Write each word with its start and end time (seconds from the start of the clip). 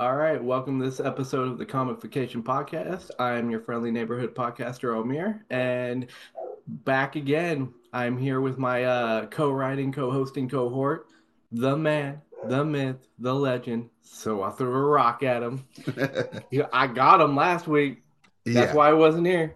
All 0.00 0.16
right, 0.16 0.42
welcome 0.42 0.78
to 0.78 0.86
this 0.86 0.98
episode 0.98 1.46
of 1.46 1.58
the 1.58 1.66
Comicfication 1.66 2.42
Podcast. 2.42 3.10
I 3.18 3.32
am 3.32 3.50
your 3.50 3.60
friendly 3.60 3.90
neighborhood 3.90 4.34
podcaster, 4.34 4.96
Omer, 4.96 5.44
and 5.50 6.06
back 6.66 7.16
again. 7.16 7.74
I'm 7.92 8.16
here 8.16 8.40
with 8.40 8.56
my 8.56 8.84
uh, 8.84 9.26
co-writing, 9.26 9.92
co-hosting 9.92 10.48
cohort, 10.48 11.08
the 11.52 11.76
man, 11.76 12.22
the 12.46 12.64
myth, 12.64 12.96
the 13.18 13.34
legend. 13.34 13.90
So 14.00 14.42
I 14.42 14.52
threw 14.52 14.72
a 14.72 14.84
rock 14.86 15.22
at 15.22 15.42
him. 15.42 15.66
I 16.72 16.86
got 16.86 17.20
him 17.20 17.36
last 17.36 17.68
week. 17.68 18.02
That's 18.46 18.70
yeah. 18.70 18.74
why 18.74 18.88
I 18.88 18.94
wasn't 18.94 19.26
here. 19.26 19.54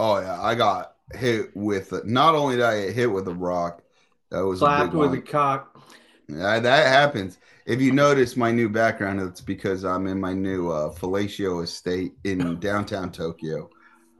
Oh 0.00 0.18
yeah, 0.18 0.42
I 0.42 0.56
got 0.56 0.96
hit 1.14 1.56
with. 1.56 2.04
Not 2.04 2.34
only 2.34 2.56
did 2.56 2.64
I 2.64 2.86
get 2.86 2.94
hit 2.96 3.12
with 3.12 3.28
a 3.28 3.34
rock, 3.34 3.84
that 4.30 4.44
was 4.44 4.58
Slapped 4.58 4.94
with 4.94 5.10
one. 5.10 5.18
a 5.18 5.22
cock. 5.22 5.80
Yeah, 6.28 6.58
that 6.58 6.86
happens. 6.88 7.38
If 7.66 7.80
you 7.80 7.90
notice 7.90 8.36
my 8.36 8.52
new 8.52 8.68
background, 8.68 9.20
it's 9.20 9.40
because 9.40 9.84
I'm 9.84 10.06
in 10.06 10.20
my 10.20 10.32
new 10.32 10.70
uh, 10.70 10.92
fellatio 10.94 11.64
estate 11.64 12.12
in 12.22 12.60
downtown 12.60 13.10
Tokyo. 13.10 13.68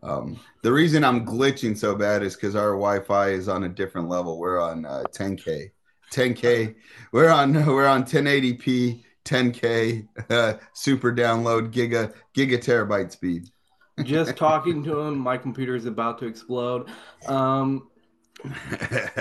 Um, 0.03 0.39
the 0.63 0.73
reason 0.73 1.05
I'm 1.05 1.25
glitching 1.25 1.77
so 1.77 1.95
bad 1.95 2.25
is 2.25 2.35
because 2.35 2.57
our 2.57 2.71
Wi-Fi 2.71 3.29
is 3.29 3.49
on 3.49 3.65
a 3.65 3.69
different 3.69 4.09
level. 4.09 4.39
We're 4.39 4.61
on 4.61 4.85
uh, 4.85 5.05
10k, 5.13 5.71
10k. 6.13 6.75
We're 7.13 7.31
on 7.31 7.53
we're 7.67 7.87
on 7.87 8.03
1080p, 8.03 9.05
10k, 9.25 10.09
uh, 10.29 10.55
super 10.73 11.13
download, 11.13 11.73
giga 11.73 12.13
giga 12.35 12.59
terabyte 12.59 13.13
speed. 13.13 13.49
Just 14.03 14.37
talking 14.37 14.83
to 14.85 15.01
him, 15.01 15.17
my 15.19 15.39
computer 15.39 15.75
is 15.77 15.87
about 15.87 16.19
to 16.19 16.27
explode. 16.27 16.91
Um, 17.29 17.89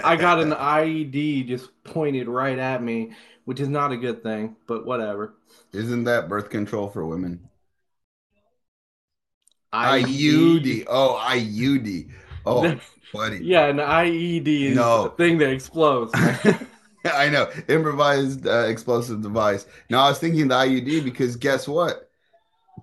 I 0.04 0.18
got 0.18 0.42
an 0.42 0.52
IED 0.52 1.48
just 1.48 1.70
pointed 1.86 2.28
right 2.28 2.60
at 2.60 2.84
me, 2.84 3.14
which 3.46 3.60
is 3.60 3.70
not 3.70 3.92
a 3.92 3.98
good 3.98 4.22
thing, 4.24 4.56
but 4.68 4.86
whatever. 4.86 5.34
Isn't 5.74 6.04
that 6.06 6.28
birth 6.30 6.50
control 6.50 6.90
for 6.90 7.06
women? 7.06 7.50
IUD. 9.74 10.86
Oh, 10.88 11.22
IUD. 11.22 12.10
Oh, 12.46 12.80
buddy. 13.14 13.40
Yeah, 13.44 13.68
an 13.68 13.78
IED 13.78 14.48
is 14.72 14.76
No. 14.76 15.04
the 15.04 15.10
thing 15.12 15.38
that 15.40 15.50
explodes. 15.52 16.12
I 17.06 17.30
know. 17.30 17.52
Improvised 17.68 18.48
uh, 18.48 18.66
explosive 18.68 19.22
device. 19.22 19.66
Now, 19.90 20.06
I 20.06 20.10
was 20.10 20.20
thinking 20.20 20.48
the 20.48 20.56
IUD 20.56 21.04
because 21.04 21.36
guess 21.36 21.68
what? 21.68 22.10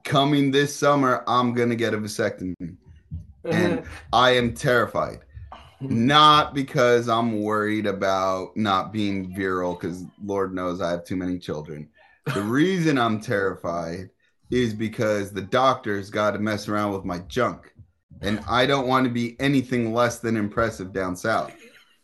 Coming 0.05 0.51
this 0.51 0.75
summer, 0.75 1.25
I'm 1.27 1.55
going 1.55 1.71
to 1.71 1.77
get 1.77 1.95
a 1.95 1.99
vasectomy. 1.99 2.77
And 3.45 3.85
I 4.13 4.31
am 4.33 4.55
terrified. 4.55 5.21
Mm-hmm. 5.83 6.06
Not 6.06 6.55
because 6.55 7.08
I'm 7.08 7.42
worried 7.42 7.86
about 7.86 8.56
not 8.56 8.92
being 8.92 9.34
virile, 9.34 9.75
because 9.75 10.05
Lord 10.25 10.55
knows 10.55 10.80
I 10.80 10.91
have 10.91 11.05
too 11.05 11.16
many 11.16 11.38
children. 11.38 11.88
The 12.34 12.42
reason 12.42 12.98
I'm 12.98 13.20
terrified 13.20 14.10
is 14.50 14.75
because 14.75 15.33
the 15.33 15.42
doctors 15.42 16.08
got 16.08 16.33
to 16.33 16.38
mess 16.38 16.69
around 16.69 16.92
with 16.92 17.05
my 17.05 17.19
junk. 17.20 17.72
And 18.20 18.38
I 18.48 18.66
don't 18.66 18.86
want 18.86 19.05
to 19.06 19.10
be 19.10 19.34
anything 19.41 19.92
less 19.92 20.20
than 20.20 20.36
impressive 20.36 20.92
down 20.92 21.16
south, 21.16 21.53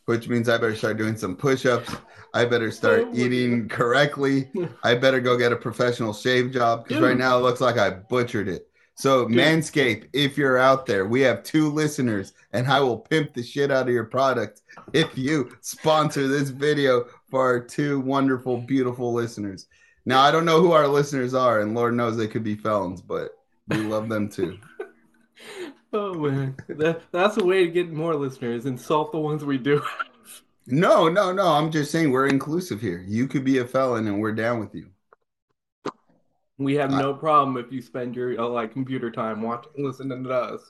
which 0.07 0.29
means 0.29 0.49
I 0.49 0.57
better 0.57 0.75
start 0.75 0.97
doing 0.97 1.17
some 1.17 1.37
push 1.37 1.65
ups. 1.65 1.95
I 2.35 2.47
better 2.47 2.73
start 2.73 3.05
Oh 3.07 3.13
eating 3.15 3.69
correctly. 3.69 4.51
I 4.83 4.97
better 4.97 5.21
go 5.21 5.39
get 5.39 5.53
a 5.53 5.57
professional 5.57 6.13
shave 6.13 6.51
job 6.51 6.85
because 6.85 7.03
right 7.03 7.17
now 7.17 7.39
it 7.39 7.43
looks 7.43 7.61
like 7.61 7.79
I 7.79 7.91
butchered 7.91 8.49
it. 8.49 8.68
So, 8.99 9.29
Dude. 9.29 9.39
Manscaped, 9.39 10.09
if 10.13 10.37
you're 10.37 10.59
out 10.59 10.85
there, 10.85 11.07
we 11.07 11.21
have 11.21 11.45
two 11.45 11.71
listeners, 11.71 12.33
and 12.53 12.67
I 12.67 12.81
will 12.81 12.99
pimp 12.99 13.33
the 13.33 13.45
shit 13.45 13.71
out 13.71 13.87
of 13.87 13.95
your 13.95 14.07
product 14.07 14.63
if 14.93 15.17
you 15.17 15.57
sponsor 15.61 16.27
this 16.27 16.49
video 16.49 17.05
for 17.31 17.41
our 17.41 17.61
two 17.61 18.01
wonderful, 18.01 18.57
beautiful 18.57 19.13
listeners. 19.13 19.69
Now, 20.05 20.23
I 20.23 20.33
don't 20.33 20.45
know 20.45 20.61
who 20.61 20.73
our 20.73 20.89
listeners 20.89 21.33
are, 21.33 21.61
and 21.61 21.77
Lord 21.77 21.95
knows 21.95 22.17
they 22.17 22.27
could 22.27 22.43
be 22.43 22.57
felons, 22.57 23.01
but 23.01 23.31
we 23.69 23.77
love 23.77 24.09
them 24.09 24.29
too. 24.29 24.59
oh 25.93 26.15
man, 26.15 26.57
that, 26.69 27.03
that's 27.13 27.37
a 27.37 27.45
way 27.45 27.65
to 27.67 27.71
get 27.71 27.93
more 27.93 28.17
listeners. 28.17 28.67
Insult 28.67 29.13
the 29.13 29.21
ones 29.21 29.45
we 29.45 29.59
do. 29.59 29.81
No, 30.67 31.09
no, 31.09 31.33
no. 31.33 31.47
I'm 31.47 31.71
just 31.71 31.93
saying 31.93 32.11
we're 32.11 32.27
inclusive 32.27 32.81
here. 32.81 33.05
You 33.07 33.29
could 33.29 33.45
be 33.45 33.59
a 33.59 33.65
felon, 33.65 34.09
and 34.09 34.21
we're 34.21 34.33
down 34.33 34.59
with 34.59 34.75
you. 34.75 34.89
We 36.59 36.75
have 36.75 36.93
I- 36.93 37.01
no 37.01 37.15
problem 37.15 37.57
if 37.57 37.73
you 37.73 37.81
spend 37.81 38.17
your 38.17 38.39
uh, 38.41 38.49
like 38.49 38.73
computer 38.73 39.11
time 39.11 39.43
watching, 39.43 39.73
listening 39.79 40.25
to 40.25 40.31
us. 40.31 40.61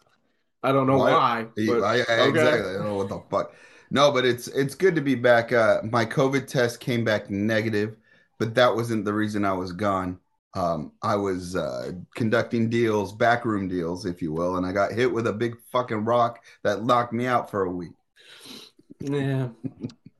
I 0.63 0.73
don't 0.73 0.87
know 0.87 0.99
Why- 0.99 1.13
why. 1.13 1.47
but- 1.67 1.83
I, 1.83 1.95
I- 1.97 2.01
okay. 2.01 2.29
Exactly. 2.29 2.71
I 2.71 2.73
don't 2.75 2.85
know 2.85 2.97
what 2.97 3.09
the 3.09 3.23
fuck. 3.31 3.55
No, 3.91 4.13
but 4.13 4.27
it's 4.27 4.49
it's 4.49 4.75
good 4.75 4.95
to 4.97 5.01
be 5.01 5.15
back. 5.15 5.51
Uh, 5.53 5.81
my 5.85 6.05
COVID 6.05 6.47
test 6.47 6.79
came 6.79 7.05
back 7.05 7.31
negative, 7.31 7.97
but 8.39 8.55
that 8.55 8.75
wasn't 8.75 9.07
the 9.07 9.15
reason 9.15 9.47
I 9.47 9.55
was 9.55 9.73
gone. 9.73 10.19
Um, 10.55 10.93
I 11.03 11.15
was 11.17 11.57
uh, 11.57 11.93
conducting 12.15 12.69
deals, 12.69 13.15
backroom 13.15 13.67
deals, 13.69 14.05
if 14.05 14.21
you 14.21 14.33
will, 14.33 14.57
and 14.57 14.67
I 14.67 14.73
got 14.73 14.93
hit 14.93 15.11
with 15.11 15.27
a 15.27 15.33
big 15.33 15.57
fucking 15.73 16.05
rock 16.05 16.45
that 16.65 16.85
knocked 16.85 17.13
me 17.15 17.27
out 17.27 17.51
for 17.51 17.63
a 17.65 17.71
week. 17.71 17.93
Yeah, 19.01 19.49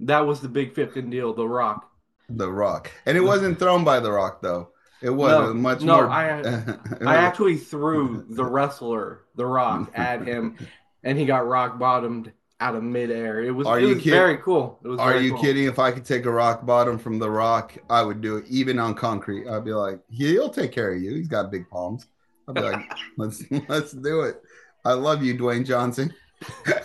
that 0.01 0.21
was 0.21 0.41
the 0.41 0.49
big 0.49 0.75
fifteen 0.75 1.11
deal. 1.11 1.35
The 1.35 1.47
Rock. 1.47 1.91
The 2.31 2.51
rock, 2.51 2.91
and 3.05 3.19
it 3.19 3.23
wasn't 3.23 3.59
thrown 3.59 3.85
by 3.85 4.01
the 4.01 4.13
rock 4.13 4.41
though. 4.41 4.71
It 5.01 5.11
was 5.11 5.31
No, 5.31 5.55
much 5.55 5.83
no, 5.83 5.97
more. 5.97 6.11
I- 6.11 6.41
I 7.07 7.17
actually 7.17 7.57
threw 7.57 8.25
the 8.31 8.45
wrestler, 8.45 9.23
The 9.37 9.47
Rock, 9.47 9.91
at 9.95 10.27
him, 10.27 10.57
and 11.05 11.19
he 11.19 11.25
got 11.27 11.47
rock 11.47 11.79
bottomed 11.79 12.33
out 12.61 12.75
of 12.75 12.83
midair. 12.83 13.43
It 13.43 13.53
was, 13.53 13.67
Are 13.67 13.79
it 13.79 13.83
you 13.83 13.89
was 13.95 13.99
kidding? 13.99 14.13
very 14.19 14.37
cool. 14.39 14.81
It 14.85 14.89
was 14.89 14.99
Are 14.99 15.17
you 15.17 15.33
cool. 15.33 15.43
kidding? 15.43 15.67
If 15.67 15.79
I 15.79 15.93
could 15.93 16.05
take 16.05 16.25
a 16.27 16.31
rock 16.31 16.67
bottom 16.67 16.99
from 16.99 17.19
the 17.21 17.31
rock, 17.31 17.75
I 17.89 18.03
would 18.03 18.21
do 18.21 18.37
it, 18.39 18.47
even 18.49 18.79
on 18.81 18.95
concrete. 18.95 19.49
I'd 19.49 19.65
be 19.65 19.73
like, 19.73 20.01
he'll 20.11 20.51
take 20.51 20.73
care 20.73 20.93
of 20.93 21.01
you. 21.01 21.15
He's 21.15 21.29
got 21.29 21.53
big 21.53 21.69
palms. 21.71 22.07
I'd 22.49 22.55
be 22.57 22.63
like, 22.63 22.91
let's 23.17 23.45
let's 23.69 23.93
do 23.93 24.23
it. 24.23 24.43
I 24.85 24.95
love 24.95 25.23
you, 25.23 25.37
Dwayne 25.37 25.65
Johnson. 25.65 26.13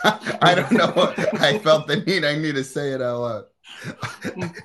I 0.04 0.54
don't 0.56 0.72
know. 0.72 0.88
What, 0.92 1.42
I 1.42 1.58
felt 1.60 1.88
the 1.88 1.98
need. 1.98 2.24
I 2.26 2.36
need 2.38 2.56
to 2.56 2.64
say 2.64 2.92
it 2.92 3.02
out 3.02 3.20
loud 3.22 3.44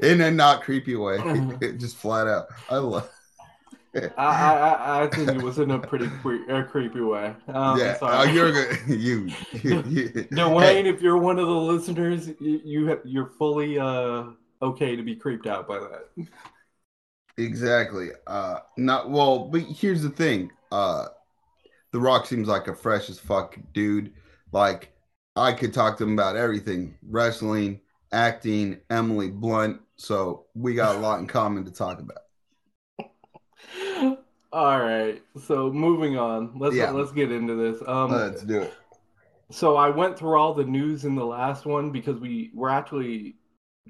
in 0.00 0.20
a 0.20 0.30
not 0.30 0.62
creepy 0.62 0.96
way, 0.96 1.18
mm-hmm. 1.18 1.78
just 1.78 1.96
flat 1.96 2.26
out. 2.26 2.46
I 2.70 2.76
love. 2.76 3.08
I, 4.16 4.24
I, 4.24 5.04
I- 5.04 5.06
think 5.08 5.32
it 5.34 5.40
was 5.40 5.58
in 5.58 5.70
a 5.70 5.78
pretty 5.78 6.08
cre- 6.10 6.50
uh, 6.50 6.62
creepy 6.64 7.00
way. 7.00 7.34
Um, 7.48 7.80
yeah, 7.80 7.98
oh, 8.06 8.24
you're 8.24 8.52
good. 8.52 8.78
You, 8.88 9.36
you, 9.62 9.82
you 9.84 10.28
Dwayne, 10.32 10.84
Hey, 10.84 10.86
if 10.86 11.00
you're 11.00 11.18
one 11.18 11.38
of 11.38 11.46
the 11.46 11.54
listeners, 11.54 12.28
you, 12.40 12.60
you 12.64 12.86
have, 12.88 13.00
you're 13.04 13.26
fully 13.26 13.78
uh 13.78 14.24
okay 14.60 14.96
to 14.96 15.02
be 15.02 15.16
creeped 15.16 15.46
out 15.46 15.66
by 15.68 15.78
that. 15.78 16.28
Exactly. 17.36 18.08
Uh 18.26 18.60
not 18.76 19.10
well, 19.10 19.46
but 19.48 19.62
here's 19.62 20.02
the 20.02 20.10
thing. 20.10 20.50
Uh 20.72 21.06
The 21.92 22.00
Rock 22.00 22.26
seems 22.26 22.48
like 22.48 22.68
a 22.68 22.76
fresh 22.76 23.10
as 23.10 23.20
fuck 23.20 23.58
dude. 23.74 24.14
Like 24.52 24.92
I 25.36 25.52
could 25.54 25.74
talk 25.74 25.98
to 25.98 26.04
him 26.04 26.14
about 26.14 26.36
everything. 26.36 26.98
Wrestling, 27.02 27.80
acting, 28.12 28.80
Emily 28.90 29.30
Blunt. 29.30 29.82
So 29.96 30.46
we 30.54 30.74
got 30.74 30.96
a 30.96 31.00
lot 31.00 31.20
in 31.20 31.28
common 31.28 31.64
to 31.66 31.72
talk 31.72 32.00
about. 32.00 32.18
All 34.52 34.80
right, 34.80 35.22
so 35.46 35.70
moving 35.70 36.16
on. 36.16 36.58
Let's 36.58 36.74
Yeah. 36.74 36.90
let's 36.90 37.12
get 37.12 37.30
into 37.30 37.54
this. 37.54 37.82
Um, 37.86 38.10
Let's 38.10 38.42
do 38.42 38.62
it. 38.62 38.74
so 39.50 39.76
I 39.76 39.90
went 39.90 40.18
through 40.18 40.38
all 40.38 40.54
the 40.54 40.64
news 40.64 41.04
in 41.04 41.14
the 41.14 41.24
last 41.26 41.66
one 41.66 41.90
because 41.90 42.18
we 42.18 42.50
we're 42.54 42.70
actually 42.70 43.36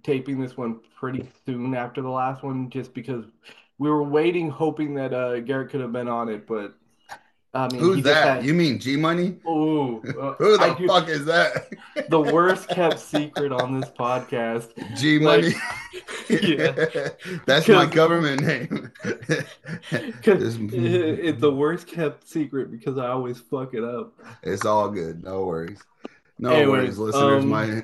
taping 0.02 0.40
this 0.40 0.56
one 0.56 0.80
pretty 0.98 1.28
soon 1.46 1.74
after 1.74 2.02
the 2.02 2.08
last 2.10 2.42
one, 2.42 2.70
just 2.70 2.92
because 2.92 3.24
we 3.78 3.88
were 3.88 4.02
waiting, 4.02 4.50
hoping 4.50 4.94
that 4.94 5.14
uh 5.14 5.40
Garrett 5.40 5.70
could 5.70 5.80
have 5.80 5.92
been 5.92 6.08
on 6.08 6.28
it, 6.28 6.46
but 6.46 6.74
I 7.54 7.66
mean, 7.72 7.80
Who's 7.80 8.02
that? 8.04 8.36
had- 8.38 8.44
You 8.44 8.52
mean 8.54 8.78
G 8.78 8.96
Money? 8.96 9.36
Ooh, 9.46 10.02
uh, 10.20 10.34
Who 10.34 10.56
the 10.58 10.62
I 10.64 10.74
do- 10.78 10.86
fuck 10.86 11.08
is 11.08 11.24
that? 11.24 11.72
the 12.10 12.20
worst 12.20 12.68
kept 12.68 12.98
secret 12.98 13.52
on 13.52 13.80
this 13.80 13.90
podcast. 13.90 14.68
G 14.98 15.18
Money. 15.18 15.52
Yeah. 16.30 17.08
That's 17.46 17.66
my 17.68 17.86
government 17.86 18.42
name. 18.42 18.90
It's 19.90 21.40
the 21.40 21.50
worst 21.52 21.86
kept 21.86 22.28
secret 22.28 22.70
because 22.70 22.98
I 22.98 23.08
always 23.08 23.38
fuck 23.40 23.74
it 23.74 23.82
up. 23.84 24.12
It's 24.42 24.64
all 24.66 24.90
good. 24.90 25.24
No 25.24 25.44
worries. 25.44 25.80
No 26.38 26.50
Anyways, 26.50 26.98
worries, 26.98 27.14
listeners. 27.14 27.44
um, 27.44 27.48
my, 27.48 27.82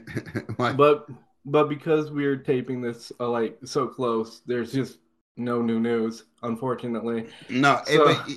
my 0.58 0.72
But 0.72 1.08
but 1.46 1.68
because 1.68 2.10
we're 2.10 2.36
taping 2.36 2.80
this 2.80 3.10
uh, 3.18 3.28
like 3.28 3.58
so 3.64 3.86
close, 3.86 4.42
there's 4.46 4.72
just 4.72 4.98
no 5.36 5.60
new 5.62 5.80
news, 5.80 6.24
unfortunately. 6.42 7.26
no, 7.48 7.80
So- 7.86 8.04
but, 8.04 8.28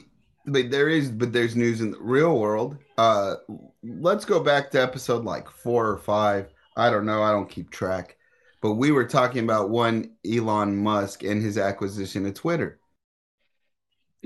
but 0.47 0.71
there 0.71 0.89
is, 0.89 1.11
but 1.11 1.33
there's 1.33 1.55
news 1.55 1.81
in 1.81 1.91
the 1.91 1.99
real 1.99 2.39
world. 2.39 2.77
Uh, 2.97 3.35
let's 3.83 4.25
go 4.25 4.39
back 4.39 4.71
to 4.71 4.81
episode 4.81 5.25
like 5.25 5.49
four 5.49 5.87
or 5.87 5.97
five. 5.97 6.47
I 6.75 6.89
don't 6.89 7.05
know. 7.05 7.21
I 7.21 7.31
don't 7.31 7.49
keep 7.49 7.69
track. 7.69 8.17
But 8.61 8.73
we 8.73 8.91
were 8.91 9.05
talking 9.05 9.43
about 9.43 9.69
one 9.69 10.11
Elon 10.25 10.77
Musk 10.77 11.23
and 11.23 11.41
his 11.41 11.57
acquisition 11.57 12.25
of 12.25 12.33
Twitter. 12.33 12.79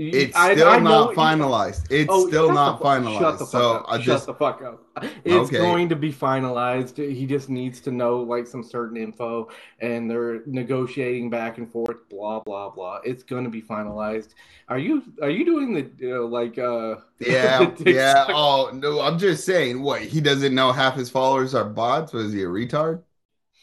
It's 0.09 0.36
I- 0.36 0.56
still 0.56 0.68
I 0.68 0.80
know- 0.80 1.06
not 1.06 1.15
finalized. 1.15 1.86
It's 1.92 2.09
Oh, 2.12 2.27
still 2.27 2.51
not 2.51 2.80
the 2.80 2.86
finalized. 2.86 3.19
Shut 3.19 3.39
the 3.39 3.45
fuck 3.45 3.51
so 3.51 3.74
up. 3.74 3.86
I 3.88 4.01
shut 4.01 4.25
the 4.25 4.33
fuck 4.33 4.62
up. 4.63 4.83
It's 5.24 5.33
Okay. 5.50 5.57
going 5.57 5.89
to 5.89 5.95
be 5.95 6.12
finalized. 6.12 6.98
He 6.98 7.25
just 7.25 7.50
needs 7.50 7.80
to 7.81 7.92
know 7.92 8.18
like 8.19 8.45
some 8.48 8.63
certain 8.63 8.98
info, 8.98 9.48
and 9.80 10.09
they're 10.09 10.42
negotiating 10.45 11.30
back 11.30 11.57
and 11.57 11.71
forth. 11.71 12.09
Blah 12.09 12.39
blah 12.42 12.69
blah. 12.69 13.00
It's 13.03 13.24
going 13.24 13.44
to 13.44 13.50
be 13.50 13.62
finalized. 13.62 14.30
Are 14.68 14.80
you 14.80 15.03
are 15.21 15.30
you 15.30 15.45
doing 15.45 15.74
the 15.74 16.18
uh, 16.18 16.24
like 16.25 16.57
uh 16.57 16.95
yeah, 17.19 17.71
yeah. 17.86 18.25
Oh 18.30 18.71
no, 18.74 19.01
I'm 19.01 19.18
just 19.19 19.45
saying. 19.45 19.81
What 19.81 20.01
he 20.01 20.19
doesn't 20.21 20.53
know 20.56 20.71
half 20.71 20.95
his 20.95 21.09
followers 21.09 21.53
are 21.56 21.65
bots. 21.65 22.12
Was 22.13 22.33
he 22.33 22.42
a 22.44 22.48
retard? 22.48 23.01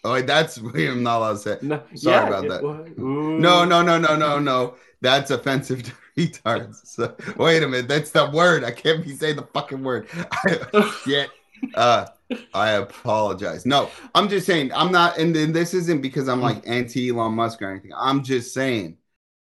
Oh, 0.04 0.20
that's 0.22 0.56
I'm 0.74 1.02
not 1.02 1.18
allowed 1.18 1.32
to 1.32 1.38
say. 1.38 1.58
No, 1.62 1.82
Sorry 1.94 2.16
yeah, 2.16 2.28
about 2.28 2.48
that. 2.48 2.62
was- 2.62 2.88
No, 2.96 3.64
no, 3.64 3.82
no, 3.82 3.98
no, 3.98 4.16
no, 4.16 4.38
no. 4.38 4.74
That's 5.00 5.30
offensive 5.30 5.82
to 5.84 5.92
retards. 6.16 6.86
So, 6.86 7.14
wait 7.36 7.62
a 7.62 7.68
minute. 7.68 7.88
That's 7.88 8.10
the 8.10 8.28
word. 8.30 8.64
I 8.64 8.70
can't 8.72 9.04
be 9.04 9.14
saying 9.14 9.36
the 9.36 9.42
fucking 9.54 9.82
word. 9.82 10.08
Shit. 11.04 11.30
Uh, 11.74 12.06
I 12.54 12.70
apologize. 12.70 13.66
No, 13.66 13.90
I'm 14.14 14.28
just 14.28 14.46
saying. 14.46 14.72
I'm 14.72 14.92
not, 14.92 15.18
and 15.18 15.34
then 15.34 15.52
this 15.52 15.74
isn't 15.74 16.02
because 16.02 16.28
I'm 16.28 16.40
like 16.40 16.62
anti 16.68 17.08
Elon 17.08 17.32
Musk 17.32 17.60
or 17.62 17.68
anything. 17.72 17.90
I'm 17.96 18.22
just 18.22 18.54
saying, 18.54 18.96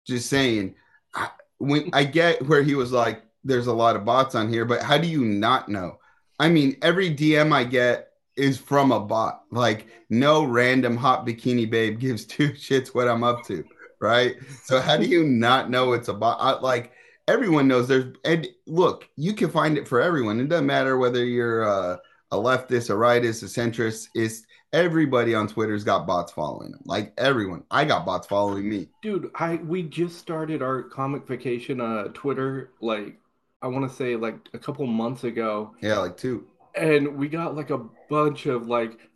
just 0.08 0.30
saying. 0.30 0.75
I, 1.13 1.28
when 1.58 1.90
I 1.92 2.06
get 2.06 2.48
where 2.48 2.63
he 2.63 2.74
was 2.74 2.94
like, 2.94 3.22
"There's 3.44 3.68
a 3.68 3.74
lot 3.74 3.98
of 3.98 4.06
bots 4.06 4.34
on 4.34 4.48
here," 4.48 4.63
but 4.63 4.81
how 4.81 4.98
do 4.98 5.10
you 5.10 5.25
not 5.25 5.68
know? 5.68 6.00
I 6.40 6.48
mean, 6.48 6.78
every 6.81 7.13
DM 7.13 7.51
I 7.51 7.66
get 7.66 8.05
is 8.38 8.58
from 8.58 8.92
a 8.92 9.00
bot. 9.00 9.44
Like, 9.52 9.88
no 10.10 10.44
random 10.44 10.98
hot 10.98 11.26
bikini 11.26 11.70
babe 11.70 12.00
gives 12.00 12.26
two 12.26 12.50
shits 12.54 12.90
what 12.90 13.08
I'm 13.08 13.24
up 13.24 13.44
to, 13.46 13.64
right? 14.00 14.36
So 14.64 14.80
how 14.80 14.98
do 14.98 15.06
you 15.06 15.24
not 15.24 15.70
know 15.70 15.94
it's 15.94 16.08
a 16.08 16.14
bot? 16.14 16.38
I, 16.40 16.60
like 16.60 16.92
everyone 17.28 17.68
knows 17.68 17.88
there's 17.88 18.14
and 18.24 18.48
look, 18.68 19.08
you 19.16 19.34
can 19.34 19.50
find 19.50 19.78
it 19.78 19.88
for 19.88 20.02
everyone. 20.02 20.40
It 20.40 20.50
doesn't 20.50 20.66
matter 20.66 20.98
whether 20.98 21.24
you're 21.24 21.68
uh, 21.68 21.98
a 22.32 22.38
leftist, 22.38 22.90
a 22.90 22.94
rightist, 22.94 23.44
a 23.44 23.46
centrist. 23.48 24.08
It's 24.16 24.44
everybody 24.74 25.34
on 25.34 25.48
Twitter's 25.48 25.84
got 25.84 26.06
bots 26.06 26.32
following 26.34 26.72
them. 26.72 26.82
Like 26.86 27.14
everyone, 27.18 27.64
I 27.72 27.86
got 27.86 28.06
bots 28.06 28.28
following 28.28 28.68
me. 28.70 28.90
Dude, 29.02 29.32
I 29.36 29.56
we 29.58 29.84
just 29.84 30.18
started 30.20 30.62
our 30.62 30.84
Comicfication 30.90 31.80
uh 31.82 32.10
Twitter 32.14 32.72
like 32.82 33.18
I 33.62 33.68
want 33.68 33.90
to 33.90 33.96
say 33.96 34.16
like 34.16 34.36
a 34.54 34.60
couple 34.60 34.86
months 34.86 35.24
ago 35.24 35.74
Yeah, 35.82 35.98
like 36.00 36.18
two. 36.18 36.46
and 36.76 37.16
we 37.18 37.28
got 37.30 37.56
like 37.56 37.70
a 37.72 37.80
bunch 38.10 38.46
of 38.46 38.68
like 38.68 39.10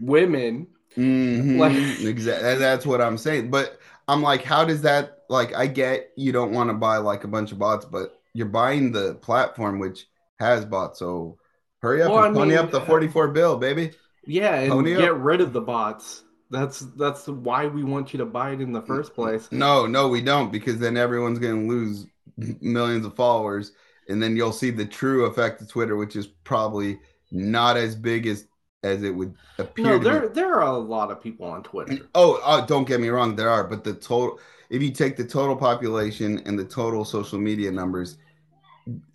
women 0.00 0.66
Mhm. 0.96 1.58
Like- 1.58 2.00
exactly. 2.06 2.56
That's 2.56 2.84
what 2.84 3.00
I'm 3.00 3.16
saying. 3.16 3.50
But 3.50 3.78
I'm 4.08 4.20
like, 4.22 4.42
how 4.44 4.64
does 4.64 4.82
that 4.82 5.20
like? 5.30 5.54
I 5.54 5.66
get 5.66 6.10
you 6.16 6.32
don't 6.32 6.52
want 6.52 6.68
to 6.68 6.74
buy 6.74 6.98
like 6.98 7.24
a 7.24 7.28
bunch 7.28 7.50
of 7.50 7.58
bots, 7.58 7.86
but 7.86 8.20
you're 8.34 8.46
buying 8.46 8.92
the 8.92 9.14
platform 9.16 9.78
which 9.78 10.06
has 10.38 10.66
bots. 10.66 10.98
So 10.98 11.38
hurry 11.80 12.02
up 12.02 12.10
Well, 12.12 12.24
and 12.24 12.36
I 12.36 12.38
pony 12.38 12.50
mean, 12.50 12.58
up 12.58 12.70
the 12.70 12.82
44 12.82 13.28
bill, 13.28 13.56
baby. 13.56 13.92
yeah 14.26 14.56
and 14.56 14.70
Pony 14.72 14.94
up. 14.94 15.00
get 15.00 15.16
rid 15.16 15.40
of 15.40 15.54
the 15.54 15.62
bots. 15.62 16.24
That's 16.50 16.80
that's 16.80 17.26
why 17.26 17.66
we 17.68 17.82
want 17.84 18.12
you 18.12 18.18
to 18.18 18.26
buy 18.26 18.50
it 18.50 18.60
in 18.60 18.72
the 18.72 18.82
first 18.82 19.14
place. 19.14 19.48
No, 19.50 19.86
no, 19.86 20.08
we 20.08 20.20
don't, 20.20 20.52
because 20.52 20.78
then 20.78 20.98
everyone's 20.98 21.38
gonna 21.38 21.66
lose 21.66 22.06
millions 22.60 23.06
of 23.06 23.16
followers, 23.16 23.72
and 24.10 24.22
then 24.22 24.36
you'll 24.36 24.52
see 24.52 24.70
the 24.70 24.84
true 24.84 25.24
effect 25.24 25.62
of 25.62 25.68
Twitter, 25.70 25.96
which 25.96 26.16
is 26.16 26.26
probably 26.26 27.00
not 27.32 27.76
as 27.76 27.94
big 27.94 28.26
as 28.26 28.46
as 28.84 29.02
it 29.02 29.14
would 29.14 29.34
appear. 29.58 29.84
No, 29.86 29.98
there 29.98 30.28
there 30.28 30.54
are 30.54 30.74
a 30.74 30.78
lot 30.78 31.10
of 31.10 31.20
people 31.20 31.46
on 31.46 31.62
Twitter. 31.62 32.08
Oh, 32.14 32.40
oh, 32.44 32.66
don't 32.66 32.86
get 32.86 33.00
me 33.00 33.08
wrong, 33.08 33.36
there 33.36 33.50
are, 33.50 33.64
but 33.64 33.84
the 33.84 33.94
total 33.94 34.38
if 34.70 34.82
you 34.82 34.90
take 34.90 35.16
the 35.16 35.24
total 35.24 35.54
population 35.54 36.42
and 36.46 36.58
the 36.58 36.64
total 36.64 37.04
social 37.04 37.38
media 37.38 37.70
numbers, 37.70 38.16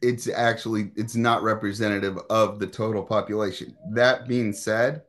it's 0.02 0.30
actually 0.30 0.92
it's 0.96 1.16
not 1.16 1.44
representative 1.44 2.18
of 2.30 2.60
the 2.60 2.68
total 2.68 3.04
population. 3.04 3.76
That 3.92 4.28
being 4.28 4.54
said, 4.54 5.02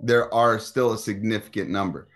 there 0.00 0.32
are 0.32 0.58
still 0.58 0.92
a 0.92 0.98
significant 0.98 1.70
number. 1.70 2.08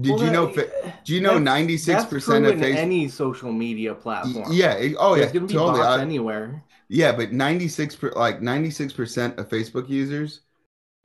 Did 0.00 0.12
Well, 0.14 0.24
you 0.24 0.30
know 0.30 0.46
that- 0.54 1.04
do 1.04 1.14
you 1.14 1.20
know 1.20 1.38
96% 1.38 2.46
of 2.46 2.54
Facebook 2.54 2.76
any 2.76 3.08
social 3.08 3.52
media 3.52 3.94
platform. 3.94 4.46
Yeah, 4.50 4.74
oh 4.98 5.14
yeah, 5.14 5.20
There's 5.22 5.32
gonna 5.32 5.46
be 5.46 5.52
totally. 5.54 5.80
bots 5.80 5.98
I- 5.98 6.02
anywhere. 6.02 6.62
yeah, 6.88 7.12
but 7.12 7.32
96 7.32 7.96
per, 7.96 8.10
like 8.12 8.40
96% 8.40 9.38
of 9.38 9.48
Facebook 9.50 9.88
users, 9.90 10.40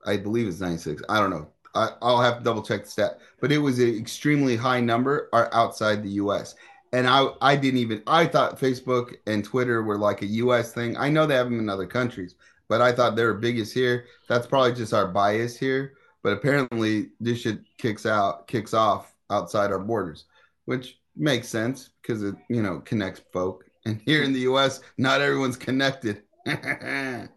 I 0.05 0.15
believe 0.17 0.47
it's 0.47 0.61
96. 0.61 1.03
I 1.09 1.19
don't 1.19 1.31
know. 1.31 1.47
I, 1.75 1.89
I'll 2.01 2.21
have 2.21 2.37
to 2.37 2.43
double 2.43 2.63
check 2.63 2.85
the 2.85 2.89
stat, 2.89 3.19
but 3.41 3.51
it 3.51 3.57
was 3.57 3.77
an 3.79 3.93
extremely 3.97 4.55
high 4.55 4.79
number 4.79 5.29
are 5.33 5.49
outside 5.53 6.01
the 6.01 6.11
US. 6.23 6.55
And 6.93 7.05
I 7.07 7.27
I 7.41 7.57
didn't 7.57 7.81
even 7.81 8.01
I 8.07 8.25
thought 8.25 8.57
Facebook 8.59 9.15
and 9.27 9.43
Twitter 9.43 9.83
were 9.83 9.97
like 9.97 10.21
a 10.21 10.27
US 10.27 10.71
thing. 10.71 10.95
I 10.95 11.09
know 11.09 11.25
they 11.25 11.35
have 11.35 11.49
them 11.49 11.59
in 11.59 11.67
other 11.67 11.85
countries, 11.85 12.35
but 12.69 12.81
I 12.81 12.93
thought 12.93 13.17
they 13.17 13.25
were 13.25 13.33
biggest 13.33 13.73
here. 13.73 14.05
That's 14.29 14.47
probably 14.47 14.71
just 14.73 14.93
our 14.93 15.07
bias 15.07 15.57
here. 15.57 15.93
But 16.27 16.33
apparently 16.33 17.11
this 17.21 17.39
shit 17.39 17.59
kicks 17.77 18.05
out 18.05 18.49
kicks 18.49 18.73
off 18.73 19.15
outside 19.29 19.71
our 19.71 19.79
borders, 19.79 20.25
which 20.65 20.99
makes 21.15 21.47
sense 21.47 21.91
because 22.01 22.21
it 22.21 22.35
you 22.49 22.61
know 22.61 22.81
connects 22.81 23.21
folk. 23.31 23.63
And 23.85 24.01
here 24.05 24.23
in 24.23 24.33
the 24.33 24.41
US, 24.41 24.81
not 24.97 25.21
everyone's 25.21 25.55
connected. 25.55 26.23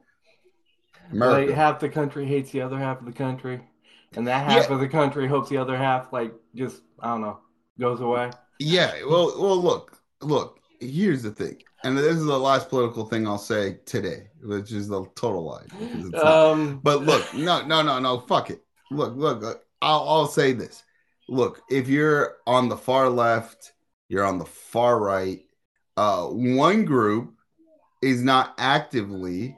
Like 1.13 1.51
half 1.51 1.79
the 1.79 1.89
country 1.89 2.27
hates 2.27 2.51
the 2.51 2.63
other 2.63 2.79
half 2.79 2.99
of 2.99 3.07
the 3.07 3.13
country, 3.13 3.61
and 4.17 4.27
that 4.27 4.45
half 4.51 4.67
Yeah. 4.69 4.75
of 4.75 4.81
the 4.81 4.89
country 4.89 5.29
hopes 5.29 5.49
the 5.49 5.57
other 5.59 5.77
half 5.77 6.13
like 6.13 6.33
just 6.57 6.83
I 6.99 7.09
don't 7.13 7.21
know 7.21 7.39
goes 7.79 8.01
away. 8.01 8.31
Yeah, 8.59 8.93
well, 9.09 9.33
well, 9.41 9.57
look, 9.57 10.01
look. 10.21 10.59
Here's 10.81 11.23
the 11.23 11.31
thing, 11.31 11.63
and 11.85 11.97
this 11.97 12.17
is 12.17 12.25
the 12.25 12.39
last 12.39 12.69
political 12.69 13.05
thing 13.05 13.27
I'll 13.27 13.39
say 13.39 13.79
today, 13.87 14.31
which 14.43 14.73
is 14.73 14.89
the 14.89 15.05
total 15.15 15.45
lie. 15.45 15.67
it's 15.81 16.11
not. 16.11 16.25
Um, 16.27 16.81
But 16.83 17.03
look, 17.05 17.33
no, 17.35 17.65
no, 17.65 17.83
no, 17.83 18.01
no. 18.01 18.19
Fuck 18.21 18.51
it. 18.51 18.65
Look, 18.91 19.15
look. 19.17 19.43
uh, 19.43 19.55
I'll, 19.83 20.09
I'll 20.09 20.27
say 20.27 20.53
this. 20.53 20.83
Look, 21.29 21.63
if 21.71 21.89
you're 21.89 22.37
on 22.47 22.69
the 22.69 22.77
far 22.77 23.09
left, 23.09 23.73
you're 24.09 24.25
on 24.25 24.39
the 24.39 24.45
far 24.45 24.99
right. 24.99 25.41
Uh, 25.97 26.27
one 26.27 26.85
group 26.85 27.35
is 28.03 28.23
not 28.23 28.55
actively 28.59 29.57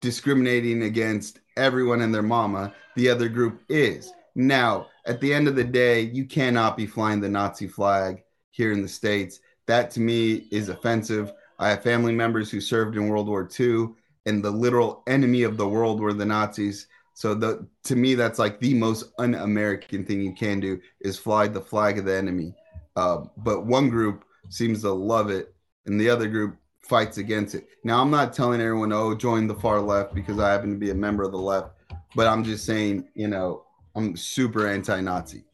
discriminating 0.00 0.82
against 0.82 1.40
everyone 1.56 2.02
and 2.02 2.14
their 2.14 2.22
mama. 2.22 2.74
The 2.96 3.08
other 3.08 3.28
group 3.28 3.62
is. 3.68 4.12
Now, 4.34 4.88
at 5.06 5.20
the 5.20 5.32
end 5.32 5.48
of 5.48 5.56
the 5.56 5.64
day, 5.64 6.00
you 6.00 6.26
cannot 6.26 6.76
be 6.76 6.86
flying 6.86 7.20
the 7.20 7.28
Nazi 7.28 7.68
flag 7.68 8.22
here 8.50 8.72
in 8.72 8.82
the 8.82 8.88
states. 8.88 9.40
That 9.66 9.90
to 9.92 10.00
me 10.00 10.46
is 10.50 10.68
offensive. 10.68 11.32
I 11.58 11.70
have 11.70 11.82
family 11.82 12.12
members 12.12 12.50
who 12.50 12.60
served 12.60 12.96
in 12.96 13.08
World 13.08 13.28
War 13.28 13.48
II 13.58 13.88
and 14.26 14.44
the 14.44 14.50
literal 14.50 15.02
enemy 15.06 15.42
of 15.42 15.56
the 15.56 15.68
world 15.68 16.00
were 16.00 16.12
the 16.12 16.24
Nazis. 16.24 16.86
So 17.14 17.34
the 17.34 17.66
to 17.84 17.96
me, 17.96 18.14
that's 18.14 18.38
like 18.38 18.58
the 18.60 18.74
most 18.74 19.12
un-American 19.18 20.04
thing 20.04 20.20
you 20.20 20.34
can 20.34 20.60
do 20.60 20.80
is 21.00 21.16
fly 21.18 21.46
the 21.46 21.60
flag 21.60 21.98
of 21.98 22.04
the 22.04 22.14
enemy. 22.16 22.54
Uh, 22.96 23.24
but 23.38 23.64
one 23.66 23.88
group 23.88 24.24
seems 24.48 24.82
to 24.82 24.90
love 24.92 25.30
it, 25.30 25.54
and 25.86 26.00
the 26.00 26.10
other 26.10 26.28
group 26.28 26.56
fights 26.82 27.18
against 27.18 27.54
it. 27.54 27.66
Now, 27.82 28.00
I'm 28.02 28.10
not 28.10 28.32
telling 28.34 28.60
everyone, 28.60 28.92
oh, 28.92 29.14
join 29.14 29.46
the 29.46 29.54
far 29.54 29.80
left 29.80 30.14
because 30.14 30.38
I 30.38 30.50
happen 30.52 30.70
to 30.70 30.76
be 30.78 30.90
a 30.90 30.94
member 30.94 31.22
of 31.22 31.32
the 31.32 31.38
left, 31.38 31.70
but 32.14 32.26
I'm 32.26 32.44
just 32.44 32.66
saying, 32.66 33.08
you 33.14 33.28
know, 33.28 33.64
I'm 33.96 34.16
super 34.16 34.66
anti-Nazi. 34.68 35.44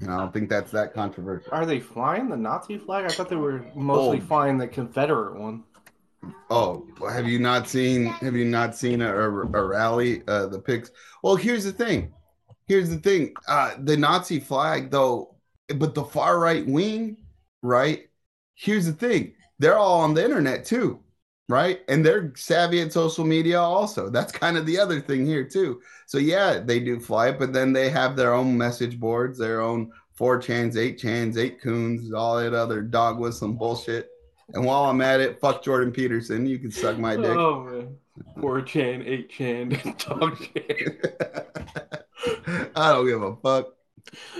And 0.00 0.10
I 0.10 0.18
don't 0.18 0.32
think 0.34 0.50
that's 0.50 0.72
that 0.72 0.92
controversial. 0.94 1.48
are 1.54 1.64
they 1.64 1.78
flying 1.78 2.28
the 2.28 2.36
Nazi 2.36 2.76
flag? 2.76 3.04
I 3.04 3.08
thought 3.08 3.28
they 3.28 3.36
were 3.36 3.64
mostly 3.76 4.18
Oh. 4.18 4.26
flying 4.26 4.58
the 4.58 4.66
Confederate 4.68 5.38
one. 5.40 5.62
Oh, 6.50 6.86
have 7.10 7.26
you 7.26 7.38
not 7.38 7.68
seen? 7.68 8.06
Have 8.06 8.36
you 8.36 8.44
not 8.44 8.76
seen 8.76 9.00
a, 9.00 9.08
a, 9.08 9.28
a 9.28 9.66
rally? 9.66 10.22
Uh, 10.28 10.46
the 10.46 10.60
pics. 10.60 10.90
Well, 11.22 11.36
here's 11.36 11.64
the 11.64 11.72
thing. 11.72 12.12
Here's 12.68 12.90
the 12.90 12.98
thing. 12.98 13.34
Uh, 13.48 13.74
the 13.78 13.96
Nazi 13.96 14.38
flag, 14.38 14.90
though, 14.90 15.36
but 15.76 15.94
the 15.94 16.04
far 16.04 16.38
right 16.38 16.66
wing, 16.66 17.16
right? 17.62 18.08
Here's 18.54 18.86
the 18.86 18.92
thing. 18.92 19.34
They're 19.58 19.78
all 19.78 20.00
on 20.00 20.14
the 20.14 20.24
internet 20.24 20.64
too, 20.64 21.00
right? 21.48 21.80
And 21.88 22.04
they're 22.04 22.32
savvy 22.36 22.80
at 22.82 22.92
social 22.92 23.24
media 23.24 23.60
also. 23.60 24.10
That's 24.10 24.32
kind 24.32 24.56
of 24.56 24.66
the 24.66 24.78
other 24.78 25.00
thing 25.00 25.26
here 25.26 25.44
too. 25.44 25.80
So 26.06 26.18
yeah, 26.18 26.58
they 26.58 26.80
do 26.80 27.00
fly 27.00 27.28
it, 27.28 27.38
but 27.38 27.52
then 27.52 27.72
they 27.72 27.90
have 27.90 28.16
their 28.16 28.34
own 28.34 28.56
message 28.56 28.98
boards, 29.00 29.38
their 29.38 29.60
own 29.60 29.90
four 30.14 30.38
chans, 30.38 30.76
eight 30.76 30.98
chans, 30.98 31.36
eight 31.38 31.60
kuns, 31.62 32.12
all 32.14 32.36
that 32.36 32.54
other 32.54 32.82
dog 32.82 33.18
whistling 33.18 33.56
bullshit. 33.56 34.11
And 34.54 34.64
while 34.64 34.84
I'm 34.84 35.00
at 35.00 35.20
it, 35.20 35.40
fuck 35.40 35.62
Jordan 35.64 35.92
Peterson. 35.92 36.46
You 36.46 36.58
can 36.58 36.70
suck 36.70 36.98
my 36.98 37.16
dick. 37.16 37.24
Oh 37.26 37.62
man, 37.64 37.96
four 38.40 38.60
chan, 38.62 39.02
eight 39.06 39.30
chan, 39.30 39.70
dog 39.98 40.38
chan. 40.38 40.98
I 42.76 42.92
don't 42.92 43.06
give 43.06 43.22
a 43.22 43.36
fuck. 43.36 43.68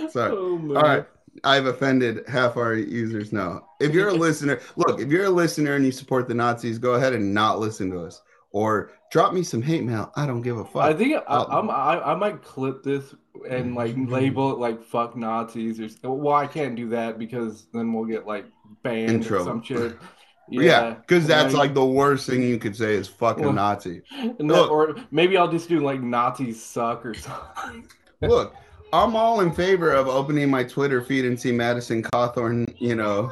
Sorry. 0.09 0.31
Oh. 0.31 0.59
All 0.75 0.81
right. 0.81 1.05
I've 1.43 1.65
offended 1.65 2.23
half 2.27 2.57
our 2.57 2.75
users 2.75 3.33
now. 3.33 3.67
If 3.81 3.93
you're 3.93 4.09
a 4.09 4.13
listener, 4.13 4.59
look, 4.75 4.99
if 5.01 5.09
you're 5.09 5.25
a 5.25 5.29
listener 5.31 5.75
and 5.75 5.83
you 5.83 5.91
support 5.91 6.27
the 6.27 6.33
Nazis, 6.35 6.77
go 6.77 6.93
ahead 6.93 7.13
and 7.13 7.33
not 7.33 7.59
listen 7.59 7.89
to 7.91 7.99
us. 8.01 8.21
Or 8.51 8.91
drop 9.11 9.33
me 9.33 9.41
some 9.41 9.63
hate 9.63 9.83
mail. 9.83 10.11
I 10.15 10.27
don't 10.27 10.41
give 10.43 10.57
a 10.59 10.63
fuck. 10.65 10.83
I 10.83 10.93
think 10.93 11.15
I, 11.15 11.19
I'll- 11.27 11.47
I'm, 11.51 11.69
I, 11.71 12.11
I 12.11 12.15
might 12.15 12.43
clip 12.43 12.83
this 12.83 13.15
and 13.49 13.73
like 13.73 13.95
label 13.97 14.51
it 14.51 14.59
like 14.59 14.83
"fuck 14.83 15.17
Nazis" 15.17 15.79
or 15.79 15.85
s- 15.85 15.97
well, 16.03 16.35
I 16.35 16.45
can't 16.45 16.75
do 16.75 16.87
that 16.89 17.17
because 17.17 17.65
then 17.73 17.91
we'll 17.91 18.05
get 18.05 18.27
like 18.27 18.45
banned 18.83 19.09
Intro. 19.09 19.41
or 19.41 19.43
some 19.45 19.63
shit. 19.63 19.97
Yeah, 20.49 20.95
because 20.95 21.23
Yeah, 21.27 21.41
that's 21.41 21.55
like 21.55 21.73
the 21.73 21.85
worst 21.85 22.27
thing 22.29 22.43
you 22.43 22.59
could 22.59 22.75
say 22.75 22.93
is 22.95 23.07
fucking 23.07 23.45
Well- 23.45 23.53
Nazi. 23.53 24.01
Look. 24.39 24.69
or 24.69 24.95
maybe 25.09 25.37
I'll 25.37 25.49
just 25.49 25.69
do 25.69 25.79
like 25.79 26.01
Nazis 26.01 26.61
suck 26.61 27.05
or 27.05 27.13
something. 27.13 27.87
Look, 28.21 28.53
I'm 28.91 29.15
all 29.15 29.39
in 29.39 29.53
favor 29.53 29.91
of 29.93 30.07
opening 30.09 30.51
my 30.51 30.63
Twitter 30.65 31.01
feed 31.01 31.23
and 31.25 31.39
see 31.39 31.53
Madison 31.53 32.03
Cawthorn, 32.03 32.75
you 32.77 32.93
know, 32.93 33.31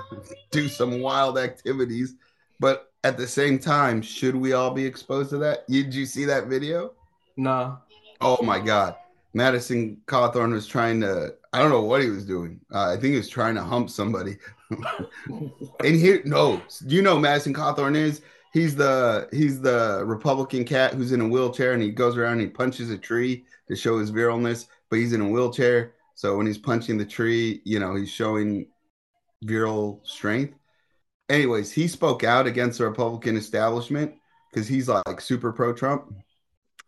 do 0.52 0.70
some 0.70 1.02
wild 1.02 1.38
activities. 1.38 2.16
But 2.62 2.92
at 3.04 3.18
the 3.18 3.28
same 3.28 3.60
time, 3.60 4.02
should 4.02 4.36
we 4.36 4.54
all 4.54 4.72
be 4.72 4.86
exposed 4.86 5.32
to 5.32 5.38
that? 5.40 5.68
Did 5.68 5.94
you 5.94 6.06
see 6.06 6.24
that 6.26 6.48
video? 6.48 6.94
nah. 7.36 7.78
Oh 8.22 8.42
my 8.42 8.60
God. 8.60 8.96
Madison 9.34 9.98
Cawthorn 10.08 10.54
was 10.54 10.66
trying 10.66 11.02
to, 11.02 11.36
I 11.54 11.60
don't 11.60 11.70
know 11.72 11.82
what 11.82 12.02
he 12.02 12.10
was 12.10 12.26
doing. 12.26 12.60
Uh, 12.74 12.90
I 12.92 12.94
think 12.94 13.12
he 13.12 13.18
was 13.18 13.30
trying 13.30 13.56
to 13.56 13.64
hump 13.64 13.90
somebody. 13.90 14.38
And 15.84 15.96
here, 15.96 16.22
no, 16.26 16.62
you 16.86 17.02
know, 17.02 17.20
Madison 17.20 17.54
Cawthorn 17.54 17.96
is. 17.96 18.22
He's 18.54 18.76
the 18.76 19.30
he's 19.32 19.62
the 19.62 20.04
Republican 20.06 20.66
cat 20.66 20.94
who's 20.94 21.14
in 21.14 21.22
a 21.22 21.28
wheelchair 21.28 21.72
and 21.72 21.82
he 21.82 21.90
goes 21.90 22.18
around 22.18 22.34
and 22.34 22.42
he 22.42 22.48
punches 22.48 22.90
a 22.90 22.98
tree 22.98 23.46
to 23.70 23.76
show 23.76 23.98
his 23.98 24.12
viralness, 24.12 24.68
but 24.90 25.00
he's 25.00 25.14
in 25.14 25.22
a 25.22 25.30
wheelchair. 25.30 25.94
So 26.16 26.36
when 26.38 26.46
he's 26.46 26.58
punching 26.58 26.98
the 26.98 27.06
tree, 27.06 27.62
you 27.64 27.80
know, 27.80 27.96
he's 27.96 28.10
showing 28.10 28.68
virile 29.42 30.02
strength. 30.04 30.58
Anyways, 31.30 31.72
he 31.72 31.88
spoke 31.88 32.24
out 32.26 32.46
against 32.46 32.78
the 32.78 32.86
Republican 32.86 33.38
establishment 33.38 34.16
because 34.52 34.68
he's 34.68 34.90
like 34.90 35.22
super 35.22 35.54
pro 35.54 35.74
Trump. 35.74 36.14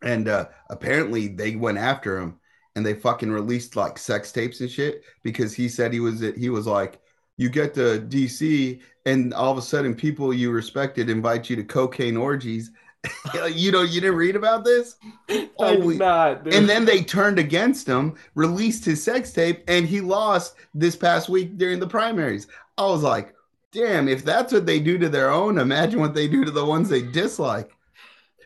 And 0.02 0.28
uh, 0.28 0.48
apparently 0.68 1.28
they 1.28 1.56
went 1.56 1.78
after 1.78 2.18
him 2.18 2.38
and 2.76 2.84
they 2.84 2.94
fucking 2.94 3.30
released 3.30 3.74
like 3.74 3.98
sex 3.98 4.32
tapes 4.32 4.60
and 4.60 4.70
shit 4.70 5.02
because 5.22 5.54
he 5.54 5.68
said 5.68 5.92
he 5.92 6.00
was 6.00 6.20
he 6.20 6.50
was 6.50 6.66
like 6.66 7.00
you 7.36 7.48
get 7.48 7.74
to 7.74 8.00
DC 8.08 8.80
and 9.06 9.34
all 9.34 9.50
of 9.52 9.58
a 9.58 9.62
sudden 9.62 9.94
people 9.94 10.32
you 10.32 10.50
respected 10.50 11.10
invite 11.10 11.50
you 11.50 11.56
to 11.56 11.64
cocaine 11.64 12.16
orgies. 12.16 12.70
you 13.52 13.70
know, 13.70 13.82
you 13.82 14.00
didn't 14.00 14.16
read 14.16 14.34
about 14.36 14.64
this? 14.64 14.96
I 15.28 15.50
Oh, 15.58 15.76
did 15.76 15.84
we- 15.84 15.96
not. 15.96 16.46
And 16.52 16.68
then 16.68 16.84
they 16.84 17.02
turned 17.02 17.38
against 17.38 17.86
him, 17.86 18.14
released 18.34 18.84
his 18.84 19.02
sex 19.02 19.30
tape, 19.30 19.62
and 19.68 19.86
he 19.86 20.00
lost 20.00 20.54
this 20.74 20.96
past 20.96 21.28
week 21.28 21.58
during 21.58 21.80
the 21.80 21.86
primaries. 21.86 22.46
I 22.78 22.86
was 22.86 23.02
like, 23.02 23.34
damn, 23.72 24.08
if 24.08 24.24
that's 24.24 24.52
what 24.52 24.64
they 24.66 24.80
do 24.80 24.96
to 24.98 25.08
their 25.10 25.30
own, 25.30 25.58
imagine 25.58 26.00
what 26.00 26.14
they 26.14 26.28
do 26.28 26.44
to 26.46 26.50
the 26.50 26.64
ones 26.64 26.88
they 26.88 27.02
dislike. 27.02 27.70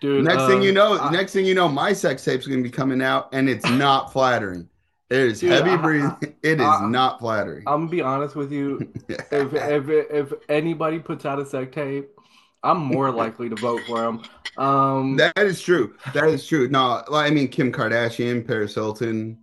Dude, 0.00 0.24
next 0.24 0.46
thing 0.46 0.60
uh, 0.60 0.62
you 0.62 0.72
know, 0.72 0.98
I- 0.98 1.10
next 1.12 1.32
thing 1.32 1.44
you 1.44 1.54
know, 1.54 1.68
my 1.68 1.92
sex 1.92 2.24
tape's 2.24 2.46
gonna 2.46 2.62
be 2.62 2.70
coming 2.70 3.02
out, 3.02 3.28
and 3.32 3.48
it's 3.48 3.68
not 3.70 4.12
flattering. 4.12 4.68
It 5.10 5.16
is 5.18 5.40
Dude, 5.40 5.52
heavy 5.52 5.70
I- 5.70 5.76
breathing. 5.76 6.16
It 6.42 6.60
is 6.60 6.66
I- 6.66 6.86
not 6.86 7.20
flattering. 7.20 7.64
I'm 7.66 7.80
gonna 7.82 7.90
be 7.90 8.02
honest 8.02 8.36
with 8.36 8.52
you. 8.52 8.92
If 9.08 9.52
if 9.54 9.88
if 9.88 10.32
anybody 10.48 10.98
puts 10.98 11.24
out 11.24 11.38
a 11.38 11.46
sex 11.46 11.74
tape, 11.74 12.08
I'm 12.62 12.78
more 12.78 13.10
likely 13.10 13.48
to 13.48 13.56
vote 13.56 13.80
for 13.86 14.04
him. 14.04 14.22
Um, 14.56 15.16
that 15.16 15.36
is 15.38 15.60
true. 15.62 15.94
That 16.14 16.28
is 16.28 16.46
true. 16.46 16.68
No, 16.68 17.02
like, 17.08 17.30
I 17.30 17.34
mean 17.34 17.48
Kim 17.48 17.72
Kardashian, 17.72 18.46
Paris 18.46 18.74
Hilton, 18.74 19.38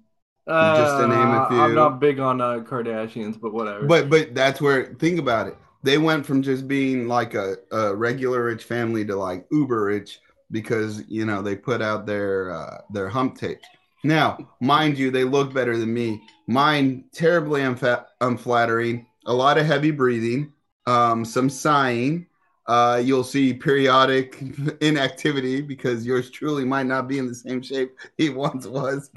just 0.48 0.98
to 1.02 1.08
name 1.08 1.12
a 1.32 1.48
few. 1.50 1.60
I'm 1.62 1.74
not 1.76 2.00
big 2.00 2.20
on 2.20 2.42
uh, 2.42 2.60
Kardashians, 2.60 3.40
but 3.40 3.54
whatever. 3.54 3.86
but 3.86 4.10
but 4.10 4.36
that's 4.36 4.62
where 4.62 4.94
think 4.96 5.20
about 5.20 5.48
it. 5.48 5.58
They 5.84 5.98
went 5.98 6.26
from 6.26 6.42
just 6.42 6.68
being 6.68 7.08
like 7.08 7.34
a, 7.36 7.56
a 7.72 7.96
regular 7.96 8.44
rich 8.44 8.64
family 8.64 9.06
to 9.06 9.16
like 9.16 9.46
uber 9.52 9.86
rich 9.86 10.20
because 10.52 11.04
you 11.08 11.26
know 11.26 11.42
they 11.42 11.56
put 11.56 11.82
out 11.82 12.06
their 12.06 12.52
uh, 12.52 12.78
their 12.92 13.08
hump 13.10 13.38
tape. 13.38 13.62
Now, 14.06 14.52
mind 14.60 15.00
you, 15.00 15.10
they 15.10 15.24
look 15.24 15.52
better 15.52 15.76
than 15.78 15.92
me. 15.92 16.22
Mine 16.46 17.06
terribly 17.12 17.62
unfa- 17.62 18.06
unflattering. 18.22 19.08
A 19.26 19.34
lot 19.34 19.58
of 19.58 19.66
heavy 19.66 19.90
breathing, 19.90 20.54
um, 20.86 21.26
some 21.26 21.50
sighing. 21.50 22.28
Uh, 22.68 23.02
you'll 23.04 23.24
see 23.24 23.52
periodic 23.52 24.40
inactivity 24.82 25.62
because 25.62 26.06
yours 26.06 26.30
truly 26.30 26.64
might 26.64 26.86
not 26.86 27.08
be 27.08 27.18
in 27.18 27.28
the 27.28 27.34
same 27.34 27.64
shape 27.64 27.98
he 28.18 28.30
once 28.30 28.68
was. 28.68 29.10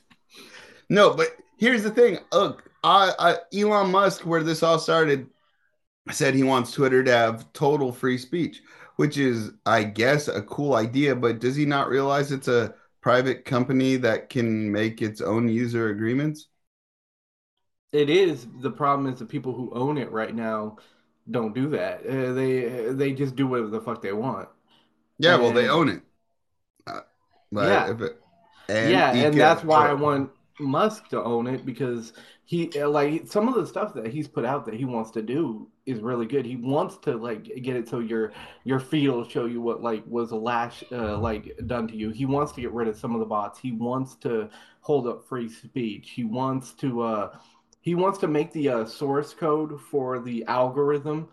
no, 0.88 1.12
but 1.12 1.36
here's 1.58 1.82
the 1.82 1.90
thing. 1.90 2.16
Look, 2.32 2.70
I, 2.82 3.12
I 3.18 3.36
Elon 3.54 3.90
Musk, 3.90 4.24
where 4.24 4.42
this 4.42 4.62
all 4.62 4.78
started, 4.78 5.26
said 6.10 6.34
he 6.34 6.44
wants 6.44 6.72
Twitter 6.72 7.04
to 7.04 7.12
have 7.12 7.52
total 7.52 7.92
free 7.92 8.16
speech, 8.16 8.62
which 8.96 9.18
is, 9.18 9.50
I 9.66 9.84
guess, 9.84 10.28
a 10.28 10.40
cool 10.40 10.76
idea. 10.76 11.14
But 11.14 11.40
does 11.40 11.56
he 11.56 11.66
not 11.66 11.90
realize 11.90 12.32
it's 12.32 12.48
a 12.48 12.74
private 13.02 13.44
company 13.44 13.96
that 13.98 14.30
can 14.30 14.72
make 14.72 15.02
its 15.02 15.20
own 15.20 15.48
user 15.48 15.90
agreements? 15.90 16.48
It 17.92 18.08
is. 18.10 18.46
The 18.60 18.70
problem 18.70 19.12
is 19.12 19.18
the 19.18 19.24
people 19.26 19.52
who 19.54 19.70
own 19.72 19.96
it 19.98 20.10
right 20.10 20.34
now 20.34 20.76
don't 21.30 21.54
do 21.54 21.68
that. 21.70 22.06
Uh, 22.06 22.32
they 22.32 22.92
they 22.92 23.12
just 23.12 23.36
do 23.36 23.46
whatever 23.46 23.68
the 23.70 23.80
fuck 23.80 24.02
they 24.02 24.12
want. 24.12 24.48
Yeah, 25.18 25.36
well, 25.36 25.52
they 25.52 25.68
own 25.68 25.88
it. 25.88 26.02
Uh, 26.86 27.02
but 27.52 27.86
Yeah. 27.86 27.88
if 27.88 28.00
it- 28.02 28.22
and 28.68 29.06
yeah, 29.08 29.12
and 29.14 29.40
that's 29.40 29.64
why 29.64 29.88
I 29.90 29.94
want 29.94 30.30
Musk 30.60 31.08
to 31.10 31.22
own 31.22 31.46
it 31.46 31.66
because 31.66 32.12
he 32.52 32.70
uh, 32.78 32.86
like 32.86 33.26
some 33.26 33.48
of 33.48 33.54
the 33.54 33.66
stuff 33.66 33.94
that 33.94 34.08
he's 34.08 34.28
put 34.28 34.44
out 34.44 34.66
that 34.66 34.74
he 34.74 34.84
wants 34.84 35.10
to 35.12 35.22
do 35.22 35.66
is 35.86 36.00
really 36.00 36.26
good. 36.26 36.44
He 36.44 36.56
wants 36.56 36.98
to 36.98 37.16
like 37.16 37.44
get 37.62 37.76
it 37.76 37.88
so 37.88 38.00
your 38.00 38.32
your 38.64 38.78
feed 38.78 39.08
will 39.08 39.26
show 39.26 39.46
you 39.46 39.62
what 39.62 39.82
like 39.82 40.04
was 40.06 40.32
last 40.32 40.84
uh, 40.92 41.16
like 41.16 41.58
done 41.64 41.88
to 41.88 41.96
you. 41.96 42.10
He 42.10 42.26
wants 42.26 42.52
to 42.52 42.60
get 42.60 42.70
rid 42.72 42.88
of 42.88 42.98
some 42.98 43.14
of 43.14 43.20
the 43.20 43.26
bots. 43.26 43.58
He 43.58 43.72
wants 43.72 44.16
to 44.16 44.50
hold 44.82 45.06
up 45.08 45.26
free 45.26 45.48
speech. 45.48 46.10
He 46.10 46.24
wants 46.24 46.74
to 46.74 47.00
uh 47.00 47.38
he 47.80 47.94
wants 47.94 48.18
to 48.18 48.28
make 48.28 48.52
the 48.52 48.68
uh, 48.68 48.84
source 48.84 49.32
code 49.32 49.80
for 49.80 50.20
the 50.20 50.44
algorithm 50.44 51.30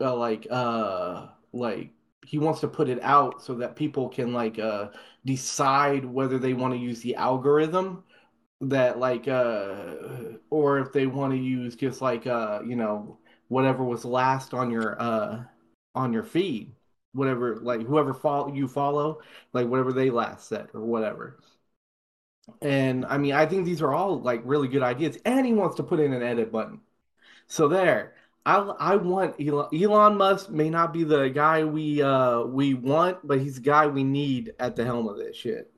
uh, 0.00 0.14
like 0.14 0.46
uh 0.52 1.26
like 1.52 1.90
he 2.24 2.38
wants 2.38 2.60
to 2.60 2.68
put 2.68 2.88
it 2.88 3.02
out 3.02 3.42
so 3.42 3.54
that 3.56 3.74
people 3.74 4.08
can 4.08 4.32
like 4.32 4.60
uh 4.60 4.86
decide 5.24 6.04
whether 6.04 6.38
they 6.38 6.54
want 6.54 6.72
to 6.72 6.78
use 6.78 7.00
the 7.00 7.16
algorithm 7.16 8.04
that 8.68 8.98
like 8.98 9.28
uh 9.28 9.94
or 10.50 10.78
if 10.78 10.92
they 10.92 11.06
want 11.06 11.32
to 11.32 11.38
use 11.38 11.76
just 11.76 12.00
like 12.00 12.26
uh 12.26 12.60
you 12.66 12.76
know 12.76 13.18
whatever 13.48 13.84
was 13.84 14.04
last 14.04 14.54
on 14.54 14.70
your 14.70 15.00
uh 15.00 15.42
on 15.94 16.12
your 16.12 16.22
feed 16.22 16.72
whatever 17.12 17.56
like 17.56 17.82
whoever 17.82 18.12
follow 18.12 18.52
you 18.52 18.66
follow 18.66 19.20
like 19.52 19.66
whatever 19.66 19.92
they 19.92 20.10
last 20.10 20.48
said 20.48 20.68
or 20.74 20.80
whatever 20.80 21.38
and 22.60 23.04
i 23.06 23.16
mean 23.16 23.32
i 23.32 23.46
think 23.46 23.64
these 23.64 23.82
are 23.82 23.92
all 23.92 24.20
like 24.20 24.42
really 24.44 24.68
good 24.68 24.82
ideas 24.82 25.16
and 25.24 25.46
he 25.46 25.52
wants 25.52 25.76
to 25.76 25.82
put 25.82 26.00
in 26.00 26.12
an 26.12 26.22
edit 26.22 26.52
button 26.52 26.80
so 27.46 27.68
there 27.68 28.14
I, 28.46 28.56
I 28.56 28.96
want 28.96 29.36
Elon, 29.40 29.68
Elon 29.74 30.18
Musk 30.18 30.50
may 30.50 30.68
not 30.68 30.92
be 30.92 31.02
the 31.02 31.28
guy 31.28 31.64
we 31.64 32.02
uh 32.02 32.42
we 32.42 32.74
want, 32.74 33.26
but 33.26 33.40
he's 33.40 33.54
the 33.54 33.62
guy 33.62 33.86
we 33.86 34.04
need 34.04 34.52
at 34.58 34.76
the 34.76 34.84
helm 34.84 35.08
of 35.08 35.16
this 35.16 35.34
shit. 35.34 35.73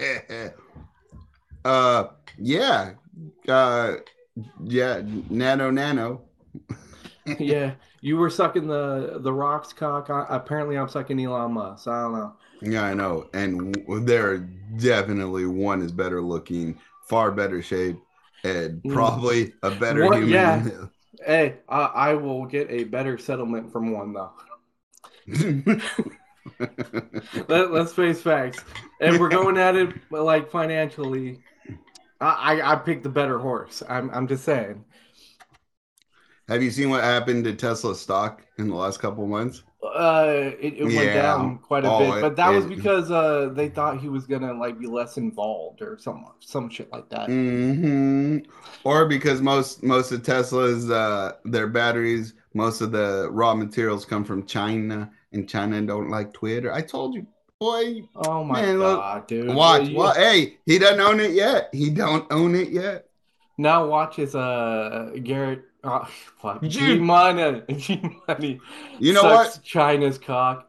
uh, 1.64 2.04
yeah, 2.38 2.92
uh, 3.48 3.94
yeah, 4.64 5.02
nano, 5.28 5.70
nano. 5.70 6.22
yeah, 7.38 7.72
you 8.00 8.16
were 8.16 8.30
sucking 8.30 8.66
the 8.66 9.18
the 9.20 9.32
rocks 9.32 9.72
cock. 9.72 10.10
I, 10.10 10.26
apparently, 10.28 10.76
I'm 10.78 10.88
sucking 10.88 11.20
Elon 11.24 11.52
Musk. 11.52 11.86
I 11.88 12.02
don't 12.02 12.12
know. 12.12 12.32
Yeah, 12.62 12.82
I 12.84 12.94
know, 12.94 13.28
and 13.34 13.72
w- 13.74 14.04
there 14.04 14.38
definitely 14.78 15.46
one 15.46 15.82
is 15.82 15.92
better 15.92 16.20
looking, 16.22 16.78
far 17.08 17.30
better 17.32 17.62
shape, 17.62 17.98
and 18.44 18.82
Mm. 18.82 18.92
probably 18.92 19.52
a 19.62 19.70
better 19.70 20.04
What- 20.06 20.18
human. 20.18 20.30
yeah. 20.32 20.68
Hey, 21.26 21.56
I, 21.68 21.80
I 21.82 22.14
will 22.14 22.46
get 22.46 22.70
a 22.70 22.84
better 22.84 23.18
settlement 23.18 23.70
from 23.72 23.92
one 23.92 24.14
though. 24.14 24.32
Let, 27.48 27.72
let's 27.72 27.92
face 27.92 28.20
facts. 28.22 28.64
If 29.00 29.18
we're 29.18 29.28
going 29.28 29.56
at 29.58 29.76
it 29.76 29.94
like 30.10 30.50
financially, 30.50 31.40
I 32.20 32.60
I, 32.60 32.72
I 32.72 32.76
picked 32.76 33.02
the 33.02 33.08
better 33.08 33.38
horse. 33.38 33.82
I'm 33.88 34.10
I'm 34.10 34.26
just 34.26 34.44
saying. 34.44 34.84
Have 36.48 36.62
you 36.62 36.70
seen 36.72 36.90
what 36.90 37.04
happened 37.04 37.44
to 37.44 37.54
Tesla 37.54 37.94
stock 37.94 38.44
in 38.58 38.68
the 38.68 38.74
last 38.74 38.98
couple 38.98 39.24
months? 39.26 39.62
Uh, 39.82 40.50
it, 40.60 40.74
it 40.78 40.82
went 40.84 40.94
Yeah. 40.94 41.22
down 41.22 41.58
quite 41.58 41.84
a 41.84 41.90
Oh, 41.90 41.98
bit, 42.00 42.18
it- 42.18 42.20
but 42.20 42.36
that 42.36 42.50
was 42.50 42.66
because 42.66 43.10
uh 43.10 43.50
they 43.54 43.68
thought 43.68 43.98
he 44.00 44.08
was 44.08 44.26
gonna 44.26 44.52
like 44.52 44.78
be 44.78 44.86
less 44.86 45.16
involved 45.16 45.80
or 45.80 45.96
some 45.98 46.26
some 46.40 46.68
shit 46.68 46.90
like 46.92 47.08
that. 47.10 47.28
Mm-hmm. 47.28 48.38
Or 48.84 49.06
because 49.06 49.40
most 49.40 49.82
most 49.82 50.10
of 50.12 50.22
Tesla's 50.22 50.90
uh, 50.90 51.32
their 51.44 51.66
batteries, 51.68 52.34
most 52.52 52.80
of 52.80 52.92
the 52.92 53.28
raw 53.30 53.54
materials 53.54 54.04
come 54.04 54.24
from 54.24 54.44
China, 54.44 55.10
and 55.32 55.48
China 55.48 55.80
don't 55.82 56.10
like 56.10 56.32
Twitter. 56.32 56.72
I 56.72 56.82
told 56.82 57.14
you, 57.14 57.26
boy. 57.58 58.02
Oh 58.14 58.44
my 58.44 58.62
Man, 58.62 58.78
look, 58.78 58.98
god, 58.98 59.26
dude! 59.26 59.54
Watch, 59.54 59.90
well, 59.90 60.14
hey, 60.14 60.58
he 60.66 60.78
doesn't 60.78 61.00
own 61.00 61.20
it 61.20 61.32
yet. 61.32 61.70
He 61.72 61.90
don't 61.90 62.30
own 62.32 62.54
it 62.54 62.70
yet. 62.70 63.06
Now 63.58 63.86
watch 63.86 64.16
his 64.16 64.34
uh 64.34 65.10
Garrett. 65.22 65.64
Fuck. 66.40 66.60
Dude. 66.60 66.70
G 66.70 66.98
Money. 66.98 67.62
G 67.76 68.02
Money. 68.28 68.60
You 68.98 69.12
know 69.12 69.24
what? 69.24 69.60
China's 69.62 70.18
cock. 70.18 70.68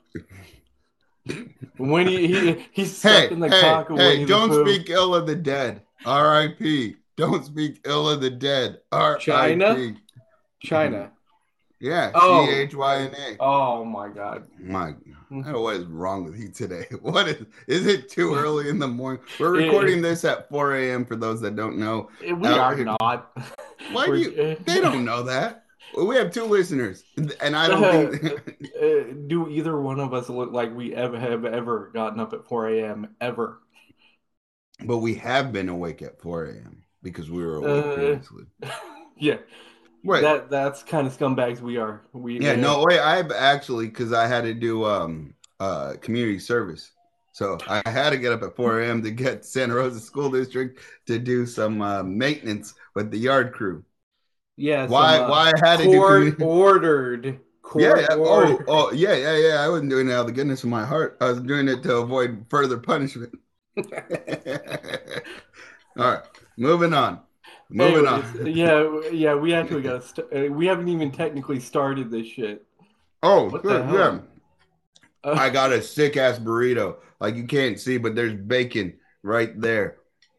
When 1.78 2.08
he, 2.08 2.28
he 2.28 2.66
he's 2.72 3.02
Hey, 3.02 3.24
sucking 3.24 3.40
the 3.40 3.50
hey, 3.50 3.62
cock 3.62 3.92
hey! 3.96 4.26
Don't 4.26 4.66
speak 4.66 4.90
ill 4.90 5.14
of 5.14 5.28
the 5.28 5.36
dead. 5.36 5.82
R.I.P. 6.06 6.96
Don't 7.16 7.46
speak 7.46 7.82
ill 7.86 8.10
of 8.10 8.22
the 8.22 8.30
dead. 8.30 8.80
R.I.P. 8.92 9.24
China? 9.24 9.94
China. 10.62 11.12
Yeah, 11.82 12.12
Oh. 12.14 12.46
C 12.46 12.52
H 12.54 12.76
Y 12.76 12.96
N 12.98 13.16
A. 13.16 13.38
Oh 13.40 13.84
my 13.84 14.08
god. 14.10 14.48
My, 14.60 14.94
Mhm. 15.32 15.60
what 15.62 15.76
is 15.78 15.86
wrong 15.86 16.24
with 16.26 16.38
you 16.38 16.50
today? 16.50 16.86
What 17.02 17.28
is? 17.28 17.44
Is 17.68 17.88
it 17.88 18.08
too 18.10 18.36
early 18.36 18.70
in 18.70 18.78
the 18.80 18.88
morning? 18.88 19.22
We're 19.40 19.60
It- 19.60 19.66
recording 19.66 20.02
this 20.02 20.24
at 20.24 20.48
4 20.50 20.76
a.m. 20.76 21.06
For 21.06 21.16
those 21.16 21.42
that 21.42 21.56
don't 21.56 21.78
know, 21.80 22.10
We 22.22 22.32
Uh, 22.32 22.58
are 22.60 22.76
not. 22.78 23.32
Why 23.92 24.06
do 24.06 24.16
you? 24.16 24.58
They 24.66 24.80
don't 24.80 25.04
know 25.04 25.24
that. 25.24 25.66
We 25.98 26.16
have 26.16 26.32
two 26.32 26.44
listeners, 26.46 27.04
and 27.42 27.56
I 27.56 27.68
don't 27.68 28.12
think. 28.18 28.70
Uh, 28.82 29.14
do 29.28 29.50
either 29.50 29.82
one 29.82 30.00
of 30.00 30.14
us 30.14 30.30
look 30.30 30.52
like 30.54 30.74
we 30.76 30.94
ever 30.96 31.20
have 31.20 31.44
ever 31.46 31.90
gotten 31.94 32.20
up 32.20 32.32
at 32.34 32.46
4 32.46 32.70
a.m. 32.70 33.16
ever? 33.20 33.58
but 34.86 34.98
we 34.98 35.14
have 35.14 35.52
been 35.54 35.70
awake 35.70 36.02
at 36.02 36.20
4 36.22 36.46
a.m. 36.46 36.82
because 37.04 37.30
we 37.30 37.46
were 37.46 37.58
awake 37.58 37.86
Uh, 37.86 37.96
previously. 37.96 38.46
yeah, 39.18 39.38
Right. 40.04 40.22
that 40.22 40.50
that's 40.50 40.84
kind 40.84 41.06
of 41.06 41.18
scumbags 41.18 41.60
we 41.62 41.78
are. 41.78 42.02
We 42.14 42.40
yeah. 42.40 42.56
No. 42.56 42.84
Wait. 42.86 43.00
I've 43.00 43.32
actually 43.32 43.88
because 43.88 44.14
I 44.14 44.28
had 44.28 44.44
to 44.44 44.54
do 44.54 44.86
um 44.86 45.34
uh 45.60 45.94
community 46.02 46.40
service. 46.40 46.92
So 47.34 47.58
I 47.68 47.82
had 47.90 48.10
to 48.10 48.18
get 48.18 48.34
up 48.34 48.44
at 48.44 48.56
4 48.56 48.82
a.m. 48.82 49.02
to 49.04 49.12
get 49.12 49.46
Santa 49.54 49.76
Rosa 49.76 50.00
School 50.00 50.30
District 50.30 50.80
to 51.08 51.18
do 51.18 51.46
some 51.46 51.82
uh, 51.82 52.04
maintenance 52.04 52.74
with 52.94 53.10
the 53.10 53.18
yard 53.18 53.54
crew. 53.54 53.86
yeah. 54.58 54.86
Why? 54.88 55.16
some, 55.16 55.26
uh, 55.26 55.30
why 55.30 55.52
I 55.56 55.68
had 55.70 55.78
to 55.80 55.86
do 55.86 56.02
ordered. 56.42 57.40
Court 57.62 57.84
Yeah, 57.84 57.96
yeah. 58.00 58.08
Oh, 58.12 58.60
oh, 58.68 58.92
yeah, 58.92 59.16
yeah, 59.16 59.38
yeah. 59.38 59.62
I 59.62 59.70
wasn't 59.70 59.92
doing 59.92 60.10
it 60.10 60.12
out 60.12 60.22
of 60.22 60.28
the 60.28 60.34
goodness 60.34 60.64
of 60.64 60.70
my 60.70 60.86
heart. 60.86 61.18
I 61.22 61.30
was 61.30 61.40
doing 61.42 61.70
it 61.70 61.84
to 61.84 61.98
avoid 61.98 62.46
further 62.50 62.78
punishment. 62.78 63.34
All 63.78 63.84
right, 65.98 66.24
moving 66.58 66.94
on. 66.94 67.22
Moving 67.74 68.06
Anyways, 68.06 68.40
on. 68.40 68.46
yeah, 68.48 69.10
yeah. 69.12 69.36
We 69.36 69.54
actually 69.54 69.82
got. 69.84 70.04
St- 70.04 70.28
uh, 70.34 70.52
we 70.54 70.66
haven't 70.68 70.90
even 70.90 71.12
technically 71.12 71.60
started 71.60 72.12
this 72.12 72.28
shit. 72.28 72.66
Oh, 73.24 73.50
What 73.50 73.64
good, 73.64 73.90
yeah. 73.94 74.20
Uh, 75.24 75.36
I 75.38 75.50
got 75.50 75.72
a 75.72 75.82
sick 75.82 76.18
ass 76.18 76.40
burrito. 76.40 76.98
Like 77.20 77.36
you 77.36 77.46
can't 77.46 77.80
see, 77.80 77.98
but 77.98 78.16
there's 78.16 78.34
bacon 78.34 78.98
right 79.24 79.60
there. 79.60 79.98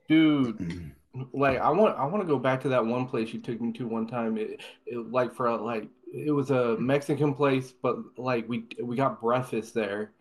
dude. 0.09 0.93
like 1.33 1.59
I 1.59 1.71
want 1.71 1.99
I 1.99 2.05
want 2.07 2.23
to 2.23 2.27
go 2.27 2.39
back 2.39 2.63
to 2.63 2.69
that 2.71 2.85
one 2.85 3.07
place 3.07 3.33
you 3.33 3.41
took 3.41 3.61
me 3.61 3.73
to 3.75 3.87
one 3.87 4.07
time. 4.07 4.37
It, 4.39 4.61
it 4.87 4.99
like 5.13 5.35
for 5.35 5.47
a, 5.47 5.57
like 5.57 5.89
it 6.13 6.33
was 6.33 6.51
a 6.51 6.77
Mexican 6.79 7.35
place, 7.35 7.73
but 7.73 7.97
like 8.19 8.49
we 8.49 8.67
we 8.83 8.97
got 8.97 9.21
breakfast 9.21 9.75
there, 9.75 10.13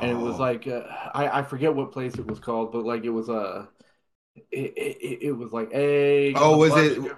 and 0.00 0.10
it 0.10 0.14
was 0.16 0.36
Oh. 0.36 0.40
like 0.40 0.66
uh, 0.66 0.82
I 1.14 1.40
I 1.40 1.42
forget 1.42 1.74
what 1.74 1.92
place 1.92 2.14
it 2.16 2.26
was 2.26 2.40
called, 2.40 2.72
but 2.72 2.84
like 2.84 3.04
it 3.04 3.10
was 3.10 3.28
a 3.28 3.68
it, 4.50 4.72
it, 4.76 5.18
it 5.28 5.32
was 5.32 5.52
like 5.52 5.70
egg. 5.72 6.34
Oh, 6.36 6.56
was 6.58 6.76
it- 6.76 6.98
of- 6.98 7.12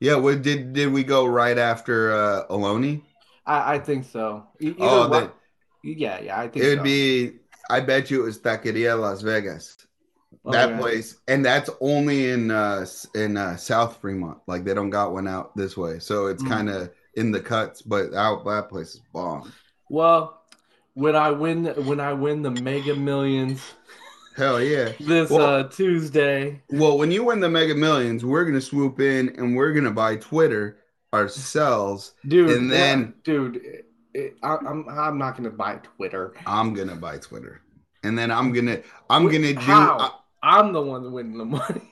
yeah. 0.00 0.16
What 0.16 0.42
did 0.42 0.72
did 0.72 0.92
we 0.92 1.02
go 1.04 1.26
right 1.26 1.56
after 1.58 2.12
uh 2.12 2.46
Aloni? 2.48 3.02
I 3.46 3.74
I 3.74 3.78
think 3.78 4.04
so. 4.04 4.46
Either 4.60 4.76
Oh, 4.80 5.08
way- 5.08 5.20
that 5.20 5.34
yeah, 5.82 6.20
yeah, 6.20 6.40
I 6.40 6.48
think 6.48 6.64
it 6.64 6.68
would 6.70 6.78
so. 6.78 6.84
be. 6.84 7.32
I 7.70 7.80
bet 7.80 8.10
you 8.10 8.22
it 8.22 8.24
was 8.26 8.38
Taqueria 8.38 8.98
Las 9.00 9.22
Vegas. 9.22 9.76
Oh, 10.44 10.52
that 10.52 10.70
yeah. 10.70 10.78
place, 10.78 11.16
and 11.28 11.44
that's 11.44 11.70
only 11.80 12.30
in 12.30 12.50
uh 12.50 12.84
in 13.14 13.36
uh 13.36 13.56
South 13.56 13.98
Fremont. 14.00 14.38
Like 14.46 14.64
they 14.64 14.74
don't 14.74 14.90
got 14.90 15.12
one 15.12 15.26
out 15.28 15.56
this 15.56 15.76
way, 15.76 15.98
so 16.00 16.26
it's 16.26 16.42
Mm. 16.42 16.48
kind 16.48 16.68
of 16.70 16.90
in 17.14 17.30
the 17.30 17.40
cuts. 17.40 17.80
But 17.80 18.12
out 18.14 18.44
that 18.44 18.68
place 18.68 18.94
is 18.96 19.02
bomb. 19.12 19.52
Well, 19.88 20.42
when 20.94 21.16
I 21.16 21.30
win 21.30 21.66
when 21.86 22.00
I 22.00 22.12
win 22.12 22.42
the 22.42 22.50
Mega 22.50 22.94
Millions 22.94 23.62
Hell 24.36 24.60
yeah. 24.62 24.92
this 25.00 25.30
Well- 25.30 25.46
uh 25.60 25.62
Tuesday. 25.68 26.60
Well, 26.70 26.98
when 26.98 27.10
you 27.10 27.24
win 27.24 27.40
the 27.40 27.48
Mega 27.48 27.74
Millions, 27.74 28.24
we're 28.24 28.44
gonna 28.44 28.60
swoop 28.60 29.00
in 29.00 29.28
and 29.38 29.56
we're 29.56 29.72
gonna 29.72 29.90
buy 29.92 30.16
Twitter 30.16 30.78
ourselves. 31.12 32.14
Dude, 32.26 32.50
And 32.50 32.70
then- 32.70 33.00
yeah, 33.00 33.10
dude, 33.22 33.56
it, 33.56 33.86
it, 34.12 34.36
I, 34.42 34.56
I'm 34.56 34.88
I'm 34.88 35.18
not 35.18 35.36
gonna 35.36 35.50
buy 35.50 35.76
Twitter. 35.96 36.34
I'm 36.46 36.74
gonna 36.74 36.96
buy 36.96 37.18
Twitter, 37.18 37.60
and 38.02 38.18
then 38.18 38.30
I'm 38.30 38.52
gonna 38.52 38.80
I'm 39.10 39.24
gonna 39.26 39.52
do. 39.54 39.60
how? 39.60 39.96
uh, 39.98 40.10
I'm 40.42 40.72
the 40.72 40.82
one 40.82 41.12
winning 41.12 41.38
the 41.38 41.44
money. 41.44 41.90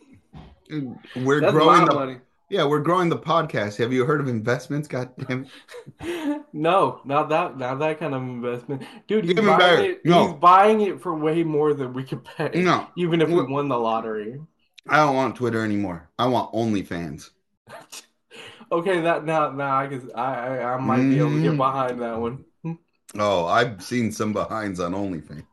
we're 1.16 1.40
That's 1.40 1.52
growing 1.52 1.84
the 1.84 1.94
money. 1.94 2.16
Yeah 2.52 2.64
we're 2.64 2.80
growing 2.80 3.08
the 3.08 3.18
podcast. 3.18 3.76
Have 3.78 3.92
you 3.92 4.04
heard 4.04 4.20
of 4.20 4.28
investments? 4.28 4.86
God 4.86 5.10
damn. 5.18 5.46
No, 6.54 7.00
not 7.06 7.30
that, 7.30 7.56
not 7.56 7.78
that 7.78 7.98
kind 7.98 8.14
of 8.14 8.20
investment, 8.22 8.82
dude. 9.08 9.24
He's 9.24 9.34
buying 9.34 9.90
it. 9.92 10.04
No. 10.04 10.26
He's 10.26 10.34
buying 10.38 10.82
it 10.82 11.00
for 11.00 11.14
way 11.14 11.42
more 11.42 11.72
than 11.72 11.94
we 11.94 12.04
could 12.04 12.22
pay, 12.24 12.50
No, 12.54 12.88
even 12.94 13.22
if 13.22 13.30
we 13.30 13.42
won 13.42 13.68
the 13.68 13.78
lottery. 13.78 14.38
I 14.86 14.96
don't 14.98 15.16
want 15.16 15.36
Twitter 15.36 15.64
anymore. 15.64 16.10
I 16.18 16.26
want 16.26 16.52
OnlyFans. 16.52 17.30
Okay, 18.70 19.02
that 19.02 19.26
now, 19.26 19.50
now 19.50 19.76
I 19.76 19.86
guess 19.86 20.02
I, 20.14 20.34
I, 20.34 20.74
I 20.74 20.80
might 20.80 21.02
be 21.02 21.18
able 21.18 21.30
to 21.32 21.42
get 21.42 21.52
Mhm. 21.52 21.56
behind 21.58 22.00
that 22.00 22.18
one. 22.18 22.44
Oh, 23.18 23.44
I've 23.44 23.82
seen 23.82 24.10
some 24.10 24.32
behinds 24.32 24.80
on 24.80 24.92
OnlyFans. 24.92 25.44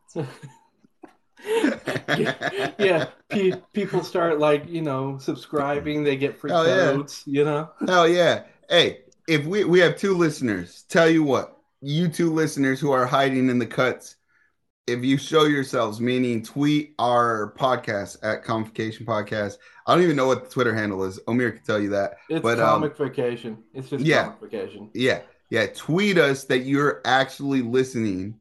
Yeah, 1.46 2.72
yeah. 2.80 3.06
Pe- 3.30 3.62
people 3.74 4.04
start 4.04 4.40
like 4.40 4.68
you 4.68 4.82
know 4.82 5.18
subscribing. 5.18 6.04
They 6.04 6.18
get 6.18 6.38
free 6.40 6.52
Oh, 6.52 6.64
yeah. 6.66 6.92
codes. 6.94 7.24
You 7.26 7.46
know. 7.46 7.70
Hell 7.88 8.08
yeah. 8.08 8.44
Hey, 8.70 9.02
if 9.28 9.46
we 9.46 9.64
we 9.64 9.80
have 9.80 9.98
two 9.98 10.16
listeners, 10.16 10.84
tell 10.90 11.10
you 11.10 11.24
what, 11.24 11.58
you 11.82 12.08
two 12.08 12.34
listeners 12.34 12.80
who 12.80 12.92
are 12.92 13.06
hiding 13.06 13.50
in 13.50 13.60
the 13.60 13.66
cuts, 13.66 14.16
if 14.88 15.04
you 15.04 15.18
show 15.18 15.46
yourselves, 15.46 16.02
meaning 16.02 16.44
tweet 16.44 16.94
our 17.00 17.54
podcast 17.58 18.18
at 18.24 18.44
Comicfication 18.44 19.06
Podcast. 19.06 19.58
I 19.88 19.96
don't 19.96 20.04
even 20.04 20.16
know 20.16 20.28
what 20.28 20.44
the 20.46 20.50
Twitter 20.50 20.74
handle 20.76 21.04
is. 21.04 21.20
Omer 21.28 21.52
can 21.52 21.64
tell 21.64 21.80
you 21.80 21.90
that. 21.90 22.18
It's 22.30 22.42
But, 22.44 22.60
um, 22.60 22.92
vacation. 22.98 23.58
It's 23.74 23.90
just 23.90 24.04
yeah. 24.06 24.34
Comicfication. 24.42 24.90
Yeah, 24.94 25.22
yeah. 25.50 25.68
Tweet 25.74 26.18
us 26.18 26.44
that 26.46 26.60
you're 26.60 27.02
actually 27.06 27.62
listening, 27.64 28.40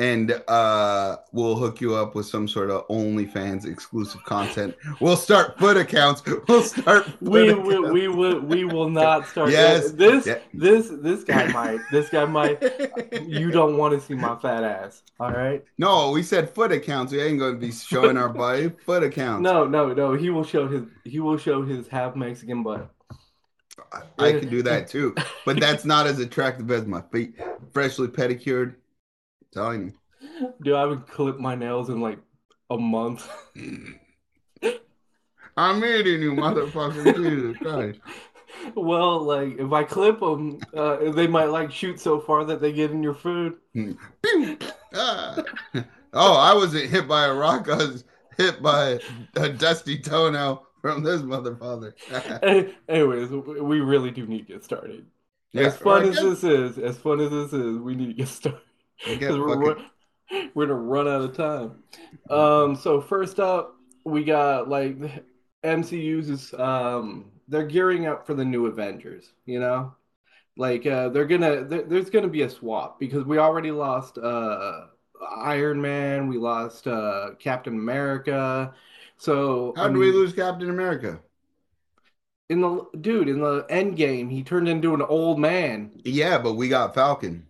and 0.00 0.40
uh, 0.46 1.16
we'll 1.32 1.56
hook 1.56 1.80
you 1.80 1.94
up 1.96 2.14
with 2.14 2.26
some 2.26 2.46
sort 2.46 2.70
of 2.70 2.86
OnlyFans 2.88 3.66
exclusive 3.66 4.22
content. 4.24 4.76
We'll 5.00 5.16
start 5.16 5.58
foot 5.58 5.76
accounts. 5.76 6.22
We'll 6.48 6.62
start. 6.62 7.04
Foot 7.06 7.20
We 7.20 7.48
accounts. 7.48 7.66
will. 7.66 7.92
We 7.92 8.08
will. 8.08 8.40
We 8.40 8.64
will 8.64 8.88
not 9.02 9.26
start. 9.26 9.50
Yes. 9.50 9.90
This. 9.92 10.26
Yeah. 10.26 10.38
This. 10.54 10.88
This 11.00 11.24
guy 11.24 11.50
might. 11.52 11.80
This 11.90 12.08
guy 12.10 12.24
might. 12.38 12.62
You 13.26 13.50
don't 13.50 13.76
want 13.76 13.94
to 13.94 14.00
see 14.06 14.14
my 14.14 14.36
fat 14.36 14.62
ass. 14.62 15.02
All 15.18 15.32
right. 15.32 15.64
No, 15.78 16.10
we 16.12 16.22
said 16.22 16.50
foot 16.50 16.70
accounts. 16.70 17.12
We 17.12 17.20
ain't 17.20 17.38
going 17.38 17.54
to 17.54 17.58
be 17.60 17.72
showing 17.72 18.16
our 18.16 18.28
body. 18.28 18.70
Foot 18.86 19.02
accounts. 19.02 19.42
No. 19.42 19.66
No. 19.66 19.92
No. 19.92 20.14
He 20.14 20.30
will 20.30 20.44
show 20.44 20.68
his. 20.68 20.84
He 21.04 21.18
will 21.18 21.38
show 21.38 21.62
his 21.64 21.88
half 21.88 22.14
Mexican 22.14 22.62
butt. 22.62 22.88
I, 23.92 24.02
I 24.18 24.32
can 24.32 24.48
do 24.48 24.62
that 24.62 24.88
too, 24.88 25.14
but 25.46 25.60
that's 25.60 25.84
not 25.84 26.06
as 26.06 26.18
attractive 26.18 26.70
as 26.70 26.84
my 26.84 27.00
feet, 27.12 27.34
freshly 27.72 28.08
pedicured. 28.08 28.76
Telling 29.52 29.94
Dude, 30.62 30.74
I 30.74 30.84
would 30.84 31.06
clip 31.06 31.38
my 31.38 31.54
nails 31.54 31.90
in 31.90 32.00
like 32.00 32.18
a 32.70 32.78
month. 32.78 33.28
I'm 35.56 35.84
eating 35.84 36.22
you, 36.22 36.32
motherfucker. 36.32 37.14
Jesus 37.16 37.56
Christ. 37.58 38.00
Well, 38.74 39.22
like 39.22 39.58
if 39.58 39.72
I 39.72 39.84
clip 39.84 40.20
them, 40.20 40.60
uh, 40.74 41.10
they 41.12 41.26
might 41.26 41.46
like 41.46 41.70
shoot 41.70 42.00
so 42.00 42.20
far 42.20 42.44
that 42.44 42.60
they 42.60 42.72
get 42.72 42.90
in 42.90 43.02
your 43.02 43.14
food. 43.14 43.56
Ah. 44.94 45.42
Oh, 46.14 46.34
I 46.38 46.54
wasn't 46.54 46.88
hit 46.88 47.06
by 47.06 47.26
a 47.26 47.34
rock. 47.34 47.68
I 47.68 47.76
was 47.76 48.04
hit 48.38 48.62
by 48.62 48.98
a 49.36 49.50
dusty 49.50 49.98
toenail 49.98 50.66
from 50.80 51.02
this 51.02 51.20
motherfucker. 51.20 51.92
Anyways, 52.88 53.28
we 53.28 53.80
really 53.80 54.10
do 54.10 54.26
need 54.26 54.46
to 54.46 54.54
get 54.54 54.64
started. 54.64 55.04
Yeah, 55.52 55.64
as 55.64 55.76
fun 55.76 56.08
as 56.08 56.16
this 56.16 56.44
is, 56.44 56.78
as 56.78 56.96
fun 56.96 57.20
as 57.20 57.30
this 57.30 57.52
is, 57.52 57.78
we 57.78 57.94
need 57.94 58.06
to 58.06 58.14
get 58.14 58.28
started. 58.28 58.62
I 59.06 59.14
guess 59.14 59.34
'Cause 59.36 59.38
we're, 59.38 59.56
fucking- 59.56 59.84
we're 60.54 60.66
gonna 60.66 60.74
run 60.78 61.08
out 61.08 61.22
of 61.22 61.36
time. 61.36 61.82
Um, 62.30 62.76
so 62.76 63.00
first 63.00 63.40
up, 63.40 63.74
we 64.04 64.24
got 64.24 64.68
like 64.68 64.98
the 65.00 65.10
MCU's 65.62 66.28
is 66.30 66.54
um 66.54 67.30
they're 67.48 67.66
gearing 67.66 68.06
up 68.06 68.26
for 68.26 68.34
the 68.34 68.44
new 68.44 68.66
Avengers, 68.66 69.32
you 69.46 69.60
know? 69.60 69.94
Like 70.56 70.86
uh 70.86 71.10
they're 71.10 71.26
gonna 71.26 71.64
there, 71.64 71.82
there's 71.84 72.10
gonna 72.10 72.28
be 72.28 72.42
a 72.42 72.50
swap 72.50 73.00
because 73.00 73.24
we 73.24 73.38
already 73.38 73.70
lost 73.72 74.18
uh 74.18 74.86
Iron 75.38 75.80
Man, 75.82 76.28
we 76.28 76.38
lost 76.38 76.86
uh 76.88 77.30
Captain 77.38 77.74
America. 77.74 78.74
So 79.18 79.74
How 79.76 79.84
I 79.84 79.88
did 79.88 79.96
we 79.96 80.12
lose 80.12 80.34
Captain 80.34 80.68
America? 80.70 81.22
in 82.50 82.60
the 82.60 82.84
dude 83.00 83.28
in 83.28 83.40
the 83.40 83.64
end 83.70 83.96
game 83.96 84.28
he 84.28 84.42
turned 84.42 84.68
into 84.68 84.92
an 84.94 85.02
old 85.02 85.38
man. 85.38 85.92
Yeah, 86.04 86.38
but 86.38 86.54
we 86.54 86.68
got 86.68 86.94
Falcon. 86.94 87.47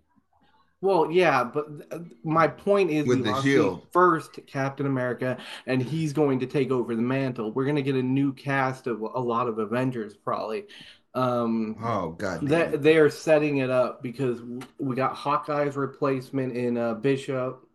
Well, 0.81 1.11
yeah, 1.11 1.43
but 1.43 1.67
uh, 1.91 2.01
my 2.23 2.47
point 2.47 2.91
is 2.91 3.07
With 3.07 3.19
we 3.19 3.25
the 3.25 3.35
shield. 3.43 3.87
first 3.93 4.38
Captain 4.47 4.87
America, 4.87 5.37
and 5.67 5.83
he's 5.83 6.12
going 6.12 6.38
to 6.41 6.47
take 6.47 6.71
over 6.71 6.95
the 6.95 7.03
mantle. 7.03 7.51
We're 7.53 7.64
going 7.64 7.77
to 7.77 7.83
get 7.83 7.97
a 7.97 8.03
new 8.03 8.33
cast 8.33 8.87
of 8.87 9.01
a 9.01 9.19
lot 9.21 9.49
of 9.49 9.59
Avengers, 9.59 10.17
probably. 10.17 10.67
Um, 11.14 11.81
Oh 11.83 12.11
god. 12.12 12.43
that 12.43 12.83
they 12.83 12.99
are 12.99 13.11
setting 13.11 13.59
it 13.59 13.71
up 13.71 14.03
because 14.03 14.41
we 14.79 14.95
got 14.95 15.17
Hawkeye's 15.17 15.77
replacement 15.77 16.57
in 16.57 16.77
uh, 16.79 16.95
Bishop, 16.95 17.67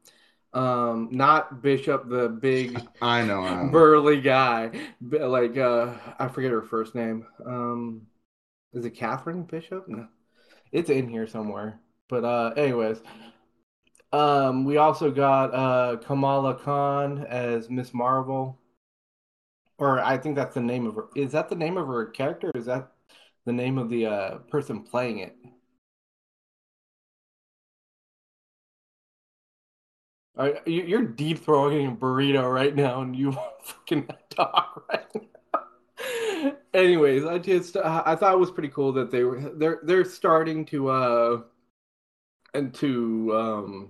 um, 0.54 1.10
not 1.12 1.62
Bishop, 1.62 2.10
the 2.10 2.30
big 2.30 2.82
I 3.02 3.24
know. 3.24 3.42
I 3.42 3.64
know. 3.64 3.72
burly 3.72 4.22
guy, 4.22 4.72
like 5.02 5.58
uh, 5.58 5.94
I 6.20 6.28
forget 6.30 6.52
her 6.52 6.62
first 6.64 6.96
name. 6.96 7.26
Um, 7.46 8.08
is 8.74 8.86
it 8.86 8.92
Catherine 8.92 9.44
Bishop? 9.44 9.88
No. 9.88 10.08
It's 10.72 10.90
in 10.92 11.10
here 11.10 11.28
somewhere. 11.28 11.80
But 12.14 12.26
uh, 12.26 12.54
anyways, 12.56 13.02
um, 14.12 14.64
we 14.66 14.78
also 14.78 15.12
got 15.12 15.54
uh 15.54 15.98
Kamala 15.98 16.56
Khan 16.56 17.26
as 17.28 17.70
Miss 17.70 17.94
Marvel, 17.94 18.60
or 19.78 20.00
I 20.00 20.18
think 20.18 20.36
that's 20.36 20.56
the 20.56 20.62
name 20.62 20.86
of 20.88 20.96
her. 20.96 21.08
Is 21.16 21.32
that 21.34 21.50
the 21.50 21.56
name 21.56 21.78
of 21.78 21.88
her 21.88 22.06
character? 22.08 22.52
Is 22.56 22.66
that 22.66 22.92
the 23.46 23.54
name 23.54 23.78
of 23.78 23.90
the 23.90 24.06
uh 24.06 24.38
person 24.50 24.84
playing 24.84 25.20
it? 25.20 25.36
Are, 30.36 30.60
you- 30.66 30.84
you're 30.84 31.04
deep 31.06 31.40
throwing 31.40 31.88
a 31.88 31.92
burrito 31.92 32.52
right 32.52 32.76
now, 32.76 33.02
and 33.02 33.16
you 33.16 33.32
fucking 33.64 34.10
talk 34.30 34.86
right 34.90 35.06
now. 35.16 36.54
Anyways, 36.74 37.24
I 37.26 37.38
just 37.38 37.78
I 37.78 38.16
thought 38.16 38.34
it 38.34 38.40
was 38.40 38.52
pretty 38.52 38.70
cool 38.70 38.92
that 38.94 39.12
they 39.12 39.24
were 39.24 39.40
they're 39.56 39.80
they're 39.84 40.06
starting 40.06 40.66
to 40.68 40.90
uh 40.90 41.42
and 42.54 42.74
to 42.76 43.36
um 43.36 43.90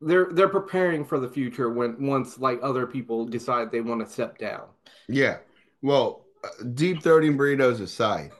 they're 0.00 0.28
they're 0.32 0.48
preparing 0.48 1.04
for 1.04 1.18
the 1.20 1.28
future 1.28 1.70
when 1.70 2.06
once 2.06 2.38
like 2.38 2.58
other 2.62 2.86
people 2.86 3.26
decide 3.26 3.70
they 3.70 3.80
want 3.80 4.04
to 4.04 4.10
step 4.10 4.38
down. 4.38 4.62
Yeah. 5.08 5.38
Well, 5.82 6.24
uh, 6.42 6.64
deep 6.74 7.02
throating 7.02 7.36
burritos 7.36 7.80
aside, 7.80 8.32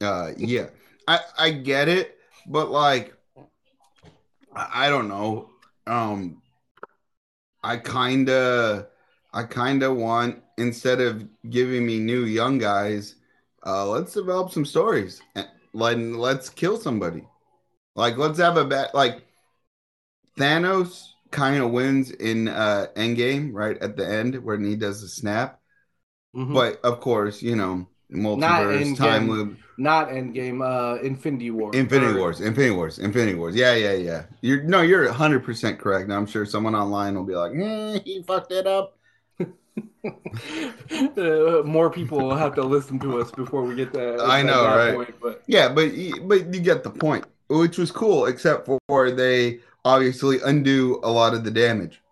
uh, 0.00 0.32
yeah, 0.36 0.68
I 1.08 1.20
I 1.38 1.50
get 1.50 1.88
it, 1.88 2.18
but 2.46 2.70
like, 2.70 3.14
I, 4.54 4.88
don't 4.88 5.08
know. 5.08 5.50
Um, 5.86 6.42
I 7.62 7.76
kind 7.78 8.28
of, 8.28 8.86
I 9.32 9.44
kind 9.44 9.82
of 9.82 9.96
want 9.96 10.42
instead 10.58 11.00
of 11.00 11.26
giving 11.48 11.86
me 11.86 11.98
new 11.98 12.24
young 12.24 12.58
guys, 12.58 13.16
uh, 13.64 13.86
let's 13.86 14.12
develop 14.12 14.50
some 14.50 14.64
stories. 14.64 15.22
and 15.34 15.48
Let 15.76 15.98
let's 15.98 16.48
kill 16.48 16.76
somebody. 16.78 17.24
Like 17.94 18.16
let's 18.18 18.38
have 18.38 18.56
a 18.56 18.64
bet. 18.64 18.94
Like 18.94 19.22
Thanos 20.38 21.08
kind 21.30 21.62
of 21.62 21.70
wins 21.70 22.10
in 22.10 22.48
uh 22.48 22.86
Endgame 22.96 23.50
right 23.52 23.76
at 23.78 23.96
the 23.96 24.06
end 24.08 24.42
where 24.44 24.58
he 24.58 24.76
does 24.76 25.00
the 25.02 25.08
snap. 25.08 25.60
Mhm. 26.34 26.54
But 26.54 26.80
of 26.84 27.00
course, 27.00 27.42
you 27.42 27.56
know, 27.56 27.88
Not 28.10 28.62
multiverse, 28.62 28.82
Endgame. 28.82 28.96
time 28.96 29.30
loop, 29.30 29.58
Not 29.78 30.08
Endgame, 30.08 30.62
uh 30.62 31.02
Infinity 31.02 31.50
War. 31.50 31.74
Infinity 31.74 32.12
Or- 32.14 32.18
Wars, 32.18 32.40
Infinity 32.40 32.74
Wars, 32.74 32.98
Infinity 32.98 33.34
Wars. 33.34 33.54
Yeah, 33.54 33.74
yeah, 33.74 33.92
yeah. 33.94 34.24
You're 34.40 34.62
no, 34.62 34.82
you're 34.82 35.10
hundred 35.12 35.44
percent 35.44 35.78
correct. 35.78 36.08
Now 36.08 36.16
I'm 36.16 36.26
sure 36.26 36.46
someone 36.46 36.74
online 36.74 37.14
will 37.14 37.24
be 37.24 37.34
like, 37.34 37.52
eh, 37.54 37.98
"He 38.04 38.22
fucked 38.22 38.52
it 38.52 38.66
up." 38.66 38.95
uh, 41.16 41.62
more 41.64 41.90
people 41.90 42.18
will 42.18 42.36
have 42.36 42.54
to 42.54 42.62
listen 42.62 42.98
to 43.00 43.20
us 43.20 43.30
before 43.30 43.62
we 43.62 43.74
get 43.74 43.92
that. 43.92 44.20
I 44.20 44.42
know, 44.42 44.62
that 44.62 44.76
right? 44.76 44.94
point, 44.94 45.14
but 45.20 45.42
Yeah, 45.46 45.68
but 45.68 45.90
but 46.22 46.54
you 46.54 46.60
get 46.60 46.82
the 46.82 46.90
point, 46.90 47.24
which 47.48 47.78
was 47.78 47.90
cool, 47.90 48.26
except 48.26 48.66
for 48.66 49.10
they 49.10 49.60
obviously 49.84 50.38
undo 50.44 51.00
a 51.02 51.10
lot 51.10 51.34
of 51.34 51.44
the 51.44 51.50
damage, 51.50 52.02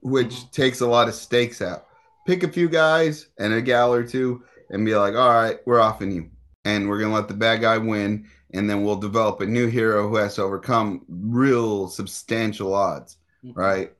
which 0.00 0.34
Mhm. 0.34 0.50
takes 0.52 0.80
a 0.80 0.86
lot 0.86 1.08
of 1.08 1.14
stakes 1.14 1.60
out. 1.62 1.86
Pick 2.26 2.42
a 2.42 2.48
few 2.48 2.68
guys 2.68 3.28
and 3.38 3.52
a 3.52 3.60
gal 3.60 3.92
or 3.92 4.04
two, 4.04 4.42
and 4.70 4.84
be 4.84 4.94
like, 4.94 5.14
"All 5.14 5.28
right, 5.28 5.58
we're 5.66 5.80
offing 5.80 6.10
you, 6.12 6.30
and 6.64 6.88
we're 6.88 6.98
gonna 6.98 7.14
let 7.14 7.28
the 7.28 7.34
bad 7.34 7.60
guy 7.60 7.78
win, 7.78 8.26
and 8.54 8.68
then 8.68 8.84
we'll 8.84 8.96
develop 8.96 9.40
a 9.40 9.46
new 9.46 9.66
hero 9.66 10.08
who 10.08 10.16
has 10.16 10.36
to 10.36 10.42
overcome 10.42 11.04
real 11.08 11.88
substantial 11.88 12.74
odds." 12.74 13.18
Right? 13.54 13.92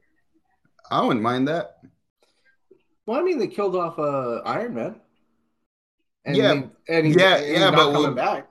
I 0.91 1.03
wouldn't 1.03 1.23
mind 1.23 1.49
that. 1.49 1.79
Well, 3.13 3.21
I 3.21 3.25
mean, 3.25 3.39
they 3.39 3.47
killed 3.47 3.77
off 3.77 3.99
uh, 3.99 4.41
Iron 4.47 4.75
Man. 4.75 4.97
And 6.25 6.35
Yeah, 6.35 6.55
he- 6.55 6.65
and 6.89 7.07
he's, 7.07 7.17
yeah, 7.17 7.37
and 7.37 7.47
yeah, 7.47 7.71
but 7.71 7.93
coming 7.93 8.15
back. 8.15 8.49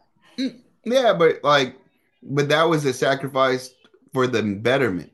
Yeah, 0.86 1.13
but 1.13 1.43
like, 1.43 1.78
but 2.21 2.47
that 2.50 2.65
was 2.65 2.86
a 2.86 2.93
sacrifice 2.93 3.74
for 4.13 4.28
the 4.28 4.43
betterment. 4.43 5.13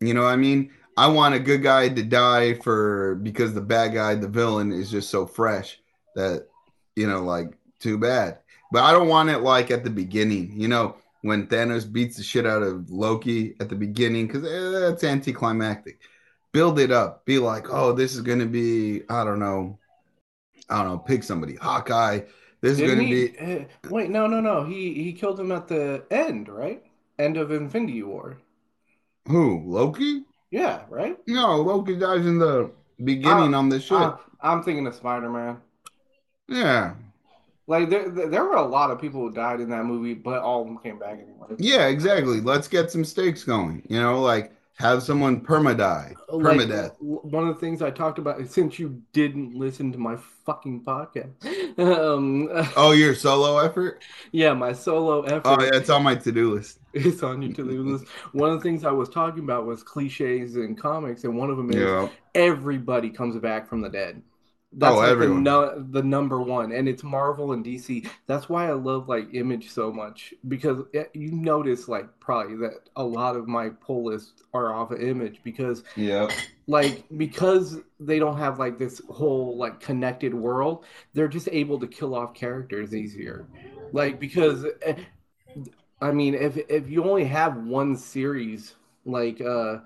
You 0.00 0.14
know 0.14 0.22
what 0.24 0.32
I 0.32 0.36
mean? 0.36 0.72
I 0.96 1.06
want 1.06 1.36
a 1.36 1.38
good 1.38 1.62
guy 1.62 1.90
to 1.90 2.02
die 2.02 2.54
for 2.54 3.20
because 3.22 3.54
the 3.54 3.60
bad 3.60 3.94
guy, 3.94 4.16
the 4.16 4.26
villain, 4.26 4.72
is 4.72 4.90
just 4.90 5.10
so 5.10 5.26
fresh 5.28 5.78
that 6.16 6.48
you 6.96 7.06
know, 7.06 7.22
like, 7.22 7.56
too 7.78 7.98
bad. 7.98 8.40
But 8.72 8.82
I 8.82 8.90
don't 8.90 9.06
want 9.06 9.30
it 9.30 9.42
like 9.42 9.70
at 9.70 9.84
the 9.84 9.90
beginning. 9.90 10.60
You 10.60 10.66
know, 10.66 10.96
when 11.20 11.46
Thanos 11.46 11.90
beats 11.90 12.16
the 12.16 12.24
shit 12.24 12.46
out 12.46 12.64
of 12.64 12.90
Loki 12.90 13.54
at 13.60 13.68
the 13.68 13.76
beginning 13.76 14.26
because 14.26 14.42
that's 14.42 15.04
anticlimactic. 15.04 16.00
Build 16.52 16.78
it 16.78 16.90
up. 16.90 17.24
Be 17.24 17.38
like, 17.38 17.68
oh, 17.70 17.92
this 17.92 18.14
is 18.14 18.20
gonna 18.22 18.46
be. 18.46 19.02
I 19.08 19.24
don't 19.24 19.38
know. 19.38 19.78
I 20.68 20.78
don't 20.82 20.88
know. 20.92 20.98
Pick 20.98 21.22
somebody. 21.22 21.56
Hawkeye. 21.56 22.20
This 22.60 22.78
is 22.78 22.78
Didn't 22.78 22.96
gonna 22.96 23.02
he? 23.02 23.28
be. 23.28 23.38
uh, 23.38 23.64
wait, 23.88 24.10
no, 24.10 24.26
no, 24.26 24.40
no. 24.40 24.64
He 24.64 24.94
he 24.94 25.12
killed 25.12 25.38
him 25.40 25.52
at 25.52 25.68
the 25.68 26.04
end, 26.10 26.48
right? 26.48 26.82
End 27.18 27.36
of 27.36 27.50
Infinity 27.50 28.02
War. 28.02 28.38
Who? 29.26 29.64
Loki? 29.66 30.26
Yeah, 30.50 30.84
right. 30.88 31.18
No, 31.26 31.56
Loki 31.62 31.96
dies 31.96 32.26
in 32.26 32.38
the 32.38 32.70
beginning 33.02 33.54
Ah, 33.54 33.58
on 33.58 33.68
the 33.68 33.80
ship. 33.80 33.92
Uh, 33.98 34.16
I'm 34.40 34.62
thinking 34.62 34.86
of 34.86 34.94
Spider 34.94 35.30
Man. 35.30 35.60
yeah. 36.48 36.94
Like 37.66 37.90
there, 37.90 38.08
there 38.08 38.28
there 38.28 38.44
were 38.44 38.56
a 38.56 38.62
lot 38.66 38.90
of 38.90 39.00
people 39.00 39.20
who 39.20 39.32
died 39.32 39.60
in 39.60 39.70
that 39.70 39.84
movie, 39.84 40.14
but 40.14 40.42
all 40.42 40.62
of 40.62 40.66
them 40.68 40.78
came 40.78 40.98
back 40.98 41.18
anyway. 41.20 41.56
Yeah, 41.58 41.86
exactly. 41.88 42.40
Let's 42.40 42.68
get 42.68 42.90
some 42.90 43.04
stakes 43.04 43.44
going. 43.44 43.82
You 43.88 44.00
know, 44.00 44.20
like 44.20 44.52
have 44.82 45.02
someone 45.02 45.40
perma 45.40 45.76
die. 45.76 46.14
Like, 46.28 46.58
Permadeath. 46.58 46.96
one 47.00 47.48
of 47.48 47.54
the 47.54 47.60
things 47.60 47.80
I 47.82 47.90
talked 47.90 48.18
about 48.18 48.46
since 48.48 48.78
you 48.78 49.00
didn't 49.12 49.54
listen 49.54 49.92
to 49.92 49.98
my 49.98 50.16
fucking 50.44 50.84
podcast. 50.84 51.30
Um, 51.78 52.50
Oh, 52.76 52.90
your 52.92 53.14
solo 53.14 53.56
effort? 53.58 54.02
yeah, 54.30 54.52
my 54.52 54.74
solo 54.74 55.22
effort. 55.22 55.42
Oh, 55.46 55.62
yeah, 55.62 55.70
it's 55.72 55.88
on 55.88 56.02
my 56.02 56.14
to-do 56.14 56.52
list. 56.54 56.80
It's 56.92 57.22
on 57.22 57.40
your 57.40 57.54
to-do 57.54 57.82
list. 57.84 58.04
One 58.32 58.50
of 58.50 58.58
the 58.58 58.62
things 58.62 58.84
I 58.84 58.90
was 58.90 59.08
talking 59.08 59.42
about 59.42 59.64
was 59.64 59.82
cliches 59.82 60.56
in 60.56 60.76
comics, 60.76 61.24
and 61.24 61.34
one 61.34 61.48
of 61.48 61.56
them 61.56 61.70
is 61.70 61.76
Yeah. 61.76 62.08
everybody 62.34 63.08
comes 63.08 63.38
back 63.38 63.66
from 63.70 63.80
the 63.80 63.88
dead. 63.88 64.20
That's 64.74 65.00
Oh, 65.00 65.02
like 65.02 65.18
the, 65.18 65.28
no, 65.28 65.78
the 65.90 66.02
number 66.02 66.40
one, 66.40 66.72
and 66.72 66.88
it's 66.88 67.02
Marvel 67.02 67.52
and 67.52 67.62
DC. 67.62 68.08
That's 68.26 68.48
why 68.48 68.68
I 68.68 68.72
love 68.72 69.08
like 69.08 69.34
Image 69.34 69.70
so 69.70 69.92
much 69.92 70.32
because 70.48 70.84
it, 70.92 71.10
you 71.14 71.30
notice 71.32 71.88
like 71.88 72.06
probably 72.20 72.56
that 72.58 72.88
a 72.96 73.04
lot 73.04 73.36
of 73.36 73.46
my 73.48 73.68
pull 73.70 74.04
lists 74.06 74.42
are 74.54 74.72
off 74.72 74.90
of 74.90 75.00
Image 75.00 75.40
because 75.44 75.84
Yeah. 75.94 76.32
like 76.66 77.04
because 77.16 77.78
they 77.98 78.18
don't 78.18 78.38
have 78.38 78.58
like 78.58 78.78
this 78.78 79.00
whole 79.10 79.56
like 79.56 79.80
connected 79.80 80.32
world 80.32 80.84
they're 81.12 81.28
just 81.28 81.48
able 81.50 81.78
to 81.80 81.88
kill 81.88 82.14
off 82.14 82.34
characters 82.34 82.94
easier 82.94 83.48
like 83.92 84.20
because 84.20 84.64
eh, 84.82 84.94
i 86.00 86.10
mean 86.10 86.34
if 86.34 86.56
if 86.68 86.88
you 86.88 87.04
only 87.04 87.24
have 87.24 87.56
one 87.56 87.96
series 87.96 88.74
like 89.04 89.40
uh 89.40 89.78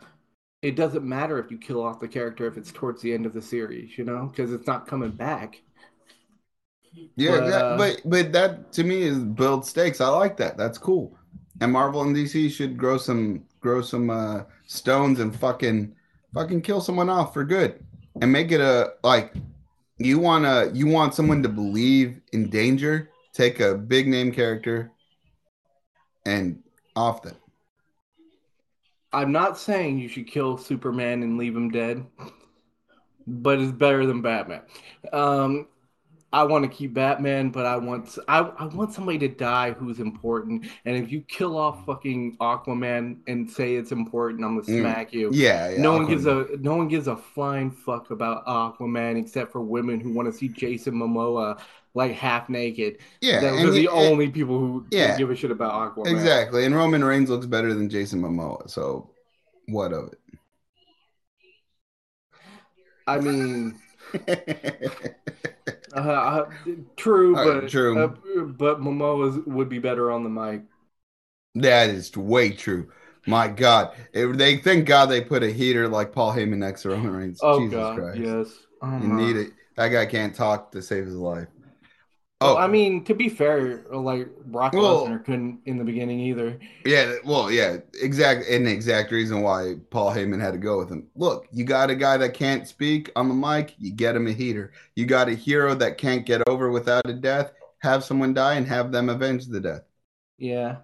it 0.62 0.76
doesn't 0.76 1.04
matter 1.04 1.38
if 1.38 1.50
you 1.50 1.58
kill 1.58 1.82
off 1.82 2.00
the 2.00 2.08
character 2.08 2.46
if 2.46 2.56
it's 2.56 2.72
towards 2.72 3.00
the 3.02 3.12
end 3.12 3.26
of 3.26 3.32
the 3.32 3.42
series 3.42 3.96
you 3.98 4.04
know 4.04 4.26
because 4.26 4.52
it's 4.52 4.66
not 4.66 4.86
coming 4.86 5.12
back 5.12 5.62
Yeah, 7.16 7.40
But, 7.40 7.46
that, 7.46 7.64
uh, 7.64 7.76
but 7.76 8.00
but 8.04 8.32
that 8.32 8.72
to 8.72 8.84
me 8.84 9.02
is 9.02 9.18
build 9.18 9.66
stakes. 9.66 10.00
I 10.00 10.08
like 10.08 10.36
that. 10.38 10.56
That's 10.56 10.78
cool. 10.78 11.16
And 11.60 11.72
Marvel 11.72 12.02
and 12.02 12.14
DC 12.14 12.50
should 12.50 12.76
grow 12.76 12.98
some 12.98 13.44
grow 13.60 13.82
some 13.82 14.10
uh 14.10 14.44
stones 14.66 15.20
and 15.20 15.34
fucking 15.38 15.94
fucking 16.34 16.62
kill 16.62 16.80
someone 16.80 17.08
off 17.08 17.32
for 17.34 17.44
good. 17.44 17.84
And 18.20 18.32
make 18.32 18.50
it 18.52 18.60
a 18.60 18.94
like 19.02 19.34
you 19.98 20.18
wanna 20.18 20.70
you 20.74 20.86
want 20.86 21.14
someone 21.14 21.42
to 21.42 21.48
believe 21.48 22.20
in 22.32 22.50
danger, 22.50 23.10
take 23.34 23.60
a 23.60 23.74
big 23.74 24.08
name 24.08 24.32
character 24.32 24.94
and 26.24 26.62
off 26.94 27.22
them. 27.22 27.36
I'm 29.16 29.32
not 29.32 29.58
saying 29.58 29.98
you 29.98 30.08
should 30.08 30.26
kill 30.26 30.56
superman 30.56 31.22
and 31.22 31.38
leave 31.38 31.56
him 31.56 31.70
dead 31.70 32.04
but 33.26 33.58
it's 33.58 33.72
better 33.72 34.06
than 34.06 34.22
batman 34.22 34.62
um 35.12 35.66
I 36.32 36.42
want 36.42 36.64
to 36.64 36.68
keep 36.68 36.92
Batman, 36.92 37.50
but 37.50 37.64
I 37.64 37.76
want 37.78 38.18
I, 38.28 38.40
I 38.40 38.66
want 38.66 38.92
somebody 38.92 39.18
to 39.20 39.28
die 39.28 39.70
who's 39.70 40.00
important. 40.00 40.66
And 40.84 40.96
if 40.96 41.10
you 41.10 41.22
kill 41.22 41.56
off 41.56 41.86
fucking 41.86 42.36
Aquaman 42.38 43.18
and 43.26 43.50
say 43.50 43.76
it's 43.76 43.92
important, 43.92 44.44
I'm 44.44 44.60
gonna 44.60 44.66
Mm. 44.66 44.80
smack 44.80 45.12
you. 45.14 45.30
Yeah, 45.32 45.70
yeah. 45.70 45.80
no 45.80 45.92
one 45.92 46.06
gives 46.06 46.26
a 46.26 46.46
no 46.60 46.76
one 46.76 46.88
gives 46.88 47.06
a 47.06 47.16
flying 47.16 47.70
fuck 47.70 48.10
about 48.10 48.44
Aquaman 48.44 49.18
except 49.18 49.52
for 49.52 49.62
women 49.62 50.00
who 50.00 50.12
want 50.12 50.30
to 50.30 50.32
see 50.36 50.48
Jason 50.48 50.94
Momoa 50.94 51.58
like 51.96 52.12
half 52.12 52.48
naked. 52.50 52.98
yeah, 53.22 53.40
Those 53.40 53.58
and 53.60 53.68
are 53.70 53.72
the 53.72 53.88
only 53.88 54.28
people 54.28 54.58
who 54.58 54.86
Yeah. 54.90 55.16
give 55.16 55.30
a 55.30 55.34
shit 55.34 55.50
about 55.50 55.96
Aquaman. 55.96 56.12
exactly. 56.12 56.64
And 56.66 56.74
Roman 56.76 57.02
Reigns 57.02 57.30
looks 57.30 57.46
better 57.46 57.72
than 57.72 57.88
Jason 57.88 58.20
Momoa, 58.20 58.68
so 58.70 59.10
what 59.68 59.92
of 59.94 60.12
it? 60.12 60.18
I 63.06 63.18
mean, 63.20 63.78
uh, 65.94 65.98
uh, 66.00 66.50
true, 66.96 67.34
Uh, 67.36 67.44
but 67.60 67.68
true. 67.70 67.98
uh, 67.98 68.08
but 68.44 68.80
Momoa 68.80 69.46
would 69.46 69.68
be 69.68 69.78
better 69.78 70.10
on 70.10 70.22
the 70.22 70.28
mic. 70.28 70.62
That 71.54 71.88
is 71.88 72.14
way 72.14 72.50
true. 72.50 72.90
My 73.26 73.48
God, 73.48 73.96
If 74.12 74.36
they 74.36 74.58
thank 74.58 74.86
God 74.86 75.06
they 75.06 75.20
put 75.22 75.42
a 75.42 75.50
heater 75.50 75.88
like 75.88 76.12
Paul 76.12 76.32
Heyman 76.32 76.58
next 76.58 76.82
to 76.82 76.90
Roman 76.90 77.12
Reigns. 77.12 77.40
Oh 77.42 77.58
Jesus 77.60 77.74
god, 77.74 77.96
Christ, 77.98 78.20
yes. 78.20 78.48
Oh, 78.82 78.98
you 78.98 79.08
need 79.08 79.36
it. 79.36 79.52
That 79.76 79.88
guy 79.88 80.04
can't 80.06 80.34
talk 80.34 80.70
to 80.72 80.82
save 80.82 81.06
his 81.06 81.16
life. 81.16 81.48
Well, 82.40 82.56
Oh, 82.56 82.58
I 82.58 82.66
mean, 82.66 83.02
to 83.04 83.14
be 83.14 83.30
fair, 83.30 83.86
like 83.90 84.28
Brock 84.44 84.74
Well- 84.74 85.06
Lesnar 85.06 85.24
couldn't 85.24 85.60
in 85.64 85.78
the 85.78 85.84
beginning 85.84 86.20
either. 86.20 86.58
Yeah, 86.84 87.14
well, 87.24 87.50
yeah, 87.50 87.78
exact, 87.94 88.46
and 88.48 88.66
the 88.66 88.72
exact 88.72 89.10
reason 89.10 89.40
why 89.40 89.76
Paul 89.90 90.12
Heyman 90.12 90.40
had 90.40 90.52
to 90.52 90.58
go 90.58 90.76
with 90.78 90.90
him. 90.90 91.06
Look, 91.14 91.46
you 91.50 91.64
got 91.64 91.88
a 91.88 91.94
guy 91.94 92.18
that 92.18 92.34
can't 92.34 92.68
speak 92.68 93.10
on 93.16 93.28
the 93.28 93.34
mic, 93.34 93.74
you 93.78 93.90
get 93.90 94.16
him 94.16 94.26
a 94.26 94.32
heater. 94.32 94.72
You 94.96 95.06
got 95.06 95.28
a 95.28 95.34
hero 95.34 95.74
that 95.76 95.96
can't 95.96 96.26
get 96.26 96.46
over 96.46 96.70
without 96.70 97.08
a 97.08 97.14
death, 97.14 97.52
have 97.78 98.04
someone 98.04 98.34
die 98.34 98.54
and 98.54 98.66
have 98.66 98.92
them 98.92 99.08
avenge 99.08 99.46
the 99.46 99.60
death. 99.60 99.82
Yeah, 100.36 100.76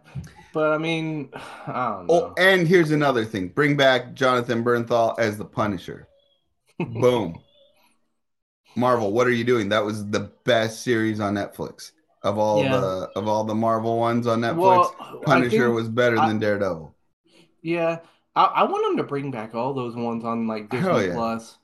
but 0.54 0.72
I 0.72 0.78
mean, 0.78 1.28
I 1.66 1.90
don't 1.90 2.10
oh, 2.10 2.18
know. 2.18 2.24
Oh, 2.28 2.34
and 2.38 2.66
here's 2.66 2.92
another 2.92 3.26
thing: 3.26 3.48
bring 3.48 3.76
back 3.76 4.14
Jonathan 4.14 4.64
Bernthal 4.64 5.18
as 5.18 5.36
the 5.36 5.44
Punisher. 5.44 6.08
Boom. 6.78 7.36
Marvel, 8.74 9.12
what 9.12 9.26
are 9.26 9.30
you 9.32 9.44
doing? 9.44 9.68
That 9.68 9.84
was 9.84 10.08
the 10.10 10.30
best 10.44 10.82
series 10.82 11.20
on 11.20 11.34
Netflix 11.34 11.92
of 12.22 12.38
all 12.38 12.62
Yeah. 12.62 12.78
the 12.78 13.10
of 13.16 13.28
all 13.28 13.44
the 13.44 13.54
Marvel 13.54 13.98
ones 13.98 14.26
on 14.26 14.40
Netflix. 14.40 14.56
well, 14.58 15.20
Punisher 15.24 15.70
was 15.70 15.88
better 15.88 16.18
I- 16.18 16.28
than 16.28 16.38
Daredevil. 16.38 16.94
Yeah, 17.62 17.98
I, 18.34 18.44
I 18.44 18.62
want 18.64 18.84
them 18.84 18.96
to 18.96 19.04
bring 19.04 19.30
back 19.30 19.54
all 19.54 19.72
those 19.74 19.94
ones 19.94 20.24
on 20.24 20.46
like 20.48 20.68
Disney 20.70 20.88
Hell 20.88 21.02
yeah. 21.02 21.14
Plus. 21.14 21.58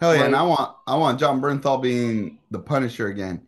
Hell 0.00 0.16
yeah, 0.16 0.24
and 0.24 0.34
I 0.36 0.42
want 0.42 0.74
I 0.86 0.96
want 0.96 1.18
John 1.20 1.40
Bernthal 1.40 1.82
being 1.82 2.38
the 2.50 2.58
Punisher 2.58 3.08
again. 3.08 3.46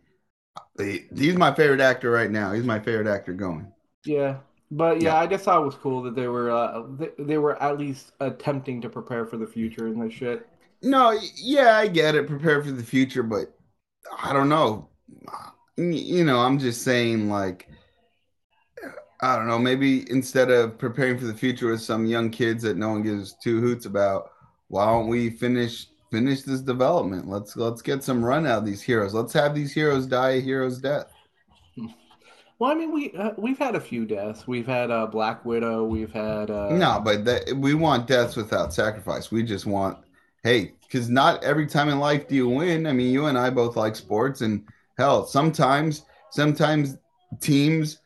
He- 0.77 1.05
He's 1.15 1.35
my 1.35 1.53
favorite 1.53 1.81
actor 1.81 2.11
right 2.11 2.29
now. 2.31 2.51
He's 2.53 2.63
my 2.65 2.79
favorite 2.79 3.07
actor 3.07 3.33
going. 3.33 3.71
Yeah, 4.05 4.37
but 4.71 5.01
yeah, 5.01 5.13
Yeah. 5.13 5.19
I 5.21 5.27
just 5.27 5.45
thought 5.45 5.61
it 5.61 5.65
was 5.65 5.75
cool 5.75 6.03
that 6.03 6.15
they 6.15 6.27
were 6.27 6.51
uh, 6.51 6.83
they, 6.97 7.09
they 7.17 7.37
were 7.37 7.61
at 7.61 7.77
least 7.79 8.11
attempting 8.19 8.81
to 8.81 8.89
prepare 8.89 9.25
for 9.25 9.37
the 9.37 9.47
future 9.47 9.87
and 9.87 10.01
this 10.01 10.13
shit. 10.13 10.47
No, 10.85 11.19
yeah, 11.35 11.77
I 11.77 11.87
get 11.87 12.13
it. 12.13 12.27
Prepare 12.27 12.63
for 12.63 12.71
the 12.71 12.83
future, 12.83 13.23
but 13.23 13.57
I 14.21 14.33
don't 14.33 14.49
know. 14.49 14.89
You 15.77 16.23
know, 16.23 16.39
I'm 16.39 16.59
just 16.59 16.83
saying, 16.83 17.27
like, 17.27 17.67
I 19.21 19.35
don't 19.35 19.47
know. 19.47 19.57
Maybe 19.57 20.09
instead 20.11 20.51
of 20.51 20.77
preparing 20.77 21.17
for 21.17 21.25
the 21.25 21.33
future 21.33 21.71
with 21.71 21.81
some 21.81 22.05
young 22.05 22.29
kids 22.29 22.63
that 22.63 22.77
no 22.77 22.89
one 22.89 23.01
gives 23.01 23.33
two 23.33 23.59
hoots 23.61 23.87
about, 23.87 24.29
why 24.67 24.85
don't 24.85 25.07
we 25.07 25.31
finish 25.31 25.87
finish 26.11 26.43
this 26.43 26.61
development? 26.61 27.27
Let's 27.27 27.55
let's 27.55 27.81
get 27.81 28.03
some 28.03 28.23
run 28.23 28.45
out 28.45 28.59
of 28.59 28.65
these 28.65 28.83
heroes. 28.83 29.13
Let's 29.15 29.33
have 29.33 29.55
these 29.55 29.73
heroes 29.73 30.05
die 30.05 30.31
a 30.31 30.39
hero's 30.39 30.79
death. 30.79 31.11
Well, 32.57 32.71
I 32.71 32.75
mean, 32.75 32.93
we 32.93 33.11
uh, 33.11 33.31
we've 33.37 33.57
had 33.57 33.75
a 33.75 33.81
few 33.81 34.05
deaths. 34.05 34.47
We've 34.47 34.65
had 34.65 34.89
uh, 34.89 35.07
Black 35.07 35.43
Widow. 35.43 35.83
We've 35.83 36.13
had 36.13 36.49
uh, 36.49 36.69
No, 36.69 37.01
but 37.03 37.25
that, 37.25 37.53
we 37.57 37.73
want 37.73 38.07
deaths 38.07 38.37
without 38.37 38.73
sacrifice. 38.73 39.29
We 39.29 39.43
just 39.43 39.65
want, 39.65 39.97
hey, 40.45 40.73
because 40.81 41.09
not 41.09 41.43
every 41.43 41.65
time 41.65 41.89
in 41.89 41.99
life 41.99 42.27
do 42.27 42.35
you 42.35 42.47
win. 42.47 42.85
I 42.85 42.93
mean, 42.93 43.11
you 43.11 43.25
and 43.25 43.37
I 43.37 43.49
both 43.49 43.75
like 43.75 43.95
sports, 43.95 44.41
and 44.41 44.63
hell, 44.95 45.25
sometimes, 45.25 46.05
sometimes 46.29 46.97
teams 47.41 47.97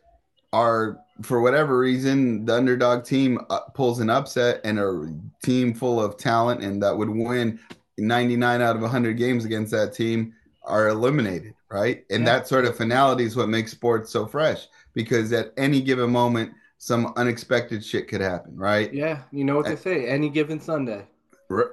are 0.54 0.99
for 1.21 1.41
whatever 1.41 1.78
reason 1.78 2.45
the 2.45 2.56
underdog 2.56 3.04
team 3.04 3.39
uh, 3.49 3.60
pulls 3.75 3.99
an 3.99 4.10
upset, 4.10 4.62
and 4.63 4.80
a 4.80 5.13
team 5.43 5.73
full 5.73 6.02
of 6.02 6.17
talent 6.17 6.63
and 6.63 6.82
that 6.82 6.97
would 6.97 7.10
win 7.10 7.60
99 7.97 8.62
out 8.62 8.78
of 8.78 8.82
100 8.82 9.17
games 9.17 9.43
against 9.43 9.71
that 9.71 9.93
team 9.93 10.34
are 10.63 10.88
eliminated, 10.88 11.54
right? 11.69 12.06
And 12.10 12.23
Yeah. 12.23 12.38
that 12.38 12.47
sort 12.47 12.63
of 12.63 12.78
finality 12.78 13.25
is 13.25 13.36
what 13.36 13.49
makes 13.49 13.71
sports 13.71 14.12
so 14.12 14.25
fresh 14.25 14.67
because 14.93 15.34
at 15.34 15.52
any 15.58 15.82
given 15.82 16.10
moment, 16.10 16.54
some 16.78 17.12
unexpected 17.17 17.84
shit 17.84 18.08
could 18.08 18.21
happen, 18.21 18.56
right? 18.56 18.93
Yeah, 18.93 19.23
you 19.32 19.43
know 19.43 19.58
what 19.58 19.65
they 19.65 19.75
say. 19.75 20.08
Any 20.08 20.30
given 20.30 20.62
Sunday. 20.62 21.06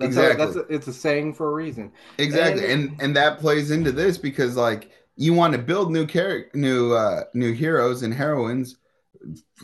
Exactly. 0.01 0.43
A, 0.43 0.47
that's 0.47 0.57
a, 0.57 0.75
it's 0.75 0.87
a 0.87 0.93
saying 0.93 1.35
for 1.35 1.49
a 1.51 1.55
reason. 1.55 1.93
exactly. 2.19 2.65
and- 2.73 2.91
And, 2.91 3.03
and 3.03 3.17
that 3.17 3.39
plays 3.39 3.71
into 3.71 3.93
this 3.93 4.17
because 4.19 4.57
like 4.57 4.91
you 5.17 5.33
want 5.35 5.53
to 5.55 5.59
build 5.59 5.91
new 5.93 6.07
character 6.07 6.57
new 6.59 6.93
uh 6.93 7.25
new 7.35 7.53
heroes 7.53 8.03
and 8.03 8.13
heroines. 8.15 8.77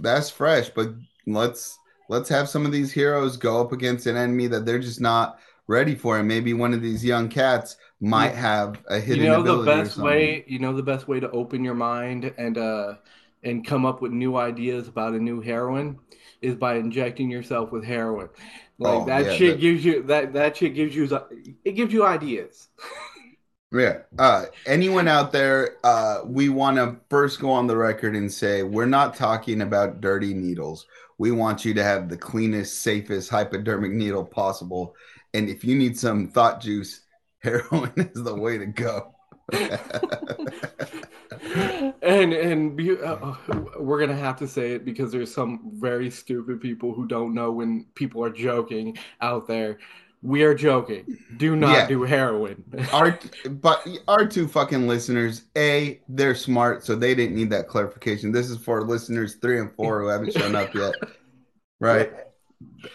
That's 0.01 0.31
fresh, 0.31 0.71
but 0.71 0.95
let's 1.27 1.79
let's 2.09 2.29
have 2.29 2.49
some 2.49 2.67
of 2.67 2.73
these 2.73 2.93
heroes 2.93 3.37
go 3.37 3.61
up 3.61 3.73
against 3.73 4.07
an 4.07 4.17
enemy 4.17 4.47
that 4.49 4.67
they're 4.67 4.79
just 4.79 5.01
not 5.01 5.39
ready 5.69 5.95
for 5.95 6.19
and 6.19 6.27
maybe 6.29 6.53
one 6.53 6.75
of 6.75 6.83
these 6.83 7.05
young 7.05 7.29
cats 7.29 7.77
might 8.01 8.35
have 8.35 8.83
a 8.89 8.99
hidden 8.99 9.25
you 9.25 9.31
know 9.31 9.43
the 9.43 9.63
best 9.65 9.97
way. 9.97 10.45
You 10.49 10.59
know 10.59 10.75
the 10.75 10.83
best 10.83 11.07
way 11.07 11.21
to 11.21 11.31
open 11.31 11.65
your 11.65 11.75
mind 11.75 12.35
and 12.37 12.59
uh 12.59 12.95
and 13.45 13.67
come 13.67 13.87
up 13.87 14.03
with 14.03 14.13
new 14.13 14.37
ideas 14.37 14.89
about 14.89 15.15
a 15.15 15.19
new 15.19 15.41
heroine 15.41 15.99
is 16.41 16.55
by 16.57 16.75
injecting 16.77 17.31
yourself 17.31 17.71
with 17.73 17.85
heroin. 17.85 18.29
Like 18.83 19.03
Oh, 19.03 19.05
that 19.07 19.25
yeah, 19.27 19.33
shit 19.33 19.51
that- 19.55 19.61
gives 19.61 19.85
you 19.85 20.03
that 20.05 20.33
that 20.33 20.57
shit 20.57 20.75
gives 20.75 20.95
you 20.95 21.09
it 21.65 21.73
gives 21.73 21.93
you 21.93 22.05
ideas. 22.05 22.69
Yeah. 23.75 24.01
Uh, 24.19 24.45
anyone 24.67 25.09
out 25.09 25.33
there, 25.33 25.79
uh, 25.83 26.21
we 26.27 26.51
want 26.51 26.77
to 26.77 26.99
first 27.09 27.41
go 27.41 27.51
on 27.51 27.67
the 27.67 27.75
record 27.75 28.15
and 28.15 28.31
say 28.31 28.63
we're 28.63 28.85
not 28.85 29.17
talking 29.17 29.63
about 29.63 30.03
dirty 30.03 30.35
needles. 30.35 30.85
We 31.17 31.31
want 31.31 31.65
you 31.65 31.73
to 31.73 31.83
have 31.83 32.11
the 32.11 32.19
cleanest, 32.19 32.83
safest 32.83 33.31
hypodermic 33.31 33.93
needle 33.93 34.27
possible. 34.27 34.95
And 35.33 35.49
if 35.49 35.65
you 35.65 35.75
need 35.75 35.99
some 35.99 36.29
thought 36.29 36.61
juice, 36.61 37.01
heroin 37.43 37.93
is 37.97 38.23
the 38.23 38.35
way 38.35 38.59
to 38.59 38.67
go. 38.67 39.12
And 42.03 42.33
and 42.33 42.77
be, 42.77 42.97
uh, 42.99 43.35
we're 43.79 44.01
gonna 44.01 44.17
have 44.17 44.39
to 44.39 44.49
say 44.49 44.73
it 44.73 44.85
because 44.85 45.13
there's 45.13 45.33
some 45.33 45.73
very 45.75 46.11
stupid 46.11 46.61
people 46.61 46.93
who 46.95 47.07
don't 47.07 47.35
know 47.35 47.51
when 47.53 47.87
people 47.95 48.25
are 48.25 48.31
joking 48.31 48.97
out 49.21 49.47
there. 49.47 49.79
We 50.25 50.45
are 50.45 50.55
joking. 50.55 51.19
Do 51.37 51.57
not 51.57 51.73
Yeah. 51.73 51.87
do 51.89 52.03
heroin. 52.05 52.63
our 52.93 53.19
but 53.51 53.87
our 54.07 54.25
two 54.27 54.47
fucking 54.47 54.87
listeners, 54.87 55.43
a 55.57 56.01
they're 56.09 56.37
smart, 56.37 56.85
so 56.85 56.95
they 56.95 57.15
didn't 57.15 57.35
need 57.35 57.51
that 57.51 57.67
clarification. 57.67 58.31
This 58.31 58.49
is 58.49 58.59
for 58.59 58.83
listeners 58.83 59.37
three 59.37 59.59
and 59.59 59.73
four 59.75 60.01
who 60.01 60.09
haven't 60.09 60.33
shown 60.33 60.55
up 60.55 60.73
yet, 60.75 60.95
right? 61.81 62.13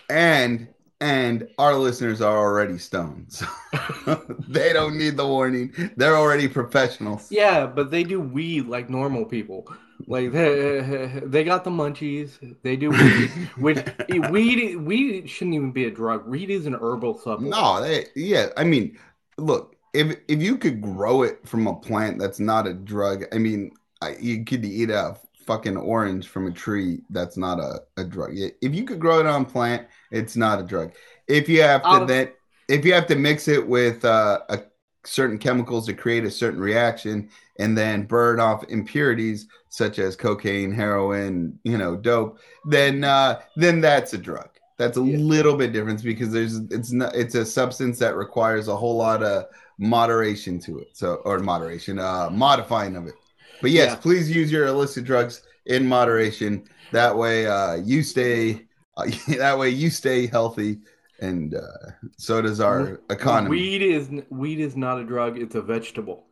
And 0.09 0.69
and 0.99 1.47
our 1.57 1.75
listeners 1.75 2.21
are 2.21 2.37
already 2.37 2.77
stoned, 2.77 3.31
so 3.31 3.45
they 4.47 4.73
don't 4.73 4.97
need 4.97 5.17
the 5.17 5.27
warning. 5.27 5.73
They're 5.95 6.15
already 6.15 6.47
professionals. 6.47 7.31
Yeah, 7.31 7.67
but 7.67 7.91
they 7.91 8.03
do 8.03 8.19
weed 8.19 8.67
like 8.67 8.89
normal 8.89 9.25
people. 9.25 9.67
Like 10.07 10.31
they, 10.31 11.21
they 11.23 11.43
got 11.43 11.63
the 11.63 11.69
munchies. 11.69 12.55
They 12.63 12.75
do 12.75 12.89
weed. 12.89 13.29
Which 13.57 13.85
weed 14.29 14.77
weed 14.77 15.29
shouldn't 15.29 15.55
even 15.55 15.71
be 15.71 15.85
a 15.85 15.91
drug. 15.91 16.27
Weed 16.27 16.49
is 16.49 16.65
an 16.65 16.73
herbal 16.73 17.19
supplement. 17.19 17.51
No, 17.51 17.81
they 17.81 18.07
yeah. 18.15 18.47
I 18.57 18.63
mean, 18.63 18.97
look, 19.37 19.75
if 19.93 20.17
if 20.27 20.41
you 20.41 20.57
could 20.57 20.81
grow 20.81 21.23
it 21.23 21.47
from 21.47 21.67
a 21.67 21.75
plant 21.75 22.19
that's 22.19 22.39
not 22.39 22.67
a 22.67 22.73
drug, 22.73 23.25
I 23.31 23.37
mean, 23.37 23.71
I, 24.01 24.15
you 24.19 24.43
could 24.45 24.65
eat 24.65 24.89
a 24.89 25.15
fucking 25.45 25.77
orange 25.77 26.27
from 26.27 26.47
a 26.47 26.51
tree 26.51 27.01
that's 27.09 27.37
not 27.37 27.59
a, 27.59 27.81
a 27.97 28.03
drug. 28.03 28.31
If 28.35 28.75
you 28.75 28.83
could 28.83 28.99
grow 28.99 29.19
it 29.19 29.25
on 29.25 29.45
plant, 29.45 29.87
it's 30.11 30.35
not 30.35 30.59
a 30.59 30.63
drug. 30.63 30.93
If 31.27 31.49
you 31.49 31.61
have 31.61 31.87
to 31.89 31.99
then 31.99 32.31
if 32.67 32.85
you 32.85 32.93
have 32.93 33.07
to 33.07 33.15
mix 33.15 33.47
it 33.47 33.65
with 33.65 34.03
uh, 34.05 34.41
a 34.49 34.61
certain 35.05 35.37
chemicals 35.37 35.85
to 35.85 35.93
create 35.93 36.25
a 36.25 36.31
certain 36.31 36.59
reaction 36.59 37.29
and 37.59 37.77
then 37.77 38.03
burn 38.03 38.39
off 38.39 38.63
impurities 38.69 39.47
such 39.69 39.99
as 39.99 40.15
cocaine, 40.15 40.71
heroin, 40.71 41.57
you 41.63 41.77
know, 41.77 41.95
dope, 41.95 42.39
then 42.65 43.03
uh, 43.03 43.39
then 43.55 43.81
that's 43.81 44.13
a 44.13 44.17
drug. 44.17 44.49
That's 44.77 44.97
a 44.97 45.01
Yeah. 45.01 45.17
little 45.17 45.55
bit 45.55 45.73
different 45.73 46.03
because 46.03 46.31
there's 46.31 46.57
it's 46.71 46.91
not 46.91 47.15
it's 47.15 47.35
a 47.35 47.45
substance 47.45 47.97
that 47.99 48.15
requires 48.15 48.67
a 48.67 48.75
whole 48.77 48.95
lot 48.97 49.23
of 49.23 49.45
moderation 49.79 50.59
to 50.61 50.79
it. 50.79 50.89
So 50.93 51.15
or 51.25 51.39
moderation, 51.39 51.99
uh 51.99 52.29
modifying 52.31 52.95
of 52.95 53.07
it. 53.07 53.15
But 53.61 53.71
yes, 53.71 53.95
Yeah. 53.95 53.95
please 53.95 54.29
use 54.29 54.51
your 54.51 54.67
illicit 54.67 55.03
drugs 55.05 55.41
in 55.65 55.87
moderation. 55.87 56.65
That 56.91 57.17
way 57.17 57.47
uh 57.47 57.75
you 57.75 58.03
stay 58.03 58.66
uh, 58.97 59.05
that 59.37 59.57
way 59.57 59.69
you 59.69 59.89
stay 59.89 60.27
healthy 60.27 60.79
and 61.19 61.55
uh 61.55 61.91
so 62.17 62.41
does 62.41 62.59
our 62.59 63.01
economy. 63.09 63.49
Weed 63.51 63.81
is 63.81 64.09
weed 64.29 64.59
is 64.59 64.75
not 64.75 64.99
a 64.99 65.03
drug. 65.05 65.37
It's 65.37 65.55
a 65.55 65.61
vegetable. 65.61 66.25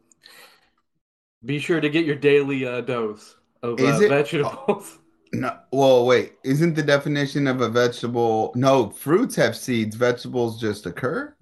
Be 1.46 1.60
sure 1.60 1.80
to 1.80 1.90
get 1.90 2.06
your 2.06 2.18
daily 2.18 2.66
uh, 2.66 2.82
dose 2.82 3.38
of 3.64 3.82
uh, 3.82 4.02
it? 4.02 4.10
vegetables. 4.10 5.00
No, 5.34 5.60
well, 5.72 6.06
wait. 6.06 6.36
Isn't 6.44 6.76
the 6.76 6.84
definition 6.84 7.48
of 7.48 7.62
a 7.62 7.70
vegetable? 7.70 8.54
No, 8.56 8.90
fruits 8.90 9.36
have 9.36 9.56
seeds. 9.56 9.96
Vegetables 9.96 10.60
just 10.62 10.86
occur. 10.86 11.36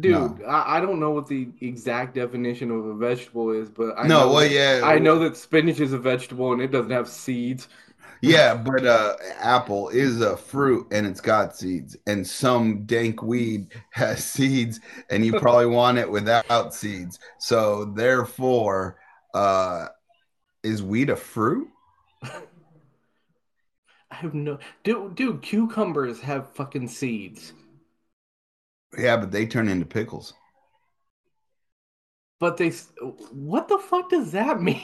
Dude, 0.00 0.40
No. 0.40 0.46
I, 0.46 0.78
I 0.78 0.80
don't 0.80 1.00
know 1.00 1.10
what 1.10 1.26
the 1.26 1.50
exact 1.60 2.14
definition 2.14 2.70
of 2.70 2.86
a 2.86 2.94
vegetable 2.94 3.50
is, 3.50 3.68
but 3.68 3.94
I 3.98 4.08
no, 4.08 4.08
know 4.08 4.32
well, 4.32 4.46
yeah, 4.46 4.82
I 4.82 4.98
know 4.98 5.18
that 5.18 5.36
spinach 5.36 5.80
is 5.80 5.92
a 5.92 5.98
vegetable 5.98 6.52
and 6.52 6.62
it 6.62 6.68
doesn't 6.72 6.90
have 6.90 7.08
seeds. 7.08 7.68
Yeah, 8.22 8.54
but 8.54 8.86
uh, 8.86 9.16
apple 9.40 9.88
is 9.88 10.20
a 10.20 10.36
fruit 10.36 10.86
and 10.92 11.06
it's 11.06 11.20
got 11.20 11.56
seeds, 11.56 11.96
and 12.06 12.24
some 12.26 12.86
dank 12.86 13.22
weed 13.22 13.74
has 13.90 14.24
seeds, 14.24 14.80
and 15.10 15.26
you 15.26 15.32
probably 15.40 15.66
want 15.66 15.98
it 15.98 16.08
without 16.08 16.72
seeds. 16.72 17.18
So 17.38 17.84
therefore, 17.84 18.98
uh, 19.34 19.88
is 20.62 20.82
weed 20.82 21.10
a 21.10 21.16
fruit? 21.16 21.68
I 22.22 24.14
have 24.14 24.34
no 24.34 24.58
dude, 24.84 25.16
dude, 25.16 25.42
cucumbers 25.42 26.20
have 26.20 26.52
fucking 26.54 26.88
seeds. 26.88 27.52
Yeah, 28.96 29.16
but 29.16 29.32
they 29.32 29.46
turn 29.46 29.68
into 29.68 29.86
pickles. 29.86 30.34
But 32.42 32.56
they 32.58 32.70
what 33.32 33.68
the 33.68 33.78
fuck 33.78 34.10
does 34.10 34.32
that 34.32 34.60
mean? 34.68 34.82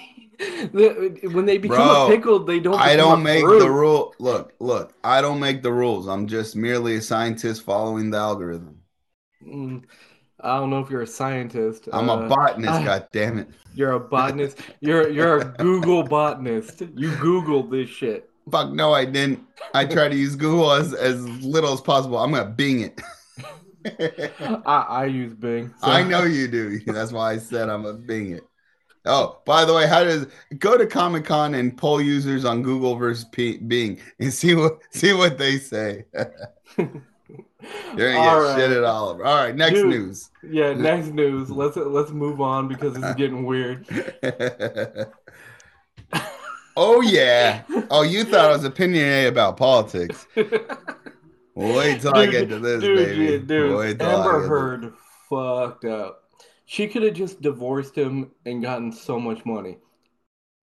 when 1.36 1.46
they 1.46 1.58
become 1.58 1.76
Bro, 1.78 2.06
a 2.06 2.10
pickle, 2.10 2.38
they 2.44 2.60
don't. 2.60 2.78
I 2.80 2.94
don't 2.96 3.22
make 3.22 3.42
fruit. 3.42 3.58
the 3.58 3.70
rule. 3.70 4.14
Look, 4.20 4.54
look, 4.60 4.94
I 5.02 5.20
don't 5.20 5.40
make 5.40 5.62
the 5.62 5.72
rules. 5.72 6.06
I'm 6.06 6.26
just 6.28 6.54
merely 6.56 6.94
a 6.96 7.02
scientist 7.02 7.62
following 7.62 8.10
the 8.10 8.18
algorithm. 8.18 8.76
Mm, 9.44 9.84
I 10.40 10.58
don't 10.58 10.70
know 10.70 10.80
if 10.80 10.90
you're 10.90 11.02
a 11.02 11.06
scientist. 11.06 11.88
I'm 11.92 12.08
Uh, 12.08 12.26
a 12.26 12.28
botanist, 12.28 12.72
I- 12.72 12.84
god 12.90 13.08
damn 13.12 13.38
it. 13.38 13.48
You're 13.74 13.92
a 13.92 14.00
botanist. 14.00 14.58
You're 14.80 15.08
you're 15.10 15.38
a 15.38 15.44
Google 15.44 16.02
botanist. 16.04 16.80
You 16.80 17.10
Googled 17.12 17.70
this 17.70 17.88
shit. 17.90 18.30
Fuck 18.50 18.72
no, 18.72 18.92
I 18.94 19.04
didn't. 19.04 19.40
I 19.74 19.84
try 19.84 20.08
to 20.08 20.16
use 20.16 20.34
Google 20.36 20.72
as, 20.72 20.94
as 20.94 21.20
little 21.44 21.72
as 21.72 21.80
possible. 21.80 22.18
I'm 22.18 22.30
gonna 22.32 22.48
bing 22.50 22.80
it. 22.80 23.00
I, 23.86 24.86
I 24.88 25.04
use 25.06 25.34
Bing. 25.34 25.72
so- 25.80 25.88
I 25.88 26.02
know 26.02 26.24
you 26.24 26.48
do. 26.48 26.78
That's 26.86 27.12
why 27.12 27.32
I 27.32 27.38
said 27.38 27.68
I'm 27.68 27.82
gonna 27.82 27.94
bing 27.98 28.32
it. 28.32 28.44
Oh, 29.04 29.40
by 29.46 29.64
the 29.64 29.72
way, 29.72 29.86
how 29.86 30.04
does 30.04 30.26
go 30.58 30.76
to 30.76 30.86
Comic 30.86 31.24
Con 31.24 31.54
and 31.54 31.76
poll 31.76 32.00
users 32.02 32.44
on 32.44 32.62
Google 32.62 32.94
versus 32.96 33.24
P- 33.32 33.56
Bing 33.58 33.98
and 34.18 34.32
see 34.40 34.54
what 34.54 34.80
see 34.90 35.12
what 35.12 35.38
they 35.38 35.58
say. 35.58 36.04
You're 36.76 38.12
gonna 38.14 38.18
All 38.18 38.40
get 38.42 38.48
right. 38.48 38.56
shit 38.58 38.70
at 38.70 38.84
all 38.84 39.08
over. 39.10 39.24
All 39.24 39.36
right, 39.36 39.54
next 39.56 39.74
Dude. 39.74 39.88
news. 39.88 40.30
Yeah. 40.48 40.74
Next 40.74 41.08
news. 41.08 41.50
Let's 41.50 41.76
let's 41.76 42.10
move 42.10 42.40
on 42.40 42.68
because 42.68 42.96
it's 42.96 43.14
getting 43.14 43.44
weird. 43.44 43.86
oh 46.76 47.00
yeah. 47.00 47.62
Oh, 47.90 48.02
you 48.02 48.24
thought 48.24 48.44
I 48.50 48.52
was 48.52 48.64
opinionated 48.64 49.32
about 49.32 49.56
politics. 49.56 50.26
Wait 51.58 52.00
till 52.00 52.14
I 52.14 52.26
get 52.26 52.48
to 52.50 52.58
this, 52.58 52.80
dude, 52.82 52.96
baby. 52.98 53.26
Dude, 53.26 53.46
dude, 53.48 53.76
Wait 53.76 54.02
Amber 54.02 54.46
Heard 54.46 54.92
fucked 55.28 55.84
up. 55.84 56.24
She 56.66 56.86
could 56.86 57.02
have 57.02 57.14
just 57.14 57.40
divorced 57.40 57.96
him 57.96 58.30
and 58.46 58.62
gotten 58.62 58.92
so 58.92 59.18
much 59.18 59.44
money. 59.44 59.78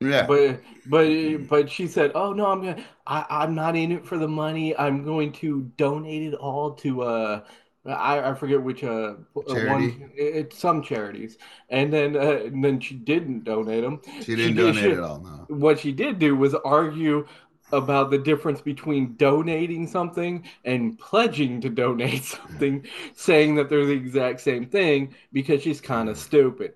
Yeah. 0.01 0.25
But 0.27 0.61
but 0.87 1.37
but 1.49 1.69
she 1.69 1.87
said, 1.87 2.11
"Oh 2.15 2.31
no, 2.33 2.45
I'm 2.47 2.61
gonna. 2.61 2.83
I, 3.07 3.25
I'm 3.29 3.55
not 3.55 3.75
in 3.75 3.91
it 3.91 4.05
for 4.05 4.17
the 4.17 4.27
money. 4.27 4.77
I'm 4.77 5.03
going 5.03 5.31
to 5.33 5.63
donate 5.77 6.21
it 6.33 6.35
all 6.35 6.73
to 6.75 7.01
uh, 7.01 7.41
I, 7.85 8.31
I 8.31 8.33
forget 8.33 8.61
which 8.61 8.83
uh 8.83 9.15
Charity? 9.47 9.69
one. 9.69 10.11
It's 10.15 10.57
some 10.57 10.81
charities. 10.81 11.37
And 11.69 11.91
then 11.91 12.15
uh, 12.15 12.39
and 12.45 12.63
then 12.63 12.79
she 12.79 12.95
didn't 12.95 13.43
donate 13.43 13.83
them. 13.83 14.01
she 14.21 14.35
didn't 14.35 14.37
she 14.37 14.53
did- 14.53 14.55
donate 14.55 14.83
she- 14.83 14.89
it 14.91 14.99
all. 14.99 15.19
No. 15.19 15.45
What 15.55 15.79
she 15.79 15.91
did 15.91 16.19
do 16.19 16.35
was 16.35 16.53
argue 16.55 17.25
about 17.71 18.11
the 18.11 18.17
difference 18.17 18.61
between 18.61 19.15
donating 19.15 19.87
something 19.87 20.43
and 20.63 20.97
pledging 20.99 21.61
to 21.61 21.69
donate 21.69 22.23
something, 22.35 22.85
saying 23.15 23.55
that 23.55 23.69
they're 23.69 23.85
the 23.85 23.91
exact 23.91 24.41
same 24.41 24.65
thing 24.65 25.15
because 25.33 25.61
she's 25.61 25.81
kind 25.81 26.09
of 26.09 26.17
stupid. 26.17 26.73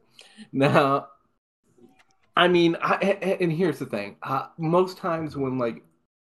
Now, 0.51 1.07
I 2.35 2.47
mean, 2.47 2.77
I, 2.81 2.95
and 3.41 3.51
here's 3.51 3.79
the 3.79 3.85
thing: 3.85 4.17
uh, 4.23 4.47
most 4.57 4.97
times 4.97 5.35
when 5.35 5.57
like 5.57 5.83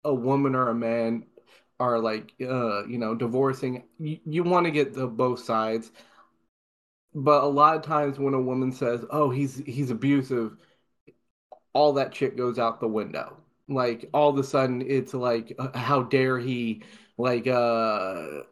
a 0.04 0.14
woman 0.14 0.54
or 0.54 0.70
a 0.70 0.74
man 0.74 1.26
are 1.80 1.98
like, 1.98 2.32
uh, 2.40 2.86
you 2.86 2.98
know, 2.98 3.14
divorcing, 3.14 3.84
you, 3.98 4.18
you 4.24 4.42
want 4.42 4.64
to 4.66 4.70
get 4.70 4.94
the 4.94 5.06
both 5.06 5.40
sides. 5.40 5.92
But 7.14 7.42
a 7.42 7.46
lot 7.46 7.76
of 7.76 7.82
times 7.82 8.18
when 8.18 8.34
a 8.34 8.40
woman 8.40 8.72
says, 8.72 9.04
"Oh, 9.10 9.30
he's 9.30 9.56
he's 9.58 9.90
abusive," 9.90 10.56
all 11.72 11.92
that 11.94 12.14
shit 12.14 12.36
goes 12.36 12.58
out 12.58 12.80
the 12.80 12.88
window. 12.88 13.36
Like 13.68 14.08
all 14.14 14.30
of 14.30 14.38
a 14.38 14.44
sudden, 14.44 14.82
it's 14.86 15.14
like, 15.14 15.54
uh, 15.58 15.76
how 15.78 16.02
dare 16.02 16.38
he? 16.38 16.82
Like, 17.18 17.46
uh, 17.46 18.42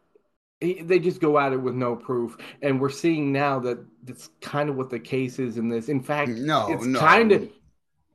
he- 0.61 0.83
they 0.83 0.99
just 0.99 1.21
go 1.21 1.39
at 1.39 1.53
it 1.53 1.57
with 1.61 1.75
no 1.75 1.97
proof, 1.97 2.37
and 2.63 2.81
we're 2.81 2.91
seeing 2.91 3.33
now 3.33 3.59
that 3.61 3.79
that's 4.05 4.29
kind 4.41 4.69
of 4.69 4.77
what 4.77 4.91
the 4.91 4.99
case 5.01 5.39
is 5.39 5.57
in 5.57 5.69
this. 5.69 5.89
In 5.89 6.03
fact, 6.03 6.31
No, 6.33 6.73
it's 6.73 6.85
no. 6.85 6.99
kind 6.99 7.33
of 7.33 7.49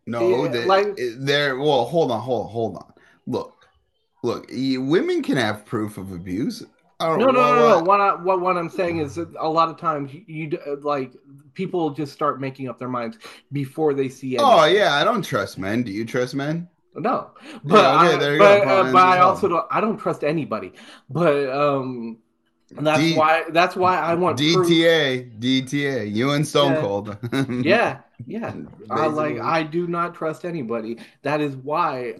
No, 0.07 0.45
Yeah, 0.45 0.47
they, 0.49 0.65
like- 0.65 0.99
they're 1.19 1.57
well. 1.57 1.85
Hold 1.85 2.11
on, 2.11 2.21
hold 2.21 2.45
on, 2.47 2.51
hold 2.51 2.75
on. 2.77 2.93
Look, 3.27 3.67
look. 4.23 4.49
Women 4.51 5.21
can 5.21 5.37
have 5.37 5.63
proof 5.65 5.97
of 5.99 6.11
abuse. 6.11 6.63
Don't 6.99 7.19
no, 7.19 7.25
no, 7.27 7.31
no, 7.31 7.55
no. 7.55 7.75
what- 7.77 7.85
What 7.85 8.01
I, 8.01 8.15
what 8.15 8.41
what 8.41 8.57
I'm 8.57 8.69
saying 8.69 8.97
is 8.97 9.15
that 9.15 9.29
a 9.39 9.47
lot 9.47 9.69
of 9.69 9.77
times 9.77 10.11
you, 10.13 10.23
you 10.27 10.59
like 10.81 11.13
people 11.53 11.91
just 11.91 12.13
start 12.13 12.41
making 12.41 12.67
up 12.67 12.77
their 12.79 12.89
minds 12.89 13.17
before 13.51 13.93
they 13.93 14.09
see 14.09 14.37
anything. 14.37 14.45
Oh 14.53 14.65
yeah, 14.65 14.95
I 14.95 15.03
don't 15.03 15.23
trust 15.23 15.57
men. 15.59 15.83
Do 15.83 15.91
you 15.91 16.03
trust 16.05 16.35
men? 16.35 16.67
No, 16.95 17.31
but 17.63 17.85
okay, 17.95 18.15
I, 18.15 18.17
but, 18.37 18.67
uh, 18.67 18.83
but 18.85 19.01
I 19.01 19.19
also 19.19 19.47
don't. 19.47 19.65
I 19.71 19.79
don't 19.81 19.97
trust 19.97 20.23
anybody. 20.23 20.73
But 21.09 21.49
um, 21.49 22.17
that's 22.77 22.99
D- 22.99 23.13
why. 23.15 23.45
That's 23.51 23.75
why 23.75 23.97
I 23.97 24.15
want 24.15 24.45
proof. 24.47 24.67
DTA, 24.67 25.29
DTA. 25.39 26.05
You 26.05 26.31
and 26.31 26.47
Stone 26.47 26.73
Yeah. 26.73 26.81
Cold. 26.81 27.17
Yeah, 27.59 28.01
yeah. 28.25 28.55
I 28.89 29.07
like. 29.07 29.39
I 29.39 29.63
do 29.63 29.87
not 29.87 30.15
trust 30.15 30.45
anybody. 30.45 30.99
That 31.23 31.41
is 31.41 31.55
why 31.55 32.15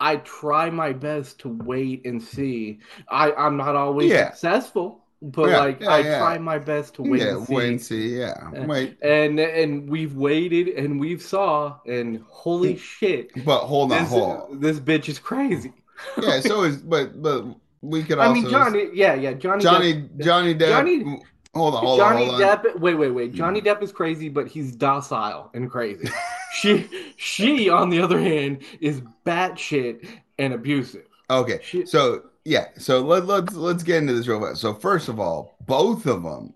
I 0.00 0.16
try 0.18 0.70
my 0.70 0.92
best 0.92 1.40
to 1.40 1.48
wait 1.50 2.06
and 2.06 2.22
see. 2.22 2.80
I 3.08 3.32
I'm 3.32 3.56
not 3.56 3.76
always 3.76 4.12
Yeah. 4.12 4.18
successful, 4.18 5.05
but 5.22 5.48
Yeah, 5.50 5.58
like 5.58 5.80
yeah, 5.80 5.90
I 5.90 5.98
yeah. 6.00 6.18
try 6.18 6.38
my 6.38 6.58
best 6.58 6.94
to 6.94 7.02
wait 7.02 7.20
yeah, 7.22 7.36
and 7.36 7.46
see. 7.46 7.54
wait 7.54 7.68
and 7.68 7.80
see. 7.82 8.18
Yeah, 8.18 8.50
wait. 8.66 8.98
And 9.02 9.40
and 9.40 9.88
we've 9.88 10.14
waited 10.14 10.68
and 10.68 11.00
we've 11.00 11.22
saw 11.22 11.78
and 11.86 12.22
holy 12.28 12.76
shit, 12.92 13.30
But 13.44 13.60
hold 13.60 13.92
on, 13.92 13.98
this 14.02 14.08
hold 14.10 14.40
on. 14.52 14.60
this 14.60 14.78
bitch 14.80 15.08
is 15.08 15.18
crazy. 15.18 15.72
Yeah, 16.20 16.40
so 16.40 16.62
is 16.68 16.76
but 16.78 17.20
but 17.22 17.44
we 17.80 18.02
could 18.02 18.18
I 18.18 18.26
also 18.26 18.40
mean 18.42 18.50
Johnny, 18.50 18.88
yeah, 18.92 19.14
yeah, 19.14 19.32
Johnny, 19.32 19.62
Johnny 19.62 19.92
Depp, 19.94 20.24
Johnny 20.24 20.54
Depp. 20.54 20.68
Johnny- 20.68 21.22
hold 21.54 21.74
on, 21.74 21.84
hold 21.84 21.98
Johnny 21.98 22.24
on, 22.24 22.30
hold 22.30 22.42
on. 22.42 22.58
Depp. 22.58 22.80
Wait, 22.80 22.94
wait, 22.94 23.10
wait. 23.10 23.32
Johnny 23.32 23.60
Depp 23.62 23.82
is 23.82 23.92
crazy, 23.92 24.28
but 24.28 24.46
he's 24.48 24.74
docile 24.76 25.50
and 25.54 25.70
crazy. 25.70 26.08
she, 26.58 26.88
she, 27.16 27.68
on 27.70 27.88
the 27.90 28.00
other 28.00 28.18
hand, 28.20 28.62
is 28.80 29.00
batshit 29.24 30.06
and 30.38 30.52
abusive. 30.52 31.06
Okay, 31.30 31.60
She- 31.62 31.86
so 31.86 32.22
yeah, 32.46 32.68
so 32.78 33.00
let, 33.00 33.26
let's 33.26 33.54
let's 33.54 33.82
get 33.82 33.96
into 33.96 34.14
this 34.14 34.28
real 34.28 34.40
fast. 34.40 34.60
So 34.60 34.72
first 34.72 35.08
of 35.08 35.18
all, 35.18 35.56
both 35.66 36.06
of 36.06 36.22
them 36.22 36.54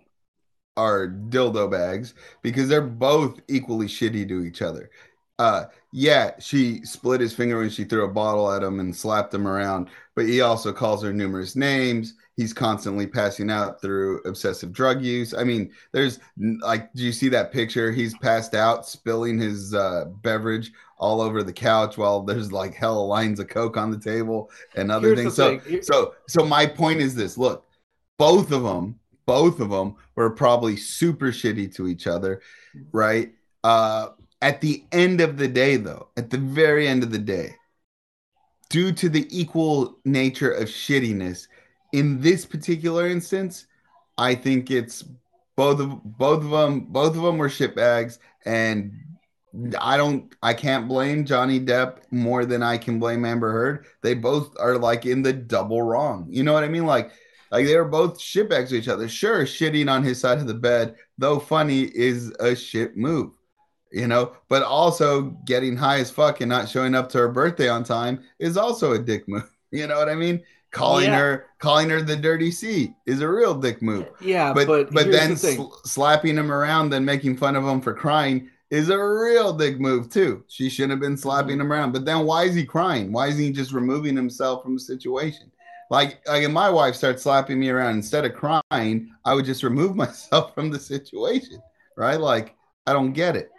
are 0.77 1.09
dildo 1.09 1.69
bags 1.69 2.15
because 2.43 2.69
they're 2.69 2.81
both 2.81 3.41
equally 3.49 3.87
shitty 3.87 4.29
to 4.29 4.45
each 4.45 4.63
other. 4.63 4.89
Uh, 5.41 5.65
yeah, 5.93 6.33
she 6.39 6.85
split 6.85 7.21
his 7.21 7.35
finger 7.35 7.59
when 7.59 7.71
she 7.71 7.83
threw 7.83 8.05
a 8.05 8.09
bottle 8.09 8.53
at 8.53 8.63
him 8.63 8.79
and 8.79 8.95
slapped 8.95 9.35
him 9.35 9.49
around, 9.49 9.89
but 10.15 10.27
he 10.27 10.43
also 10.43 10.73
calls 10.73 11.03
her 11.03 11.13
numerous 11.13 11.57
names. 11.57 12.15
He's 12.37 12.53
constantly 12.53 13.09
passing 13.09 13.51
out 13.51 13.81
through 13.83 14.21
obsessive 14.27 14.73
drug 14.73 15.03
use. 15.03 15.35
I 15.35 15.43
mean, 15.43 15.73
there's 15.93 16.21
like, 16.61 16.93
do 16.93 17.03
you 17.03 17.11
see 17.11 17.29
that 17.31 17.53
picture? 17.53 17.91
He's 17.91 18.17
passed 18.19 18.55
out, 18.55 18.87
spilling 18.87 19.41
his 19.41 19.75
uh, 19.75 20.05
beverage 20.23 20.71
all 21.01 21.21
over 21.21 21.43
the 21.43 21.53
couch 21.53 21.97
while 21.97 22.21
there's 22.21 22.53
like 22.53 22.75
hell 22.75 23.09
lines 23.09 23.41
of 23.41 23.49
coke 23.49 23.77
on 23.77 23.91
the 23.91 23.99
table 23.99 24.51
and 24.77 24.93
other 24.93 25.09
Here's 25.09 25.19
things. 25.19 25.35
So, 25.35 25.59
thing. 25.59 25.83
So, 25.83 26.15
so 26.29 26.45
my 26.45 26.67
point 26.67 27.01
is 27.01 27.15
this: 27.15 27.37
look, 27.37 27.67
both 28.19 28.53
of 28.53 28.63
them, 28.63 29.01
both 29.27 29.59
of 29.61 29.71
them 29.71 29.97
were 30.15 30.31
probably 30.31 30.77
super 30.77 31.33
shitty 31.33 31.75
to 31.75 31.89
each 31.89 32.07
other, 32.07 32.43
right? 32.93 33.33
Uh, 33.65 34.11
at 34.43 34.61
the 34.61 34.85
end 34.93 35.21
of 35.21 35.39
the 35.39 35.49
day, 35.49 35.77
though, 35.77 36.09
at 36.17 36.31
the 36.31 36.39
very 36.39 36.87
end 36.87 37.03
of 37.03 37.11
the 37.11 37.19
day, 37.19 37.55
due 38.69 38.93
to 38.93 39.09
the 39.09 39.27
equal 39.37 39.99
nature 40.05 40.53
of 40.53 40.69
shittiness, 40.69 41.49
in 41.93 42.21
this 42.21 42.45
particular 42.45 43.07
instance, 43.07 43.67
I 44.19 44.35
think 44.35 44.71
it's 44.71 45.03
both 45.57 45.81
of 45.81 46.03
both 46.05 46.45
of 46.45 46.51
them. 46.51 46.81
Both 46.81 47.17
of 47.17 47.23
them 47.23 47.39
were 47.39 47.49
shitbags, 47.49 48.19
and 48.45 48.93
I 49.81 49.97
don't, 49.97 50.33
I 50.43 50.55
can't 50.55 50.87
blame 50.87 51.25
Johnny 51.25 51.59
Depp 51.59 51.99
more 52.11 52.45
than 52.47 52.63
I 52.63 52.79
can 52.79 52.99
blame 53.01 53.25
Amber 53.25 53.51
Heard. 53.53 53.87
They 54.03 54.15
both 54.15 54.55
are 54.61 54.79
like 54.79 55.07
in 55.07 55.23
the 55.23 55.33
double 55.33 55.83
wrong. 55.83 56.27
You 56.31 56.43
know 56.45 56.53
what 56.53 56.65
I 56.65 56.69
mean? 56.69 56.87
Like, 56.87 57.11
like 57.51 57.67
they 57.67 57.77
were 57.77 57.85
both 57.89 58.19
shitbags 58.21 58.69
to 58.69 58.77
each 58.77 58.87
other. 58.89 59.09
Sure, 59.09 59.45
shitting 59.45 59.91
on 59.91 60.05
his 60.05 60.21
side 60.21 60.39
of 60.39 60.47
the 60.47 60.55
bed, 60.55 60.95
though 61.19 61.41
funny, 61.41 61.83
is 61.83 62.33
a 62.39 62.55
shit 62.55 62.97
move. 62.97 63.33
You 63.93 64.07
know, 64.07 64.37
but 64.49 64.63
also 64.63 65.23
getting 65.47 65.77
high 65.77 65.99
as 65.99 66.13
fuck 66.13 66.41
and 66.41 66.49
not 66.49 66.69
showing 66.69 66.95
up 66.95 67.09
to 67.09 67.19
her 67.19 67.29
birthday 67.29 67.69
on 67.69 67.83
time 67.83 68.23
is 68.39 68.57
also 68.57 68.93
a 68.93 68.99
dick 68.99 69.29
move. 69.29 69.51
You 69.73 69.87
know 69.87 69.99
what 69.99 70.09
I 70.09 70.17
mean? 70.17 70.43
Calling 70.73 71.07
Yeah. 71.07 71.19
her, 71.19 71.47
calling 71.61 71.91
her 71.91 72.03
the 72.03 72.17
dirty 72.17 72.51
C 72.51 72.93
is 73.07 73.21
a 73.21 73.29
real 73.29 73.55
dick 73.55 73.81
move 73.83 74.07
yeah, 74.21 74.53
but 74.53 74.67
but 74.67 74.93
but, 74.93 75.13
then 75.13 75.31
the 75.31 75.37
sl- 75.37 75.75
slapping 75.85 76.37
him 76.37 76.51
around 76.51 76.91
then 76.91 77.05
making 77.05 77.37
fun 77.37 77.55
of 77.55 77.65
him 77.65 77.81
for 77.81 77.95
crying 77.95 78.51
is 78.71 78.89
a 78.91 78.99
real 78.99 79.53
dick 79.53 79.81
move 79.81 80.11
too. 80.11 80.45
She 80.49 80.69
shouldn't 80.71 80.93
have 80.93 81.01
been 81.01 81.17
slapping 81.17 81.59
Mm-hmm. 81.59 81.61
him 81.61 81.73
around. 81.73 81.93
But 81.93 82.05
then 82.05 82.25
why 82.27 82.45
is 82.45 82.55
he 82.55 82.65
crying? 82.65 83.13
Why 83.13 83.29
is 83.29 83.39
he 83.39 83.51
just 83.53 83.73
removing 83.73 84.17
himself 84.17 84.63
from 84.63 84.75
the 84.75 84.81
situation? 84.81 85.51
Like 85.91 86.21
like 86.27 86.45
if 86.45 86.51
my 86.53 86.71
wife 86.71 86.95
starts 86.95 87.23
slapping 87.25 87.59
me 87.59 87.69
around 87.69 87.97
instead 87.97 88.25
of 88.25 88.33
crying 88.35 89.11
i 89.25 89.35
would 89.35 89.45
just 89.45 89.65
remove 89.65 89.97
myself 90.05 90.55
from 90.55 90.71
the 90.71 90.79
situation 90.79 91.61
right? 91.97 92.21
Like 92.21 92.55
i 92.87 92.93
don't 92.93 93.13
get 93.13 93.37
it. 93.37 93.51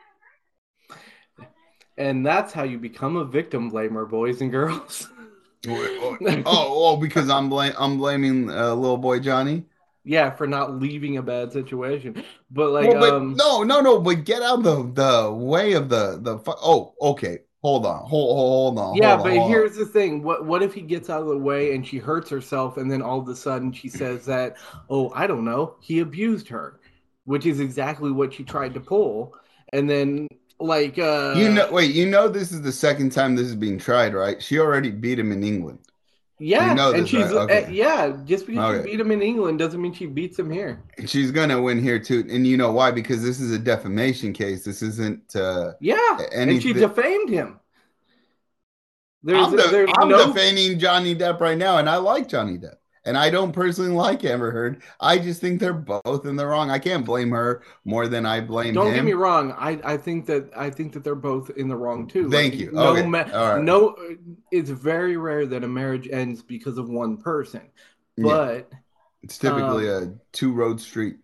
And 1.97 2.25
that's 2.25 2.53
how 2.53 2.63
you 2.63 2.79
become 2.79 3.17
a 3.17 3.25
victim 3.25 3.69
blamer, 3.69 4.09
boys 4.09 4.41
and 4.41 4.49
girls. 4.51 5.09
oh 5.67 6.45
oh 6.45 6.97
because 6.97 7.29
i'm 7.29 7.49
blame 7.49 7.73
i'm 7.77 7.97
blaming 7.97 8.49
uh, 8.49 8.73
little 8.73 8.97
boy 8.97 9.19
johnny 9.19 9.63
yeah, 10.03 10.31
for 10.31 10.47
not 10.47 10.79
leaving 10.79 11.17
a 11.17 11.21
bad 11.21 11.51
situation. 11.51 12.23
But 12.49 12.71
like, 12.71 12.93
Well, 12.93 12.99
but 12.99 13.13
um, 13.17 13.35
no, 13.35 13.63
no, 13.63 13.79
no. 13.81 13.99
But 13.99 14.25
get 14.25 14.41
out 14.41 14.63
the 14.63 14.83
the 14.91 15.31
way 15.33 15.73
of 15.73 15.89
the 15.89 16.19
the. 16.21 16.39
fu- 16.39 16.53
Oh, 16.57 16.95
okay. 17.01 17.39
Hold 17.61 17.85
on. 17.85 18.05
Hold 18.07 18.35
hold 18.37 18.79
on. 18.79 18.97
yeah, 18.97 19.15
hold 19.17 19.21
on, 19.21 19.23
but 19.23 19.37
hold 19.37 19.51
on. 19.53 19.69
here's 19.69 19.75
the 19.75 19.85
thing: 19.85 20.21
what 20.23 20.45
what 20.45 20.61
if 20.63 20.73
he 20.73 20.81
gets 20.81 21.09
out 21.09 21.21
of 21.21 21.27
the 21.29 21.37
way 21.37 21.73
and 21.75 21.85
she 21.87 21.97
hurts 21.97 22.29
herself, 22.29 22.77
and 22.77 22.91
then 22.91 23.01
all 23.01 23.19
of 23.19 23.27
a 23.29 23.35
sudden 23.35 23.71
she 23.71 23.87
says 23.89 24.25
that, 24.25 24.57
oh, 24.89 25.11
I 25.15 25.27
don't 25.27 25.45
know, 25.45 25.75
he 25.81 25.99
abused 25.99 26.47
her, 26.49 26.79
which 27.25 27.45
is 27.45 27.59
exactly 27.59 28.11
what 28.11 28.33
she 28.33 28.43
tried 28.43 28.73
to 28.73 28.81
pull, 28.81 29.33
and 29.71 29.89
then 29.89 30.27
like, 30.59 30.99
uh, 30.99 31.05
You 31.33 31.49
know, 31.49 31.71
wait. 31.71 31.93
You 31.95 32.05
know, 32.07 32.27
this 32.27 32.51
is 32.51 32.61
the 32.61 32.71
second 32.71 33.11
time 33.11 33.35
this 33.35 33.47
is 33.47 33.55
being 33.55 33.77
tried, 33.79 34.13
right? 34.13 34.41
She 34.41 34.59
already 34.59 34.91
beat 34.91 35.19
him 35.19 35.31
in 35.31 35.43
England. 35.43 35.79
Yeah, 36.41 36.89
and 36.91 37.07
she's 37.07 37.31
right? 37.31 37.31
Okay. 37.49 37.65
uh, 37.65 37.69
yeah, 37.69 38.17
just 38.25 38.47
because 38.47 38.75
Okay. 38.75 38.83
she 38.83 38.91
beat 38.91 38.99
him 38.99 39.11
in 39.11 39.21
England 39.21 39.59
doesn't 39.59 39.81
mean 39.81 39.93
she 39.93 40.07
beats 40.07 40.37
him 40.39 40.49
here. 40.49 40.81
She's 41.05 41.31
gonna 41.31 41.61
win 41.61 41.81
here 41.81 41.99
too. 41.99 42.25
And 42.29 42.45
you 42.47 42.57
know 42.57 42.71
why? 42.71 42.91
Because 42.91 43.21
this 43.23 43.39
is 43.39 43.51
a 43.51 43.59
defamation 43.59 44.33
case. 44.33 44.63
This 44.63 44.81
isn't. 44.81 45.35
uh 45.35 45.73
Yeah, 45.79 45.95
Any- 46.31 46.53
and 46.53 46.61
she 46.63 46.73
defamed 46.73 47.29
him. 47.29 47.59
There's, 49.23 49.45
I'm, 49.45 49.55
de- 49.55 49.67
there's 49.69 49.89
I'm 49.99 50.09
no 50.09 50.33
defending 50.33 50.79
Johnny 50.79 51.15
Depp 51.15 51.39
right 51.39 51.57
now, 51.57 51.77
and 51.77 51.87
I 51.87 51.97
like 51.97 52.27
Johnny 52.27 52.57
Depp. 52.57 52.77
And 53.03 53.17
I 53.17 53.31
don't 53.31 53.51
personally 53.51 53.89
like 53.91 54.23
Amber 54.23 54.51
Heard. 54.51 54.83
I 54.99 55.17
just 55.17 55.41
think 55.41 55.59
they're 55.59 55.73
both 55.73 56.25
in 56.27 56.35
the 56.35 56.45
wrong. 56.45 56.69
I 56.69 56.77
can't 56.77 57.03
blame 57.05 57.31
her 57.31 57.63
more 57.83 58.07
than 58.07 58.27
I 58.27 58.41
blame 58.41 58.75
Don't 58.75 58.87
him. 58.87 58.93
get 58.93 59.05
me 59.05 59.13
wrong. 59.13 59.53
I, 59.53 59.79
I 59.83 59.97
think 59.97 60.27
that 60.27 60.51
I 60.55 60.69
think 60.69 60.93
that 60.93 61.03
they're 61.03 61.15
both 61.15 61.49
in 61.51 61.67
the 61.67 61.75
wrong 61.75 62.07
too. 62.07 62.29
Thank 62.29 62.53
Like, 62.53 62.61
you. 62.61 62.71
No, 62.71 62.87
Okay. 62.89 63.05
ma- 63.07 63.21
right. 63.33 63.61
no. 63.63 63.95
It's 64.51 64.69
very 64.69 65.17
rare 65.17 65.47
that 65.47 65.63
a 65.63 65.67
marriage 65.67 66.07
ends 66.11 66.43
because 66.43 66.77
of 66.77 66.89
one 66.89 67.17
person, 67.17 67.61
Yeah. 68.17 68.23
but 68.23 68.71
It's 69.23 69.39
typically 69.39 69.89
um, 69.89 70.03
a 70.03 70.13
two 70.31 70.53
road 70.53 70.79
street. 70.79 71.17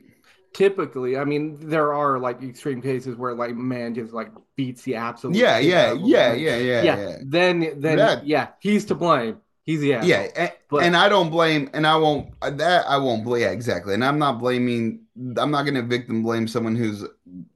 typically, 0.53 1.17
I 1.17 1.25
mean, 1.25 1.57
there 1.69 1.93
are 1.93 2.17
like 2.17 2.41
extreme 2.41 2.81
cases 2.81 3.15
where 3.15 3.35
like 3.35 3.55
man 3.55 3.93
just 3.93 4.13
like 4.13 4.31
beats 4.55 4.81
the 4.81 4.95
absolute. 4.95 5.35
Yeah, 5.35 5.59
yeah, 5.59 5.85
out 5.89 5.95
of 5.97 6.01
a 6.03 6.05
yeah, 6.07 6.33
yeah, 6.33 6.57
yeah, 6.57 6.81
yeah. 6.81 6.95
yeah. 7.09 7.15
Then 7.23 7.59
then 7.79 7.97
That- 7.97 8.25
yeah, 8.25 8.47
he's 8.59 8.85
to 8.85 8.95
blame. 8.95 9.37
He's 9.67 9.81
the 9.81 9.93
asshole. 9.95 10.09
Yeah, 10.09 10.27
and, 10.35 10.51
But- 10.69 10.83
and 10.83 10.95
I 10.95 11.09
don't 11.09 11.29
blame, 11.29 11.69
and 11.73 11.85
I 11.85 11.97
won't 11.97 12.33
that 12.41 12.85
I 12.87 12.97
won't 12.97 13.23
blame 13.25 13.41
yeah, 13.43 13.51
exactly. 13.51 13.93
And 13.93 14.03
I'm 14.03 14.17
not 14.17 14.39
blaming. 14.39 15.01
I'm 15.37 15.51
not 15.51 15.63
going 15.63 15.75
to 15.75 15.83
victim 15.83 16.23
blame 16.23 16.47
someone 16.47 16.75
who's 16.75 17.03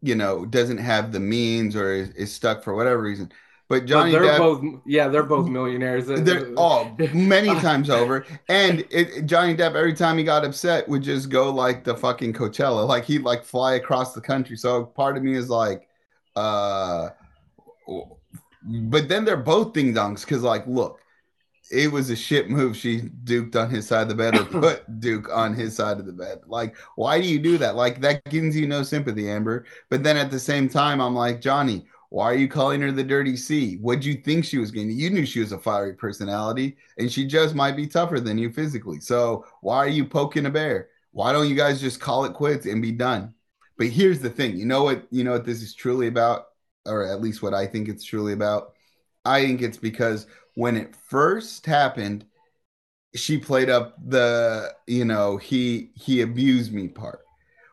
you 0.01 0.15
know 0.15 0.45
doesn't 0.45 0.77
have 0.79 1.13
the 1.13 1.21
means 1.21 1.75
or 1.75 1.93
is, 1.93 2.09
is 2.09 2.33
stuck 2.33 2.63
for 2.63 2.75
whatever 2.75 3.01
reason. 3.01 3.31
But 3.69 3.85
But 3.85 3.85
Johnny 3.87 4.11
they're 4.11 4.23
Depp, 4.23 4.37
both 4.39 4.61
yeah, 4.85 5.07
they're 5.07 5.23
both 5.23 5.47
millionaires. 5.47 6.05
they're 6.25 6.51
oh 6.57 6.93
many 7.13 7.47
times 7.61 7.89
over. 7.89 8.25
And 8.49 8.85
it, 8.91 9.25
Johnny 9.25 9.55
Depp 9.55 9.75
every 9.75 9.93
time 9.93 10.17
he 10.17 10.25
got 10.25 10.43
upset 10.43 10.89
would 10.89 11.03
just 11.03 11.29
go 11.29 11.49
like 11.49 11.85
the 11.85 11.95
fucking 11.95 12.33
Coachella, 12.33 12.85
like 12.85 13.05
he'd 13.05 13.23
like 13.23 13.45
fly 13.45 13.75
across 13.75 14.13
the 14.13 14.21
country. 14.21 14.57
So 14.57 14.83
part 14.83 15.15
of 15.15 15.23
me 15.23 15.35
is 15.35 15.49
like, 15.49 15.87
uh, 16.35 17.09
but 18.63 19.07
then 19.09 19.25
they're 19.25 19.37
both 19.37 19.73
ding 19.73 19.93
dongs 19.93 20.21
because 20.21 20.43
like 20.43 20.67
look. 20.67 21.00
It 21.71 21.91
was 21.91 22.09
a 22.09 22.15
shit 22.15 22.49
move. 22.49 22.75
She 22.75 23.01
duked 23.23 23.55
on 23.55 23.69
his 23.69 23.87
side 23.87 24.03
of 24.03 24.09
the 24.09 24.15
bed 24.15 24.37
or 24.37 24.43
put 24.61 24.99
Duke 24.99 25.29
on 25.31 25.53
his 25.53 25.75
side 25.75 25.99
of 25.99 26.05
the 26.05 26.11
bed. 26.11 26.41
Like, 26.45 26.75
why 26.95 27.21
do 27.21 27.27
you 27.27 27.39
do 27.39 27.57
that? 27.59 27.75
Like, 27.75 28.01
that 28.01 28.25
gives 28.25 28.55
you 28.55 28.67
no 28.67 28.83
sympathy, 28.83 29.29
Amber. 29.29 29.65
But 29.89 30.03
then 30.03 30.17
at 30.17 30.31
the 30.31 30.39
same 30.39 30.67
time, 30.67 30.99
I'm 30.99 31.15
like, 31.15 31.41
Johnny, 31.41 31.85
why 32.09 32.25
are 32.25 32.35
you 32.35 32.49
calling 32.49 32.81
her 32.81 32.91
the 32.91 33.05
dirty 33.05 33.37
C? 33.37 33.77
What'd 33.77 34.03
you 34.03 34.15
think 34.15 34.43
she 34.43 34.57
was 34.57 34.69
getting? 34.69 34.91
You 34.91 35.09
knew 35.09 35.25
she 35.25 35.39
was 35.39 35.53
a 35.53 35.57
fiery 35.57 35.93
personality 35.93 36.75
and 36.97 37.09
she 37.09 37.25
just 37.25 37.55
might 37.55 37.77
be 37.77 37.87
tougher 37.87 38.19
than 38.19 38.37
you 38.37 38.51
physically. 38.51 38.99
So 38.99 39.45
why 39.61 39.77
are 39.77 39.87
you 39.87 40.03
poking 40.05 40.45
a 40.45 40.49
bear? 40.49 40.89
Why 41.11 41.31
don't 41.31 41.47
you 41.47 41.55
guys 41.55 41.79
just 41.79 42.01
call 42.01 42.25
it 42.25 42.33
quits 42.33 42.65
and 42.65 42.81
be 42.81 42.91
done? 42.91 43.33
But 43.77 43.87
here's 43.87 44.19
the 44.19 44.29
thing. 44.29 44.57
You 44.57 44.65
know 44.65 44.83
what, 44.83 45.07
you 45.09 45.23
know 45.23 45.31
what 45.31 45.45
this 45.45 45.61
is 45.61 45.73
truly 45.73 46.07
about, 46.07 46.47
or 46.85 47.05
at 47.07 47.21
least 47.21 47.41
what 47.41 47.53
I 47.53 47.65
think 47.65 47.87
it's 47.87 48.03
truly 48.03 48.33
about? 48.33 48.73
I 49.23 49.41
think 49.45 49.61
it's 49.61 49.77
because 49.77 50.27
when 50.61 50.77
it 50.77 50.95
first 50.95 51.65
happened, 51.65 52.23
she 53.15 53.35
played 53.39 53.67
up 53.67 53.95
the, 54.07 54.71
you 54.85 55.05
know, 55.05 55.37
he 55.37 55.89
he 55.95 56.21
abused 56.21 56.71
me 56.71 56.87
part, 56.87 57.21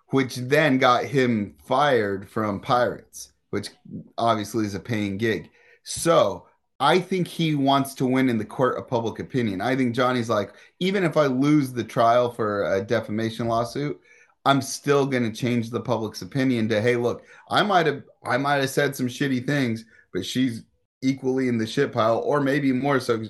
which 0.09 0.36
then 0.36 0.78
got 0.78 1.05
him 1.05 1.55
fired 1.66 2.30
from 2.30 2.61
Pirates, 2.61 3.32
which 3.51 3.68
obviously 4.16 4.64
is 4.64 4.74
a 4.74 4.80
paying 4.80 5.18
gig. 5.18 5.51
So 5.82 6.47
I 6.80 6.99
think 6.99 7.28
he 7.28 7.55
wants 7.55 7.95
to 7.97 8.07
win 8.07 8.30
in 8.30 8.39
the 8.39 8.45
court 8.47 8.78
of 8.78 8.89
public 8.89 9.18
opinion. 9.18 9.61
I 9.61 9.76
think 9.76 9.95
Johnny's 9.95 10.30
like, 10.30 10.55
even 10.80 11.05
if 11.05 11.18
I 11.18 11.26
lose 11.26 11.74
the 11.74 11.84
trial 11.84 12.30
for 12.30 12.72
a 12.74 12.80
defamation 12.80 13.49
lawsuit, 13.49 14.01
I'm 14.47 14.62
still 14.62 15.05
gonna 15.05 15.30
change 15.30 15.68
the 15.68 15.80
public's 15.80 16.22
opinion 16.22 16.70
to, 16.70 16.80
hey, 16.80 16.97
look, 16.97 17.22
I 17.51 17.62
might 17.62 17.84
have 17.84 18.03
I 18.24 18.39
might 18.39 18.61
have 18.62 18.70
said 18.70 18.97
some 18.97 19.09
shitty 19.09 19.47
things, 19.47 19.84
but 20.11 20.24
she's 20.24 20.62
equally 21.03 21.49
in 21.49 21.59
the 21.59 21.67
shit 21.67 21.93
pile, 21.93 22.19
or 22.19 22.41
maybe 22.41 22.73
more 22.73 23.01
so 23.01 23.23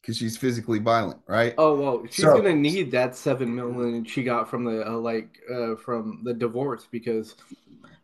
because 0.00 0.16
she's 0.16 0.36
physically 0.36 0.78
violent, 0.78 1.20
right? 1.26 1.54
Oh 1.58 1.74
well, 1.80 2.02
she's 2.10 2.24
So- 2.24 2.36
gonna 2.36 2.54
need 2.54 2.90
that 2.92 3.14
seven 3.14 3.54
million 3.54 4.04
she 4.04 4.22
got 4.22 4.48
from 4.48 4.64
the 4.64 4.88
uh, 4.88 4.92
like 4.96 5.38
uh, 5.52 5.76
from 5.76 6.20
the 6.24 6.34
divorce 6.34 6.88
because 6.90 7.34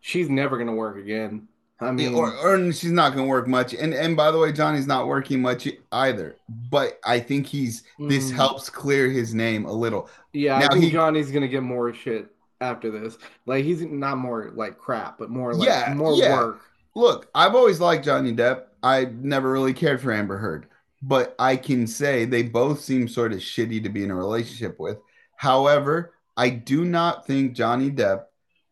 she's 0.00 0.28
never 0.30 0.58
gonna 0.58 0.74
work 0.74 0.96
again. 0.96 1.48
I 1.80 1.92
mean, 1.92 2.12
or, 2.12 2.34
or 2.34 2.72
she's 2.72 2.90
not 2.90 3.14
going 3.14 3.24
to 3.24 3.28
work 3.30 3.46
much. 3.46 3.72
And 3.72 3.94
and 3.94 4.16
by 4.16 4.32
the 4.32 4.38
way, 4.38 4.50
Johnny's 4.50 4.88
not 4.88 5.06
working 5.06 5.40
much 5.40 5.68
either. 5.92 6.34
But 6.72 6.98
I 7.06 7.20
think 7.20 7.46
he's 7.46 7.84
this 8.00 8.32
mm, 8.32 8.34
helps 8.34 8.68
clear 8.68 9.08
his 9.08 9.32
name 9.32 9.64
a 9.64 9.72
little. 9.72 10.10
Yeah, 10.32 10.58
now 10.58 10.66
I 10.66 10.68
think 10.70 10.84
he- 10.86 10.90
Johnny's 10.90 11.30
gonna 11.30 11.46
get 11.46 11.62
more 11.62 11.94
shit 11.94 12.32
after 12.60 12.90
this. 12.90 13.16
Like 13.46 13.64
he's 13.64 13.80
not 13.82 14.18
more 14.18 14.50
like 14.56 14.76
crap, 14.76 15.18
but 15.18 15.30
more 15.30 15.54
like 15.54 15.68
Yeah, 15.68 15.94
more 15.94 16.14
yeah. 16.14 16.34
work. 16.36 16.62
Look, 16.96 17.28
I've 17.32 17.54
always 17.54 17.78
liked 17.78 18.04
Johnny 18.04 18.32
Depp. 18.34 18.64
I 18.82 19.06
never 19.06 19.50
really 19.50 19.74
cared 19.74 20.00
for 20.00 20.12
Amber 20.12 20.38
Heard, 20.38 20.66
but 21.02 21.34
I 21.38 21.56
can 21.56 21.86
say 21.86 22.24
they 22.24 22.42
both 22.42 22.80
seem 22.80 23.08
sort 23.08 23.32
of 23.32 23.40
shitty 23.40 23.82
to 23.82 23.88
be 23.88 24.04
in 24.04 24.10
a 24.10 24.14
relationship 24.14 24.78
with. 24.78 24.98
However, 25.36 26.14
I 26.36 26.50
do 26.50 26.84
not 26.84 27.26
think 27.26 27.54
Johnny 27.54 27.90
Depp 27.90 28.24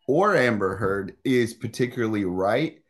or 0.07 0.37
Amber 0.37 0.77
Heard 0.77 1.17
is 1.25 1.55
particularly 1.55 2.25
right. 2.25 2.81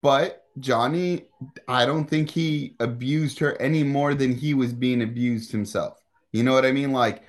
But 0.00 0.44
Johnny, 0.58 1.26
I 1.68 1.86
don't 1.86 2.08
think 2.08 2.30
he 2.30 2.74
abused 2.80 3.38
her 3.38 3.60
any 3.60 3.82
more 3.82 4.14
than 4.14 4.34
he 4.34 4.54
was 4.54 4.72
being 4.72 5.02
abused 5.02 5.50
himself. 5.50 6.02
You 6.32 6.42
know 6.42 6.52
what 6.52 6.66
I 6.66 6.72
mean? 6.72 6.92
Like, 6.92 7.22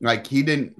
like 0.00 0.26
he 0.26 0.42
didn't. 0.42 0.76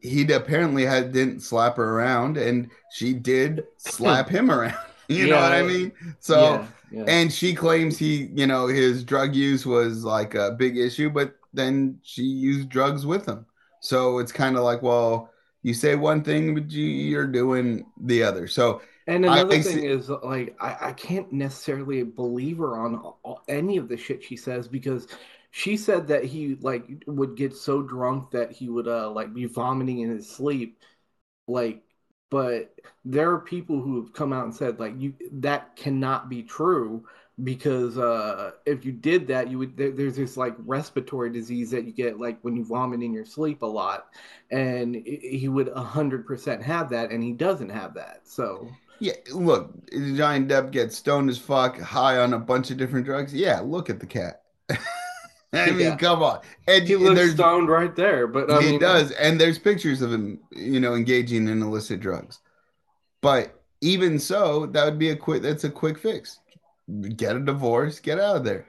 He 0.00 0.30
apparently 0.32 0.84
had 0.84 1.12
didn't 1.12 1.40
slap 1.40 1.76
her 1.76 1.98
around, 1.98 2.36
and 2.36 2.70
she 2.90 3.12
did 3.12 3.64
slap 3.76 4.28
him 4.28 4.50
around. 4.50 4.76
You 5.08 5.26
know 5.26 5.36
what 5.36 5.52
I 5.52 5.62
mean? 5.62 5.92
So, 6.20 6.52
yeah, 6.54 6.66
yeah. 6.92 7.04
and 7.06 7.32
she 7.32 7.54
claims 7.54 7.98
he, 7.98 8.28
you 8.34 8.46
know, 8.46 8.66
his 8.66 9.04
drug 9.04 9.34
use 9.34 9.66
was 9.66 10.04
like 10.04 10.34
a 10.34 10.52
big 10.52 10.76
issue, 10.76 11.10
but 11.10 11.36
then 11.52 11.98
she 12.02 12.22
used 12.22 12.68
drugs 12.68 13.06
with 13.06 13.26
him. 13.26 13.46
So 13.80 14.18
it's 14.18 14.32
kind 14.32 14.56
of 14.56 14.62
like, 14.64 14.82
well, 14.82 15.30
you 15.62 15.74
say 15.74 15.94
one 15.96 16.22
thing, 16.24 16.54
but 16.54 16.70
you, 16.70 16.84
you're 16.86 17.26
doing 17.26 17.86
the 18.00 18.22
other. 18.22 18.46
So 18.48 18.82
And 19.06 19.24
I- 19.26 19.40
another 19.40 19.56
I 19.56 19.62
thing 19.62 19.80
see- 19.80 19.86
is 19.86 20.08
like 20.08 20.56
I, 20.60 20.88
I 20.88 20.92
can't 20.92 21.32
necessarily 21.32 22.02
believe 22.04 22.58
her 22.58 22.76
on 22.78 22.96
all, 22.96 23.42
any 23.48 23.76
of 23.76 23.88
the 23.88 23.96
shit 23.96 24.22
she 24.24 24.36
says 24.36 24.68
because 24.68 25.08
she 25.50 25.76
said 25.76 26.06
that 26.08 26.24
he 26.24 26.56
like 26.60 26.86
would 27.06 27.36
get 27.36 27.54
so 27.54 27.82
drunk 27.82 28.30
that 28.32 28.52
he 28.52 28.68
would 28.68 28.88
uh 28.88 29.10
like 29.10 29.34
be 29.34 29.44
vomiting 29.46 30.00
in 30.00 30.10
his 30.10 30.28
sleep 30.30 30.78
like 31.48 31.82
but 32.32 32.74
there 33.04 33.30
are 33.30 33.38
people 33.38 33.82
who 33.82 34.00
have 34.00 34.14
come 34.14 34.32
out 34.32 34.44
and 34.44 34.54
said 34.54 34.80
like 34.80 34.94
you 34.96 35.12
that 35.30 35.76
cannot 35.76 36.30
be 36.30 36.42
true 36.42 37.04
because 37.44 37.98
uh 37.98 38.52
if 38.64 38.86
you 38.86 38.92
did 38.92 39.26
that 39.26 39.50
you 39.50 39.58
would 39.58 39.76
there, 39.76 39.90
there's 39.90 40.16
this 40.16 40.38
like 40.38 40.54
respiratory 40.60 41.30
disease 41.30 41.70
that 41.70 41.84
you 41.84 41.92
get 41.92 42.18
like 42.18 42.38
when 42.40 42.56
you 42.56 42.64
vomit 42.64 43.02
in 43.02 43.12
your 43.12 43.26
sleep 43.26 43.60
a 43.60 43.66
lot 43.66 44.06
and 44.50 44.94
he 44.94 45.48
would 45.48 45.68
100% 45.68 46.62
have 46.62 46.88
that 46.88 47.10
and 47.10 47.22
he 47.22 47.32
doesn't 47.32 47.68
have 47.68 47.92
that 47.92 48.20
so 48.24 48.66
yeah, 48.98 49.14
look, 49.32 49.72
Johnny 49.90 50.46
Depp 50.46 50.70
gets 50.70 50.96
stoned 50.96 51.28
as 51.28 51.36
fuck, 51.36 51.76
high 51.76 52.18
on 52.18 52.34
a 52.34 52.38
bunch 52.38 52.70
of 52.70 52.76
different 52.76 53.04
drugs. 53.04 53.34
Yeah, 53.34 53.58
look 53.58 53.90
at 53.90 53.98
the 53.98 54.06
cat. 54.06 54.42
I 55.66 55.70
mean, 55.70 55.80
Yeah. 55.80 55.96
come 55.96 56.22
on. 56.22 56.40
And, 56.66 56.86
he 56.86 56.96
looks 56.96 57.16
there's 57.20 57.34
stoned 57.34 57.68
right 57.68 57.94
there 57.94 58.26
but 58.26 58.50
I 58.50 58.60
he 58.62 58.70
mean, 58.72 58.80
does, 58.80 59.10
and 59.12 59.40
there's 59.40 59.58
pictures 59.58 60.02
of 60.02 60.12
him, 60.12 60.40
you 60.52 60.80
know, 60.80 60.94
engaging 60.94 61.48
in 61.48 61.62
illicit 61.62 62.00
drugs. 62.00 62.40
But 63.20 63.62
even 63.80 64.18
so, 64.18 64.66
that 64.66 64.84
would 64.84 64.98
be 64.98 65.10
a 65.10 65.16
quick. 65.16 65.42
That's 65.42 65.64
a 65.64 65.70
quick 65.70 65.98
fix. 65.98 66.38
Get 67.16 67.36
a 67.36 67.40
divorce, 67.40 68.00
get 68.00 68.18
out 68.18 68.36
of 68.36 68.44
there. 68.44 68.66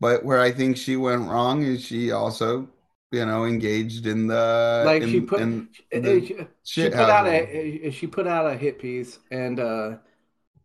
But 0.00 0.24
where 0.24 0.40
I 0.40 0.50
think 0.52 0.76
she 0.76 0.96
went 0.96 1.28
wrong 1.28 1.62
is 1.62 1.82
she 1.84 2.10
also, 2.12 2.68
you 3.12 3.26
know, 3.26 3.44
engaged 3.44 4.06
in 4.06 4.26
the 4.26 4.82
like 4.86 5.02
in, 5.02 5.08
she 5.10 5.20
put 5.20 5.40
in 5.40 5.68
she- 5.92 6.46
she 6.64 6.88
put 6.88 6.94
out 7.10 7.26
a 7.26 7.90
she 7.90 8.06
put 8.06 8.26
out 8.26 8.46
a 8.46 8.56
hit 8.56 8.78
piece 8.78 9.18
and 9.30 9.60
uh 9.60 9.96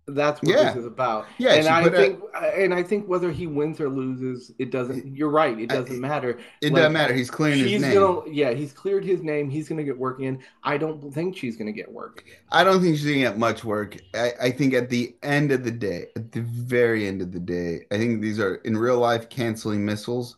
That's 0.08 0.40
what 0.42 0.52
Yeah. 0.52 0.66
this 0.66 0.76
is 0.78 0.86
about. 0.86 1.26
Yeah, 1.40 1.56
and 1.56 1.68
I 1.68 1.90
think, 1.90 2.22
and 2.56 2.74
I 2.74 2.84
think 2.84 3.08
whether 3.08 3.32
he 3.32 3.48
wins 3.48 3.80
or 3.82 3.90
loses, 3.90 4.52
it 4.60 4.70
doesn't. 4.70 5.16
You're 5.18 5.30
right. 5.32 5.60
It 5.60 5.70
doesn't 5.70 6.00
matter. 6.00 6.38
It 6.62 6.72
Like, 6.72 6.76
doesn't 6.82 6.94
matter. 6.94 7.14
He's 7.14 7.32
clearing 7.32 7.60
his 7.68 7.82
name. 7.82 7.94
gonna, 7.96 8.30
yeah, 8.30 8.52
he's 8.52 8.72
cleared 8.72 9.04
his 9.04 9.24
name. 9.24 9.50
He's 9.50 9.68
gonna 9.68 9.84
get 9.84 9.98
work 9.98 10.20
in. 10.22 10.40
I 10.64 10.78
don't 10.78 11.12
think 11.12 11.36
she's 11.36 11.58
gonna 11.58 11.72
get 11.72 11.92
work. 11.92 12.24
I 12.52 12.64
don't 12.64 12.82
think 12.82 12.98
she's 12.98 13.06
gonna 13.06 13.18
get 13.18 13.40
much 13.40 13.64
work. 13.64 13.98
I, 14.14 14.34
I 14.44 14.52
think 14.52 14.76
at 14.76 14.90
the 14.90 15.16
end 15.24 15.52
of 15.52 15.64
the 15.64 15.72
day, 15.72 16.08
at 16.16 16.32
the 16.32 16.42
very 16.42 17.08
end 17.08 17.24
of 17.24 17.32
the 17.32 17.40
day, 17.40 17.88
I 17.92 17.98
think 17.98 18.22
these 18.22 18.40
are 18.40 18.56
in 18.58 18.78
real 18.78 19.00
life 19.00 19.30
canceling 19.30 19.84
missiles. 19.86 20.38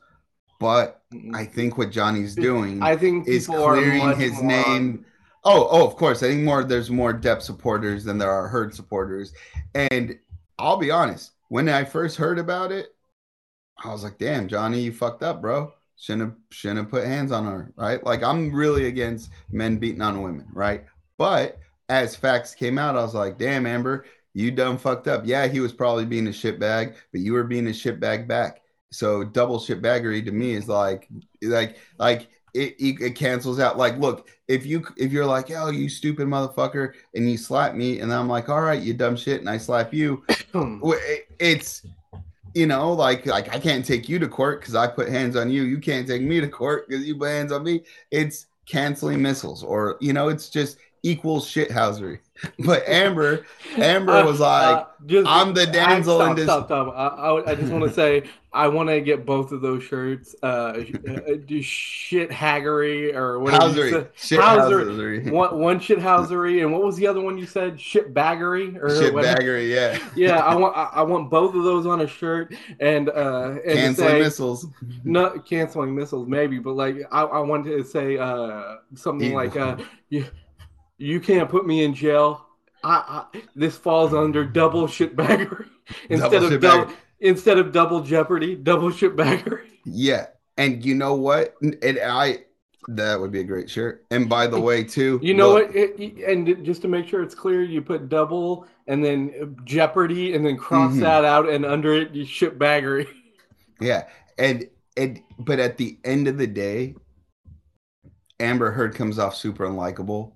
But 0.60 1.02
I 1.36 1.46
think 1.46 1.78
what 1.78 1.92
Johnny's 1.92 2.34
doing 2.36 2.82
I 2.82 2.96
think 2.96 3.28
is 3.28 3.46
clearing 3.46 4.18
his 4.18 4.34
more 4.42 4.44
name. 4.44 5.06
Oh, 5.50 5.66
oh, 5.72 5.88
of 5.88 5.96
course. 5.96 6.22
I 6.22 6.28
think 6.28 6.44
more 6.44 6.66
there's 6.66 6.92
more 6.92 7.14
Depp 7.14 7.42
supporters 7.42 8.04
than 8.04 8.18
there 8.18 8.30
are 8.30 8.50
Heard 8.50 8.76
supporters. 8.76 9.32
And 9.74 10.20
I'll 10.60 10.76
be 10.76 10.92
honest, 10.92 11.32
when 11.48 11.70
I 11.70 11.86
first 11.86 12.18
heard 12.18 12.38
about 12.38 12.74
it, 12.74 12.94
I 13.82 13.90
was 13.94 14.04
like, 14.04 14.18
damn, 14.18 14.50
Johnny, 14.50 14.82
you 14.82 14.92
fucked 14.92 15.24
up, 15.24 15.40
bro. 15.42 15.72
Shouldn't 15.96 16.30
have 16.30 16.36
shouldn't 16.52 16.80
have 16.80 16.90
put 16.90 17.06
hands 17.06 17.32
on 17.32 17.46
her, 17.46 17.72
right? 17.78 18.04
Like 18.04 18.24
I'm 18.24 18.54
really 18.54 18.88
against 18.88 19.32
men 19.50 19.78
beating 19.78 20.02
on 20.02 20.22
women, 20.22 20.48
right? 20.52 20.84
But 21.18 21.58
as 21.88 22.14
facts 22.16 22.54
came 22.54 22.78
out, 22.78 22.98
I 22.98 23.02
was 23.02 23.16
like, 23.16 23.38
damn, 23.38 23.66
Amber, 23.66 24.06
you 24.34 24.52
done 24.52 24.78
fucked 24.78 25.08
up. 25.08 25.24
Yeah, 25.26 25.48
he 25.48 25.62
was 25.62 25.72
probably 25.72 26.06
being 26.06 26.28
a 26.28 26.32
shitbag, 26.32 26.96
but 27.14 27.22
you 27.22 27.32
were 27.34 27.46
being 27.46 27.68
a 27.68 27.72
shitbag 27.72 28.28
back. 28.28 28.62
So 28.92 29.24
double 29.24 29.60
shitbaggery 29.60 30.26
to 30.26 30.32
me 30.32 30.56
is 30.56 30.68
like 30.68 31.08
like 31.42 31.78
like 31.98 32.28
it, 32.54 32.76
it, 32.80 33.02
it 33.02 33.16
cancels 33.16 33.60
out. 33.60 33.78
Like, 33.78 33.98
look, 33.98 34.28
if 34.48 34.66
you 34.66 34.86
if 34.98 35.12
you're 35.12 35.26
like, 35.26 35.52
oh, 35.52 35.70
you 35.70 35.90
stupid 35.90 36.28
motherfucker, 36.28 36.94
and 37.14 37.30
you 37.30 37.38
slap 37.38 37.76
me, 37.76 38.00
and 38.00 38.14
I'm 38.14 38.28
like, 38.28 38.50
all 38.50 38.62
right, 38.62 38.82
you 38.82 38.94
dumb 38.94 39.16
shit, 39.16 39.40
and 39.42 39.50
I 39.50 39.58
slap 39.58 39.94
you, 39.94 40.24
it- 40.54 41.28
it's 41.40 41.86
you 42.56 42.66
know 42.66 42.92
like 42.94 43.26
like 43.28 43.54
i 43.54 43.60
can't 43.60 43.86
take 43.86 44.10
you 44.10 44.18
to 44.18 44.28
court 44.28 44.60
because 44.62 44.74
i 44.74 44.88
put 44.88 45.10
hands 45.10 45.36
on 45.36 45.52
you 45.52 45.64
you 45.64 45.78
can't 45.78 46.08
take 46.08 46.22
me 46.24 46.40
to 46.40 46.48
court 46.48 46.88
because 46.88 47.06
you 47.06 47.16
put 47.16 47.28
hands 47.28 47.52
on 47.52 47.62
me 47.62 47.84
it's 48.10 48.48
canceling 48.66 49.22
missiles 49.22 49.64
or 49.64 49.98
you 50.00 50.14
know 50.14 50.30
it's 50.30 50.50
just 50.50 50.78
equal 51.04 51.40
shithousery 51.40 52.18
but 52.66 52.88
amber 52.88 53.46
amber 53.76 54.26
was 54.26 54.42
uh, 54.42 54.46
like 54.46 54.88
just- 55.06 55.28
I'm 55.28 55.54
the 55.54 55.68
damsel 55.68 56.22
I, 56.22 56.32
in 56.32 56.38
stop, 56.38 56.38
dis- 56.38 56.46
Stop, 56.46 56.66
stop. 56.68 56.94
I, 56.96 57.08
I, 57.08 57.52
I 57.52 57.56
just 57.56 57.72
want 57.72 57.84
to 57.84 57.94
say 57.94 58.24
I 58.58 58.68
want 58.70 58.90
to 58.90 59.00
get 59.02 59.24
both 59.24 59.52
of 59.52 59.62
those 59.62 59.84
shirts. 59.84 60.36
Uh, 60.42 60.46
uh, 60.48 60.82
shit 61.62 62.32
haggery 62.32 63.14
or 63.14 63.40
whatever. 63.40 63.68
you 63.68 63.72
housery 63.72 64.10
said. 64.18 64.40
Housery. 64.40 65.26
shithousery 65.26 65.32
One, 65.32 65.60
one 65.60 65.80
shit 65.80 66.00
housery, 66.00 66.64
and 66.64 66.74
what 66.74 66.82
was 66.82 66.96
the 66.96 67.06
other 67.06 67.22
one 67.22 67.38
you 67.38 67.46
said? 67.46 67.80
Shit 67.80 68.16
baggery 68.16 68.76
or 68.78 68.88
whatever. 69.14 69.40
shitbaggery 69.42 69.70
yeah 69.70 70.00
Yeah, 70.16 70.40
I 70.40 70.56
want 70.56 70.76
I, 70.76 70.90
I 70.94 71.02
want 71.04 71.30
both 71.30 71.54
of 71.54 71.64
those 71.64 71.86
on 71.86 72.02
a 72.02 72.08
shirt 72.08 72.56
and 72.80 73.10
uh 73.10 73.58
and 73.64 73.78
canceling 73.78 74.10
say, 74.10 74.20
missiles 74.20 74.66
not 75.04 75.46
canceling 75.48 75.94
missiles 75.94 76.28
maybe, 76.28 76.58
but 76.58 76.74
like 76.74 76.96
I, 77.12 77.22
I 77.24 77.40
wanted 77.42 77.78
to 77.78 77.84
say 77.84 78.18
uh 78.18 78.78
something 78.96 79.28
Evil. 79.28 79.38
like 79.38 79.56
uh 79.56 79.78
you 80.10 80.26
you 80.98 81.20
can't 81.20 81.48
put 81.48 81.68
me 81.68 81.84
in 81.84 81.94
jail. 81.94 82.48
I, 82.84 83.26
I 83.34 83.42
this 83.56 83.78
falls 83.78 84.16
under 84.16 84.44
double 84.44 84.88
shitbaggery 84.88 85.68
instead 86.10 86.32
Double 86.32 86.54
of 86.54 86.62
double 86.62 86.94
instead 87.20 87.58
of 87.58 87.72
double 87.72 88.02
jeopardy, 88.02 88.56
double 88.56 88.90
shitbaggery. 88.92 89.66
yeah 89.86 90.28
and 90.58 90.84
you 90.84 90.96
know 90.96 91.14
what 91.16 91.56
and 91.62 92.00
i 92.04 92.40
that 92.90 93.20
would 93.20 93.32
be 93.32 93.42
a 93.42 93.44
great 93.44 93.70
shirt 93.70 94.06
and 94.12 94.30
by 94.30 94.48
the 94.48 94.60
way 94.60 94.84
too 94.84 95.20
You 95.22 95.34
know 95.34 95.50
look, 95.54 95.68
what? 95.68 95.76
It, 95.76 96.24
and 96.26 96.64
just 96.66 96.82
to 96.84 96.88
make 96.88 97.08
sure 97.08 97.22
it's 97.22 97.36
clear, 97.36 97.62
you 97.62 97.82
put 97.82 98.08
double 98.08 98.66
and 98.88 99.04
then 99.04 99.58
jeopardy 99.66 100.34
and 100.36 100.46
then 100.46 100.56
cross 100.58 100.94
Mhm. 100.94 101.02
that 101.02 101.26
out 101.26 101.50
and 101.50 101.66
under 101.66 101.94
it 101.94 102.14
you 102.16 102.24
shitbaggery. 102.26 103.08
Yeah, 103.82 104.08
and 104.40 104.68
and 104.96 105.22
but 105.38 105.60
at 105.60 105.78
the 105.78 106.00
end 106.04 106.28
of 106.28 106.38
the 106.40 106.48
day, 106.48 106.96
Amber 108.40 108.72
Heard 108.72 108.96
comes 108.96 109.20
off 109.20 109.36
super 109.36 109.68
unlikable 109.68 110.32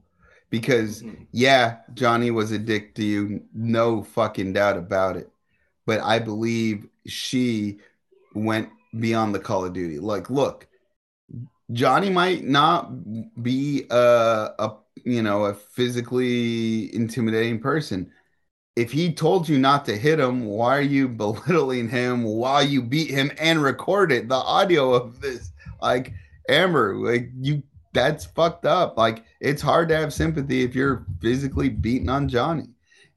because 0.52 1.04
yeah, 1.32 1.78
Johnny 1.96 2.30
was 2.32 2.52
a 2.52 2.60
dick 2.60 2.94
to 2.96 3.04
you, 3.04 3.44
no 3.54 4.04
fucking 4.04 4.54
doubt 4.54 4.78
about 4.78 5.18
it. 5.18 5.31
But 5.92 6.00
I 6.04 6.20
believe 6.20 6.88
she 7.06 7.80
went 8.34 8.70
beyond 8.98 9.36
the 9.36 9.40
Call 9.40 9.66
of 9.66 9.74
Duty. 9.74 10.00
Like, 10.00 10.30
look, 10.30 10.66
Johnny 11.74 12.10
might 12.10 12.46
not 12.46 13.44
be 13.44 13.88
a, 13.92 14.52
a 14.58 14.78
you 15.04 15.22
know 15.22 15.44
a 15.44 15.54
physically 15.54 16.96
intimidating 16.96 17.60
person. 17.60 18.10
If 18.78 18.94
he 18.94 19.12
told 19.12 19.50
you 19.50 19.60
not 19.60 19.84
to 19.88 19.98
hit 19.98 20.18
him, 20.18 20.46
why 20.46 20.78
are 20.78 20.82
you 20.82 21.10
belittling 21.24 21.90
him 21.90 22.24
while 22.24 22.64
you 22.64 22.82
beat 22.82 23.10
him 23.10 23.30
and 23.38 23.62
record 23.62 24.14
it? 24.14 24.30
The 24.30 24.36
audio 24.36 24.94
of 24.94 25.20
this, 25.20 25.52
like 25.82 26.14
Amber, 26.48 26.96
like 26.96 27.32
you, 27.38 27.64
that's 27.92 28.24
fucked 28.28 28.66
up. 28.66 28.98
Like 28.98 29.26
it's 29.42 29.62
hard 29.62 29.90
to 29.90 29.98
have 29.98 30.14
sympathy 30.14 30.64
if 30.64 30.74
you're 30.74 31.06
physically 31.20 31.68
beating 31.68 32.08
on 32.08 32.30
Johnny. 32.30 32.70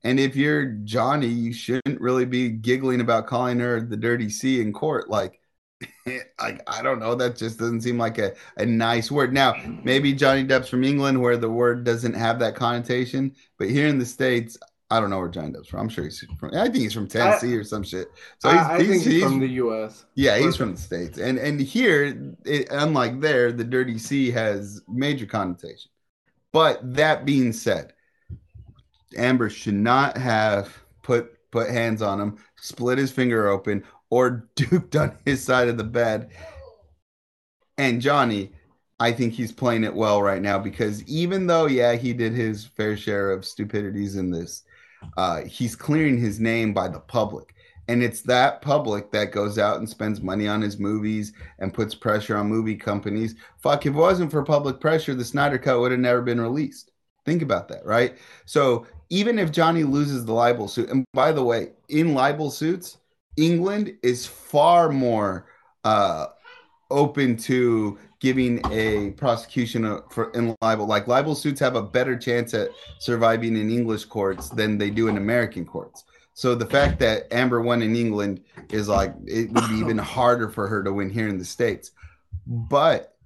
And 0.05 0.21
if 0.21 0.37
you're 0.37 0.67
Johnny, 0.85 1.27
you 1.29 1.53
shouldn't 1.53 2.01
really 2.01 2.27
be 2.27 2.51
giggling 2.51 3.01
about 3.01 3.27
calling 3.27 3.59
her 3.61 3.81
the 3.81 3.97
dirty 3.97 4.29
C 4.29 4.61
in 4.61 4.73
court. 4.73 5.09
Like, 5.09 5.41
like 6.07 6.63
I 6.67 6.83
don't 6.83 6.99
know, 7.01 7.15
that 7.15 7.37
just 7.37 7.59
doesn't 7.59 7.81
seem 7.81 7.99
like 7.99 8.19
a, 8.19 8.35
a 8.59 8.67
nice 8.67 9.11
word. 9.11 9.33
Now, 9.33 9.55
maybe 9.83 10.13
Johnny 10.13 10.45
Depp's 10.45 10.69
from 10.69 10.85
England 10.85 11.21
where 11.21 11.37
the 11.37 11.51
word 11.51 11.85
doesn't 11.85 12.15
have 12.15 12.39
that 12.41 12.55
connotation, 12.55 13.35
but 13.59 13.71
here 13.71 13.89
in 13.89 13.99
the 13.99 14.07
States, 14.07 14.59
I 14.91 15.01
don't 15.01 15.11
know 15.11 15.19
where 15.19 15.29
Johnny 15.29 15.53
Depp's 15.53 15.69
from. 15.69 15.81
I'm 15.81 15.89
sure 15.89 16.05
he's 16.05 16.21
from. 16.39 16.51
I 16.55 16.65
think 16.65 16.77
he's 16.77 16.93
from 16.93 17.09
Tennessee 17.09 17.57
or 17.57 17.65
some 17.65 17.83
shit. 17.83 18.09
So 18.39 18.51
he's, 18.51 18.69
I, 18.69 18.75
I 18.75 18.79
he's, 18.79 18.89
think 18.89 19.03
he's, 19.05 19.13
he's- 19.13 19.23
from 19.23 19.41
the 19.41 19.49
U.S. 19.49 20.05
yeah, 20.15 20.39
he's 20.39 20.57
from 20.57 20.75
the 20.75 20.81
states, 20.81 21.19
and 21.19 21.39
and 21.39 21.61
here, 21.61 22.35
it, 22.45 22.69
unlike 22.71 23.21
there, 23.21 23.53
the 23.53 23.65
dirty 23.65 23.99
C 23.99 24.31
has 24.31 24.83
major 24.87 25.27
connotation. 25.27 25.91
But 26.53 26.95
that 26.95 27.25
being 27.25 27.53
said, 27.53 27.94
Amber 29.17 29.51
should 29.51 29.75
not 29.75 30.17
have 30.17 30.77
put 31.03 31.31
put 31.51 31.71
hands 31.71 32.03
on 32.03 32.21
him, 32.21 32.37
split 32.57 32.99
his 32.99 33.13
finger 33.13 33.49
open, 33.49 33.85
or 34.11 34.49
duped 34.57 34.97
on 34.97 35.17
his 35.25 35.43
side 35.43 35.69
of 35.69 35.77
the 35.77 35.85
bed. 35.85 36.31
And 37.79 38.01
Johnny, 38.01 38.53
I 39.01 39.13
think 39.13 39.33
he's 39.33 39.53
playing 39.53 39.85
it 39.85 39.95
well 39.95 40.23
right 40.23 40.43
now 40.43 40.59
because 40.59 41.03
even 41.05 41.47
though, 41.47 41.67
yeah, 41.67 41.95
he 41.95 42.13
did 42.13 42.33
his 42.33 42.65
fair 42.65 42.97
share 42.97 43.31
of 43.31 43.45
stupidities 43.45 44.17
in 44.17 44.31
this, 44.31 44.63
uh, 45.17 45.43
he's 45.43 45.77
clearing 45.77 46.19
his 46.19 46.41
name 46.41 46.73
by 46.73 46.89
the 46.89 47.01
public. 47.01 47.55
And 47.87 48.03
it's 48.03 48.23
that 48.23 48.63
public 48.63 49.11
that 49.13 49.33
goes 49.33 49.59
out 49.59 49.77
and 49.77 49.89
spends 49.89 50.23
money 50.23 50.49
on 50.49 50.63
his 50.63 50.79
movies 50.79 51.33
and 51.59 51.75
puts 51.75 51.95
pressure 51.95 52.37
on 52.37 52.47
movie 52.47 52.77
companies. 52.77 53.35
Fuck, 53.59 53.85
if 53.85 53.93
it 53.93 53.97
wasn't 53.97 54.31
for 54.31 54.43
public 54.43 54.81
pressure, 54.81 55.15
the 55.15 55.25
Snyder 55.25 55.59
Cut 55.59 55.81
would 55.81 55.91
have 55.91 56.01
never 56.01 56.23
been 56.23 56.41
released. 56.41 56.93
Think 57.27 57.43
about 57.43 57.69
that, 57.69 57.85
right? 57.85 58.17
So 58.47 58.87
even 59.15 59.39
if 59.39 59.53
Johnny 59.53 59.85
loses 59.85 60.25
the 60.25 60.33
libel 60.33 60.67
suit, 60.67 60.91
and 60.91 61.05
by 61.15 61.31
the 61.31 61.45
way, 61.45 61.69
in 61.89 62.15
libel 62.15 62.51
suits, 62.51 62.99
England 63.37 63.97
is 64.03 64.27
far 64.27 64.91
more 64.91 65.47
uh, 65.85 66.27
open 66.91 67.37
to 67.37 67.97
giving 68.19 68.61
a 68.73 69.13
prosecution 69.13 70.01
for 70.11 70.33
in 70.33 70.57
libel. 70.61 70.87
Like 70.87 71.07
libel 71.07 71.37
suits 71.37 71.61
have 71.61 71.77
a 71.77 71.83
better 71.83 72.19
chance 72.19 72.55
at 72.55 72.71
surviving 72.99 73.57
in 73.57 73.71
English 73.71 74.07
courts 74.07 74.49
than 74.49 74.79
they 74.79 74.91
do 74.91 75.07
in 75.07 75.17
American 75.17 75.65
courts. 75.65 76.03
So 76.33 76.57
the 76.57 76.67
fact 76.67 76.99
that 76.99 77.33
Amber 77.33 77.61
won 77.61 77.83
in 77.83 77.95
England 77.95 78.41
is 78.71 78.89
like 78.89 79.15
it 79.27 79.53
would 79.53 79.69
be 79.69 79.77
even 79.77 79.97
harder 79.97 80.49
for 80.49 80.67
her 80.67 80.83
to 80.83 80.93
win 80.93 81.09
here 81.09 81.29
in 81.29 81.39
the 81.39 81.45
states. 81.45 81.93
But 82.49 83.17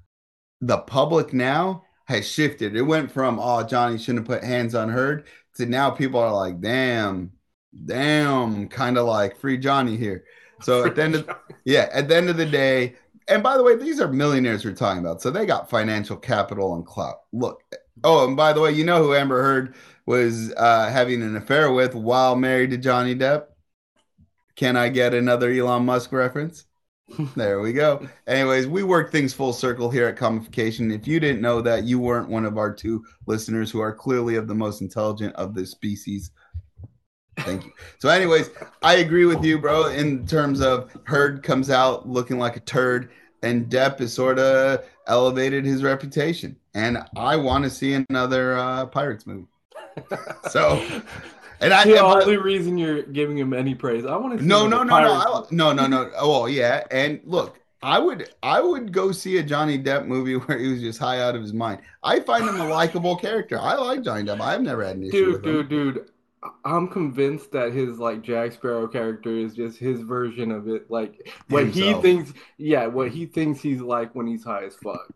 the 0.61 0.79
public 0.79 1.33
now 1.33 1.85
has 2.05 2.31
shifted. 2.31 2.77
It 2.77 2.83
went 2.83 3.11
from 3.11 3.39
oh 3.41 3.63
Johnny 3.63 3.97
shouldn't 3.97 4.29
have 4.29 4.41
put 4.41 4.47
hands 4.47 4.75
on 4.75 4.91
Heard 4.91 5.25
to 5.59 5.67
now 5.67 5.91
people 5.91 6.21
are 6.21 6.33
like 6.33 6.61
damn, 6.61 7.33
damn, 7.85 8.69
kind 8.69 8.97
of 8.97 9.07
like 9.07 9.39
free 9.39 9.59
Johnny 9.59 9.97
here. 9.97 10.25
So 10.63 10.87
at 10.87 10.97
the 10.97 11.03
end 11.03 11.15
of 11.15 11.31
yeah, 11.65 11.89
at 11.93 12.09
the 12.09 12.17
end 12.17 12.31
of 12.31 12.37
the 12.37 12.47
day, 12.47 12.97
and 13.29 13.43
by 13.43 13.57
the 13.57 13.63
way, 13.63 13.77
these 13.77 14.01
are 14.01 14.09
millionaires 14.09 14.65
we're 14.65 14.73
talking 14.73 15.01
about, 15.01 15.21
so 15.21 15.31
they 15.31 15.47
got 15.47 15.71
financial 15.71 16.17
capital 16.17 16.75
and 16.75 16.87
clout. 16.87 17.17
Look, 17.33 17.63
oh, 18.03 18.27
and 18.27 18.37
by 18.37 18.53
the 18.53 18.61
way, 18.61 18.73
you 18.73 18.85
know 18.85 19.03
who 19.03 19.15
Amber 19.15 19.43
Heard 19.43 19.75
was 20.07 20.53
uh, 20.57 20.89
having 20.91 21.23
an 21.23 21.37
affair 21.37 21.71
with 21.71 21.95
while 21.95 22.35
married 22.35 22.71
to 22.71 22.79
Johnny 22.79 23.15
Depp? 23.15 23.47
Can 24.57 24.77
I 24.77 24.89
get 24.89 25.15
another 25.15 25.51
Elon 25.51 25.85
Musk 25.85 26.13
reference? 26.13 26.65
There 27.35 27.61
we 27.61 27.73
go. 27.73 28.07
Anyways, 28.27 28.67
we 28.67 28.83
work 28.83 29.11
things 29.11 29.33
full 29.33 29.53
circle 29.53 29.91
here 29.91 30.07
at 30.07 30.17
Comicfication. 30.17 30.95
If 30.95 31.07
you 31.07 31.19
didn't 31.19 31.41
know 31.41 31.63
that, 31.63 31.85
you 31.85 31.99
weren't 31.99 32.29
one 32.29 32.45
of 32.45 32.59
our 32.59 32.73
two 32.73 33.05
listeners 33.27 33.71
who 33.71 33.81
are 33.81 33.95
clearly 33.95 34.37
of 34.37 34.47
the 34.47 34.55
most 34.55 34.83
intelligent 34.83 35.35
of 35.37 35.55
this 35.55 35.71
species. 35.71 36.31
Thank 37.39 37.65
you. 37.65 37.73
So, 37.99 38.09
anyways, 38.09 38.51
I 38.83 38.97
agree 38.97 39.25
with 39.25 39.45
you, 39.45 39.59
bro, 39.59 39.87
in 39.87 40.27
terms 40.27 40.61
of 40.61 40.95
Heard 41.05 41.43
comes 41.43 41.71
out 41.71 42.09
looking 42.09 42.39
like 42.39 42.57
a 42.57 42.61
turd, 42.61 43.11
and 43.43 43.67
Depp 43.71 44.01
has 44.01 44.13
sort 44.13 44.39
of 44.39 44.85
elevated 45.07 45.65
his 45.65 45.83
reputation. 45.83 46.57
And 46.75 46.99
I 47.17 47.37
want 47.37 47.65
to 47.65 47.71
see 47.71 47.95
another 47.95 48.59
uh, 48.59 48.87
Pirates 48.87 49.27
movie. 49.27 49.47
So, 50.51 50.85
And 51.61 51.73
I 51.73 51.85
the 51.85 51.99
only 51.99 52.37
reason 52.37 52.79
you're 52.79 53.03
giving 53.03 53.37
him 53.37 53.53
any 53.53 53.75
praise. 53.75 54.07
I 54.07 54.17
want 54.17 54.39
to. 54.39 54.45
no, 54.45 54.67
no, 54.67 54.83
no, 54.83 55.01
no, 55.01 55.13
I, 55.13 55.43
no, 55.51 55.73
no, 55.73 55.87
no. 55.87 56.11
Oh, 56.17 56.47
yeah. 56.47 56.85
And 56.91 57.21
look, 57.25 57.59
I 57.83 57.99
would, 57.99 58.31
I 58.43 58.61
would 58.61 58.93
go 58.93 59.13
see 59.13 59.39
a 59.39 59.43
Johnny 59.43 59.79
Depp 59.79 60.07
movie 60.07 60.35
where 60.37 60.59
he 60.59 60.69
was 60.69 60.81
just 60.81 60.99
high 60.99 61.21
out 61.21 61.35
of 61.35 61.43
his 61.43 61.53
mind. 61.53 61.81
I 62.03 62.21
find 62.21 62.49
him 62.49 62.61
a 62.61 62.69
likable 62.69 63.17
character. 63.17 63.59
I 63.59 63.75
like 63.75 64.03
Johnny 64.03 64.25
Depp. 64.25 64.41
I've 64.41 64.63
never 64.63 64.85
had 64.85 64.97
an 64.97 65.05
issue 65.05 65.11
dude, 65.11 65.33
with 65.33 65.45
him. 65.45 65.53
dude, 65.53 65.69
dude. 65.69 66.11
I'm 66.65 66.87
convinced 66.87 67.51
that 67.53 67.73
his 67.73 67.99
like 67.99 68.23
Jack 68.23 68.53
Sparrow 68.53 68.87
character 68.87 69.31
is 69.31 69.55
just 69.55 69.77
his 69.77 70.03
version 70.03 70.53
of 70.53 70.69
it. 70.69 70.89
Like 70.89 71.29
what 71.49 71.67
he 71.67 71.93
thinks, 71.95 72.33
yeah, 72.59 72.87
what 72.87 73.11
he 73.11 73.27
thinks 73.27 73.61
he's 73.61 73.81
like 73.81 74.15
when 74.15 74.29
he's 74.29 74.45
high 74.45 74.65
as 74.65 74.77
fuck. 74.77 75.09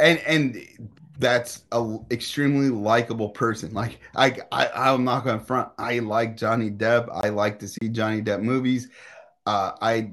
and 0.00 0.18
and 0.26 0.90
that's 1.20 1.64
a 1.72 1.98
extremely 2.10 2.70
likable 2.70 3.30
person. 3.30 3.72
Like 3.74 4.00
I, 4.16 4.38
I 4.52 4.92
I'm 4.92 5.04
not 5.04 5.24
gonna 5.24 5.40
front. 5.40 5.70
I 5.78 6.00
like 6.00 6.36
Johnny 6.36 6.70
Depp. 6.70 7.08
I 7.12 7.28
like 7.28 7.58
to 7.60 7.68
see 7.68 7.88
Johnny 7.88 8.22
Depp 8.22 8.42
movies. 8.42 8.88
Uh, 9.46 9.72
I, 9.80 10.12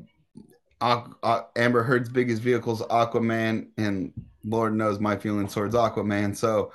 Aqu- 0.81 1.15
uh, 1.23 1.41
Amber 1.55 1.83
Heard's 1.83 2.09
biggest 2.09 2.41
vehicles 2.41 2.81
Aquaman, 2.83 3.67
and 3.77 4.13
Lord 4.43 4.75
knows 4.75 4.99
my 4.99 5.17
feelings 5.17 5.53
towards 5.53 5.75
Aquaman. 5.75 6.35
So 6.35 6.71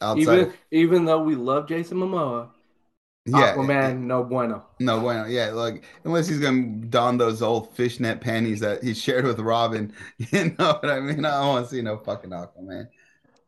outside, 0.00 0.40
Even 0.42 0.52
even 0.70 1.04
though 1.04 1.22
we 1.22 1.34
love 1.34 1.68
Jason 1.68 1.98
Momoa, 1.98 2.50
yeah, 3.26 3.54
Aquaman, 3.54 4.02
no 4.02 4.24
bueno. 4.24 4.64
No, 4.78 5.00
bueno, 5.00 5.26
yeah, 5.26 5.50
like 5.50 5.84
unless 6.04 6.26
he's 6.26 6.40
gonna 6.40 6.62
don 6.88 7.18
those 7.18 7.42
old 7.42 7.74
fishnet 7.74 8.20
panties 8.20 8.60
that 8.60 8.82
he 8.82 8.94
shared 8.94 9.26
with 9.26 9.38
Robin, 9.38 9.92
you 10.18 10.54
know 10.58 10.78
what 10.80 10.90
I 10.90 11.00
mean? 11.00 11.24
I 11.24 11.40
don't 11.40 11.48
want 11.48 11.68
to 11.68 11.70
see 11.74 11.82
no 11.82 11.98
fucking 11.98 12.30
Aquaman. 12.30 12.88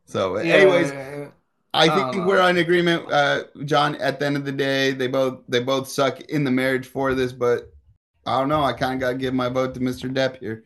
So, 0.05 0.35
anyways, 0.35 0.91
Yeah, 0.91 1.29
I 1.73 1.89
think 1.89 2.11
don't 2.13 2.25
we're 2.25 2.41
on 2.41 2.57
agreement, 2.57 3.11
uh, 3.11 3.45
John. 3.65 3.95
At 3.95 4.19
the 4.19 4.25
end 4.25 4.37
of 4.37 4.45
the 4.45 4.51
day, 4.51 4.91
they 4.91 5.07
both 5.07 5.41
they 5.47 5.59
both 5.59 5.87
suck 5.87 6.21
in 6.21 6.43
the 6.43 6.51
marriage 6.51 6.87
for 6.87 7.13
this, 7.15 7.33
but 7.33 7.73
I 8.25 8.39
don't 8.39 8.49
know. 8.49 8.63
I 8.63 8.73
kind 8.73 8.93
of 8.95 8.99
got 8.99 9.11
to 9.13 9.17
give 9.17 9.33
my 9.33 9.49
vote 9.49 9.73
to 9.75 9.79
Mr. 9.79 10.11
Depp 10.13 10.39
here. 10.39 10.63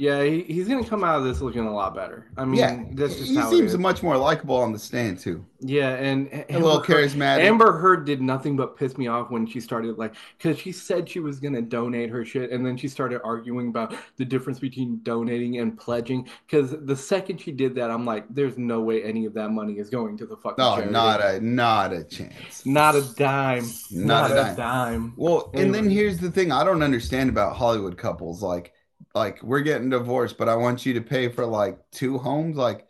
Yeah, 0.00 0.22
he, 0.24 0.40
he's 0.44 0.66
gonna 0.66 0.82
come 0.84 1.04
out 1.04 1.18
of 1.18 1.24
this 1.24 1.40
looking 1.42 1.66
a 1.66 1.72
lot 1.74 1.94
better. 1.94 2.26
I 2.38 2.46
mean, 2.46 2.58
yeah, 2.58 2.82
that's 2.92 3.16
just 3.16 3.30
he 3.30 3.40
seems 3.42 3.76
much 3.76 4.02
more 4.02 4.16
likable 4.16 4.56
on 4.56 4.72
the 4.72 4.78
stand 4.78 5.18
too. 5.18 5.44
Yeah, 5.60 5.90
and 5.96 6.26
A 6.32 6.54
little 6.54 6.70
Amber 6.76 6.86
Heard- 6.86 7.10
charismatic. 7.10 7.40
Amber 7.42 7.72
Heard 7.78 8.06
did 8.06 8.22
nothing 8.22 8.56
but 8.56 8.78
piss 8.78 8.96
me 8.96 9.08
off 9.08 9.30
when 9.30 9.46
she 9.46 9.60
started 9.60 9.98
like 9.98 10.14
because 10.38 10.58
she 10.58 10.72
said 10.72 11.06
she 11.06 11.20
was 11.20 11.38
gonna 11.38 11.60
donate 11.60 12.08
her 12.08 12.24
shit, 12.24 12.50
and 12.50 12.64
then 12.64 12.78
she 12.78 12.88
started 12.88 13.20
arguing 13.22 13.68
about 13.68 13.94
the 14.16 14.24
difference 14.24 14.58
between 14.58 15.00
donating 15.02 15.58
and 15.58 15.78
pledging. 15.78 16.26
Because 16.46 16.74
the 16.86 16.96
second 16.96 17.38
she 17.38 17.52
did 17.52 17.74
that, 17.74 17.90
I'm 17.90 18.06
like, 18.06 18.24
there's 18.30 18.56
no 18.56 18.80
way 18.80 19.02
any 19.04 19.26
of 19.26 19.34
that 19.34 19.50
money 19.50 19.74
is 19.78 19.90
going 19.90 20.16
to 20.16 20.24
the 20.26 20.36
fucking 20.38 20.64
no, 20.64 20.76
charity. 20.76 20.90
not 20.92 21.20
a 21.20 21.40
not 21.40 21.92
a 21.92 22.04
chance. 22.04 22.64
not 22.64 22.94
a 22.96 23.02
dime, 23.16 23.66
Not 23.90 24.30
not, 24.30 24.30
a 24.30 24.34
a 24.34 24.36
dime. 24.44 24.56
dime. 24.56 25.12
Well, 25.16 25.50
and 25.52 25.74
then 25.74 25.90
here's 25.90 26.18
the 26.18 26.30
thing 26.30 26.52
I 26.52 26.64
don't 26.64 26.82
understand 26.82 27.28
about 27.28 27.54
Hollywood 27.56 27.98
couples. 27.98 28.42
Like, 28.42 28.72
like 29.14 29.42
we're 29.42 29.60
getting 29.60 29.90
divorced, 29.90 30.38
but 30.38 30.48
I 30.48 30.56
want 30.56 30.86
you 30.86 30.94
to 30.94 31.00
pay 31.00 31.28
for 31.28 31.46
like 31.46 31.78
two 31.90 32.18
homes. 32.18 32.56
Like, 32.56 32.86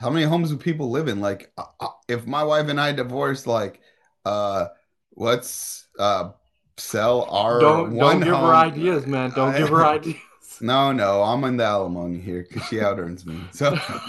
how 0.00 0.10
many 0.10 0.24
homes 0.26 0.50
do 0.50 0.56
people 0.56 0.90
live 0.90 1.08
in? 1.08 1.20
Like, 1.20 1.52
uh, 1.58 1.88
if 2.08 2.26
my 2.26 2.42
wife 2.44 2.68
and 2.68 2.80
I 2.80 2.92
divorce, 2.92 3.46
like, 3.46 3.80
uh, 4.24 4.68
let's 5.16 5.86
uh 5.98 6.30
sell 6.76 7.24
our 7.24 7.60
Don't 7.60 7.94
one 7.94 8.18
don't 8.18 8.20
give 8.20 8.34
home. 8.34 8.44
her 8.44 8.54
ideas, 8.54 9.06
man. 9.06 9.30
Don't 9.30 9.52
I- 9.54 9.58
give 9.58 9.68
her 9.68 9.84
ideas. 9.86 10.16
No, 10.60 10.92
no, 10.92 11.22
I'm 11.22 11.42
in 11.44 11.56
the 11.56 11.64
alimony 11.64 12.20
here 12.20 12.46
because 12.48 12.68
she 12.68 12.80
out 12.80 12.98
earns 12.98 13.26
me. 13.26 13.36
So, 13.52 13.76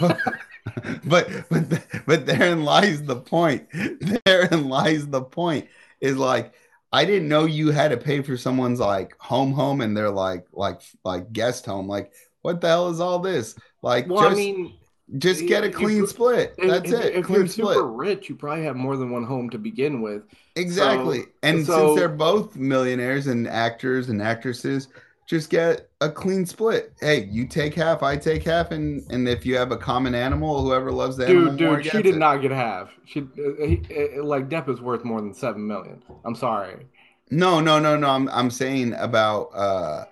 but 1.04 1.28
but 1.50 1.86
but 2.06 2.26
therein 2.26 2.64
lies 2.64 3.02
the 3.02 3.16
point. 3.16 3.66
Therein 4.24 4.68
lies 4.68 5.06
the 5.08 5.22
point. 5.22 5.68
Is 6.00 6.16
like 6.16 6.52
I 6.94 7.04
didn't 7.04 7.28
know 7.28 7.44
you 7.44 7.72
had 7.72 7.90
to 7.90 7.96
pay 7.96 8.22
for 8.22 8.36
someone's 8.36 8.78
like 8.80 9.16
home 9.18 9.52
home 9.52 9.80
and 9.80 9.96
they're 9.96 10.10
like 10.10 10.46
like 10.52 10.80
like 11.04 11.32
guest 11.32 11.66
home. 11.66 11.88
Like 11.88 12.12
what 12.42 12.60
the 12.60 12.68
hell 12.68 12.88
is 12.90 13.00
all 13.00 13.18
this? 13.18 13.56
Like 13.82 14.06
Well, 14.08 14.22
just 14.22 14.32
I 14.32 14.36
mean, 14.36 14.74
just 15.18 15.46
get 15.46 15.64
a 15.64 15.70
clean 15.70 16.06
split. 16.06 16.54
if, 16.56 16.70
That's 16.70 16.92
if, 16.92 17.04
it. 17.04 17.14
if 17.16 17.26
clean 17.26 17.38
you're 17.40 17.48
split. 17.48 17.74
super 17.76 17.88
rich, 17.88 18.28
you 18.28 18.36
probably 18.36 18.64
have 18.64 18.76
more 18.76 18.96
than 18.96 19.10
one 19.10 19.24
home 19.24 19.50
to 19.50 19.58
begin 19.58 20.02
with. 20.02 20.22
Exactly. 20.56 21.20
So- 21.22 21.26
and 21.42 21.66
so- 21.66 21.86
since 21.88 21.98
they're 21.98 22.08
both 22.08 22.56
millionaires 22.56 23.26
and 23.26 23.48
actors 23.48 24.08
and 24.08 24.22
actresses, 24.22 24.88
just 25.26 25.50
get 25.50 25.90
a 26.00 26.10
clean 26.10 26.46
split. 26.46 26.92
Hey, 27.00 27.24
you 27.24 27.46
take 27.46 27.74
half, 27.74 28.02
I 28.02 28.16
take 28.16 28.44
half, 28.44 28.70
and 28.70 29.02
and 29.10 29.28
if 29.28 29.46
you 29.46 29.56
have 29.56 29.72
a 29.72 29.76
common 29.76 30.14
animal, 30.14 30.62
whoever 30.62 30.92
loves 30.92 31.16
the 31.16 31.26
animal 31.26 31.52
Dude, 31.52 31.60
more 31.60 31.76
dude, 31.78 31.86
she 31.86 32.02
did 32.02 32.16
it. 32.16 32.18
not 32.18 32.38
get 32.38 32.50
half. 32.50 32.90
She 33.04 33.20
uh, 33.20 33.66
he, 33.66 33.82
uh, 34.18 34.22
like 34.24 34.48
Depp 34.48 34.68
is 34.68 34.80
worth 34.80 35.04
more 35.04 35.20
than 35.20 35.32
seven 35.34 35.66
million. 35.66 36.02
I'm 36.24 36.34
sorry. 36.34 36.86
No, 37.30 37.60
no, 37.60 37.78
no, 37.78 37.96
no. 37.96 38.08
I'm 38.10 38.28
I'm 38.28 38.50
saying 38.50 38.94
about 38.94 39.44
uh 39.54 40.04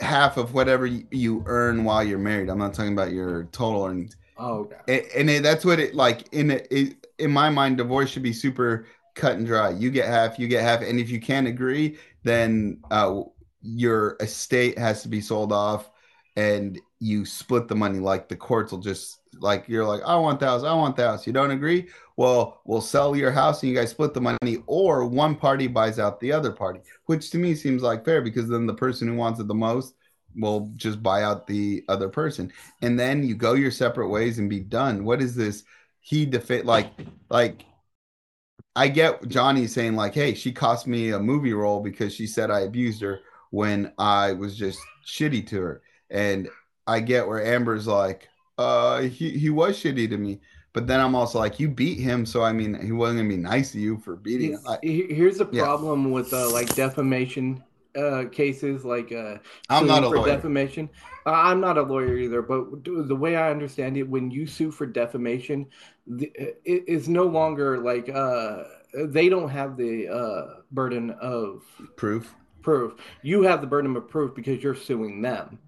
half 0.00 0.36
of 0.36 0.54
whatever 0.54 0.86
you, 0.86 1.42
earn 1.46 1.84
while 1.84 2.02
you're 2.02 2.18
married. 2.18 2.48
I'm 2.48 2.58
not 2.58 2.72
talking 2.74 2.92
about 2.94 3.12
your 3.12 3.44
total 3.52 3.84
earnings. 3.84 4.16
Oh, 4.38 4.60
okay. 4.60 4.76
A- 4.88 5.18
and 5.18 5.28
it, 5.28 5.42
that's 5.42 5.64
what 5.64 5.78
it 5.78 5.94
like 5.94 6.32
in 6.32 6.50
it, 6.52 6.68
it 6.70 7.06
in 7.18 7.30
my 7.30 7.50
mind 7.50 7.76
divorce 7.76 8.10
should 8.10 8.22
be 8.22 8.32
super 8.32 8.86
cut 9.14 9.36
and 9.36 9.46
dry 9.46 9.70
you 9.70 9.90
get 9.90 10.06
half 10.06 10.38
you 10.38 10.48
get 10.48 10.62
half 10.62 10.80
and 10.82 10.98
if 10.98 11.10
you 11.10 11.20
can't 11.20 11.46
agree 11.46 11.98
then 12.22 12.78
uh 12.90 13.20
your 13.62 14.16
estate 14.20 14.78
has 14.78 15.02
to 15.02 15.08
be 15.08 15.20
sold 15.20 15.52
off 15.52 15.90
and 16.36 16.80
you 17.00 17.24
split 17.24 17.68
the 17.68 17.74
money 17.74 17.98
like 17.98 18.28
the 18.28 18.36
courts 18.36 18.72
will 18.72 18.78
just 18.78 19.20
like 19.40 19.68
you're 19.68 19.84
like 19.84 20.00
i 20.06 20.14
want 20.16 20.40
the 20.40 20.46
house 20.46 20.62
i 20.62 20.72
want 20.72 20.96
the 20.96 21.06
house 21.06 21.26
you 21.26 21.32
don't 21.32 21.50
agree 21.50 21.88
well 22.16 22.60
we'll 22.64 22.80
sell 22.80 23.16
your 23.16 23.30
house 23.30 23.62
and 23.62 23.70
you 23.70 23.76
guys 23.76 23.90
split 23.90 24.14
the 24.14 24.20
money 24.20 24.62
or 24.66 25.04
one 25.04 25.34
party 25.34 25.66
buys 25.66 25.98
out 25.98 26.20
the 26.20 26.32
other 26.32 26.52
party 26.52 26.80
which 27.06 27.30
to 27.30 27.38
me 27.38 27.54
seems 27.54 27.82
like 27.82 28.04
fair 28.04 28.22
because 28.22 28.48
then 28.48 28.66
the 28.66 28.74
person 28.74 29.08
who 29.08 29.14
wants 29.14 29.40
it 29.40 29.48
the 29.48 29.54
most 29.54 29.94
will 30.36 30.70
just 30.76 31.02
buy 31.02 31.22
out 31.22 31.46
the 31.46 31.84
other 31.88 32.08
person 32.08 32.52
and 32.82 32.98
then 32.98 33.22
you 33.22 33.34
go 33.34 33.54
your 33.54 33.70
separate 33.70 34.08
ways 34.08 34.38
and 34.38 34.48
be 34.48 34.60
done. 34.60 35.04
What 35.04 35.20
is 35.22 35.34
this? 35.34 35.64
He 36.00 36.26
defa 36.26 36.64
like 36.64 36.92
like 37.28 37.64
I 38.76 38.88
get 38.88 39.26
Johnny 39.28 39.66
saying 39.66 39.96
like, 39.96 40.14
"Hey, 40.14 40.34
she 40.34 40.52
cost 40.52 40.86
me 40.86 41.10
a 41.10 41.18
movie 41.18 41.52
role 41.52 41.80
because 41.80 42.14
she 42.14 42.26
said 42.26 42.50
I 42.50 42.60
abused 42.60 43.02
her 43.02 43.20
when 43.50 43.92
I 43.98 44.32
was 44.32 44.56
just 44.56 44.80
shitty 45.06 45.46
to 45.48 45.60
her." 45.60 45.82
And 46.10 46.48
I 46.86 47.00
get 47.00 47.26
where 47.26 47.44
Amber's 47.44 47.86
like, 47.86 48.28
"Uh, 48.58 49.02
he 49.02 49.30
he 49.30 49.50
was 49.50 49.76
shitty 49.78 50.08
to 50.10 50.16
me." 50.16 50.40
But 50.72 50.86
then 50.86 51.00
I'm 51.00 51.16
also 51.16 51.38
like, 51.40 51.58
you 51.58 51.68
beat 51.68 51.98
him, 51.98 52.24
so 52.24 52.42
I 52.42 52.52
mean, 52.52 52.80
he 52.80 52.92
wasn't 52.92 53.18
gonna 53.18 53.28
be 53.28 53.36
nice 53.36 53.72
to 53.72 53.80
you 53.80 53.98
for 53.98 54.14
beating 54.14 54.52
him. 54.52 54.60
I, 54.66 54.78
He- 54.82 55.12
Here's 55.12 55.38
the 55.38 55.48
Yeah. 55.50 55.64
problem 55.64 56.12
with 56.12 56.32
uh, 56.32 56.48
like 56.50 56.74
defamation 56.76 57.62
uh, 57.96 58.24
cases, 58.30 58.84
like 58.84 59.10
uh, 59.10 59.38
I'm 59.68 59.86
not 59.88 60.04
a 60.04 60.08
for 60.08 60.18
lawyer. 60.18 60.36
defamation. 60.36 60.88
Uh, 61.26 61.32
I'm 61.32 61.60
not 61.60 61.76
a 61.76 61.82
lawyer 61.82 62.16
either, 62.16 62.40
but 62.40 62.84
the 62.84 63.16
way 63.16 63.34
I 63.34 63.50
understand 63.50 63.96
it, 63.96 64.08
when 64.08 64.30
you 64.30 64.46
sue 64.46 64.70
for 64.70 64.86
defamation, 64.86 65.66
the, 66.06 66.32
it 66.64 66.84
is 66.86 67.08
no 67.08 67.24
longer 67.24 67.78
like 67.78 68.08
uh, 68.08 68.62
they 68.94 69.28
don't 69.28 69.48
have 69.48 69.76
the 69.76 70.08
uh, 70.08 70.60
burden 70.70 71.10
of 71.20 71.64
Proof. 71.96 72.32
Proof. 72.62 72.94
You 73.22 73.42
have 73.42 73.60
the 73.60 73.66
burden 73.66 73.94
of 73.96 74.08
proof 74.08 74.34
because 74.34 74.62
you're 74.62 74.74
suing 74.74 75.22
them. 75.22 75.58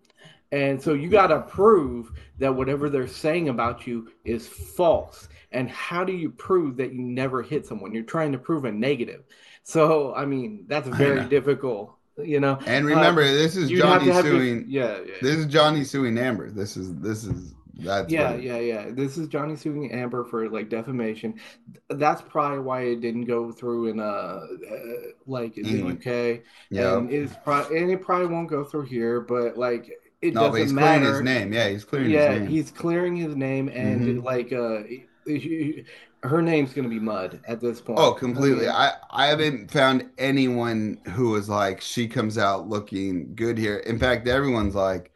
And 0.53 0.81
so 0.81 0.93
you 0.93 1.09
got 1.09 1.29
to 1.29 1.41
prove 1.41 2.13
that 2.39 2.55
whatever 2.55 2.91
they're 2.91 3.09
saying 3.09 3.49
about 3.49 3.87
you 3.87 4.11
is 4.25 4.47
false. 4.47 5.29
And 5.53 5.69
how 5.71 6.05
do 6.05 6.13
you 6.13 6.31
prove 6.31 6.77
that 6.77 6.93
you 6.93 7.01
never 7.01 7.43
hit 7.43 7.67
someone? 7.67 7.95
You're 7.95 8.03
trying 8.05 8.33
to 8.33 8.39
prove 8.39 8.65
a 8.67 8.73
negative. 8.73 9.25
So, 9.65 10.15
I 10.15 10.27
mean, 10.27 10.65
that's 10.67 10.89
very 10.89 11.25
difficult, 11.29 11.95
you 12.19 12.41
know. 12.41 12.59
And 12.67 12.85
remember, 12.85 13.23
um, 13.23 13.29
this 13.29 13.57
is 13.57 13.71
Johnny 13.71 14.11
have 14.11 14.27
your- 14.27 14.35
suing. 14.35 14.65
yeah, 14.69 14.99
yeah. 15.07 15.15
This 15.23 15.37
is 15.37 15.47
Johnny 15.47 15.85
suing 15.85 16.19
Amber. 16.19 16.51
This 16.51 16.77
is 16.77 16.95
this 16.97 17.25
is 17.25 17.55
that's 17.75 18.13
yeah, 18.13 18.35
yeah, 18.35 18.59
yeah. 18.59 18.91
This 18.91 19.17
is 19.17 19.29
Johnny 19.29 19.57
suing 19.57 19.91
Amber 19.93 20.25
for 20.25 20.49
like 20.51 20.69
defamation. 20.69 21.41
That's 21.89 22.21
probably 22.23 22.61
why 22.61 22.83
it 22.83 23.01
didn't 23.01 23.25
go 23.27 23.53
through 23.53 23.89
in 23.89 24.01
uh, 24.01 24.03
uh 24.05 24.87
like 25.27 25.55
the 25.55 25.83
UK. 25.83 26.43
yeah. 26.71 26.99
And 26.99 27.11
it's 27.11 27.37
pro- 27.37 27.69
and 27.69 27.91
it 27.91 28.03
probably 28.03 28.27
won't 28.29 28.51
go 28.51 28.65
through 28.65 28.87
here, 28.87 29.21
but 29.21 29.57
like 29.57 29.91
it 30.21 30.35
No, 30.35 30.41
doesn't 30.41 30.61
he's 30.61 30.73
clearing 30.73 31.03
matter. 31.03 31.07
his 31.07 31.21
name. 31.21 31.53
Yeah, 31.53 31.69
he's 31.69 31.85
clearing 31.85 32.11
yeah, 32.11 32.31
his 32.31 32.31
name. 32.31 32.47
he's 32.49 32.71
clearing 32.71 33.17
his 33.17 33.37
name, 33.37 33.69
and 33.69 34.07
Mhm. 34.07 34.25
like 34.25 34.53
uh, 34.53 34.83
her 36.29 36.43
name's 36.43 36.73
gonna 36.73 36.89
be 36.89 37.01
mud 37.01 37.41
at 37.47 37.61
this 37.61 37.81
point. 37.81 37.99
Oh, 37.99 38.15
completely. 38.15 38.69
I 38.69 38.73
mean, 38.73 38.73
I 38.73 38.93
I 39.11 39.27
haven't 39.27 39.71
found 39.71 40.11
anyone 40.19 40.99
who 41.11 41.31
was 41.31 41.49
like 41.49 41.81
she 41.83 42.09
comes 42.09 42.39
out 42.39 42.69
looking 42.69 43.35
good 43.35 43.59
here. 43.59 43.79
In 43.79 43.99
fact, 43.99 44.27
everyone's 44.27 44.75
like 44.75 45.12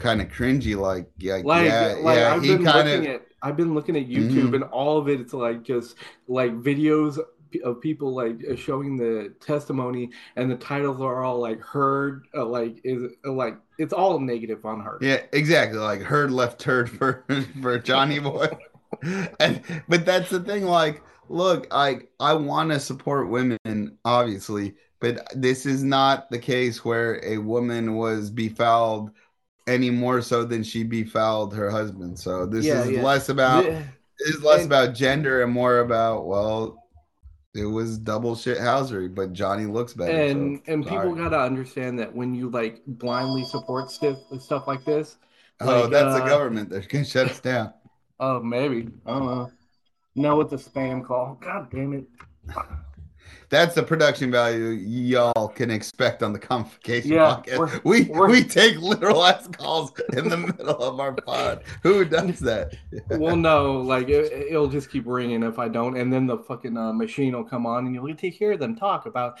kind 0.00 0.20
of 0.22 0.28
cringy. 0.28 0.76
Like 0.76 1.10
yeah, 1.18 1.40
like, 1.44 1.66
yeah, 1.66 1.96
like 2.00 2.18
yeah. 2.18 2.34
I've 2.34 2.42
He 2.42 2.56
been 2.56 2.64
kind 2.64 2.88
looking 2.88 3.06
of 3.06 3.06
at 3.06 3.22
I've 3.42 3.56
been 3.56 3.74
looking 3.74 3.96
at 3.96 4.08
YouTube, 4.08 4.50
Mhm. 4.50 4.54
and 4.56 4.64
all 4.64 4.98
of 4.98 5.08
it, 5.08 5.20
it's 5.20 5.32
like 5.32 5.62
just 5.62 5.96
like 6.28 6.52
videos 6.62 7.18
of 7.64 7.80
people 7.80 8.14
like 8.14 8.38
uh, 8.50 8.54
showing 8.56 8.96
the 8.96 9.34
testimony, 9.40 10.10
and 10.36 10.50
the 10.50 10.56
titles 10.56 11.00
are 11.00 11.24
all 11.24 11.40
like 11.40 11.60
heard, 11.60 12.24
uh, 12.36 12.44
like 12.46 12.80
is 12.84 13.02
uh, 13.26 13.32
like 13.32 13.56
it's 13.78 13.92
all 13.92 14.18
negative 14.20 14.64
on 14.66 14.80
her. 14.80 14.98
yeah, 15.00 15.22
exactly. 15.32 15.78
Like 15.78 16.00
Heard 16.02 16.30
left 16.30 16.60
turd 16.60 16.90
for 16.98 17.24
for 17.62 17.78
Johnny 17.78 18.18
Boy. 18.30 18.48
and 19.40 19.62
but 19.88 20.04
that's 20.04 20.30
the 20.30 20.40
thing. 20.40 20.64
Like 20.64 21.02
look, 21.28 21.66
I 21.70 22.00
I 22.18 22.34
want 22.34 22.70
to 22.70 22.80
support 22.80 23.30
women, 23.30 23.98
obviously, 24.04 24.74
but 25.00 25.26
this 25.34 25.66
is 25.66 25.82
not 25.82 26.30
the 26.30 26.38
case 26.38 26.84
where 26.84 27.24
a 27.24 27.38
woman 27.38 27.96
was 27.96 28.30
befouled 28.30 29.10
any 29.70 29.90
more 29.90 30.20
so 30.20 30.44
than 30.44 30.62
she 30.62 30.82
befouled 30.82 31.54
her 31.54 31.70
husband. 31.70 32.18
So 32.18 32.44
this 32.46 32.64
Yeah, 32.66 32.82
is 32.82 32.90
yeah. 32.90 33.02
less 33.02 33.28
about 33.28 33.64
The- 33.64 33.82
is 34.20 34.42
less 34.42 34.62
and- 34.62 34.72
about 34.72 34.94
gender 34.94 35.42
and 35.42 35.52
more 35.52 35.78
about 35.78 36.26
well, 36.26 36.76
it 37.54 37.64
was 37.64 37.98
double 37.98 38.36
shit 38.36 38.58
housery, 38.58 39.12
but 39.12 39.32
Johnny 39.32 39.66
looks 39.66 39.94
better. 39.94 40.12
and 40.12 40.60
so 40.66 40.72
and 40.72 40.86
people 40.86 41.14
gotta 41.14 41.40
understand 41.40 41.98
that 41.98 42.14
when 42.14 42.34
you 42.34 42.50
like 42.50 42.82
blindly 42.86 43.44
support 43.44 43.90
stuff 43.90 44.18
stuff 44.38 44.66
like 44.66 44.84
this, 44.84 45.16
oh, 45.60 45.82
like, 45.82 45.90
that's 45.90 46.16
the 46.18 46.24
uh, 46.24 46.28
government. 46.28 46.68
They're 46.70 46.80
gonna 46.82 47.04
shut 47.04 47.30
us 47.30 47.40
down. 47.40 47.72
oh 48.20 48.40
maybe 48.40 48.88
I 49.06 49.10
don't 49.12 49.26
know. 49.26 49.50
No, 50.16 50.40
it's 50.40 50.52
a 50.52 50.56
spam 50.56 51.04
call. 51.04 51.38
God 51.40 51.70
damn 51.70 51.92
it. 51.92 52.04
That's 53.48 53.74
the 53.74 53.82
production 53.82 54.30
value 54.30 54.68
y'all 54.68 55.48
can 55.48 55.70
expect 55.70 56.22
on 56.22 56.32
the 56.32 56.38
Comicfication 56.38 57.06
Yeah, 57.06 57.42
podcast. 57.44 57.84
we 57.84 58.04
we're- 58.04 58.30
we 58.30 58.44
take 58.44 58.78
literal 58.80 59.24
ass 59.24 59.48
calls 59.48 59.92
in 60.16 60.28
the 60.28 60.36
middle 60.46 60.68
of 60.82 61.00
our 61.00 61.12
pod. 61.12 61.62
Who 61.82 62.04
does 62.04 62.38
that? 62.40 62.74
well, 63.08 63.36
no, 63.36 63.80
like 63.80 64.08
it, 64.08 64.32
it'll 64.32 64.68
just 64.68 64.90
keep 64.90 65.04
ringing 65.06 65.42
if 65.42 65.58
I 65.58 65.68
don't, 65.68 65.96
and 65.96 66.12
then 66.12 66.26
the 66.26 66.38
fucking 66.38 66.76
uh, 66.76 66.92
machine 66.92 67.34
will 67.34 67.44
come 67.44 67.66
on, 67.66 67.86
and 67.86 67.94
you'll 67.94 68.06
get 68.06 68.18
to 68.18 68.30
hear 68.30 68.56
them 68.56 68.76
talk 68.76 69.06
about 69.06 69.38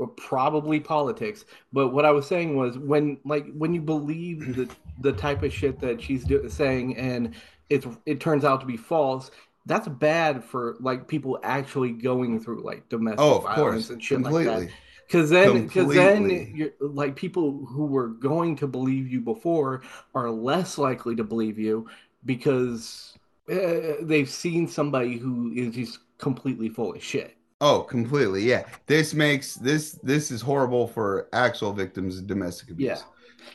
uh, 0.00 0.06
probably 0.16 0.78
politics. 0.78 1.44
But 1.72 1.88
what 1.88 2.04
I 2.04 2.12
was 2.12 2.26
saying 2.26 2.56
was 2.56 2.78
when, 2.78 3.18
like, 3.24 3.46
when 3.56 3.74
you 3.74 3.80
believe 3.80 4.54
the 4.54 4.68
the 5.00 5.12
type 5.12 5.42
of 5.42 5.52
shit 5.52 5.80
that 5.80 6.00
she's 6.00 6.24
do- 6.24 6.48
saying, 6.48 6.96
and 6.96 7.34
it's 7.70 7.86
it 8.06 8.20
turns 8.20 8.44
out 8.44 8.60
to 8.60 8.66
be 8.66 8.76
false. 8.76 9.30
That's 9.68 9.86
bad 9.86 10.42
for 10.42 10.76
like 10.80 11.06
people 11.06 11.38
actually 11.44 11.92
going 11.92 12.40
through 12.40 12.62
like 12.64 12.88
domestic 12.88 13.20
Oh, 13.20 13.36
of 13.36 13.42
violence 13.44 13.86
course, 13.86 13.90
and 13.90 14.02
shit 14.02 14.20
like 14.22 14.32
that. 14.32 14.44
completely. 14.44 14.74
Because 15.06 15.30
then, 15.30 15.66
because 15.66 15.94
then, 15.94 16.52
you're 16.54 16.70
like 16.80 17.16
people 17.16 17.64
who 17.66 17.86
were 17.86 18.08
going 18.08 18.56
to 18.56 18.66
believe 18.66 19.08
you 19.08 19.20
before 19.20 19.82
are 20.14 20.30
less 20.30 20.76
likely 20.76 21.14
to 21.16 21.24
believe 21.24 21.58
you 21.58 21.86
because 22.26 23.16
uh, 23.50 23.94
they've 24.02 24.28
seen 24.28 24.68
somebody 24.68 25.16
who 25.16 25.52
is 25.54 25.74
just 25.74 26.00
completely 26.18 26.68
full 26.68 26.94
of 26.94 27.02
shit. 27.02 27.36
Oh, 27.60 27.80
completely. 27.82 28.42
Yeah. 28.42 28.64
This 28.86 29.14
makes 29.14 29.54
this 29.54 29.92
this 30.02 30.30
is 30.30 30.42
horrible 30.42 30.86
for 30.88 31.28
actual 31.32 31.72
victims 31.72 32.18
of 32.18 32.26
domestic 32.26 32.70
abuse. 32.70 32.98
Yeah. 32.98 33.04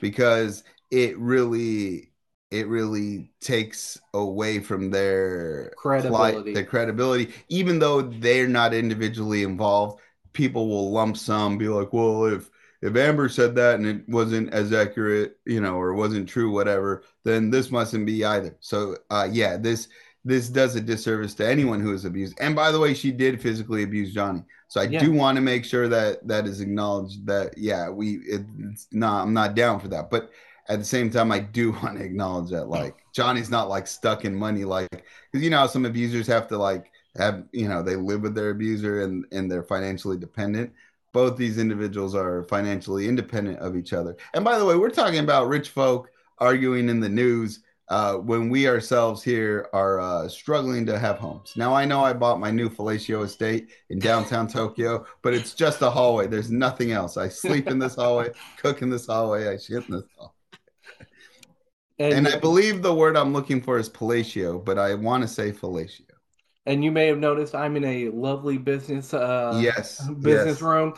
Because 0.01 0.63
it 0.91 1.17
really 1.19 2.12
it 2.53 2.67
really 2.67 3.31
takes 3.41 3.99
away 4.13 4.59
from 4.59 4.91
their 4.91 5.73
Credibility. 5.77 6.53
their 6.53 6.65
credibility, 6.65 7.33
even 7.49 7.79
though 7.79 8.01
they're 8.01 8.47
not 8.47 8.73
individually 8.73 9.43
involved. 9.43 9.99
People 10.33 10.67
will 10.67 10.91
lump 10.91 11.15
some, 11.17 11.57
be 11.57 11.67
like, 11.67 11.93
"Well, 11.93 12.25
if 12.25 12.49
if 12.81 12.95
Amber 12.95 13.29
said 13.29 13.55
that 13.55 13.75
and 13.75 13.85
it 13.87 14.09
wasn't 14.09 14.51
as 14.53 14.73
accurate, 14.73 15.37
you 15.45 15.61
know, 15.61 15.75
or 15.75 15.93
wasn't 15.93 16.27
true, 16.27 16.51
whatever, 16.51 17.03
then 17.23 17.49
this 17.51 17.71
mustn't 17.71 18.05
be 18.05 18.25
either." 18.25 18.55
So, 18.59 18.97
uh, 19.11 19.27
yeah, 19.31 19.57
this 19.57 19.87
this 20.25 20.49
does 20.49 20.75
a 20.75 20.81
disservice 20.81 21.33
to 21.35 21.47
anyone 21.47 21.81
who 21.81 21.93
is 21.93 22.05
abused. 22.05 22.37
And 22.39 22.55
by 22.55 22.71
the 22.71 22.79
way, 22.79 22.93
she 22.93 23.11
did 23.11 23.41
physically 23.41 23.83
abuse 23.83 24.13
Johnny. 24.13 24.41
So 24.69 24.79
I 24.81 24.85
Yeah. 24.85 24.99
do 24.99 25.11
want 25.11 25.35
to 25.35 25.41
make 25.41 25.65
sure 25.65 25.87
that 25.89 26.25
that 26.27 26.47
is 26.47 26.61
acknowledged. 26.61 27.25
That 27.27 27.57
yeah, 27.57 27.89
we 27.89 28.15
it, 28.25 28.41
it's 28.71 28.87
not. 28.91 29.23
I'm 29.23 29.33
not 29.33 29.55
down 29.55 29.79
for 29.79 29.89
that, 29.89 30.09
but 30.09 30.31
at 30.69 30.79
the 30.79 30.85
same 30.85 31.09
time, 31.09 31.31
I 31.31 31.39
do 31.39 31.71
want 31.83 31.97
to 31.97 32.03
acknowledge 32.03 32.51
that 32.51 32.69
like 32.69 32.97
Johnny's 33.13 33.49
not 33.49 33.69
like 33.69 33.87
stuck 33.87 34.25
in 34.25 34.35
money, 34.35 34.65
like 34.65 34.89
because 35.31 35.43
you 35.43 35.49
know 35.49 35.67
some 35.67 35.85
abusers 35.85 36.27
have 36.27 36.47
to 36.49 36.57
like 36.57 36.91
have 37.17 37.43
you 37.51 37.67
know 37.67 37.83
they 37.83 37.95
live 37.95 38.21
with 38.21 38.35
their 38.35 38.51
abuser 38.51 39.03
and 39.03 39.25
and 39.31 39.51
they're 39.51 39.63
financially 39.63 40.17
dependent. 40.17 40.71
Both 41.11 41.37
these 41.37 41.59
individuals 41.59 42.15
are 42.15 42.43
financially 42.45 43.07
independent 43.07 43.59
of 43.59 43.75
each 43.77 43.93
other. 43.93 44.17
And 44.33 44.43
by 44.43 44.57
the 44.57 44.65
way, 44.65 44.75
we're 44.75 44.89
talking 44.89 45.19
about 45.19 45.47
rich 45.47 45.69
folk 45.69 46.09
arguing 46.39 46.89
in 46.89 46.99
the 46.99 47.09
news 47.09 47.59
uh, 47.89 48.15
when 48.15 48.49
we 48.49 48.67
ourselves 48.67 49.21
here 49.21 49.69
are 49.73 49.99
uh, 49.99 50.27
struggling 50.27 50.85
to 50.85 50.97
have 50.97 51.17
homes. 51.17 51.53
Now, 51.55 51.75
I 51.75 51.85
know 51.85 52.03
I 52.03 52.13
bought 52.13 52.39
my 52.39 52.49
new 52.49 52.69
fellatio 52.69 53.23
estate 53.23 53.69
in 53.89 53.99
downtown 53.99 54.47
Tokyo, 54.47 55.05
but 55.21 55.33
it's 55.33 55.53
just 55.53 55.81
a 55.81 55.89
hallway. 55.89 56.25
There's 56.25 56.49
nothing 56.49 56.91
else. 56.91 57.17
I 57.17 57.27
sleep 57.29 57.67
in 57.67 57.77
this 57.79 57.95
hallway, 57.95 58.29
cook 58.57 58.81
in 58.81 58.89
this 58.89 59.05
hallway, 59.05 59.47
I 59.47 59.57
shit 59.57 59.87
in 59.87 59.95
this 59.95 60.05
hallway. 60.17 60.33
And 61.99 62.27
I 62.27 62.37
believe 62.37 62.81
the 62.81 62.93
word 62.93 63.15
I'm 63.15 63.33
looking 63.33 63.61
for 63.61 63.77
is 63.77 63.89
palatial, 63.89 64.59
but 64.59 64.77
I 64.79 64.95
want 64.95 65.21
to 65.23 65.27
say 65.27 65.51
fellatio. 65.51 66.01
and 66.65 66.83
you 66.83 66.91
may 66.91 67.07
have 67.07 67.17
noticed 67.19 67.55
I'm 67.55 67.75
in 67.75 67.83
a 67.85 68.09
lovely 68.09 68.57
business 68.57 69.13
uh 69.13 69.53
yes. 69.61 69.99
business 70.21 70.55
yes. 70.57 70.61
room, 70.61 70.93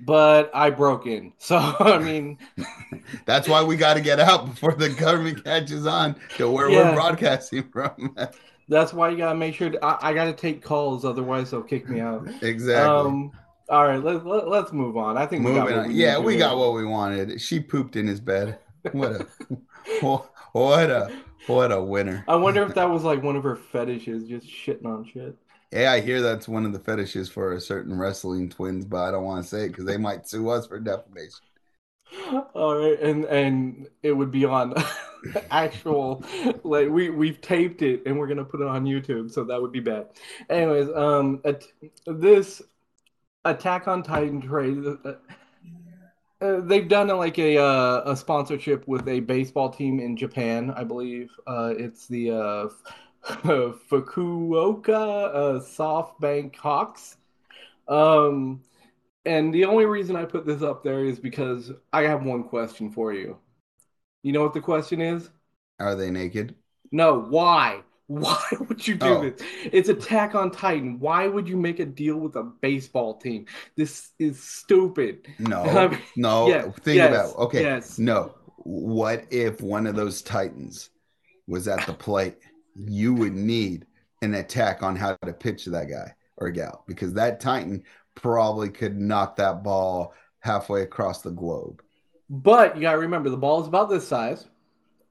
but 0.00 0.50
I 0.54 0.70
broke 0.70 1.06
in. 1.06 1.32
So 1.38 1.56
I 1.80 1.98
mean, 1.98 2.38
That's 3.26 3.48
why 3.48 3.62
we 3.62 3.76
got 3.76 3.94
to 3.94 4.00
get 4.00 4.20
out 4.20 4.46
before 4.46 4.74
the 4.74 4.88
government 4.90 5.44
catches 5.44 5.86
on 5.86 6.16
to 6.36 6.50
where 6.50 6.68
Yeah. 6.68 6.84
we're 6.84 6.92
broadcasting 6.92 7.68
from. 7.70 8.16
that's 8.68 8.92
why 8.92 9.08
you 9.10 9.16
gotta 9.18 9.36
make 9.38 9.54
sure 9.54 9.70
to, 9.70 9.84
I, 9.84 10.10
I 10.10 10.14
gotta 10.14 10.32
take 10.32 10.62
calls, 10.62 11.04
otherwise 11.04 11.50
they'll 11.50 11.62
kick 11.62 11.88
me 11.88 12.00
out. 12.00 12.28
exactly. 12.40 13.06
Um, 13.06 13.32
all 13.68 13.86
right, 13.86 14.02
let, 14.02 14.26
let, 14.26 14.48
let's 14.48 14.72
move 14.72 14.96
on. 14.96 15.16
I 15.16 15.26
think 15.26 15.44
we 15.44 15.52
got 15.52 15.70
Moving 15.70 15.88
we 15.88 15.94
Yeah, 15.94 16.18
we 16.18 16.36
got 16.36 16.56
what 16.58 16.74
we 16.74 16.84
wanted. 16.84 17.40
She 17.40 17.60
pooped 17.60 17.96
in 17.96 18.06
his 18.06 18.20
bed. 18.20 18.58
What 18.92 19.12
a 19.12 19.26
what 20.60 20.90
a 20.90 21.12
what 21.46 21.72
a 21.72 21.80
winner. 21.80 22.24
I 22.28 22.36
wonder 22.36 22.62
if 22.62 22.74
that 22.74 22.90
was 22.90 23.04
like 23.04 23.22
one 23.22 23.36
of 23.36 23.42
her 23.44 23.56
fetishes, 23.56 24.24
just 24.24 24.46
shitting 24.46 24.86
on 24.86 25.04
shit. 25.04 25.36
Yeah, 25.72 25.92
I 25.92 26.00
hear 26.00 26.20
that's 26.20 26.48
one 26.48 26.66
of 26.66 26.72
the 26.72 26.80
fetishes 26.80 27.28
for 27.28 27.52
a 27.52 27.60
certain 27.60 27.96
wrestling 27.96 28.48
twins, 28.48 28.84
but 28.84 29.04
I 29.04 29.10
don't 29.12 29.24
want 29.24 29.44
to 29.44 29.48
say 29.48 29.64
it 29.64 29.68
because 29.68 29.84
they 29.84 29.96
might 29.96 30.28
sue 30.28 30.48
us 30.48 30.66
for 30.66 30.80
defamation. 30.80 31.38
All 32.54 32.76
right, 32.76 33.00
and 33.00 33.24
and 33.26 33.88
it 34.02 34.12
would 34.12 34.32
be 34.32 34.44
on 34.44 34.74
actual 35.50 36.24
like 36.64 36.88
we 36.88 37.10
we've 37.10 37.40
taped 37.40 37.82
it 37.82 38.02
and 38.04 38.18
we're 38.18 38.26
gonna 38.26 38.44
put 38.44 38.60
it 38.60 38.66
on 38.66 38.84
YouTube, 38.84 39.30
so 39.30 39.44
that 39.44 39.60
would 39.60 39.72
be 39.72 39.80
bad. 39.80 40.08
Anyways, 40.48 40.88
um, 40.94 41.40
at, 41.44 41.64
this 42.06 42.62
Attack 43.44 43.88
on 43.88 44.02
Titan 44.02 44.42
trade, 44.42 44.84
uh, 46.40 46.44
uh, 46.44 46.60
they've 46.60 46.88
done 46.88 47.10
a, 47.10 47.14
like 47.14 47.38
a 47.38 47.58
uh, 47.58 48.02
a 48.12 48.16
sponsorship 48.16 48.86
with 48.88 49.06
a 49.08 49.20
baseball 49.20 49.70
team 49.70 50.00
in 50.00 50.16
Japan, 50.16 50.70
I 50.70 50.84
believe. 50.84 51.30
Uh, 51.46 51.74
it's 51.76 52.06
the 52.06 52.30
uh, 52.32 52.68
Fukuoka 53.24 54.90
uh, 55.34 55.60
SoftBank 55.60 56.56
Hawks. 56.56 57.16
Um, 57.88 58.62
and 59.26 59.52
the 59.52 59.64
only 59.64 59.86
reason 59.86 60.16
I 60.16 60.24
put 60.24 60.46
this 60.46 60.62
up 60.62 60.82
there 60.82 61.04
is 61.04 61.18
because 61.18 61.72
I 61.92 62.02
have 62.02 62.24
one 62.24 62.44
question 62.44 62.90
for 62.90 63.12
you. 63.12 63.38
You 64.22 64.32
know 64.32 64.42
what 64.42 64.54
the 64.54 64.60
question 64.60 65.00
is? 65.00 65.30
Are 65.80 65.96
they 65.96 66.10
naked? 66.10 66.54
No, 66.92 67.18
why? 67.20 67.82
Why 68.10 68.42
would 68.68 68.86
you 68.88 68.96
do 68.96 69.06
Oh. 69.06 69.22
this? 69.22 69.40
It's 69.72 69.88
Attack 69.88 70.34
on 70.34 70.50
Titan. 70.50 70.98
Why 70.98 71.28
would 71.28 71.48
you 71.48 71.56
make 71.56 71.78
a 71.78 71.86
deal 71.86 72.16
with 72.16 72.34
a 72.34 72.42
baseball 72.42 73.14
team? 73.18 73.46
This 73.76 74.10
is 74.18 74.42
stupid. 74.42 75.28
I 75.38 75.42
No, 75.44 75.88
mean, 75.90 75.98
no. 76.16 76.48
yeah, 76.48 76.62
Think 76.82 76.96
yes, 76.96 77.10
about 77.30 77.36
okay. 77.38 77.62
yes. 77.62 78.00
No. 78.00 78.34
What 78.64 79.26
if 79.30 79.60
one 79.60 79.86
of 79.86 79.94
those 79.94 80.22
titans 80.22 80.90
was 81.46 81.68
at 81.68 81.86
the 81.86 81.94
plate? 81.94 82.38
You 82.74 83.14
would 83.14 83.34
need 83.34 83.86
an 84.22 84.34
attack 84.34 84.82
on 84.82 84.96
how 84.96 85.14
to 85.24 85.32
pitch 85.32 85.64
that 85.66 85.88
guy 85.88 86.12
or 86.36 86.50
gal 86.50 86.82
because 86.88 87.12
that 87.14 87.38
titan 87.40 87.82
probably 88.16 88.70
could 88.70 88.98
knock 88.98 89.36
that 89.36 89.62
ball 89.62 90.14
halfway 90.40 90.82
across 90.82 91.22
the 91.22 91.30
globe. 91.30 91.80
But 92.28 92.74
you 92.74 92.82
gotta 92.82 92.98
remember 92.98 93.30
the 93.30 93.36
ball 93.36 93.60
is 93.62 93.68
about 93.68 93.88
this 93.88 94.06
size. 94.06 94.46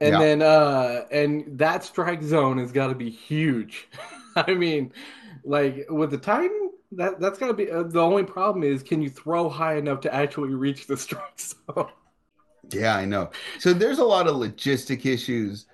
And 0.02 0.20
Yeah. 0.20 0.20
then 0.20 0.42
uh 0.42 1.06
and 1.12 1.58
that 1.60 1.84
strike 1.84 2.24
zone 2.24 2.58
has 2.58 2.72
got 2.72 2.88
to 2.88 2.96
be 2.96 3.10
huge. 3.10 3.88
I 4.36 4.54
mean, 4.54 4.94
like 5.44 5.86
with 5.90 6.12
the 6.12 6.18
Titan, 6.18 6.72
that 6.94 7.20
that's 7.20 7.38
got 7.40 7.48
to 7.48 7.54
be 7.54 7.70
uh, 7.70 7.84
the 7.84 8.00
only 8.02 8.24
problem 8.24 8.64
is 8.64 8.84
can 8.84 9.02
you 9.02 9.10
throw 9.10 9.50
high 9.50 9.76
enough 9.78 10.02
to 10.02 10.14
actually 10.14 10.54
reach 10.54 10.88
the 10.88 10.98
strike 11.06 11.40
zone? 11.40 11.90
Yeah, 12.72 12.96
I 12.96 13.06
know. 13.06 13.32
So 13.58 13.74
there's 13.74 14.00
a 14.00 14.04
lot 14.04 14.28
of 14.28 14.36
logistic 14.36 15.06
issues, 15.06 15.66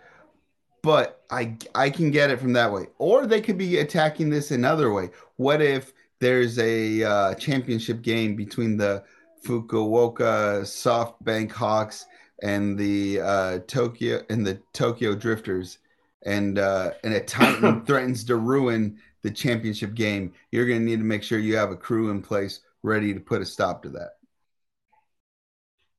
but 0.84 1.24
I 1.32 1.58
I 1.76 1.90
can 1.92 2.12
get 2.12 2.32
it 2.32 2.40
from 2.40 2.54
that 2.54 2.72
way. 2.72 2.88
Or 3.00 3.28
they 3.28 3.42
could 3.42 3.58
be 3.58 3.80
attacking 3.80 4.30
this 4.30 4.52
another 4.52 4.94
way. 4.94 5.12
What 5.38 5.62
if 5.62 5.94
there's 6.20 6.60
a 6.60 7.04
uh, 7.04 7.36
championship 7.36 8.02
game 8.04 8.36
between 8.36 8.78
the 8.78 9.04
Fukuoka 9.46 10.62
SoftBank 10.64 11.52
Hawks 11.52 12.06
and 12.42 12.78
the 12.78 13.22
uh, 13.22 13.60
Tokyo 13.68 14.22
and 14.30 14.46
the 14.46 14.62
Tokyo 14.74 15.16
Drifters, 15.16 15.80
and 16.26 16.60
uh, 16.60 16.92
and 17.04 17.14
a 17.14 17.22
Titan 17.22 17.86
threatens 17.86 18.24
to 18.26 18.36
ruin 18.36 18.98
the 19.22 19.32
championship 19.32 19.94
game? 19.94 20.34
You're 20.52 20.68
going 20.68 20.80
to 20.80 20.86
need 20.86 21.00
to 21.00 21.06
make 21.06 21.24
sure 21.24 21.40
you 21.40 21.56
have 21.58 21.72
a 21.72 21.78
crew 21.78 22.10
in 22.12 22.22
place 22.22 22.62
ready 22.84 23.14
to 23.14 23.20
put 23.20 23.42
a 23.42 23.46
stop 23.46 23.84
to 23.84 23.90
that. 23.90 24.12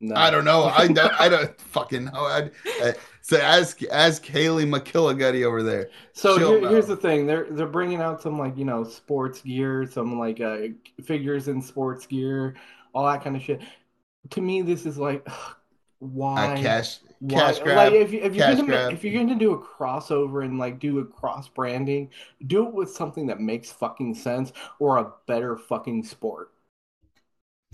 No. 0.00 0.14
I 0.14 0.30
don't 0.30 0.44
know. 0.44 0.64
I 0.64 0.88
don't. 0.88 1.20
I 1.20 1.28
don't 1.28 1.60
fucking 1.72 2.04
know. 2.06 2.12
I, 2.12 2.50
I, 2.82 2.94
so 3.22 3.38
ask 3.38 3.82
ask 3.90 4.24
Haley 4.24 4.66
McKilligutty 4.66 5.44
over 5.44 5.62
there. 5.62 5.88
So 6.12 6.38
here, 6.38 6.68
here's 6.68 6.86
the 6.86 6.96
thing: 6.96 7.26
they're 7.26 7.46
they're 7.50 7.66
bringing 7.66 8.00
out 8.00 8.20
some 8.20 8.38
like 8.38 8.58
you 8.58 8.66
know 8.66 8.84
sports 8.84 9.40
gear, 9.40 9.86
some 9.90 10.18
like 10.18 10.40
uh, 10.40 10.58
figures 11.02 11.48
in 11.48 11.62
sports 11.62 12.06
gear, 12.06 12.56
all 12.94 13.06
that 13.06 13.24
kind 13.24 13.36
of 13.36 13.42
shit. 13.42 13.62
To 14.30 14.40
me, 14.40 14.60
this 14.60 14.84
is 14.86 14.98
like, 14.98 15.26
why? 15.98 16.54
A 16.54 16.62
cash 16.62 16.98
why- 17.20 17.40
cash 17.40 17.58
grab. 17.60 17.92
Like 17.92 18.00
if, 18.00 18.12
you, 18.12 18.20
if 18.20 18.34
you're 18.34 18.46
gonna 18.46 18.64
grab. 18.64 18.92
if 18.92 19.04
you're 19.04 19.14
gonna 19.14 19.38
do 19.38 19.52
a 19.52 19.58
crossover 19.58 20.44
and 20.44 20.58
like 20.58 20.78
do 20.78 20.98
a 20.98 21.04
cross 21.04 21.48
branding, 21.48 22.10
do 22.46 22.66
it 22.66 22.74
with 22.74 22.90
something 22.90 23.26
that 23.26 23.40
makes 23.40 23.70
fucking 23.72 24.14
sense 24.14 24.52
or 24.78 24.98
a 24.98 25.12
better 25.26 25.56
fucking 25.56 26.04
sport. 26.04 26.52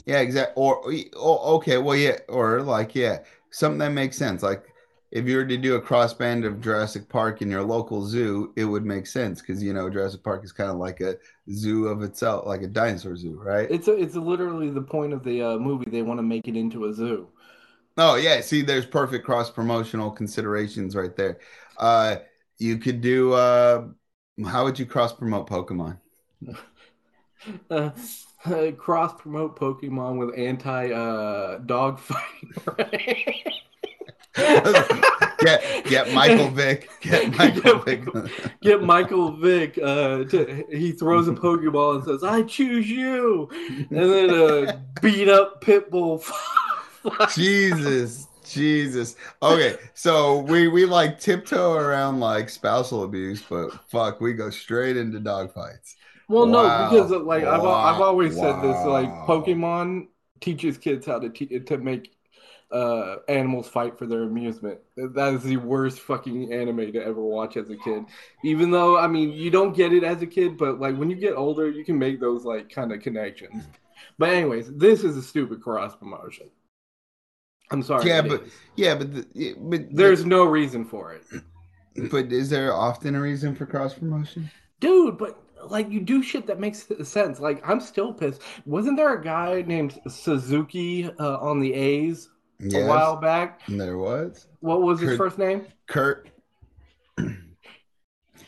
Yeah, 0.07 0.21
exactly. 0.21 0.61
Or, 0.61 0.83
or 1.17 1.41
okay, 1.57 1.79
well, 1.79 1.97
yeah, 1.97 2.19
or 2.29 2.63
like 2.63 2.95
yeah, 2.95 3.21
something 3.51 3.79
that 3.79 3.91
makes 3.93 4.17
sense. 4.17 4.43
Like 4.43 4.65
if 5.13 5.29
you 5.29 5.37
were 5.37 5.45
to 5.45 5.57
do 5.57 5.77
a 5.77 5.81
cross 5.81 6.15
band 6.15 6.45
of 6.45 6.61
Jurassic 6.61 7.09
Park 7.09 7.43
in 7.43 7.51
your 7.51 7.63
local 7.63 8.05
zoo, 8.07 8.53
it 8.57 8.65
would 8.65 8.85
make 8.85 9.07
sense 9.07 9.41
because 9.41 9.63
you 9.63 9.73
know 9.73 9.91
Jurassic 9.91 10.23
Park 10.25 10.45
is 10.45 10.53
kind 10.53 10.71
of 10.71 10.79
like 10.79 11.01
a 11.01 11.17
zoo 11.53 11.87
of 11.87 12.03
itself, 12.03 12.47
like 12.47 12.63
a 12.63 12.67
dinosaur 12.67 13.17
zoo, 13.17 13.39
right? 13.41 13.71
It's 13.71 13.89
a, 13.89 13.93
it's 13.93 14.15
literally 14.17 14.71
the 14.71 14.83
point 14.83 15.13
of 15.13 15.23
the 15.23 15.43
uh, 15.43 15.59
movie. 15.59 15.91
They 15.91 16.03
want 16.03 16.19
to 16.19 16.23
make 16.23 16.49
it 16.49 16.57
into 16.57 16.87
a 16.87 16.95
zoo. 16.95 17.29
Oh 17.97 18.17
yeah, 18.17 18.41
see, 18.41 18.63
there's 18.63 18.87
perfect 18.87 19.25
cross 19.25 19.51
promotional 19.51 20.11
considerations 20.11 20.97
right 20.97 21.15
there. 21.15 21.39
Uh, 21.77 22.17
you 22.59 22.79
could 22.79 23.01
do. 23.01 23.33
Uh, 23.33 23.89
how 24.47 24.65
would 24.65 24.79
you 24.79 24.87
cross 24.87 25.13
promote 25.13 25.49
Pokemon? 25.49 25.99
Uh, 27.71 27.91
cross 28.77 29.21
promote 29.21 29.59
Pokemon 29.59 30.17
with 30.17 30.39
anti 30.39 30.93
uh, 30.93 31.59
dog 31.59 31.99
fighting. 31.99 32.53
Get 35.43 35.85
get 35.87 36.13
Michael 36.13 36.49
Vick. 36.51 36.91
Get 37.01 37.37
Michael 37.37 37.79
Vick. 37.81 38.05
Get 38.61 38.83
Michael 38.83 39.37
Vick. 39.37 39.79
Uh, 39.83 40.25
to, 40.25 40.65
he 40.71 40.93
throws 40.93 41.29
a 41.29 41.33
Pokeball 41.33 41.97
and 41.97 42.05
says, 42.05 42.25
"I 42.25 42.43
choose 42.43 42.89
you," 42.89 43.49
and 43.53 43.87
then 43.91 44.31
uh, 44.31 44.79
beat 45.01 45.29
up 45.29 45.63
Pitbull. 45.63 46.25
Jesus, 47.27 48.29
Jesus. 48.45 49.17
Okay, 49.43 49.79
so 49.95 50.41
we 50.41 50.69
we 50.69 50.85
like 50.85 51.19
tiptoe 51.21 51.75
around 51.75 52.21
like 52.21 52.51
spousal 52.51 53.05
abuse, 53.05 53.43
but 53.43 53.71
fuck, 53.89 54.21
we 54.21 54.33
go 54.35 54.51
straight 54.51 54.97
into 54.97 55.21
dogfights. 55.21 55.95
well, 56.29 56.47
no, 56.47 56.71
because 56.71 57.13
uh, 57.13 57.21
like 57.21 57.45
I've 57.45 57.65
I've 57.67 58.01
Wow. 58.01 58.01
always 58.01 58.39
said 58.39 58.61
this. 58.61 58.85
Like 58.85 59.25
Pokemon 59.25 60.09
teaches 60.41 60.79
kids 60.79 61.07
how 61.07 61.19
to 61.19 61.29
te- 61.31 61.61
to 61.61 61.79
make 61.79 62.17
uh, 62.73 63.17
animals 63.29 63.69
fight 63.69 63.99
for 63.99 64.07
their 64.07 64.23
amusement. 64.25 64.81
That 64.97 65.35
is 65.35 65.43
the 65.45 65.59
worst 65.59 66.01
fucking 66.01 66.53
anime 66.53 66.93
to 66.93 67.05
ever 67.05 67.21
watch 67.23 67.57
as 67.57 67.71
a 67.71 67.77
kid. 67.77 68.07
Even 68.43 68.71
though 68.71 68.99
I 68.99 69.09
mean 69.09 69.33
you 69.33 69.51
don't 69.51 69.75
get 69.77 69.93
it 69.93 70.05
as 70.05 70.23
a 70.23 70.27
kid, 70.27 70.57
but 70.59 70.81
like 70.81 70.97
when 70.97 71.11
you 71.11 71.17
get 71.17 71.35
older, 71.35 71.71
you 71.71 71.85
can 71.85 71.99
make 71.99 72.21
those 72.21 72.45
like 72.45 72.71
kind 72.71 72.93
of 72.93 73.01
connections. 73.01 73.69
But 74.19 74.31
anyways, 74.31 74.75
this 74.77 75.05
is 75.05 75.17
a 75.17 75.23
stupid 75.23 75.63
cross 75.63 75.97
promotion. 75.97 76.51
I'm 77.73 77.83
sorry. 77.83 78.07
Yeah, 78.07 78.23
but- 78.23 78.43
is. 78.43 78.53
Yeah, 78.77 78.95
but 78.95 79.13
the, 79.13 79.55
but 79.59 79.83
there's 79.91 80.25
no 80.25 80.45
reason 80.45 80.85
for 80.85 81.13
it, 81.13 81.25
but 82.11 82.33
is 82.33 82.49
there 82.49 82.73
often 82.73 83.15
a 83.15 83.21
reason 83.21 83.55
for 83.55 83.67
cross 83.67 83.95
promotion? 83.95 84.51
dude. 84.81 85.19
But 85.19 85.39
like 85.71 85.91
you 85.91 86.01
do 86.01 86.23
shit 86.23 86.47
that 86.47 86.61
makes 86.61 86.87
sense. 87.05 87.41
Like 87.41 87.63
I'm 87.69 87.81
still 87.81 88.13
pissed. 88.13 88.43
Wasn't 88.67 88.97
there 88.97 89.15
a 89.15 89.23
guy 89.23 89.63
named 89.63 90.01
Suzuki 90.09 91.11
uh, 91.19 91.39
on 91.39 91.61
the 91.61 91.73
A's 91.73 92.29
a 92.75 92.87
while 92.87 93.17
back? 93.17 93.61
there 93.69 93.99
was 93.99 94.47
What 94.61 94.83
was 94.83 95.01
his 95.01 95.17
first 95.17 95.39
name? 95.39 95.67
Kurt. 95.87 96.29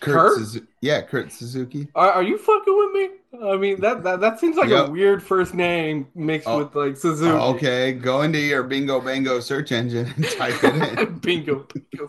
Kurt? 0.04 0.32
Suzu- 0.32 0.66
yeah, 0.80 1.02
Kurt 1.02 1.32
Suzuki. 1.32 1.88
Are, 1.94 2.10
are 2.12 2.22
you 2.22 2.38
fucking 2.38 2.76
with 2.76 2.92
me? 2.92 3.48
I 3.48 3.56
mean 3.56 3.80
that 3.80 4.02
that, 4.04 4.20
that 4.20 4.38
seems 4.40 4.56
like 4.56 4.68
Yep. 4.68 4.86
a 4.86 4.90
weird 4.90 5.22
first 5.22 5.54
name 5.54 6.08
mixed 6.14 6.48
Oh. 6.48 6.56
with 6.56 6.74
like 6.74 6.96
Suzuki. 6.96 7.56
Okay, 7.56 7.92
go 7.92 8.22
into 8.22 8.38
your 8.38 8.62
Bingo 8.62 9.00
Bango 9.00 9.40
search 9.40 9.72
engine 9.72 10.12
and 10.16 10.30
type 10.30 10.62
it 10.64 10.74
in. 10.74 11.18
bingo, 11.20 11.66
bingo. 11.72 12.08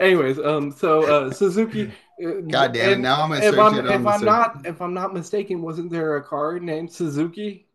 Anyways, 0.00 0.38
um, 0.38 0.72
so 0.72 1.04
uh, 1.04 1.30
Suzuki. 1.32 1.92
uh, 2.24 2.40
God 2.48 2.72
damn 2.72 2.92
it! 2.92 3.00
Now 3.00 3.22
I'm 3.22 3.30
gonna 3.30 3.40
If 3.40 3.54
search 3.54 3.58
I'm 3.58 3.74
it 3.74 3.86
on 3.86 3.86
if 3.90 4.04
the 4.04 4.08
I'm 4.08 4.24
not 4.24 4.66
if 4.66 4.80
I'm 4.82 4.94
not 4.94 5.14
mistaken, 5.14 5.62
wasn't 5.62 5.90
there 5.90 6.16
a 6.16 6.22
car 6.24 6.58
named 6.58 6.92
Suzuki? 6.92 7.68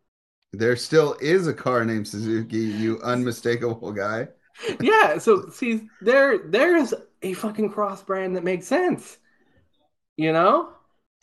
There 0.54 0.76
still 0.76 1.14
is 1.20 1.46
a 1.46 1.52
car 1.52 1.84
named 1.84 2.08
Suzuki. 2.08 2.56
You 2.58 3.00
unmistakable 3.02 3.92
guy. 3.92 4.28
yeah. 4.80 5.18
So 5.18 5.48
see, 5.50 5.88
there 6.00 6.38
there's 6.38 6.94
a 7.22 7.34
fucking 7.34 7.70
cross 7.70 8.02
brand 8.02 8.36
that 8.36 8.44
makes 8.44 8.66
sense. 8.66 9.18
You 10.16 10.32
know. 10.32 10.70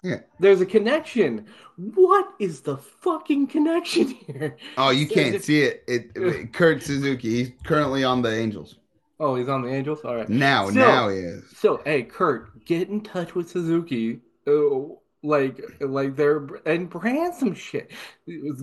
Yeah. 0.03 0.21
There's 0.39 0.61
a 0.61 0.65
connection. 0.65 1.45
What 1.75 2.29
is 2.39 2.61
the 2.61 2.77
fucking 2.77 3.47
connection 3.47 4.07
here? 4.27 4.55
Oh, 4.77 4.91
you 4.91 5.07
can't 5.07 5.33
just- 5.33 5.45
see 5.45 5.61
it. 5.61 5.83
It, 5.87 6.11
it- 6.15 6.53
Kurt 6.53 6.81
Suzuki. 6.83 7.29
He's 7.43 7.51
currently 7.65 8.03
on 8.03 8.21
the 8.21 8.33
Angels 8.33 8.75
Oh, 9.21 9.35
he's 9.35 9.49
on 9.49 9.63
the 9.63 9.69
Angels. 9.69 9.99
All 10.05 10.15
right. 10.15 10.29
now. 10.29 10.69
Still- 10.69 10.87
now 10.87 11.09
he 11.09 11.17
is. 11.17 11.43
So, 11.57 11.81
hey, 11.83 12.03
Kurt, 12.03 12.63
get 12.65 12.87
in 12.87 13.01
touch 13.01 13.35
with 13.35 13.49
Suzuki. 13.49 14.21
Uh, 14.47 14.93
like, 15.21 15.59
like 15.81 16.15
they're 16.15 16.47
and 16.65 16.89
brand 16.89 17.35
some 17.35 17.53
shit. 17.53 17.91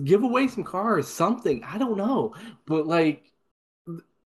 Give 0.03 0.23
away 0.23 0.47
some 0.47 0.63
cars, 0.63 1.07
something. 1.07 1.63
I 1.63 1.77
don't 1.77 1.95
know, 1.97 2.33
but 2.65 2.87
like, 2.87 3.31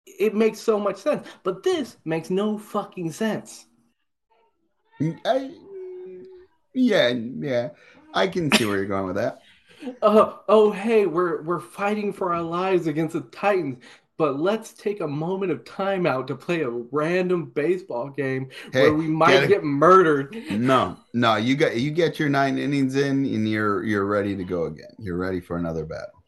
it 0.05 0.35
makes 0.35 0.61
so 0.61 0.79
much 0.79 0.99
sense. 0.99 1.27
But 1.43 1.63
this 1.63 1.97
makes 2.05 2.29
no 2.29 2.59
fucking 2.59 3.13
sense. 3.13 3.65
I, 5.25 5.51
yeah, 6.75 7.09
yeah. 7.09 7.71
I 8.15 8.27
can 8.27 8.53
see 8.53 8.65
where 8.65 8.77
you're 8.77 8.87
going 8.87 9.07
with 9.07 9.17
that. 9.17 9.41
Uh, 10.03 10.37
oh, 10.49 10.71
hey, 10.71 11.07
we're 11.07 11.43
we're 11.43 11.61
fighting 11.61 12.13
for 12.13 12.35
our 12.35 12.43
lives 12.43 12.87
against 12.87 13.15
the 13.15 13.23
Titans. 13.23 13.79
But 14.17 14.39
let's 14.39 14.75
take 14.75 15.01
a 15.01 15.09
moment 15.09 15.51
of 15.51 15.65
time 15.65 16.05
out 16.05 16.29
to 16.29 16.35
play 16.35 16.61
a 16.61 16.69
random 16.69 17.47
baseball 17.47 18.11
game 18.11 18.51
Hey, 18.71 18.83
where 18.83 18.93
we 18.93 19.09
might 19.09 19.41
get 19.41 19.49
get 19.49 19.65
murdered. 19.65 20.37
No, 20.51 20.99
no. 21.15 21.37
You 21.37 21.57
got 21.57 21.77
you 21.77 21.91
get 21.91 22.19
your 22.19 22.29
nine 22.29 22.59
innings 22.59 22.97
in, 22.97 23.25
and 23.25 23.49
you're 23.49 23.83
you're 23.85 24.05
ready 24.05 24.37
to 24.37 24.45
go 24.45 24.65
again. 24.65 24.95
You're 24.99 25.17
ready 25.17 25.41
for 25.41 25.57
another 25.57 25.87
battle. 25.87 26.23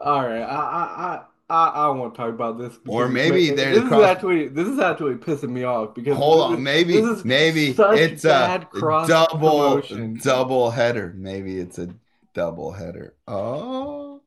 All 0.00 0.26
right, 0.26 0.42
I 0.42 0.44
I 0.44 1.04
I 1.06 1.22
I, 1.50 1.68
I 1.68 1.88
want 1.90 2.14
to 2.14 2.18
talk 2.18 2.28
about 2.28 2.58
this. 2.58 2.78
Or 2.86 3.08
maybe 3.08 3.48
this, 3.48 3.56
there's 3.56 3.76
this 3.76 3.84
is 3.84 4.04
actually 4.04 4.48
this 4.48 4.68
is 4.68 4.78
actually 4.78 5.14
pissing 5.14 5.50
me 5.50 5.64
off 5.64 5.94
because 5.94 6.16
Hold 6.16 6.42
on, 6.42 6.54
is- 6.54 6.60
maybe 6.60 7.00
maybe 7.24 7.74
it's 7.78 8.24
a 8.24 8.66
cross 8.70 9.08
double 9.08 9.38
promotion. 9.38 10.18
double 10.22 10.70
header. 10.70 11.14
Maybe 11.16 11.58
it's 11.58 11.78
a 11.78 11.88
double 12.34 12.72
header. 12.72 13.14
Oh, 13.26 13.34
all 13.34 14.20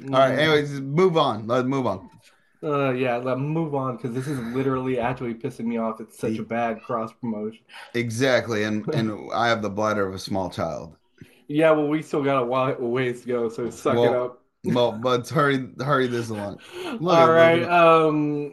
right. 0.00 0.34
Mm. 0.34 0.38
Anyways, 0.38 0.80
move 0.80 1.16
on. 1.16 1.46
Let's 1.46 1.66
move 1.66 1.86
on. 1.86 2.10
Uh, 2.62 2.90
yeah, 2.90 3.16
let 3.16 3.38
move 3.38 3.74
on 3.74 3.96
because 3.96 4.12
this 4.12 4.26
is 4.26 4.38
literally 4.54 4.98
actually 4.98 5.34
pissing 5.34 5.66
me 5.66 5.78
off. 5.78 6.00
It's 6.00 6.18
such 6.18 6.38
a 6.38 6.42
bad 6.42 6.82
cross 6.82 7.12
promotion. 7.12 7.60
Exactly, 7.94 8.64
and 8.64 8.86
and 8.94 9.30
I 9.32 9.48
have 9.48 9.62
the 9.62 9.70
bladder 9.70 10.06
of 10.06 10.14
a 10.14 10.18
small 10.18 10.50
child. 10.50 10.96
Yeah, 11.48 11.70
well, 11.70 11.86
we 11.86 12.02
still 12.02 12.24
got 12.24 12.42
a 12.42 12.46
while, 12.46 12.74
ways 12.76 13.22
to 13.22 13.28
go, 13.28 13.48
so 13.48 13.70
suck 13.70 13.96
it 13.96 14.12
up. 14.12 14.42
Well, 14.74 15.00
let's 15.02 15.30
hurry 15.30 15.68
hurry 15.80 16.06
this 16.06 16.28
along. 16.30 16.58
Look 17.00 17.16
All 17.18 17.30
at- 17.36 17.62
Um. 17.70 18.52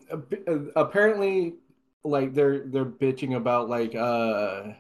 Apparently, 0.76 1.56
like 2.04 2.34
they're 2.34 2.60
they're 2.68 2.86
bitching 2.86 3.36
about 3.36 3.70
like 3.70 3.96
uh. 3.96 4.74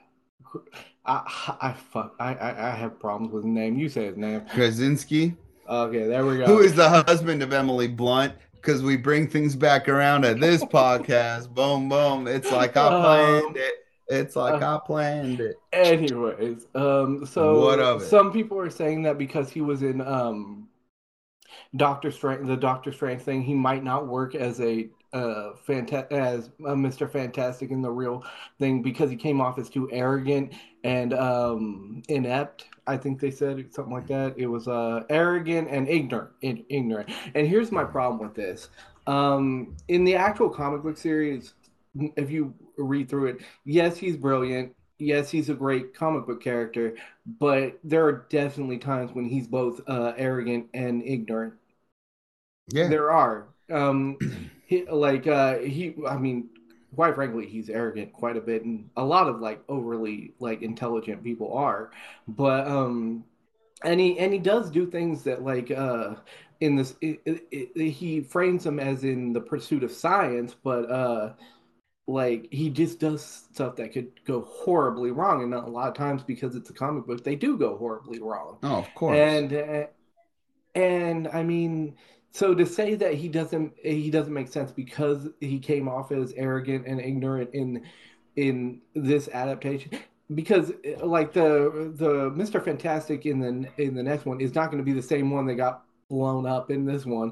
I, 1.05 1.55
I 1.61 1.73
fuck 1.73 2.15
I, 2.19 2.34
I 2.36 2.67
I 2.67 2.75
have 2.75 2.99
problems 2.99 3.34
with 3.34 3.43
his 3.43 3.51
name. 3.53 3.77
You 3.77 3.89
say 3.89 4.05
his 4.05 4.17
name. 4.17 4.41
Krasinski, 4.53 5.36
Okay, 5.69 6.05
there 6.05 6.25
we 6.25 6.38
go. 6.38 6.45
who 6.45 6.59
is 6.59 6.75
the 6.75 6.88
husband 6.89 7.41
of 7.43 7.51
Emily 7.53 7.88
Blunt, 7.88 8.34
because 8.55 8.81
we 8.84 8.95
bring 8.95 9.27
things 9.27 9.55
back 9.55 9.89
around 9.89 10.23
at 10.25 10.39
this 10.39 10.63
podcast. 10.65 11.49
Boom, 11.53 11.89
boom. 11.89 12.27
It's 12.27 12.51
like 12.51 12.77
I 12.77 12.88
Um, 12.88 13.01
planned 13.01 13.57
it. 13.57 13.73
It's 14.09 14.36
like 14.36 14.61
uh, 14.61 14.75
I 14.75 14.79
planned 14.86 15.39
it. 15.39 15.55
Anyways, 15.71 16.67
um, 16.75 17.25
so 17.25 17.59
What 17.59 17.79
of 17.79 18.01
it? 18.01 18.05
some 18.05 18.31
people 18.31 18.59
are 18.59 18.69
saying 18.69 19.03
that 19.03 19.17
because 19.17 19.49
he 19.49 19.61
was 19.61 19.81
in 19.81 20.01
um, 20.01 20.62
Doctor 21.76 22.11
Strange, 22.11 22.47
the 22.47 22.55
Doctor 22.55 22.91
Strange 22.91 23.21
thing, 23.21 23.41
he 23.41 23.53
might 23.53 23.84
not 23.84 24.07
work 24.07 24.36
as 24.36 24.59
a 24.61 24.89
uh, 25.11 25.53
fanta- 25.67 26.11
as 26.11 26.49
a 26.67 26.76
Mister 26.76 27.07
Fantastic 27.07 27.71
in 27.71 27.82
the 27.82 27.89
real 27.89 28.24
thing 28.59 28.82
because 28.82 29.09
he 29.09 29.15
came 29.15 29.41
off 29.41 29.57
as 29.57 29.69
too 29.69 29.89
arrogant 29.91 30.53
and 30.84 31.13
um, 31.13 32.03
inept. 32.09 32.65
I 32.86 32.97
think 32.97 33.19
they 33.19 33.32
said 33.32 33.74
something 33.74 33.93
like 33.93 34.07
that. 34.07 34.34
It 34.38 34.47
was 34.47 34.67
uh, 34.67 35.03
arrogant 35.09 35.69
and 35.69 35.88
ignorant, 35.88 36.32
in- 36.41 36.65
ignorant. 36.69 37.09
And 37.34 37.47
here's 37.47 37.71
my 37.71 37.84
problem 37.84 38.28
with 38.28 38.36
this: 38.36 38.69
um, 39.07 39.76
in 39.88 40.03
the 40.03 40.15
actual 40.15 40.49
comic 40.49 40.84
book 40.84 40.97
series, 40.97 41.53
if 41.95 42.30
you 42.30 42.53
read 42.78 43.09
through 43.09 43.28
it, 43.28 43.38
yes, 43.65 43.97
he's 43.97 44.17
brilliant. 44.17 44.76
Yes, 44.99 45.30
he's 45.30 45.49
a 45.49 45.55
great 45.55 45.93
comic 45.95 46.28
book 46.28 46.41
character, 46.41 46.95
but 47.39 47.80
there 47.84 48.05
are 48.05 48.26
definitely 48.30 48.78
times 48.78 49.11
when 49.11 49.26
he's 49.26 49.47
both 49.47 49.82
uh, 49.88 50.13
arrogant 50.17 50.67
and 50.74 51.03
ignorant. 51.03 51.55
Yeah. 52.68 52.88
There 52.88 53.11
are. 53.11 53.47
Um, 53.72 54.18
he, 54.66 54.86
like 54.86 55.28
uh, 55.28 55.59
he, 55.59 55.95
I 56.07 56.18
mean, 56.18 56.49
quite 56.95 57.16
frankly, 57.16 57.47
he's 57.47 57.70
arrogant 57.70 58.14
quite 58.14 58.38
a 58.38 58.41
bit, 58.41 58.64
and 58.64 58.89
a 58.97 59.03
lot 59.03 59.28
of 59.28 59.39
like 59.39 59.61
overly 59.68 60.34
like 60.39 60.61
intelligent 60.61 61.24
people 61.24 61.53
are. 61.53 61.91
But 62.28 62.68
um, 62.68 63.26
and 63.84 63.99
he 63.99 64.18
and 64.20 64.34
he 64.34 64.39
does 64.39 64.70
do 64.70 64.86
things 64.86 65.24
that 65.24 65.43
like 65.43 65.72
uh 65.72 66.16
in 66.61 66.76
this 66.76 66.95
it, 67.01 67.20
it, 67.26 67.47
it, 67.51 67.89
he 67.91 68.22
frames 68.22 68.64
them 68.64 68.80
as 68.80 69.03
in 69.03 69.34
the 69.34 69.41
pursuit 69.41 69.84
of 69.84 69.91
science, 69.91 70.55
but 70.64 70.89
uh 70.89 71.34
like 72.07 72.47
he 72.51 72.70
just 72.70 72.99
does 72.99 73.24
stuff 73.24 73.76
that 73.78 73.93
could 73.93 74.11
go 74.26 74.41
horribly 74.41 75.11
wrong 75.11 75.43
and 75.43 75.53
a 75.53 75.59
lot 75.59 75.88
of 75.88 75.93
times 75.93 76.22
because 76.22 76.55
it's 76.55 76.70
a 76.70 76.74
comic 76.74 77.05
book 77.05 77.24
they 77.24 77.36
do 77.36 77.57
go 77.57 77.78
horribly 77.78 78.20
wrong 78.20 78.57
oh 78.64 78.80
of 78.80 78.93
course 78.93 79.18
and 79.18 79.53
uh, 79.53 79.86
and 80.76 81.30
i 81.30 81.41
mean 81.41 81.95
so 82.34 82.53
to 82.53 82.65
say 82.65 82.95
that 82.95 83.13
he 83.13 83.27
doesn't 83.27 83.73
he 83.81 84.09
doesn't 84.09 84.34
make 84.34 84.47
sense 84.47 84.71
because 84.71 85.29
he 85.39 85.59
came 85.59 85.88
off 85.88 86.11
as 86.11 86.34
arrogant 86.34 86.86
and 86.86 86.99
ignorant 86.99 87.49
in 87.53 87.84
in 88.36 88.81
this 88.95 89.29
adaptation 89.29 89.91
because 90.34 90.71
like 91.01 91.34
the 91.34 91.93
the 91.95 92.31
mr 92.31 92.63
fantastic 92.63 93.25
in 93.25 93.39
the 93.39 93.84
in 93.84 93.95
the 93.95 94.03
next 94.03 94.25
one 94.25 94.41
is 94.41 94.55
not 94.55 94.71
going 94.71 94.84
to 94.84 94.86
be 94.86 94.93
the 94.93 95.01
same 95.01 95.29
one 95.29 95.45
that 95.45 95.55
got 95.55 95.84
blown 96.09 96.45
up 96.45 96.71
in 96.71 96.86
this 96.86 97.05
one 97.05 97.31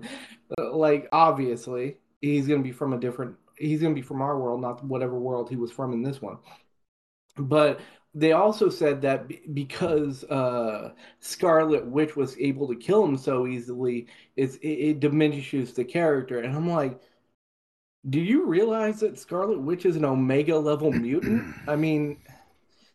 uh, 0.57 0.75
like 0.75 1.07
obviously 1.11 1.97
he's 2.21 2.47
going 2.47 2.59
to 2.59 2.63
be 2.63 2.71
from 2.71 2.93
a 2.93 2.99
different 2.99 3.35
he's 3.61 3.81
going 3.81 3.93
to 3.93 3.99
be 3.99 4.05
from 4.05 4.21
our 4.21 4.37
world, 4.37 4.61
not 4.61 4.83
whatever 4.83 5.17
world 5.17 5.49
he 5.49 5.55
was 5.55 5.71
from 5.71 5.93
in 5.93 6.01
this 6.01 6.21
one. 6.21 6.37
But 7.37 7.79
they 8.13 8.33
also 8.33 8.69
said 8.69 9.01
that 9.01 9.53
because 9.53 10.23
uh, 10.25 10.91
Scarlet 11.19 11.85
Witch 11.85 12.15
was 12.15 12.37
able 12.37 12.67
to 12.67 12.75
kill 12.75 13.05
him 13.05 13.17
so 13.17 13.47
easily, 13.47 14.07
it, 14.35 14.57
it 14.61 14.99
diminishes 14.99 15.73
the 15.73 15.85
character. 15.85 16.39
And 16.39 16.55
I'm 16.55 16.69
like, 16.69 16.99
do 18.09 18.19
you 18.19 18.45
realize 18.45 18.99
that 18.99 19.17
Scarlet 19.17 19.61
Witch 19.61 19.85
is 19.85 19.95
an 19.95 20.03
Omega 20.03 20.57
level 20.57 20.91
mutant? 20.91 21.55
I 21.67 21.77
mean, 21.77 22.17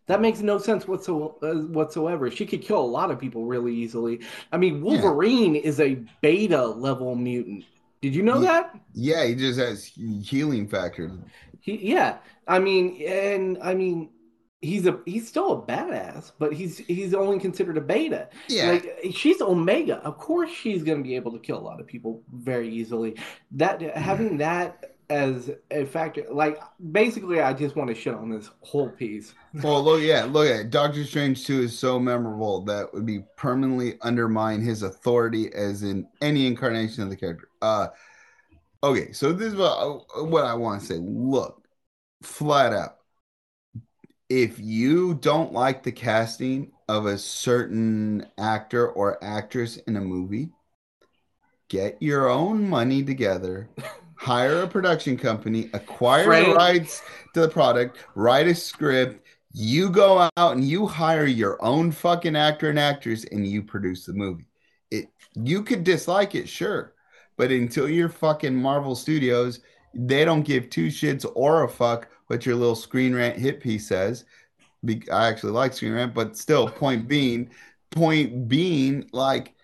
that 0.07 0.21
makes 0.21 0.41
no 0.41 0.59
sense 0.59 0.87
whatsoever. 0.87 2.31
She 2.31 2.47
could 2.47 2.63
kill 2.63 2.81
a 2.81 2.83
lot 2.83 3.11
of 3.11 3.19
people 3.19 3.47
really 3.47 3.75
easily. 3.75 4.21
I 4.53 4.59
mean, 4.59 4.83
Wolverine 4.83 5.55
yeah. 5.55 5.63
is 5.63 5.81
a 5.81 5.97
beta 6.21 6.65
level 6.67 7.15
mutant. 7.15 7.65
Did 8.03 8.15
you 8.15 8.23
know 8.23 8.41
he, 8.41 8.47
that? 8.47 8.79
Yeah, 8.93 9.25
he 9.25 9.35
just 9.35 9.59
has 9.59 9.87
healing 10.23 10.69
factor. 10.69 11.11
He, 11.61 11.93
yeah, 11.93 12.19
I 12.47 12.59
mean, 12.59 13.03
and 13.03 13.59
I 13.63 13.75
mean, 13.75 14.11
he's 14.63 14.87
a 14.87 15.01
he's 15.07 15.29
still 15.29 15.53
a 15.53 15.63
badass, 15.63 16.33
but 16.39 16.53
he's 16.53 16.79
he's 16.79 17.15
only 17.15 17.39
considered 17.39 17.77
a 17.77 17.81
beta. 17.81 18.29
Yeah, 18.49 18.73
like 18.73 18.99
she's 19.13 19.41
Omega. 19.41 19.97
Of 19.99 20.19
course, 20.19 20.51
she's 20.51 20.83
going 20.83 20.99
to 20.99 21.05
be 21.05 21.17
able 21.17 21.33
to 21.33 21.39
kill 21.39 21.59
a 21.59 21.61
lot 21.61 21.81
of 21.81 21.87
people 21.87 22.23
very 22.33 22.69
easily. 22.69 23.17
That 23.53 23.81
having 23.97 24.39
that 24.39 24.93
as 25.09 25.53
a 25.71 25.85
factor, 25.85 26.25
like 26.33 26.59
basically, 26.91 27.41
I 27.41 27.53
just 27.53 27.77
want 27.77 27.89
to 27.91 27.95
shit 27.95 28.15
on 28.15 28.29
this 28.29 28.51
whole 28.63 28.89
piece. 28.89 29.35
Well, 29.63 29.83
look, 29.85 30.03
yeah, 30.03 30.25
look 30.25 30.49
at 30.49 30.61
it. 30.61 30.71
Doctor 30.71 31.05
Strange 31.05 31.47
two 31.47 31.61
is 31.61 31.79
so 31.79 32.01
memorable 32.01 32.63
that 32.63 32.93
would 32.93 33.07
be 33.07 33.21
permanently 33.37 33.99
undermine 34.01 34.63
his 34.63 34.83
authority 34.83 35.53
as 35.55 35.85
in 35.85 36.09
any 36.21 36.47
incarnation 36.49 37.05
of 37.05 37.11
the 37.11 37.17
character. 37.17 37.49
Uh, 37.63 37.89
okay, 38.83 39.13
so 39.13 39.33
this 39.33 39.53
is 39.53 39.55
what, 39.55 40.29
what 40.29 40.45
I 40.45 40.55
want 40.55 40.81
to 40.81 40.87
say. 40.87 40.99
Look, 40.99 41.63
flat 42.23 42.73
out, 42.73 42.97
if 44.29 44.59
you 44.59 45.15
don't 45.15 45.53
like 45.53 45.83
the 45.83 45.93
casting 45.93 46.73
of 46.89 47.07
a 47.07 47.19
certain 47.19 48.27
actor 48.39 48.89
or 48.89 49.23
actress 49.23 49.77
in 49.77 49.97
a 49.97 50.01
movie, 50.01 50.51
get 51.69 52.01
your 52.01 52.29
own 52.29 52.69
money 52.69 53.03
together. 53.03 53.69
hire 54.17 54.63
a 54.63 54.67
production 54.67 55.17
company, 55.17 55.71
acquire 55.73 56.25
Frank. 56.25 56.49
the 56.49 56.55
rights 56.55 57.03
to 57.35 57.41
the 57.41 57.49
product, 57.49 57.99
write 58.15 58.49
a 58.49 58.55
script. 58.55 59.25
You 59.53 59.89
go 59.89 60.29
out 60.37 60.57
and 60.57 60.65
you 60.65 60.87
hire 60.87 61.27
your 61.27 61.63
own 61.63 61.93
fucking 61.93 62.37
actor 62.37 62.71
and 62.71 62.79
actress, 62.79 63.25
and 63.31 63.47
you 63.47 63.63
produce 63.63 64.05
the 64.05 64.13
movie. 64.13 64.47
It 64.91 65.09
you 65.35 65.63
could 65.63 65.85
dislike 65.85 66.35
it, 66.35 66.49
sure, 66.49 66.95
but 67.37 67.51
until 67.51 67.89
you're 67.89 68.09
fucking 68.09 68.55
Marvel 68.55 68.95
Studios, 68.95 69.61
they 69.95 70.25
don't 70.25 70.43
give 70.43 70.69
two 70.69 70.89
shits 70.89 71.25
or 71.35 71.65
a 71.65 71.69
fuck 71.69 72.09
what 72.29 72.47
your 72.47 72.57
little 72.57 72.75
screen 72.75 73.15
rant 73.15 73.39
hit 73.39 73.61
piece 73.61 73.87
says. 73.87 74.25
I 75.13 75.29
actually 75.29 75.53
like 75.53 75.73
screen 75.73 75.93
rant, 75.93 76.15
but 76.15 76.37
still, 76.37 76.69
point 76.69 77.09
being, 77.09 77.51
point 77.91 78.49
being, 78.49 79.09
like, 79.13 79.55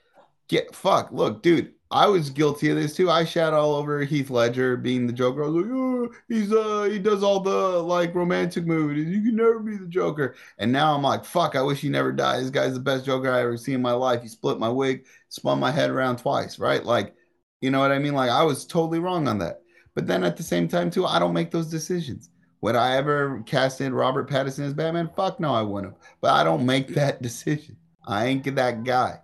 get 0.48 0.74
fuck. 0.74 1.12
Look, 1.12 1.42
dude, 1.42 1.72
I 1.92 2.06
was 2.06 2.30
guilty 2.30 2.70
of 2.70 2.76
this 2.76 2.96
too. 2.96 3.10
I 3.10 3.24
shat 3.24 3.52
all 3.52 3.74
over 3.74 4.02
Heath 4.04 4.30
Ledger 4.30 4.76
being 4.76 5.06
the 5.06 5.12
Joker. 5.12 5.44
I 5.44 5.48
was 5.48 5.54
like, 5.64 5.72
oh, 5.72 6.10
he's 6.28 6.52
uh 6.52 6.84
he 6.84 6.98
does 6.98 7.22
all 7.22 7.40
the 7.40 7.50
like 7.50 8.14
romantic 8.14 8.64
movies. 8.66 9.08
You 9.08 9.22
can 9.22 9.36
never 9.36 9.60
be 9.60 9.76
the 9.76 9.86
Joker. 9.86 10.34
And 10.58 10.72
now 10.72 10.94
I'm 10.94 11.02
like, 11.02 11.24
fuck, 11.24 11.54
I 11.54 11.62
wish 11.62 11.80
he 11.80 11.90
never 11.90 12.10
died. 12.10 12.40
This 12.42 12.50
guy's 12.50 12.74
the 12.74 12.80
best 12.80 13.04
Joker 13.04 13.30
I 13.30 13.42
ever 13.42 13.56
seen 13.58 13.76
in 13.76 13.82
my 13.82 13.92
life. 13.92 14.22
He 14.22 14.28
split 14.28 14.58
my 14.58 14.70
wig, 14.70 15.06
spun 15.28 15.60
my 15.60 15.70
head 15.70 15.90
around 15.90 16.16
twice, 16.18 16.58
right? 16.58 16.84
Like 16.84 17.14
you 17.60 17.70
know 17.70 17.80
what 17.80 17.92
I 17.92 17.98
mean? 17.98 18.14
Like 18.14 18.30
I 18.30 18.42
was 18.42 18.66
totally 18.66 18.98
wrong 18.98 19.28
on 19.28 19.38
that. 19.38 19.62
But 19.94 20.06
then 20.06 20.24
at 20.24 20.36
the 20.36 20.42
same 20.42 20.68
time, 20.68 20.90
too, 20.90 21.04
I 21.06 21.18
don't 21.18 21.34
make 21.34 21.50
those 21.50 21.68
decisions. 21.68 22.30
Would 22.62 22.76
I 22.76 22.96
ever 22.96 23.42
cast 23.44 23.80
in 23.80 23.92
Robert 23.92 24.30
Pattinson 24.30 24.60
as 24.60 24.72
Batman? 24.72 25.10
Fuck 25.14 25.40
no, 25.40 25.52
I 25.52 25.62
wouldn't. 25.62 25.96
But 26.20 26.32
I 26.32 26.44
don't 26.44 26.64
make 26.64 26.88
that 26.94 27.20
decision. 27.20 27.76
I 28.06 28.26
ain't 28.26 28.54
that 28.54 28.84
guy 28.84 29.20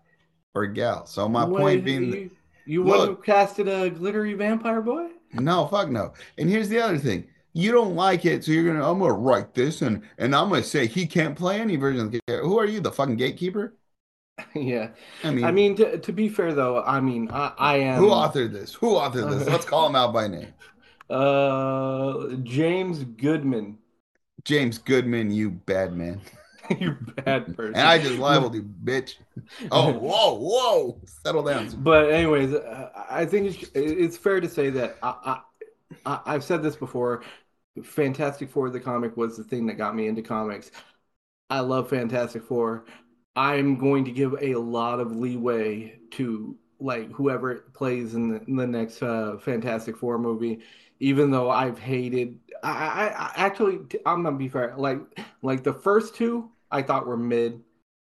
or 0.54 0.66
gal. 0.66 1.06
So 1.06 1.28
my 1.28 1.44
point 1.44 1.84
being, 1.84 2.12
you, 2.12 2.30
you 2.66 2.82
wouldn't 2.82 3.08
have 3.08 3.22
casted 3.22 3.68
a 3.68 3.90
glittery 3.90 4.34
vampire 4.34 4.82
boy? 4.82 5.08
No, 5.32 5.66
fuck 5.66 5.88
no. 5.88 6.12
And 6.36 6.48
here's 6.50 6.68
the 6.68 6.80
other 6.80 6.98
thing: 6.98 7.26
you 7.52 7.72
don't 7.72 7.94
like 7.94 8.24
it, 8.24 8.44
so 8.44 8.52
you're 8.52 8.64
gonna. 8.64 8.88
I'm 8.88 8.98
gonna 8.98 9.12
write 9.12 9.54
this, 9.54 9.82
and 9.82 10.02
and 10.18 10.34
I'm 10.34 10.48
gonna 10.48 10.62
say 10.62 10.86
he 10.86 11.06
can't 11.06 11.36
play 11.36 11.60
any 11.60 11.76
version 11.76 12.02
of 12.02 12.12
the 12.12 12.20
character. 12.26 12.46
Who 12.46 12.58
are 12.58 12.66
you, 12.66 12.80
the 12.80 12.92
fucking 12.92 13.16
gatekeeper? 13.16 13.74
yeah. 14.54 14.90
I 15.24 15.30
mean, 15.30 15.44
I 15.44 15.50
mean, 15.50 15.76
to, 15.76 15.98
to 15.98 16.12
be 16.12 16.28
fair 16.28 16.54
though, 16.54 16.82
I 16.82 17.00
mean, 17.00 17.28
I, 17.30 17.52
I 17.58 17.76
am. 17.78 17.98
Who 17.98 18.10
authored 18.10 18.52
this? 18.52 18.74
Who 18.74 18.94
authored 18.94 19.30
this? 19.30 19.48
Let's 19.48 19.64
call 19.64 19.86
him 19.88 19.96
out 19.96 20.12
by 20.12 20.28
name. 20.28 20.52
Uh, 21.10 22.36
James 22.42 23.04
Goodman. 23.04 23.78
James 24.44 24.78
Goodman, 24.78 25.30
you 25.30 25.50
bad 25.50 25.94
man. 25.94 26.20
you 26.78 26.96
bad 27.24 27.56
person. 27.56 27.74
And 27.74 27.88
I 27.88 27.98
just 27.98 28.18
libeled 28.18 28.54
you, 28.54 28.62
bitch. 28.62 29.14
Oh, 29.70 29.92
whoa, 29.92 30.34
whoa, 30.34 31.00
settle 31.06 31.42
down. 31.42 31.68
But 31.78 32.10
anyways, 32.10 32.54
I 33.08 33.24
think 33.26 33.46
it's, 33.46 33.70
it's 33.74 34.16
fair 34.16 34.40
to 34.40 34.48
say 34.48 34.70
that 34.70 34.96
I, 35.02 35.40
I, 36.04 36.20
I've 36.26 36.44
said 36.44 36.62
this 36.62 36.76
before. 36.76 37.22
Fantastic 37.82 38.50
Four, 38.50 38.70
the 38.70 38.80
comic, 38.80 39.16
was 39.16 39.36
the 39.36 39.44
thing 39.44 39.66
that 39.66 39.74
got 39.74 39.94
me 39.94 40.08
into 40.08 40.22
comics. 40.22 40.70
I 41.48 41.60
love 41.60 41.88
Fantastic 41.88 42.42
Four. 42.42 42.84
I'm 43.36 43.78
going 43.78 44.04
to 44.04 44.10
give 44.10 44.34
a 44.40 44.56
lot 44.56 45.00
of 45.00 45.12
leeway 45.12 46.00
to 46.12 46.56
like 46.80 47.10
whoever 47.12 47.56
plays 47.74 48.14
in 48.14 48.28
the, 48.28 48.42
in 48.46 48.56
the 48.56 48.66
next 48.66 49.02
uh, 49.02 49.36
Fantastic 49.38 49.96
Four 49.96 50.18
movie, 50.18 50.60
even 51.00 51.30
though 51.30 51.50
I've 51.50 51.78
hated. 51.78 52.38
I, 52.62 52.70
I, 52.70 53.06
I, 53.06 53.32
actually, 53.36 53.78
I'm 54.06 54.22
gonna 54.22 54.36
be 54.36 54.48
fair. 54.48 54.74
Like, 54.76 54.98
like 55.42 55.62
the 55.64 55.72
first 55.74 56.14
two, 56.14 56.50
I 56.70 56.82
thought 56.82 57.06
were 57.06 57.16
mid, 57.16 57.60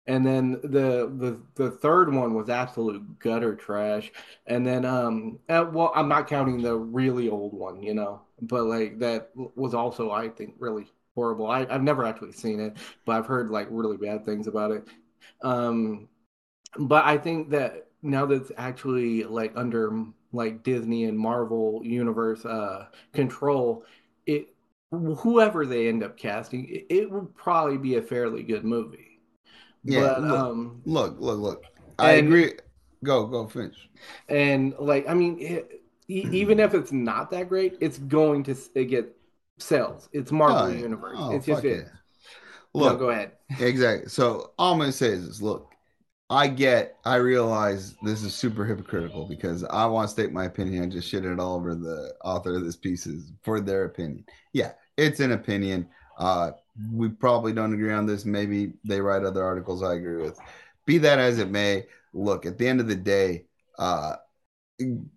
and 0.07 0.25
then 0.25 0.53
the 0.63 1.11
the 1.17 1.41
the 1.55 1.71
third 1.71 2.13
one 2.13 2.33
was 2.33 2.49
absolute 2.49 3.19
gutter 3.19 3.55
trash. 3.55 4.11
And 4.47 4.65
then, 4.65 4.85
um, 4.85 5.39
uh, 5.49 5.65
well, 5.71 5.91
I'm 5.95 6.07
not 6.09 6.27
counting 6.27 6.61
the 6.61 6.75
really 6.75 7.29
old 7.29 7.53
one, 7.53 7.81
you 7.81 7.93
know, 7.93 8.21
but 8.41 8.63
like 8.65 8.99
that 8.99 9.29
was 9.35 9.73
also, 9.73 10.11
I 10.11 10.29
think, 10.29 10.55
really 10.59 10.87
horrible. 11.15 11.47
I, 11.47 11.65
I've 11.69 11.83
never 11.83 12.05
actually 12.05 12.33
seen 12.33 12.59
it, 12.59 12.77
but 13.05 13.13
I've 13.13 13.27
heard 13.27 13.49
like 13.49 13.67
really 13.69 13.97
bad 13.97 14.25
things 14.25 14.47
about 14.47 14.71
it. 14.71 14.87
Um, 15.41 16.09
but 16.77 17.05
I 17.05 17.17
think 17.17 17.51
that 17.51 17.82
now 18.03 18.25
that 18.25 18.35
it's 18.35 18.51
actually 18.57 19.23
like 19.23 19.53
under 19.55 20.05
like 20.31 20.63
Disney 20.63 21.05
and 21.05 21.17
Marvel 21.17 21.81
universe 21.83 22.45
uh, 22.45 22.87
control, 23.13 23.83
it 24.25 24.49
whoever 24.91 25.65
they 25.65 25.87
end 25.87 26.03
up 26.03 26.17
casting, 26.17 26.67
it, 26.69 26.85
it 26.89 27.11
would 27.11 27.35
probably 27.35 27.77
be 27.77 27.95
a 27.95 28.01
fairly 28.01 28.43
good 28.43 28.63
movie. 28.63 29.19
Yeah, 29.83 30.01
but, 30.01 30.21
look, 30.21 30.39
um, 30.39 30.81
look, 30.85 31.15
look, 31.19 31.39
look. 31.39 31.63
I 31.99 32.13
and, 32.13 32.27
agree. 32.27 32.53
Go, 33.03 33.25
go, 33.27 33.47
finish. 33.47 33.89
And 34.29 34.73
like, 34.79 35.07
I 35.09 35.13
mean, 35.13 35.37
it, 35.39 35.81
even 36.07 36.59
if 36.59 36.73
it's 36.73 36.91
not 36.91 37.31
that 37.31 37.49
great, 37.49 37.77
it's 37.81 37.97
going 37.97 38.43
to 38.43 38.85
get 38.85 39.15
sales. 39.57 40.09
It's 40.13 40.31
Marvel 40.31 40.63
oh, 40.63 40.67
Universe. 40.69 41.17
Oh, 41.19 41.35
it's 41.35 41.45
just 41.45 41.65
it. 41.65 41.87
Look, 42.73 42.93
no, 42.93 42.99
go 42.99 43.09
ahead. 43.09 43.33
exactly. 43.59 44.09
So 44.09 44.51
all 44.57 44.73
I'm 44.73 44.79
gonna 44.79 44.91
say 44.91 45.09
is, 45.09 45.41
look, 45.41 45.72
I 46.33 46.47
get, 46.47 46.97
I 47.05 47.17
realize 47.17 47.95
this 48.01 48.23
is 48.23 48.33
super 48.33 48.65
hypocritical 48.65 49.27
because 49.27 49.63
I 49.65 49.85
want 49.85 50.07
to 50.07 50.11
state 50.11 50.31
my 50.31 50.45
opinion. 50.45 50.83
I 50.83 50.87
just 50.87 51.07
shit 51.07 51.25
it 51.25 51.39
all 51.39 51.57
over 51.57 51.75
the 51.75 52.15
author 52.25 52.55
of 52.55 52.65
this 52.65 52.75
piece 52.75 53.07
for 53.43 53.59
their 53.59 53.85
opinion. 53.85 54.25
Yeah, 54.51 54.71
it's 54.97 55.19
an 55.19 55.33
opinion. 55.33 55.87
Uh, 56.17 56.51
we 56.91 57.09
probably 57.09 57.53
don't 57.53 57.71
agree 57.71 57.93
on 57.93 58.07
this. 58.07 58.25
Maybe 58.25 58.73
they 58.83 58.99
write 58.99 59.23
other 59.23 59.43
articles 59.43 59.83
I 59.83 59.93
agree 59.93 60.23
with. 60.23 60.39
Be 60.87 60.97
that 60.97 61.19
as 61.19 61.37
it 61.37 61.51
may, 61.51 61.85
look, 62.13 62.47
at 62.47 62.57
the 62.57 62.67
end 62.67 62.79
of 62.79 62.87
the 62.87 62.95
day, 62.95 63.45
uh, 63.77 64.15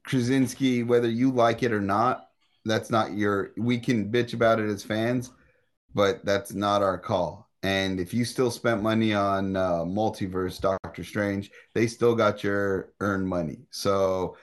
Krasinski, 0.05 0.83
whether 0.83 1.09
you 1.09 1.31
like 1.31 1.63
it 1.63 1.73
or 1.73 1.81
not, 1.81 2.29
that's 2.67 2.91
not 2.91 3.15
your. 3.15 3.53
We 3.57 3.79
can 3.79 4.13
bitch 4.13 4.35
about 4.35 4.61
it 4.61 4.69
as 4.69 4.83
fans, 4.83 5.31
but 5.95 6.27
that's 6.27 6.53
not 6.53 6.83
our 6.83 6.99
call. 6.99 7.46
And 7.67 7.99
if 7.99 8.15
you 8.15 8.25
still 8.25 8.53
spent 8.53 8.81
money 8.81 9.13
on 9.13 9.57
uh, 9.57 9.79
Multiverse 9.81 10.61
Doctor 10.61 11.03
Strange, 11.03 11.51
they 11.75 11.89
still 11.89 12.15
got 12.15 12.45
your 12.45 12.93
earned 13.01 13.27
money. 13.27 13.59
So 13.71 14.37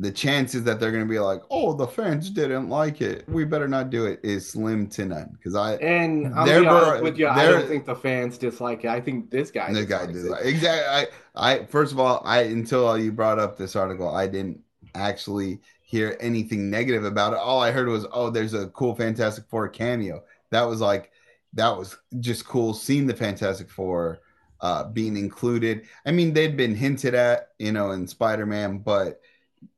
the 0.00 0.10
chances 0.10 0.64
that 0.64 0.80
they're 0.80 0.90
going 0.90 1.04
to 1.04 1.08
be 1.08 1.20
like, 1.20 1.40
"Oh, 1.52 1.72
the 1.72 1.86
fans 1.86 2.30
didn't 2.30 2.68
like 2.68 3.00
it. 3.00 3.28
We 3.28 3.44
better 3.44 3.68
not 3.68 3.90
do 3.90 4.06
it," 4.06 4.18
is 4.24 4.50
slim 4.50 4.88
to 4.88 5.04
none. 5.04 5.30
Because 5.34 5.54
I 5.54 5.74
and 5.74 6.34
I'm 6.34 6.46
be 6.46 6.66
honest 6.66 7.04
with 7.04 7.16
you, 7.16 7.28
I 7.28 7.46
don't 7.46 7.68
think 7.68 7.86
the 7.86 7.94
fans 7.94 8.36
dislike 8.38 8.84
it. 8.84 8.88
I 8.88 9.00
think 9.00 9.30
this 9.30 9.52
guy. 9.52 9.72
This 9.72 9.86
guy 9.86 10.06
did 10.06 10.16
exactly. 10.42 10.66
I, 10.88 11.06
I 11.36 11.64
first 11.66 11.92
of 11.92 12.00
all, 12.00 12.22
I 12.24 12.40
until 12.42 12.98
you 12.98 13.12
brought 13.12 13.38
up 13.38 13.56
this 13.56 13.76
article, 13.76 14.08
I 14.08 14.26
didn't 14.26 14.58
actually 14.96 15.60
hear 15.82 16.16
anything 16.18 16.70
negative 16.70 17.04
about 17.04 17.34
it. 17.34 17.38
All 17.38 17.62
I 17.62 17.70
heard 17.70 17.86
was, 17.86 18.04
"Oh, 18.12 18.30
there's 18.30 18.54
a 18.54 18.66
cool 18.68 18.96
Fantastic 18.96 19.44
Four 19.48 19.68
cameo." 19.68 20.24
That 20.50 20.62
was 20.62 20.80
like, 20.80 21.12
that 21.58 21.76
was 21.76 21.96
just 22.20 22.46
cool 22.46 22.72
seeing 22.72 23.06
the 23.06 23.14
Fantastic 23.14 23.68
Four 23.68 24.20
uh, 24.60 24.84
being 24.84 25.16
included. 25.16 25.86
I 26.06 26.12
mean, 26.12 26.32
they'd 26.32 26.56
been 26.56 26.74
hinted 26.74 27.14
at, 27.14 27.48
you 27.58 27.72
know, 27.72 27.90
in 27.90 28.06
Spider 28.06 28.46
Man, 28.46 28.78
but 28.78 29.20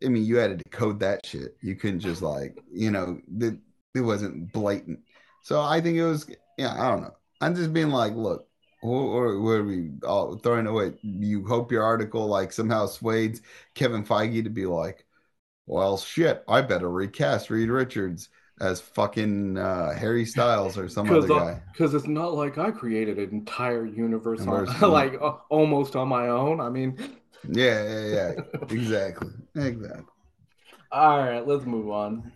I 0.04 0.08
mean, 0.08 0.24
you 0.24 0.36
had 0.36 0.50
to 0.50 0.64
decode 0.64 1.00
that 1.00 1.24
shit. 1.24 1.56
You 1.60 1.74
couldn't 1.76 2.00
just 2.00 2.22
like, 2.22 2.58
you 2.70 2.90
know, 2.90 3.20
the, 3.28 3.58
it 3.94 4.00
wasn't 4.00 4.52
blatant. 4.52 5.00
So 5.42 5.60
I 5.60 5.80
think 5.80 5.96
it 5.96 6.04
was, 6.04 6.30
yeah, 6.58 6.74
I 6.78 6.90
don't 6.90 7.02
know. 7.02 7.14
I'm 7.40 7.54
just 7.54 7.72
being 7.72 7.90
like, 7.90 8.14
look, 8.14 8.46
or, 8.82 9.38
we 9.62 9.90
all 10.06 10.36
throwing 10.36 10.66
away? 10.66 10.94
You 11.02 11.46
hope 11.46 11.72
your 11.72 11.82
article 11.82 12.26
like 12.26 12.52
somehow 12.52 12.86
swayed 12.86 13.40
Kevin 13.74 14.04
Feige 14.04 14.44
to 14.44 14.50
be 14.50 14.66
like, 14.66 15.04
well, 15.66 15.96
shit, 15.98 16.42
I 16.48 16.62
better 16.62 16.90
recast 16.90 17.50
Reed 17.50 17.68
Richards 17.68 18.28
as 18.61 18.80
fucking 18.80 19.56
uh, 19.56 19.94
Harry 19.94 20.24
Styles 20.24 20.76
or 20.76 20.88
some 20.88 21.11
other 21.11 21.26
guy. 21.26 21.62
Because 21.72 21.94
it's 21.94 22.06
not 22.06 22.34
like 22.34 22.58
I 22.58 22.70
created 22.70 23.18
an 23.18 23.30
entire 23.30 23.86
universe, 23.86 24.42
on, 24.46 24.66
like 24.90 25.20
uh, 25.20 25.36
almost 25.48 25.96
on 25.96 26.08
my 26.08 26.28
own. 26.28 26.61
I 26.61 26.68
mean, 26.68 26.96
yeah, 27.48 27.82
yeah, 27.84 28.06
yeah. 28.06 28.32
exactly. 28.70 29.30
Exactly. 29.54 30.04
All 30.92 31.18
right, 31.18 31.46
let's 31.46 31.64
move 31.64 31.88
on. 31.90 32.32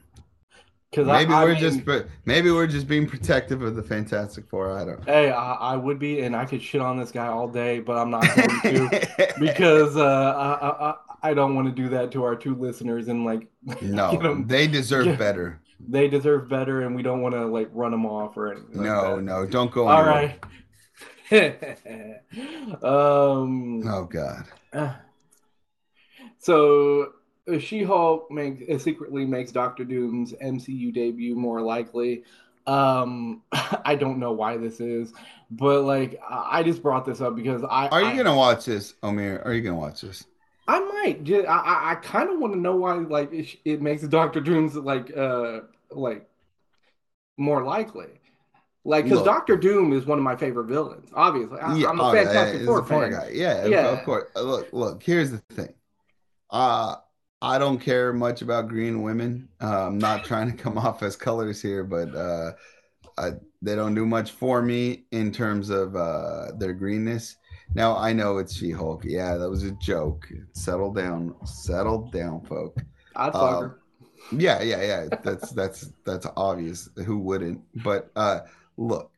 Because 0.91 1.09
maybe 1.09 1.33
I, 1.33 1.43
we're 1.43 1.55
mean, 1.55 1.61
just 1.61 2.07
maybe 2.25 2.53
we're 2.53 2.68
just 2.68 2.87
being 2.87 3.09
protective 3.09 3.62
of 3.62 3.75
the 3.75 3.83
Fantastic 3.83 4.47
Four. 4.47 4.70
I 4.79 4.85
don't. 4.85 5.05
Know. 5.05 5.12
Hey, 5.12 5.31
I, 5.31 5.55
I, 5.55 5.77
would 5.77 5.99
be, 5.99 6.20
and 6.20 6.37
I 6.37 6.45
could 6.45 6.62
shit 6.62 6.81
on 6.81 6.97
this 6.97 7.11
guy 7.11 7.27
all 7.27 7.49
day, 7.49 7.81
but 7.81 7.99
I'm 7.99 8.11
not 8.11 8.22
going 8.22 8.49
to 8.61 9.35
because 9.41 9.97
uh, 9.97 10.95
I, 11.20 11.31
I 11.31 11.35
don't 11.35 11.57
want 11.57 11.66
to 11.66 11.75
do 11.75 11.89
that 11.89 12.12
to 12.12 12.22
our 12.22 12.37
two 12.37 12.55
listeners 12.55 13.09
and 13.09 13.25
like. 13.25 13.49
No, 13.83 14.45
they 14.47 14.68
deserve 14.68 15.07
yeah, 15.07 15.16
better. 15.16 15.61
They 15.81 16.09
deserve 16.09 16.49
better, 16.49 16.83
and 16.83 16.95
we 16.95 17.03
don't 17.03 17.20
want 17.20 17.35
to 17.35 17.45
like 17.47 17.68
run 17.72 17.91
them 17.91 18.07
off 18.07 18.37
or 18.37 18.53
anything. 18.53 18.83
No, 18.83 19.14
like 19.16 19.25
no, 19.25 19.47
don't 19.47 19.70
go. 19.70 19.89
All 19.89 20.05
right. 20.05 20.39
um. 22.83 23.83
Oh 23.87 24.05
God. 24.11 24.47
So 26.39 27.14
She-Hulk 27.59 28.31
makes 28.31 28.62
uh, 28.70 28.79
secretly 28.79 29.25
makes 29.25 29.53
Doctor 29.53 29.85
Doom's 29.85 30.33
MCU 30.35 30.93
debut 30.93 31.35
more 31.35 31.61
likely. 31.61 32.25
Um, 32.66 33.43
I 33.53 33.95
don't 33.95 34.18
know 34.18 34.33
why 34.33 34.57
this 34.57 34.81
is, 34.81 35.12
but 35.51 35.83
like 35.85 36.20
I 36.29 36.62
just 36.62 36.83
brought 36.83 37.05
this 37.05 37.20
up 37.20 37.37
because 37.37 37.62
I 37.64 37.89
are 37.89 38.03
you 38.03 38.09
I, 38.09 38.16
gonna 38.16 38.37
watch 38.37 38.64
this, 38.66 38.95
Omer? 39.03 39.43
Are 39.45 39.53
you 39.53 39.62
gonna 39.62 39.79
watch 39.79 40.03
this? 40.03 40.25
I 40.67 40.81
might. 40.81 41.25
Just, 41.25 41.47
I 41.49 41.93
I 41.93 41.95
kind 41.97 42.31
of 42.31 42.39
want 42.39 42.55
to 42.55 42.59
know 42.59 42.77
why 42.77 42.95
like 42.95 43.33
it, 43.33 43.57
it 43.65 43.83
makes 43.83 44.03
Doctor 44.03 44.41
Doom's 44.41 44.75
like 44.77 45.17
uh 45.17 45.61
like 45.91 46.29
more 47.37 47.65
likely. 47.65 48.07
Like, 48.87 49.05
because 49.05 49.23
Doctor 49.23 49.57
Doom 49.57 49.95
is 49.95 50.05
one 50.05 50.19
of 50.19 50.25
my 50.25 50.37
favorite 50.37 50.67
villains. 50.67 51.09
Obviously, 51.15 51.59
I, 51.59 51.73
am 51.73 52.01
a 52.01 52.03
oh, 52.03 52.12
Fantastic 52.12 52.61
yeah, 52.61 52.67
Four 52.67 52.85
fan. 52.85 53.12
Guy. 53.12 53.31
Yeah, 53.33 53.65
yeah, 53.65 53.87
of 53.89 54.05
course. 54.05 54.31
Uh, 54.37 54.43
look, 54.43 54.73
look. 54.75 55.03
Here's 55.03 55.31
the 55.31 55.39
thing. 55.39 55.73
Uh 56.51 56.97
I 57.45 57.59
don't 57.59 57.79
care 57.79 58.15
much 58.15 58.41
about 58.41 58.69
green 58.69 59.03
women. 59.03 59.51
Uh, 59.61 59.87
I'm 59.87 59.99
not 59.99 60.25
trying 60.25 60.51
to 60.51 60.57
come 60.57 60.79
off 60.79 61.03
as 61.03 61.15
colors 61.15 61.61
here, 61.61 61.85
but 61.85 62.15
uh, 62.15 62.53
I, 63.19 63.33
they 63.61 63.77
don't 63.77 63.95
do 63.95 64.07
much 64.07 64.31
for 64.31 64.62
me 64.62 65.05
in 65.12 65.31
terms 65.31 65.69
of 65.69 65.95
uh, 65.95 66.53
their 66.57 66.73
greenness. 66.73 67.37
Now 67.75 67.97
I 67.97 68.12
know 68.12 68.39
it's 68.39 68.55
She-Hulk. 68.55 69.05
Yeah, 69.05 69.37
that 69.37 69.51
was 69.51 69.65
a 69.65 69.73
joke. 69.73 70.29
Settle 70.53 70.93
down, 70.93 71.35
settle 71.45 72.11
down, 72.11 72.43
folk. 72.43 72.77
I'd 73.17 73.33
fuck 73.33 73.62
her. 73.62 73.81
Yeah, 74.33 74.62
yeah, 74.62 74.83
yeah. 74.83 75.09
That's 75.23 75.51
that's 75.51 75.93
that's 76.05 76.27
obvious. 76.37 76.89
Who 77.05 77.19
wouldn't? 77.19 77.62
But 77.83 78.11
uh 78.17 78.41
look, 78.77 79.11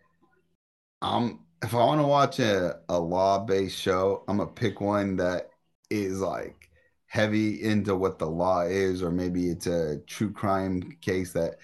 I'm 1.03 1.41
if 1.63 1.75
I 1.75 1.79
want 1.79 2.01
to 2.01 2.07
watch 2.07 2.39
a, 2.39 2.81
a 2.89 2.99
law 2.99 3.39
based 3.45 3.79
show, 3.79 4.25
I'm 4.29 4.39
gonna 4.39 4.51
pick 4.51 4.81
one 4.81 5.17
that 5.17 5.51
is 5.91 6.21
like 6.21 6.71
heavy 7.07 7.63
into 7.63 7.95
what 7.95 8.19
the 8.19 8.27
law 8.27 8.63
is, 8.63 9.03
or 9.03 9.11
maybe 9.11 9.49
it's 9.49 9.67
a 9.67 9.99
true 10.07 10.33
crime 10.33 10.97
case 11.01 11.33
that 11.33 11.57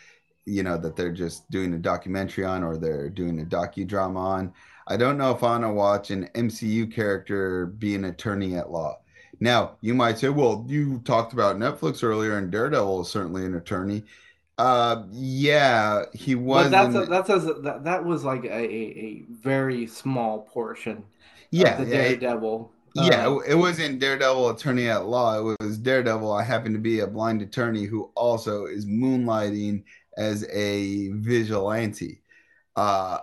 you 0.45 0.63
know 0.63 0.77
that 0.79 0.97
they're 0.97 1.13
just 1.13 1.51
doing 1.51 1.75
a 1.75 1.79
documentary 1.79 2.45
on 2.45 2.63
or 2.63 2.77
they're 2.77 3.11
doing 3.11 3.41
a 3.41 3.45
docudrama 3.45 4.17
on. 4.17 4.53
I 4.87 4.97
don't 4.97 5.19
know 5.19 5.31
if 5.31 5.43
I 5.43 5.53
want 5.53 5.65
to 5.65 5.71
watch 5.71 6.11
an 6.11 6.29
MCU 6.35 6.93
character 6.93 7.67
be 7.67 7.95
an 7.95 8.05
attorney 8.05 8.57
at 8.57 8.71
law. 8.71 8.99
Now, 9.41 9.77
you 9.81 9.95
might 9.95 10.19
say, 10.19 10.29
well, 10.29 10.65
you 10.69 11.01
talked 11.01 11.33
about 11.33 11.57
Netflix 11.57 12.05
earlier, 12.05 12.39
and 12.39 12.51
Daredevil 12.51 13.03
is 13.03 13.09
certainly 13.09 13.45
an 13.45 13.57
attorney. 13.57 14.05
Uh, 14.59 15.05
yeah, 15.11 16.05
he 16.13 16.35
was. 16.35 16.71
But 16.71 16.71
that's 16.71 16.95
a, 16.95 17.11
that's 17.11 17.29
a, 17.31 17.55
that, 17.63 17.85
that 17.85 18.05
was 18.05 18.25
like 18.25 18.45
a, 18.45 18.55
a, 18.55 19.25
very 19.31 19.87
small 19.87 20.43
portion. 20.43 21.03
Yeah, 21.51 21.77
the 21.77 21.87
Daredevil. 21.87 22.71
Yeah, 22.95 23.27
uh, 23.27 23.39
it 23.39 23.55
wasn't 23.55 23.99
Daredevil 23.99 24.51
attorney 24.51 24.89
at 24.89 25.07
law. 25.07 25.51
It 25.51 25.57
was 25.61 25.79
Daredevil. 25.79 26.31
I 26.31 26.45
happen 26.45 26.73
to 26.75 26.79
be 26.79 27.01
a 27.01 27.07
blind 27.07 27.43
attorney 27.43 27.85
who 27.85 28.11
also 28.15 28.67
is 28.67 28.87
moonlighting 28.87 29.83
as 30.17 30.47
a 30.51 31.09
vigilante. 31.09 32.21
Uh, 32.77 33.19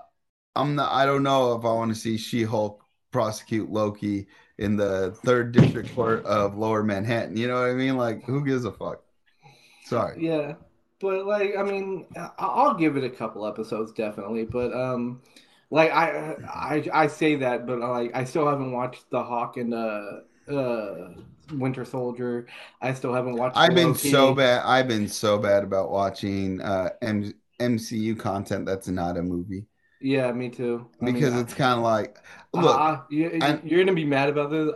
I'm 0.56 0.76
not. 0.76 0.92
I 0.92 1.06
don't 1.06 1.24
know 1.24 1.54
if 1.54 1.64
I 1.64 1.72
want 1.72 1.94
to 1.94 2.00
see 2.00 2.18
She-Hulk 2.18 2.84
prosecute 3.12 3.70
Loki 3.72 4.28
in 4.58 4.76
the 4.76 5.12
third 5.24 5.52
district 5.52 5.96
court 5.96 6.26
of 6.26 6.58
Lower 6.58 6.84
Manhattan. 6.84 7.38
You 7.38 7.48
know 7.48 7.62
what 7.62 7.70
I 7.70 7.74
mean? 7.74 7.98
Like, 7.98 8.24
who 8.26 8.44
gives 8.46 8.66
a 8.66 8.72
fuck? 8.72 9.02
Sorry. 9.86 10.24
Yeah 10.26 10.56
but 11.00 11.26
like 11.26 11.56
I 11.58 11.64
mean, 11.64 12.06
I'll 12.38 12.74
give 12.74 12.98
it 12.98 13.04
a 13.04 13.10
couple 13.10 13.46
episodes 13.46 13.92
definitely. 13.92 14.46
But 14.46 14.74
um, 14.74 15.22
like 15.72 15.92
I 15.92 16.36
I 16.48 16.86
I 16.94 17.08
say 17.08 17.36
that, 17.36 17.66
but 17.66 17.80
like 17.80 18.12
I 18.14 18.24
still 18.24 18.48
haven't 18.48 18.72
watched 18.72 19.10
the 19.10 19.24
Hawk 19.24 19.58
and 19.58 19.74
uh 19.74 20.22
uh 20.52 21.14
Winter 21.54 21.86
Soldier. 21.86 22.48
I 22.82 22.94
still 22.94 23.14
haven't 23.14 23.38
watched. 23.38 23.58
I've 23.58 23.76
been 23.76 23.90
Loki. 23.90 24.12
so 24.12 24.34
bad. 24.34 24.64
I've 24.66 24.88
been 24.88 25.08
so 25.08 25.38
bad 25.38 25.64
about 25.64 25.90
watching 25.92 26.62
uh 26.62 26.90
M- 27.02 27.34
MCU 27.60 28.20
content 28.20 28.66
that's 28.66 28.88
not 28.88 29.18
a 29.18 29.24
movie. 29.24 29.66
Yeah, 30.02 30.32
me 30.32 30.50
too. 30.50 30.88
I 31.02 31.06
because 31.06 31.34
mean, 31.34 31.42
it's 31.42 31.54
kind 31.54 31.78
of 31.78 31.84
like 31.84 32.18
look, 32.54 32.80
uh, 32.80 33.02
you, 33.10 33.28
are 33.28 33.60
gonna 33.60 33.94
be 33.94 34.06
mad 34.06 34.30
about 34.30 34.52
this. 34.52 34.72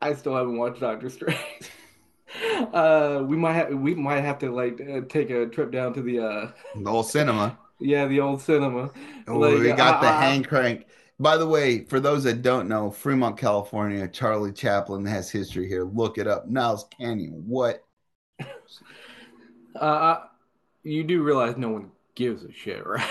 I 0.00 0.14
still 0.14 0.34
haven't 0.34 0.56
watched 0.56 0.80
Doctor 0.80 1.10
Strange. 1.10 1.38
uh, 2.72 3.22
we 3.26 3.36
might 3.36 3.52
have 3.54 3.74
we 3.74 3.94
might 3.94 4.20
have 4.20 4.38
to 4.38 4.50
like 4.50 4.80
uh, 4.80 5.02
take 5.08 5.30
a 5.30 5.46
trip 5.46 5.72
down 5.72 5.92
to 5.94 6.02
the 6.02 6.20
uh 6.20 6.50
the 6.74 6.88
old 6.88 7.06
cinema. 7.06 7.58
Yeah, 7.80 8.06
the 8.06 8.20
old 8.20 8.40
cinema. 8.40 8.90
Like, 9.26 9.58
we 9.58 9.72
got 9.72 10.00
the 10.00 10.08
hand 10.08 10.48
crank. 10.48 10.86
By 11.18 11.36
the 11.36 11.46
way, 11.46 11.84
for 11.84 12.00
those 12.00 12.24
that 12.24 12.42
don't 12.42 12.68
know, 12.68 12.90
Fremont, 12.90 13.36
California, 13.36 14.08
Charlie 14.08 14.52
Chaplin 14.52 15.04
has 15.04 15.30
history 15.30 15.68
here. 15.68 15.84
Look 15.84 16.18
it 16.18 16.26
up. 16.26 16.48
Niles 16.48 16.86
Canyon. 16.96 17.44
What? 17.46 17.84
uh, 19.76 20.16
you 20.82 21.04
do 21.04 21.22
realize 21.22 21.56
no 21.56 21.68
one 21.68 21.90
gives 22.14 22.44
a 22.44 22.52
shit, 22.52 22.86
right? 22.86 23.08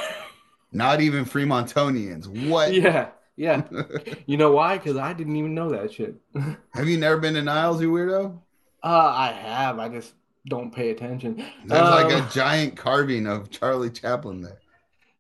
Not 0.71 1.01
even 1.01 1.25
Fremontonians. 1.25 2.27
What? 2.49 2.73
Yeah. 2.81 3.09
Yeah. 3.37 3.63
you 4.25 4.37
know 4.37 4.51
why? 4.51 4.77
Because 4.77 4.97
I 4.97 5.13
didn't 5.13 5.35
even 5.35 5.55
know 5.55 5.69
that 5.69 5.93
shit. 5.93 6.15
Have 6.73 6.87
you 6.87 6.97
never 6.97 7.17
been 7.17 7.33
to 7.35 7.41
Niles, 7.41 7.81
you 7.81 7.91
weirdo? 7.91 8.37
Uh, 8.83 8.87
I 9.15 9.31
have. 9.31 9.79
I 9.79 9.89
just 9.89 10.13
don't 10.47 10.73
pay 10.73 10.91
attention. 10.91 11.43
There's 11.65 11.81
um, 11.81 11.91
like 11.91 12.11
a 12.11 12.23
um, 12.23 12.29
giant 12.29 12.77
carving 12.77 13.27
of 13.27 13.49
Charlie 13.49 13.89
Chaplin 13.89 14.41
there. 14.41 14.59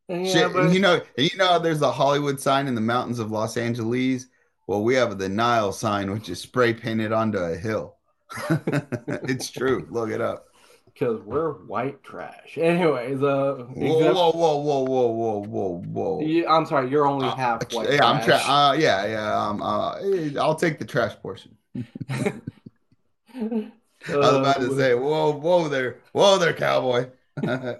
Yeah, 0.07 0.25
Shit, 0.25 0.53
but... 0.53 0.73
you 0.73 0.79
know, 0.79 1.01
you 1.17 1.35
know, 1.37 1.57
there's 1.57 1.81
a 1.81 1.91
Hollywood 1.91 2.39
sign 2.39 2.67
in 2.67 2.75
the 2.75 2.81
mountains 2.81 3.19
of 3.19 3.31
Los 3.31 3.55
Angeles. 3.55 4.27
Well, 4.67 4.83
we 4.83 4.95
have 4.95 5.17
the 5.17 5.29
Nile 5.29 5.71
sign, 5.71 6.11
which 6.11 6.29
is 6.29 6.39
spray 6.39 6.73
painted 6.73 7.11
onto 7.11 7.37
a 7.37 7.55
hill. 7.55 7.95
it's 9.07 9.49
true. 9.49 9.87
Look 9.89 10.09
it 10.09 10.21
up 10.21 10.45
because 10.93 11.21
we're 11.23 11.53
white 11.53 12.03
trash. 12.03 12.57
Anyways, 12.57 13.21
uh, 13.23 13.65
whoa, 13.73 14.13
whoa, 14.13 14.31
whoa, 14.31 14.57
whoa, 14.57 14.81
whoa, 14.81 15.07
whoa, 15.07 15.39
whoa, 15.39 16.19
whoa. 16.19 16.45
I'm 16.47 16.65
sorry, 16.65 16.89
you're 16.89 17.07
only 17.07 17.27
uh, 17.27 17.35
half 17.35 17.73
white. 17.73 17.89
Yeah, 17.89 17.97
trash. 17.97 18.09
I'm 18.09 18.23
trash. 18.23 18.43
Uh, 18.47 18.75
yeah, 18.77 19.05
yeah. 19.05 19.47
Um, 19.47 19.61
uh, 19.61 19.93
eh, 19.95 20.33
I'll 20.39 20.55
take 20.55 20.79
the 20.79 20.85
trash 20.85 21.15
portion. 21.21 21.57
I 23.33 24.17
was 24.17 24.35
about 24.35 24.59
to 24.59 24.71
uh, 24.71 24.75
say, 24.75 24.93
whoa, 24.95 25.31
whoa 25.33 25.67
there, 25.67 25.99
whoa 26.11 26.37
there, 26.37 26.53
cowboy. 26.53 27.09
hey, 27.41 27.77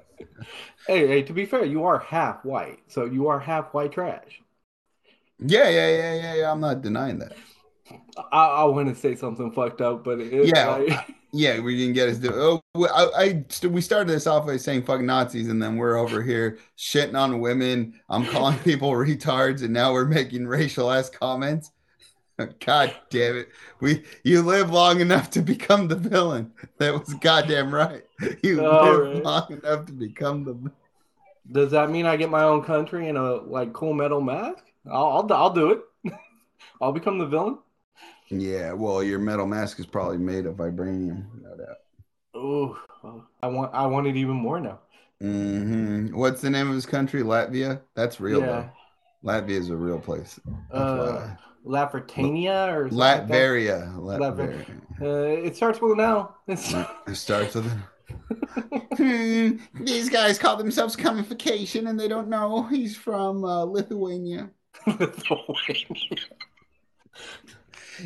hey, 0.87 1.21
to 1.23 1.33
be 1.33 1.45
fair, 1.45 1.65
you 1.65 1.83
are 1.83 1.99
half 1.99 2.45
white, 2.45 2.79
so 2.87 3.05
you 3.05 3.27
are 3.27 3.39
half 3.39 3.73
white 3.73 3.91
trash. 3.91 4.41
Yeah, 5.39 5.69
yeah, 5.69 5.89
yeah, 5.89 6.13
yeah, 6.13 6.33
yeah. 6.35 6.51
I'm 6.51 6.61
not 6.61 6.81
denying 6.81 7.19
that. 7.19 7.33
I, 8.31 8.45
I 8.45 8.63
want 8.65 8.89
to 8.89 8.95
say 8.95 9.15
something 9.15 9.51
fucked 9.51 9.81
up, 9.81 10.03
but 10.03 10.19
it, 10.19 10.45
yeah, 10.47 10.67
like, 10.67 11.15
yeah, 11.31 11.59
we 11.59 11.77
didn't 11.77 11.93
get 11.93 12.09
us. 12.09 12.19
To, 12.19 12.33
oh, 12.33 12.61
I, 12.75 13.43
I, 13.63 13.67
we 13.67 13.81
started 13.81 14.09
this 14.09 14.27
off 14.27 14.45
by 14.45 14.57
saying 14.57 14.83
"fuck 14.83 15.01
Nazis," 15.01 15.47
and 15.47 15.61
then 15.61 15.77
we're 15.77 15.97
over 15.97 16.21
here 16.21 16.59
shitting 16.77 17.17
on 17.17 17.39
women. 17.39 17.99
I'm 18.09 18.25
calling 18.25 18.57
people 18.63 18.91
retards, 18.91 19.63
and 19.63 19.73
now 19.73 19.93
we're 19.93 20.05
making 20.05 20.47
racial 20.47 20.91
ass 20.91 21.09
comments. 21.09 21.71
God 22.65 22.95
damn 23.09 23.37
it. 23.37 23.49
We 23.79 24.03
you 24.23 24.41
live 24.41 24.71
long 24.71 24.99
enough 24.99 25.29
to 25.31 25.41
become 25.41 25.87
the 25.87 25.95
villain. 25.95 26.51
That 26.77 26.93
was 26.93 27.13
goddamn 27.15 27.73
right. 27.73 28.03
You 28.43 28.65
All 28.65 28.83
live 28.83 29.15
right. 29.15 29.23
long 29.23 29.51
enough 29.51 29.85
to 29.85 29.93
become 29.93 30.43
the 30.43 30.71
Does 31.51 31.71
that 31.71 31.89
mean 31.89 32.05
I 32.05 32.17
get 32.17 32.29
my 32.29 32.43
own 32.43 32.63
country 32.63 33.09
and 33.09 33.17
a 33.17 33.35
like 33.35 33.73
cool 33.73 33.93
metal 33.93 34.21
mask? 34.21 34.63
I'll 34.91 35.07
I'll, 35.07 35.33
I'll 35.33 35.53
do 35.53 35.71
it. 35.71 36.13
I'll 36.81 36.91
become 36.91 37.19
the 37.19 37.27
villain. 37.27 37.59
Yeah, 38.31 38.73
well, 38.73 39.03
your 39.03 39.19
metal 39.19 39.45
mask 39.45 39.79
is 39.79 39.85
probably 39.85 40.17
made 40.17 40.45
of 40.45 40.55
vibranium, 40.55 41.25
no 41.41 41.55
doubt. 41.57 41.77
Oh, 42.33 42.79
I 43.43 43.47
want 43.47 43.73
I 43.73 43.85
want 43.87 44.07
it 44.07 44.15
even 44.15 44.35
more 44.35 44.59
now. 44.59 44.79
Mm-hmm. 45.21 46.15
What's 46.17 46.41
the 46.41 46.49
name 46.49 46.69
of 46.69 46.73
his 46.75 46.85
country? 46.85 47.21
Latvia? 47.23 47.81
That's 47.95 48.19
real 48.19 48.39
yeah, 48.39 48.69
though. 49.23 49.31
Latvia 49.31 49.49
is 49.59 49.69
a 49.69 49.75
real 49.75 49.99
place. 49.99 50.39
uh, 50.73 51.35
or 52.69 52.91
something 52.91 53.29
like. 53.29 53.49
Latveria. 53.49 53.93
Latveria. 53.95 53.95
Latveria. 53.95 54.65
Uh, 55.01 55.45
it 55.45 55.55
starts 55.55 55.81
with 55.81 55.91
an 55.93 55.99
L. 55.99 56.37
It 56.47 56.57
starts 57.15 57.55
with 57.55 57.65
an 57.71 57.83
Hmm, 58.97 59.57
These 59.83 60.09
guys 60.09 60.37
call 60.39 60.57
themselves 60.57 60.95
Comicfication 60.95 61.89
and 61.89 61.99
they 61.99 62.07
don't 62.07 62.27
know 62.29 62.63
he's 62.63 62.95
from 62.95 63.43
uh, 63.45 63.63
Lithuania. 63.63 64.49
Well, 64.87 65.55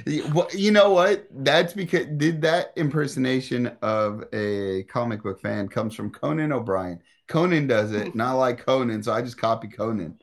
You 0.05 0.71
know 0.71 0.91
what? 0.91 1.27
That's 1.31 1.73
because 1.73 2.07
did 2.17 2.41
that 2.41 2.73
impersonation 2.75 3.67
of 3.81 4.23
a 4.33 4.83
comic 4.83 5.23
book 5.23 5.39
fan 5.41 5.67
comes 5.67 5.95
from 5.95 6.11
Conan 6.11 6.51
O'Brien. 6.51 7.01
Conan 7.27 7.67
does 7.67 7.91
it, 7.91 8.15
not 8.15 8.33
like 8.33 8.65
Conan, 8.65 9.03
so 9.03 9.13
I 9.13 9.21
just 9.21 9.37
copy 9.37 9.67
Conan. 9.67 10.19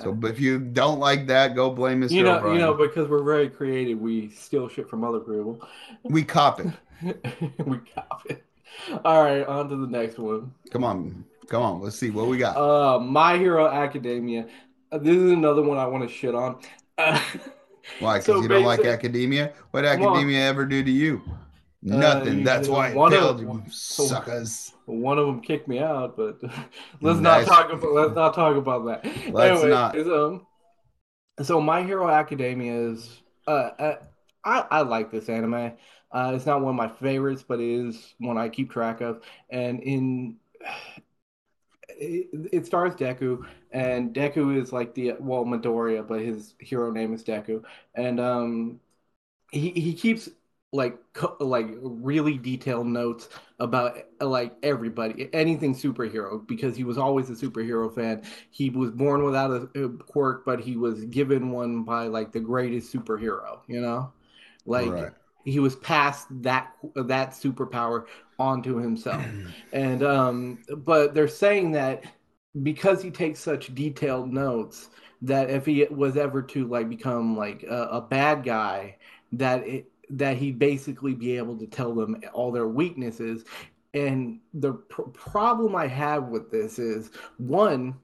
So, 0.00 0.12
but 0.14 0.30
if 0.30 0.40
you 0.40 0.58
don't 0.58 0.98
like 0.98 1.26
that, 1.28 1.54
go 1.54 1.70
blame 1.70 2.00
Mr. 2.02 2.10
you 2.10 2.22
know, 2.22 2.38
O'Brien. 2.38 2.54
you 2.54 2.60
know, 2.60 2.74
because 2.74 3.08
we're 3.08 3.22
very 3.22 3.48
creative, 3.48 3.98
we 3.98 4.30
steal 4.30 4.68
shit 4.68 4.88
from 4.88 5.04
other 5.04 5.20
people. 5.20 5.60
we 6.04 6.22
cop 6.22 6.60
it. 6.60 6.68
we 7.66 7.78
cop 7.94 8.22
it. 8.28 8.44
All 9.04 9.22
right, 9.22 9.46
on 9.46 9.68
to 9.68 9.76
the 9.76 9.86
next 9.86 10.18
one. 10.18 10.52
Come 10.70 10.84
on, 10.84 11.24
come 11.48 11.62
on. 11.62 11.80
Let's 11.80 11.96
see 11.96 12.10
what 12.10 12.28
we 12.28 12.38
got. 12.38 12.56
Uh, 12.56 12.98
My 13.00 13.36
Hero 13.36 13.66
Academia. 13.68 14.46
Uh, 14.92 14.98
this 14.98 15.16
is 15.16 15.32
another 15.32 15.62
one 15.62 15.78
I 15.78 15.86
want 15.86 16.08
to 16.08 16.14
shit 16.14 16.34
on. 16.34 16.60
Uh, 16.98 17.20
Why? 17.98 18.14
Because 18.18 18.26
so 18.26 18.42
you 18.42 18.48
don't 18.48 18.64
like 18.64 18.84
academia? 18.84 19.52
What 19.70 19.84
Come 19.84 20.02
on. 20.02 20.08
academia 20.12 20.40
ever 20.48 20.64
do 20.66 20.82
to 20.82 20.90
you? 20.90 21.22
Nothing. 21.82 22.38
you- 22.40 22.44
That's 22.44 22.68
why 22.68 22.88
it 22.90 22.96
one 22.96 23.12
of- 23.12 23.18
failed 23.20 23.40
you, 23.40 23.46
one- 23.48 23.70
suckers. 23.70 24.72
one 24.86 25.18
of 25.18 25.26
them 25.26 25.40
kicked 25.40 25.66
me 25.68 25.78
out, 25.78 26.16
but 26.16 26.38
let's 27.00 27.20
not 27.20 27.46
talk 27.46 27.72
about 27.72 27.92
let's 27.92 28.14
not 28.14 28.34
talk 28.34 28.56
about 28.56 28.84
that. 28.86 29.04
Let's 29.32 29.60
Anyway, 29.62 29.70
not. 29.70 29.96
is, 29.96 30.06
um, 30.08 30.46
so 31.42 31.60
My 31.60 31.82
Hero 31.82 32.08
Academia 32.08 32.74
is 32.90 33.22
uh, 33.46 33.50
uh 33.78 33.96
I 34.44 34.64
I 34.70 34.80
like 34.82 35.10
this 35.10 35.28
anime. 35.28 35.72
Uh, 36.12 36.32
it's 36.34 36.44
not 36.44 36.60
one 36.60 36.70
of 36.70 36.76
my 36.76 36.88
favorites, 36.88 37.44
but 37.46 37.60
it 37.60 37.68
is 37.86 38.14
one 38.18 38.36
I 38.36 38.48
keep 38.48 38.70
track 38.70 39.00
of. 39.00 39.22
And 39.48 39.80
in 39.80 40.36
it, 42.00 42.66
stars 42.66 42.94
Deku, 42.94 43.44
and 43.70 44.14
Deku 44.14 44.56
is 44.60 44.72
like 44.72 44.94
the 44.94 45.14
well 45.20 45.44
Midoriya, 45.44 46.06
but 46.06 46.20
his 46.20 46.54
hero 46.60 46.90
name 46.90 47.12
is 47.14 47.24
Deku, 47.24 47.64
and 47.94 48.20
um, 48.20 48.80
he 49.52 49.70
he 49.70 49.94
keeps 49.94 50.28
like 50.72 50.98
co- 51.14 51.36
like 51.40 51.66
really 51.82 52.38
detailed 52.38 52.86
notes 52.86 53.28
about 53.58 53.98
like 54.20 54.54
everybody, 54.62 55.28
anything 55.34 55.74
superhero, 55.74 56.46
because 56.46 56.76
he 56.76 56.84
was 56.84 56.98
always 56.98 57.28
a 57.30 57.34
superhero 57.34 57.92
fan. 57.94 58.22
He 58.50 58.70
was 58.70 58.90
born 58.92 59.24
without 59.24 59.50
a, 59.50 59.84
a 59.84 59.88
quirk, 59.90 60.44
but 60.44 60.60
he 60.60 60.76
was 60.76 61.04
given 61.06 61.50
one 61.50 61.82
by 61.84 62.06
like 62.06 62.32
the 62.32 62.40
greatest 62.40 62.92
superhero, 62.94 63.60
you 63.68 63.80
know, 63.80 64.12
like 64.66 64.96
Right. 64.96 65.12
He 65.44 65.58
was 65.58 65.76
passed 65.76 66.26
that 66.42 66.72
that 66.94 67.30
superpower 67.30 68.06
onto 68.38 68.76
himself. 68.76 69.24
And 69.72 70.02
um 70.02 70.58
but 70.76 71.14
they're 71.14 71.28
saying 71.28 71.72
that 71.72 72.04
because 72.62 73.02
he 73.02 73.10
takes 73.10 73.38
such 73.40 73.74
detailed 73.74 74.32
notes 74.32 74.88
that 75.22 75.50
if 75.50 75.66
he 75.66 75.86
was 75.90 76.16
ever 76.16 76.42
to 76.42 76.66
like 76.66 76.88
become 76.88 77.36
like 77.36 77.62
a, 77.64 77.88
a 77.92 78.00
bad 78.00 78.44
guy 78.44 78.96
that 79.32 79.66
it 79.66 79.90
that 80.10 80.36
he'd 80.36 80.58
basically 80.58 81.14
be 81.14 81.36
able 81.36 81.56
to 81.56 81.66
tell 81.66 81.94
them 81.94 82.20
all 82.32 82.50
their 82.50 82.66
weaknesses. 82.66 83.44
And 83.94 84.40
the 84.54 84.72
pr- 84.72 85.02
problem 85.02 85.74
i 85.74 85.86
have 85.86 86.24
with 86.24 86.50
this 86.50 86.78
is 86.78 87.10
one 87.38 87.96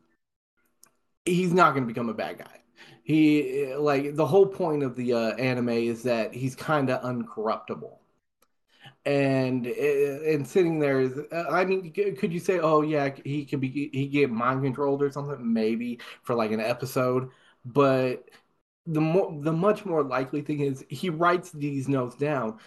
he's 1.25 1.53
not 1.53 1.73
going 1.75 1.83
to 1.83 1.87
become 1.87 2.09
a 2.09 2.15
bad 2.15 2.39
guy 2.39 2.61
he 3.07 3.73
like 3.77 4.17
the 4.17 4.27
whole 4.27 4.47
point 4.47 4.83
of 4.83 4.97
the 4.97 5.13
uh, 5.15 5.35
anime 5.37 5.69
is 5.69 6.03
that 6.03 6.35
he's 6.35 6.57
kind 6.57 6.91
of 6.91 7.01
uncorruptible. 7.03 7.99
And 9.05 9.67
and 9.67 10.47
sitting 10.47 10.81
there 10.81 11.01
is 11.01 11.13
i 11.33 11.65
mean 11.65 11.93
could 11.93 12.33
you 12.33 12.41
say 12.41 12.59
oh 12.59 12.83
yeah 12.83 13.11
he 13.25 13.45
could 13.45 13.61
be 13.61 13.91
he 13.93 14.09
get 14.09 14.31
mind 14.31 14.63
controlled 14.65 15.03
or 15.03 15.11
something? 15.13 15.53
Maybe 15.53 16.01
for 16.23 16.35
like 16.35 16.51
an 16.51 16.61
episode. 16.61 17.31
But 17.65 18.29
the 18.87 19.01
more 19.01 19.37
the 19.43 19.53
much 19.53 19.85
more 19.85 20.03
likely 20.05 20.43
thing 20.43 20.61
is 20.61 20.85
he 20.89 21.11
writes 21.11 21.53
these 21.53 21.89
notes 21.89 22.17
down. 22.17 22.59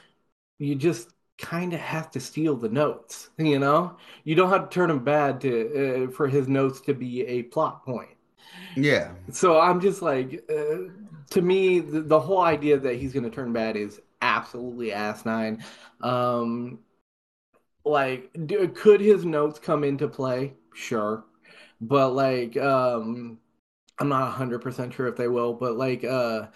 You 0.59 0.75
just 0.75 1.11
kind 1.39 1.73
of 1.73 1.81
have 1.81 2.11
to 2.11 2.21
steal 2.21 2.55
the 2.57 2.69
notes 2.69 3.31
you 3.39 3.59
know? 3.59 3.97
You 4.25 4.35
don't 4.35 4.49
have 4.51 4.69
to 4.69 4.75
turn 4.75 4.91
him 4.91 5.03
bad 5.05 5.41
to 5.41 6.07
uh, 6.09 6.11
for 6.11 6.27
his 6.29 6.47
notes 6.49 6.81
to 6.83 6.93
be 6.95 7.25
a 7.27 7.43
plot 7.43 7.85
point 7.85 8.18
Yeah. 8.75 9.11
so 9.31 9.59
I'm 9.59 9.79
just 9.81 10.01
like, 10.01 10.43
uh, 10.49 10.89
to 11.31 11.41
me, 11.41 11.79
the, 11.79 12.01
the 12.01 12.19
whole 12.19 12.41
idea 12.41 12.77
that 12.79 12.95
he's 12.95 13.13
going 13.13 13.23
to 13.23 13.29
turn 13.29 13.53
bad 13.53 13.75
is 13.75 14.01
absolutely 14.21 14.91
asinine. 14.91 15.63
Um, 16.01 16.79
like, 17.85 18.29
do, 18.45 18.67
could 18.69 19.01
his 19.01 19.25
notes 19.25 19.59
come 19.59 19.83
into 19.83 20.07
play? 20.07 20.53
Sure, 20.73 21.23
but 21.81 22.09
like, 22.09 22.57
um, 22.57 23.39
I'm 23.99 24.09
not 24.09 24.23
100% 24.23 24.93
sure 24.93 25.07
if 25.07 25.15
they 25.17 25.27
will. 25.27 25.53
But 25.53 25.77
like, 25.77 26.03
uh, 26.03 26.47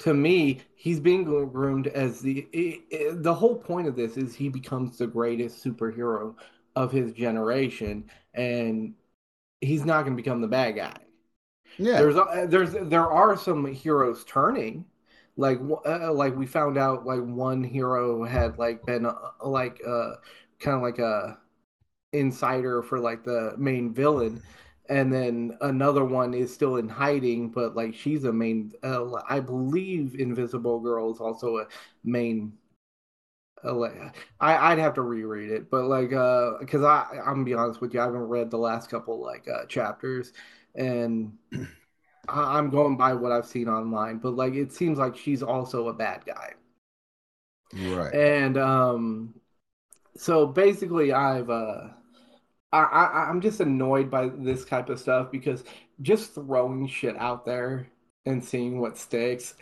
to 0.00 0.14
me, 0.14 0.60
he's 0.74 0.98
being 1.00 1.24
groomed 1.24 1.86
as 1.88 2.20
the 2.20 2.48
i 2.54 2.80
i 2.96 3.10
the 3.14 3.34
whole 3.34 3.56
point 3.56 3.86
of 3.86 3.94
this 3.96 4.16
is 4.16 4.34
he 4.34 4.48
becomes 4.48 4.98
the 4.98 5.06
greatest 5.06 5.64
superhero 5.64 6.34
of 6.74 6.90
his 6.90 7.12
generation, 7.12 8.04
and 8.34 8.94
he's 9.62 9.84
not 9.84 10.02
going 10.04 10.16
to 10.16 10.22
become 10.22 10.42
the 10.42 10.48
bad 10.48 10.76
guy. 10.76 10.96
Yeah. 11.78 11.98
there's 11.98 12.16
uh, 12.16 12.46
there's 12.48 12.72
there 12.72 13.10
are 13.10 13.36
some 13.36 13.66
heroes 13.66 14.24
turning. 14.24 14.84
Like 15.36 15.60
uh, 15.86 16.12
like 16.12 16.36
we 16.36 16.46
found 16.46 16.76
out 16.78 17.06
like 17.06 17.20
one 17.22 17.64
hero 17.64 18.24
had 18.24 18.58
like 18.58 18.84
been 18.84 19.06
uh, 19.06 19.14
like 19.44 19.80
uh 19.86 20.16
kind 20.60 20.76
of 20.76 20.82
like 20.82 20.98
a 20.98 21.38
insider 22.12 22.82
for 22.82 23.00
like 23.00 23.24
the 23.24 23.54
main 23.58 23.94
villain. 23.94 24.42
And 24.88 25.12
then 25.12 25.56
another 25.62 26.04
one 26.04 26.34
is 26.34 26.52
still 26.52 26.76
in 26.76 26.88
hiding 26.88 27.50
but 27.50 27.76
like 27.76 27.94
she's 27.94 28.24
a 28.24 28.32
main 28.32 28.72
uh, 28.82 29.12
i 29.28 29.40
believe 29.40 30.16
invisible 30.16 30.80
girl 30.80 31.12
is 31.12 31.20
also 31.20 31.58
a 31.58 31.66
main 32.04 32.52
uh, 32.52 32.61
I, 33.64 34.72
I'd 34.72 34.78
have 34.78 34.94
to 34.94 35.02
reread 35.02 35.50
it, 35.50 35.70
but 35.70 35.84
like, 35.84 36.12
uh, 36.12 36.52
because 36.60 36.82
I, 36.82 37.06
I'm 37.18 37.34
gonna 37.34 37.44
be 37.44 37.54
honest 37.54 37.80
with 37.80 37.94
you, 37.94 38.00
I 38.00 38.04
haven't 38.04 38.20
read 38.28 38.50
the 38.50 38.58
last 38.58 38.90
couple 38.90 39.20
like 39.20 39.48
uh, 39.48 39.66
chapters, 39.66 40.32
and 40.74 41.32
I- 42.28 42.58
I'm 42.58 42.70
going 42.70 42.96
by 42.96 43.14
what 43.14 43.32
I've 43.32 43.46
seen 43.46 43.68
online, 43.68 44.18
but 44.18 44.34
like 44.34 44.54
it 44.54 44.72
seems 44.72 44.98
like 44.98 45.16
she's 45.16 45.42
also 45.42 45.88
a 45.88 45.94
bad 45.94 46.24
guy. 46.26 46.54
Right. 47.72 48.14
And 48.14 48.56
um 48.58 49.34
so 50.16 50.46
basically 50.46 51.12
I've 51.12 51.50
uh 51.50 51.88
I, 52.72 52.80
I 52.82 53.28
I'm 53.30 53.40
just 53.40 53.60
annoyed 53.60 54.10
by 54.10 54.28
this 54.28 54.64
type 54.64 54.90
of 54.90 55.00
stuff 55.00 55.30
because 55.32 55.64
just 56.02 56.34
throwing 56.34 56.88
shit 56.88 57.16
out 57.18 57.44
there 57.46 57.88
and 58.26 58.44
seeing 58.44 58.80
what 58.80 58.98
sticks. 58.98 59.54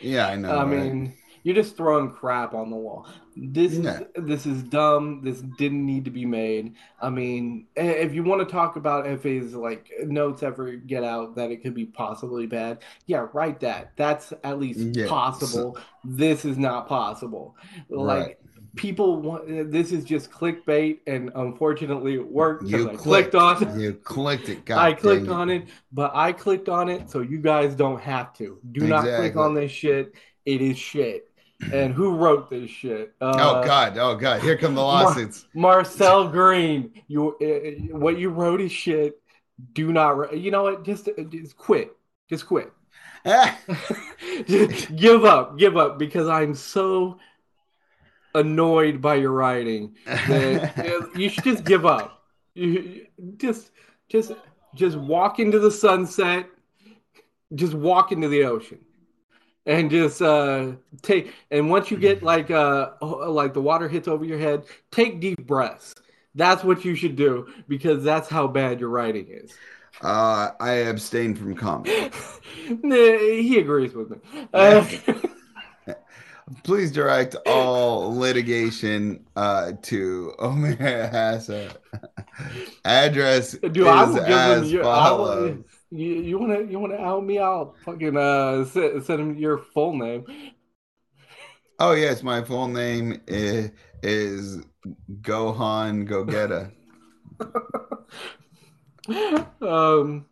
Yeah, 0.00 0.26
I 0.28 0.36
know. 0.36 0.58
I 0.58 0.64
right? 0.64 0.92
mean, 0.92 1.14
you're 1.42 1.54
just 1.54 1.76
throwing 1.76 2.10
crap 2.10 2.54
on 2.54 2.70
the 2.70 2.76
wall. 2.76 3.06
This 3.36 3.74
Yeah. 3.74 4.00
is 4.00 4.06
this 4.26 4.46
is 4.46 4.62
dumb. 4.62 5.22
This 5.22 5.40
didn't 5.40 5.84
need 5.84 6.04
to 6.04 6.10
be 6.10 6.24
made. 6.26 6.74
I 7.00 7.10
mean, 7.10 7.66
if 7.76 8.14
you 8.14 8.22
want 8.22 8.46
to 8.46 8.52
talk 8.52 8.76
about 8.76 9.06
if 9.06 9.22
his 9.22 9.54
like 9.54 9.90
notes 10.06 10.42
ever 10.42 10.72
get 10.72 11.02
out 11.04 11.34
that 11.36 11.50
it 11.50 11.62
could 11.62 11.74
be 11.74 11.86
possibly 11.86 12.46
bad, 12.46 12.78
yeah, 13.06 13.26
write 13.32 13.60
that. 13.60 13.92
That's 13.96 14.32
at 14.44 14.58
least 14.60 14.80
Yeah, 14.96 15.08
possible. 15.08 15.78
This 16.04 16.44
is 16.44 16.58
not 16.58 16.88
possible. 16.88 17.56
Like 17.88 18.26
Right. 18.26 18.36
people 18.76 19.20
want 19.20 19.70
this 19.72 19.92
is 19.92 20.04
just 20.04 20.30
clickbait, 20.30 20.98
and 21.06 21.30
unfortunately, 21.34 22.14
it 22.14 22.26
worked. 22.30 22.64
You 22.64 22.90
I 22.90 22.94
clicked, 22.96 23.32
clicked 23.32 23.34
on. 23.34 23.80
You 23.80 23.94
clicked 23.94 24.48
it. 24.50 24.64
God 24.66 24.78
I 24.78 24.92
clicked 24.92 25.26
dang 25.26 25.34
on 25.34 25.50
it, 25.50 25.68
but 25.90 26.12
I 26.14 26.32
clicked 26.32 26.68
on 26.68 26.88
it, 26.90 27.10
so 27.10 27.20
you 27.20 27.38
guys 27.38 27.74
don't 27.74 28.00
have 28.00 28.34
to. 28.34 28.58
Do 28.72 28.86
not 28.86 29.04
click 29.04 29.36
on 29.36 29.54
this 29.54 29.72
shit. 29.72 30.14
It 30.44 30.60
is 30.60 30.76
shit. 30.76 31.31
And 31.72 31.94
who 31.94 32.16
wrote 32.16 32.50
this 32.50 32.70
shit? 32.70 33.14
Uh, 33.20 33.34
oh 33.36 33.64
God! 33.64 33.96
Oh 33.98 34.16
God! 34.16 34.42
Here 34.42 34.56
come 34.56 34.74
the 34.74 34.80
lawsuits. 34.80 35.46
Marcel 35.54 36.28
Green. 36.28 36.92
You, 37.08 37.36
uh, 37.36 37.96
what 37.96 38.18
you 38.18 38.30
wrote 38.30 38.60
is 38.60 38.72
shit. 38.72 39.20
Do 39.72 39.92
not. 39.92 40.36
You 40.36 40.50
know 40.50 40.64
what? 40.64 40.84
Just, 40.84 41.08
just 41.30 41.56
quit. 41.56 41.96
Just 42.28 42.46
quit. 42.46 42.72
Just 44.46 44.96
give 44.96 45.24
up. 45.24 45.58
Give 45.58 45.76
up 45.76 45.98
because 45.98 46.28
I'm 46.28 46.54
so 46.54 47.18
annoyed 48.34 49.00
by 49.00 49.16
your 49.16 49.32
writing 49.32 49.94
that 50.06 50.78
uh, 50.78 51.18
you 51.18 51.28
should 51.28 51.44
just 51.44 51.64
give 51.64 51.86
up. 51.86 52.24
You 52.54 53.06
just, 53.36 53.70
just, 54.08 54.32
just 54.74 54.96
walk 54.96 55.38
into 55.38 55.58
the 55.58 55.70
sunset. 55.70 56.46
Just 57.54 57.74
walk 57.74 58.12
into 58.12 58.28
the 58.28 58.44
ocean, 58.44 58.78
and 59.66 59.90
just 59.90 60.20
uh, 60.22 60.72
take. 61.02 61.32
And 61.50 61.70
once 61.70 61.90
you 61.90 61.96
get 61.96 62.22
like 62.22 62.50
uh, 62.50 62.90
like 63.00 63.54
the 63.54 63.62
water 63.62 63.88
hits 63.88 64.08
over 64.08 64.24
your 64.24 64.38
head, 64.38 64.64
take 64.90 65.20
deep 65.20 65.46
breaths. 65.46 65.94
That's 66.34 66.64
what 66.64 66.84
you 66.84 66.94
should 66.94 67.16
do 67.16 67.46
because 67.68 68.02
that's 68.02 68.28
how 68.28 68.46
bad 68.48 68.80
your 68.80 68.88
writing 68.88 69.26
is. 69.28 69.52
uh, 70.02 70.50
I 70.60 70.72
abstain 70.72 71.34
from 71.34 71.54
comment. 71.54 72.14
Nah, 72.82 72.94
he 72.94 73.58
agrees 73.58 73.92
with 73.92 74.10
me. 74.10 74.18
Uh, 74.54 74.86
Please 76.64 76.92
direct 76.92 77.34
all 77.46 78.16
litigation 78.16 79.24
uh, 79.36 79.72
to 79.82 80.32
Omer 80.38 80.76
Hassa. 80.76 81.74
Address 82.84 83.52
Dude, 83.52 83.76
is 83.78 83.86
I 83.86 84.04
will 84.04 84.14
give 84.14 84.24
him 84.26 84.34
as 84.64 84.72
your. 84.72 84.84
I 84.84 84.86
will, 84.86 85.26
follows. 85.26 85.64
You, 85.92 86.22
you 86.22 86.38
wanna 86.38 86.62
you 86.62 86.78
wanna 86.78 86.96
out 86.96 87.24
me? 87.24 87.38
I'll 87.38 87.74
fucking 87.84 88.16
uh 88.16 88.64
send, 88.64 89.04
send 89.04 89.20
him 89.20 89.36
your 89.36 89.58
full 89.58 89.94
name. 89.94 90.24
Oh 91.78 91.92
yes, 91.92 92.22
my 92.22 92.42
full 92.42 92.68
name 92.68 93.20
is, 93.26 93.70
is 94.02 94.64
Gohan 95.20 96.08
Gogeta. 96.08 96.72
Um, 99.60 100.26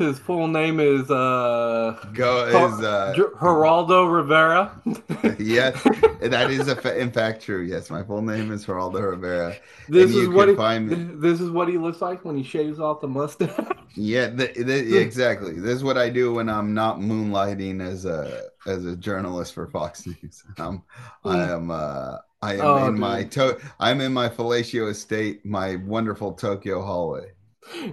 his 0.00 0.18
full 0.18 0.48
name 0.48 0.80
is 0.80 1.08
uh 1.10 1.96
Go 2.12 2.46
is 2.46 2.82
uh, 2.82 3.12
Ger- 3.14 3.30
Geraldo 3.38 4.12
Rivera. 4.12 4.72
yes, 5.38 5.80
that 6.20 6.50
is 6.50 6.66
a 6.68 6.74
fa- 6.74 6.98
in 6.98 7.12
fact 7.12 7.42
true. 7.42 7.62
Yes, 7.62 7.88
my 7.90 8.02
full 8.02 8.22
name 8.22 8.50
is 8.50 8.66
Geraldo 8.66 9.10
Rivera. 9.10 9.56
This 9.88 10.10
is 10.14 10.28
what 10.28 10.48
he, 10.48 10.56
find 10.56 11.22
this 11.22 11.40
is 11.40 11.50
what 11.50 11.68
he 11.68 11.78
looks 11.78 12.00
like 12.00 12.24
when 12.24 12.36
he 12.36 12.42
shaves 12.42 12.80
off 12.80 13.00
the 13.00 13.08
mustache. 13.08 13.50
Yeah, 13.96 14.30
th- 14.30 14.54
th- 14.54 14.86
yeah, 14.86 15.00
exactly. 15.00 15.54
This 15.58 15.74
is 15.74 15.82
what 15.82 15.98
I 15.98 16.10
do 16.10 16.32
when 16.34 16.48
I'm 16.48 16.72
not 16.74 17.00
moonlighting 17.00 17.82
as 17.82 18.04
a 18.04 18.44
as 18.64 18.86
a 18.86 18.94
journalist 18.94 19.52
for 19.52 19.66
Fox 19.66 20.06
News. 20.06 20.44
I'm, 20.58 20.84
I 21.24 21.38
am 21.50 21.72
uh, 21.72 22.18
I 22.40 22.54
am 22.54 22.60
Oh, 22.60 22.86
in 22.86 22.98
my 23.00 23.24
to- 23.24 23.58
I'm 23.80 24.00
in 24.00 24.12
my 24.12 24.28
fellatio 24.28 24.90
estate, 24.90 25.44
my 25.44 25.74
wonderful 25.74 26.34
Tokyo 26.34 26.80
hallway. 26.82 27.32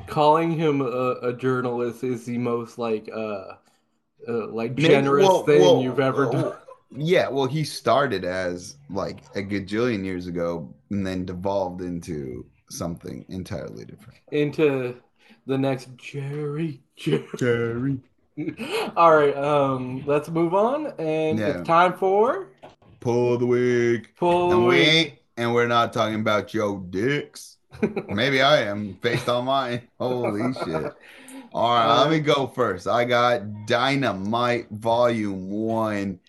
Calling 0.07 0.52
him 0.52 0.81
a, 0.81 1.15
a 1.22 1.34
journalist 1.34 2.03
is 2.03 2.26
the 2.26 2.38
most 2.38 2.77
like 2.77 3.10
uh, 3.14 3.53
uh 4.27 4.48
like 4.48 4.76
generous 4.76 5.27
well, 5.27 5.44
thing 5.44 5.61
well, 5.61 5.81
you've 5.81 5.99
ever 5.99 6.30
well, 6.30 6.31
done. 6.31 6.53
Yeah, 6.91 7.27
well, 7.27 7.45
he 7.48 7.64
started 7.65 8.23
as 8.23 8.77
like 8.89 9.19
a 9.35 9.41
gajillion 9.41 10.06
years 10.06 10.27
ago, 10.27 10.73
and 10.89 11.06
then 11.06 11.26
devolved 11.26 11.81
into 11.81 12.45
something 12.69 13.26
entirely 13.30 13.85
different. 13.85 14.19
into 14.31 14.95
the 15.45 15.57
next 15.57 15.89
Jerry. 15.98 16.81
Jerry. 16.95 17.27
Jerry, 17.38 17.99
All 18.95 19.15
right, 19.15 19.35
um, 19.35 20.03
let's 20.06 20.30
move 20.30 20.53
on, 20.53 20.88
and 20.98 21.39
Yeah. 21.39 21.48
it's 21.60 21.68
time 21.68 21.94
for 21.94 22.48
pull 22.99 23.38
the 23.38 23.45
week, 23.45 24.15
pull 24.15 24.52
away. 24.53 24.85
ain't, 24.88 25.14
and 25.38 25.53
we're 25.53 25.68
not 25.68 25.94
talking 25.94 26.19
about 26.19 26.48
Joe 26.48 26.77
Dix. 26.80 27.56
Maybe 28.10 28.41
I 28.41 28.64
am 28.64 28.94
based 29.02 29.30
on 29.30 29.45
mine. 29.45 29.88
Holy 29.99 30.54
shit. 30.54 30.94
All 31.54 31.74
right, 31.74 32.02
let 32.02 32.10
me 32.12 32.20
go 32.20 32.48
first. 32.48 32.88
I 32.88 33.06
got 33.06 33.66
Dynamite 33.66 34.68
Volume 34.72 35.49
1. 35.49 36.20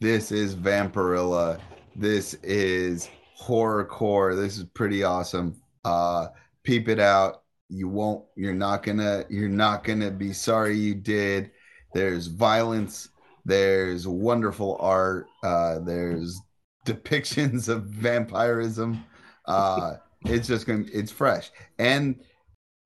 This 0.00 0.30
is 0.30 0.54
Vampirella. 0.54 1.58
This 1.94 2.34
is 2.42 3.08
horrorcore. 3.40 4.36
This 4.36 4.58
is 4.58 4.64
pretty 4.64 5.02
awesome. 5.02 5.60
Uh 5.84 6.28
peep 6.62 6.88
it 6.88 7.00
out. 7.00 7.42
You 7.68 7.88
won't 7.88 8.24
you're 8.36 8.54
not 8.54 8.82
going 8.82 8.98
to 8.98 9.24
you're 9.28 9.48
not 9.48 9.84
going 9.84 10.00
to 10.00 10.10
be 10.10 10.32
sorry 10.32 10.76
you 10.76 10.94
did. 10.94 11.50
There's 11.94 12.26
violence, 12.26 13.08
there's 13.44 14.06
wonderful 14.06 14.76
art, 14.80 15.26
uh 15.42 15.78
there's 15.80 16.38
depictions 16.86 17.68
of 17.68 17.84
vampirism. 17.84 19.04
Uh 19.46 19.94
it's 20.28 20.46
just 20.48 20.66
going 20.66 20.86
to 20.86 20.92
it's 20.92 21.12
fresh. 21.12 21.50
And 21.78 22.20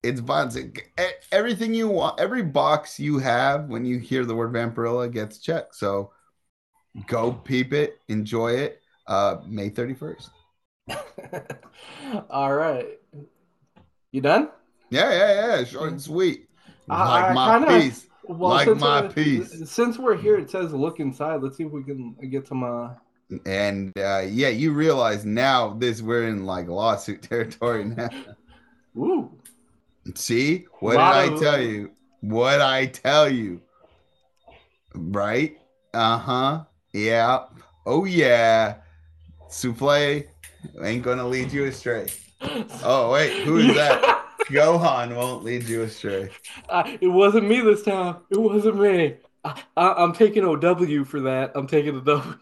it's. 0.03 0.21
E- 0.57 1.03
Everything 1.31 1.73
you 1.73 1.87
want, 1.87 2.19
every 2.19 2.43
box 2.43 2.99
you 2.99 3.19
have 3.19 3.65
when 3.69 3.85
you 3.85 3.99
hear 3.99 4.25
the 4.25 4.35
word 4.35 4.51
Vampirella 4.53 5.11
gets 5.11 5.37
checked. 5.39 5.75
So 5.75 6.11
go 7.07 7.31
peep 7.31 7.71
it, 7.73 7.99
enjoy 8.09 8.53
it. 8.53 8.81
Uh, 9.07 9.37
May 9.47 9.69
31st. 9.69 10.29
All 12.29 12.53
right, 12.53 12.87
you 14.11 14.21
done? 14.21 14.49
Yeah, 14.89 15.11
yeah, 15.11 15.57
yeah. 15.57 15.63
Short 15.63 15.91
and 15.91 16.01
sweet. 16.01 16.47
I- 16.89 17.33
Like 17.33 17.35
my 17.35 17.59
kinda- 17.59 17.79
piece. 17.85 18.07
Well, 18.25 18.51
Like 18.51 18.67
since 18.67 18.81
my 18.81 19.01
we're- 19.01 19.13
piece. 19.13 19.69
Since 19.69 19.97
we're 19.97 20.15
here, 20.17 20.37
it 20.37 20.49
says 20.49 20.73
look 20.73 20.99
inside. 20.99 21.41
Let's 21.41 21.57
see 21.57 21.63
if 21.63 21.71
we 21.71 21.83
can 21.83 22.15
get 22.29 22.47
some. 22.47 22.63
Uh... 22.63 22.89
And 23.45 23.97
uh, 23.97 24.23
yeah, 24.27 24.49
you 24.49 24.73
realize 24.73 25.25
now 25.25 25.73
this 25.73 26.01
we're 26.01 26.27
in 26.27 26.45
like 26.45 26.67
lawsuit 26.67 27.21
territory 27.29 27.85
now. 27.85 28.09
Ooh, 28.97 29.31
See 30.15 30.65
what 30.79 30.93
did 30.93 30.99
I 30.99 31.37
tell 31.37 31.61
you? 31.61 31.91
What 32.21 32.61
I 32.61 32.87
tell 32.87 33.29
you? 33.29 33.61
Right? 34.93 35.57
Uh 35.93 36.17
huh. 36.17 36.63
Yeah. 36.93 37.45
Oh 37.85 38.05
yeah. 38.05 38.75
Souffle 39.49 40.25
ain't 40.81 41.03
gonna 41.03 41.27
lead 41.27 41.51
you 41.51 41.65
astray. 41.65 42.07
Oh 42.83 43.11
wait, 43.11 43.43
who 43.43 43.57
is 43.57 43.75
that? 43.75 44.25
Gohan 44.49 45.15
won't 45.15 45.43
lead 45.43 45.63
you 45.63 45.83
astray. 45.83 46.29
Uh, 46.67 46.97
it 46.99 47.07
wasn't 47.07 47.47
me 47.47 47.61
this 47.61 47.83
time. 47.83 48.17
It 48.29 48.39
wasn't 48.39 48.79
me. 48.79 49.15
I, 49.43 49.61
I, 49.77 49.93
I'm 49.93 50.13
taking 50.13 50.43
OW 50.43 51.03
for 51.05 51.21
that. 51.21 51.51
I'm 51.55 51.67
taking 51.67 51.95
a 51.95 52.01
W. 52.01 52.39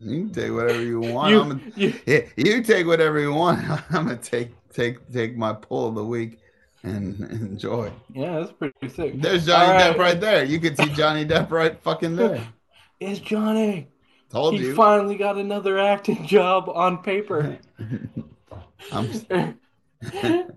You 0.00 0.24
can 0.24 0.32
take 0.32 0.52
whatever 0.52 0.82
you 0.82 1.00
want. 1.00 1.30
You, 1.30 1.40
I'm 1.40 1.48
gonna, 1.48 1.72
you, 1.76 2.28
you 2.36 2.62
take 2.62 2.86
whatever 2.86 3.20
you 3.20 3.34
want. 3.34 3.60
I'm 3.90 4.06
gonna 4.06 4.16
take 4.16 4.50
take 4.72 5.12
take 5.12 5.36
my 5.36 5.52
pull 5.52 5.88
of 5.88 5.94
the 5.94 6.04
week 6.04 6.38
and 6.82 7.20
enjoy. 7.30 7.92
yeah, 8.14 8.38
that's 8.38 8.52
pretty 8.52 8.88
sick. 8.88 9.20
There's 9.20 9.46
Johnny 9.46 9.72
right. 9.72 9.94
Depp 9.94 9.98
right 9.98 10.20
there. 10.20 10.44
You 10.44 10.58
can 10.58 10.74
see 10.74 10.88
Johnny 10.90 11.26
Depp 11.26 11.50
right 11.50 11.80
fucking 11.82 12.16
there. 12.16 12.46
It's 13.00 13.18
Johnny. 13.18 13.88
Told 14.28 14.56
he 14.56 14.60
you. 14.60 14.74
finally 14.74 15.16
got 15.16 15.38
another 15.38 15.78
acting 15.78 16.26
job 16.26 16.68
on 16.68 16.98
paper. 17.02 17.56
I'm 18.92 19.10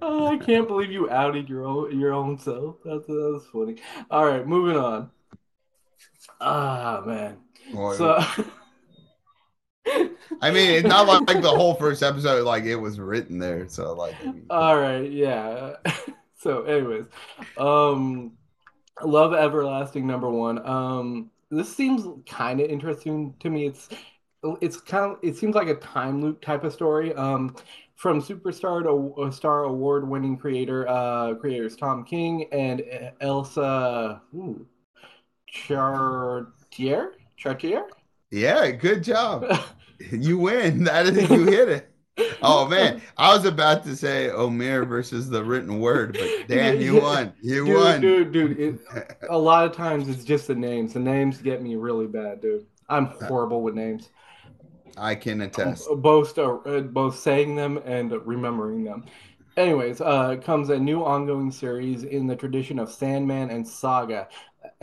oh, 0.02 0.28
I 0.28 0.38
can't 0.38 0.68
believe 0.68 0.91
you 0.91 1.10
outed 1.10 1.48
your 1.48 1.65
own 1.65 1.98
your 1.98 2.11
own 2.11 2.38
self. 2.38 2.76
That's 2.84 3.07
that's 3.07 3.45
funny. 3.45 3.78
All 4.11 4.26
right, 4.26 4.45
moving 4.45 4.76
on. 4.76 5.10
Ah 6.41 7.02
man. 7.06 7.38
Boy, 7.74 7.95
So 7.95 8.22
I 9.85 10.51
mean, 10.51 10.72
it's 10.72 10.88
not 10.88 11.07
like, 11.07 11.27
like 11.27 11.41
the 11.41 11.49
whole 11.49 11.76
first 11.76 12.03
episode, 12.03 12.45
like 12.45 12.64
it 12.64 12.76
was 12.76 12.99
written 12.99 13.39
there. 13.39 13.68
So, 13.68 13.93
like, 13.93 14.15
all 14.49 14.77
right, 14.77 15.10
yeah. 15.11 15.76
So, 16.35 16.64
anyways, 16.64 17.05
um, 17.57 18.34
Love 19.01 19.34
Everlasting 19.34 20.05
number 20.05 20.30
one. 20.30 20.65
Um, 20.68 21.31
this 21.49 21.73
seems 21.73 22.05
kind 22.30 22.60
of 22.60 22.69
interesting 22.69 23.34
to 23.39 23.49
me. 23.49 23.68
It's 23.68 23.88
it's 24.60 24.76
kind 24.76 25.14
of 25.14 25.19
it 25.22 25.38
seems 25.38 25.55
like 25.55 25.69
a 25.69 25.76
time 25.76 26.22
loop 26.22 26.41
type 26.41 26.65
of 26.65 26.73
story. 26.73 27.14
Um, 27.14 27.55
from 27.95 28.22
superstar 28.22 28.84
to 28.84 29.22
uh, 29.22 29.31
star 29.31 29.64
award 29.64 30.05
winning 30.05 30.38
creator 30.38 30.85
uh 30.89 31.34
creators 31.35 31.77
Tom 31.77 32.03
King 32.03 32.49
and 32.51 32.84
Elsa 33.22 34.22
ooh, 34.35 34.68
Charretier 35.49 37.11
Charretier. 37.39 37.84
Yeah, 38.34 38.72
good 38.72 39.03
job. 39.03 39.45
You 40.11 40.38
win. 40.38 40.84
That 40.84 41.05
is, 41.05 41.30
you 41.30 41.45
hit 41.45 41.69
it. 41.69 41.89
Oh 42.41 42.68
man, 42.68 43.01
I 43.18 43.34
was 43.34 43.45
about 43.45 43.85
to 43.85 43.95
say 43.95 44.30
Omer 44.30 44.84
versus 44.84 45.30
the 45.30 45.41
written 45.43 45.80
word, 45.80 46.18
but 46.19 46.47
damn, 46.47 46.81
you 46.81 46.99
won. 46.99 47.31
You 47.41 47.65
dude, 47.65 47.76
won. 47.76 48.01
dude, 48.01 48.31
dude. 48.34 48.60
It, 48.60 49.18
a 49.30 49.38
lot 49.38 49.65
of 49.65 49.73
times 49.73 50.10
it's 50.10 50.26
just 50.26 50.47
the 50.47 50.55
names. 50.55 50.93
The 50.93 50.99
names 50.99 51.38
get 51.38 51.61
me 51.61 51.76
really 51.76 52.07
bad, 52.07 52.41
dude. 52.41 52.65
I'm 52.89 53.05
horrible 53.05 53.61
with 53.61 53.76
names. 53.76 54.10
I 54.97 55.15
can 55.15 55.39
attest. 55.41 55.88
Both 55.97 56.38
uh, 56.38 56.81
both 56.81 57.18
saying 57.18 57.55
them 57.55 57.80
and 57.85 58.11
remembering 58.26 58.84
them. 58.84 59.05
Anyways, 59.55 60.01
uh, 60.01 60.35
comes 60.38 60.69
a 60.69 60.77
new 60.77 61.03
ongoing 61.03 61.51
series 61.51 62.03
in 62.03 62.27
the 62.27 62.35
tradition 62.35 62.77
of 62.77 62.91
Sandman 62.91 63.51
and 63.51 63.65
Saga. 63.65 64.27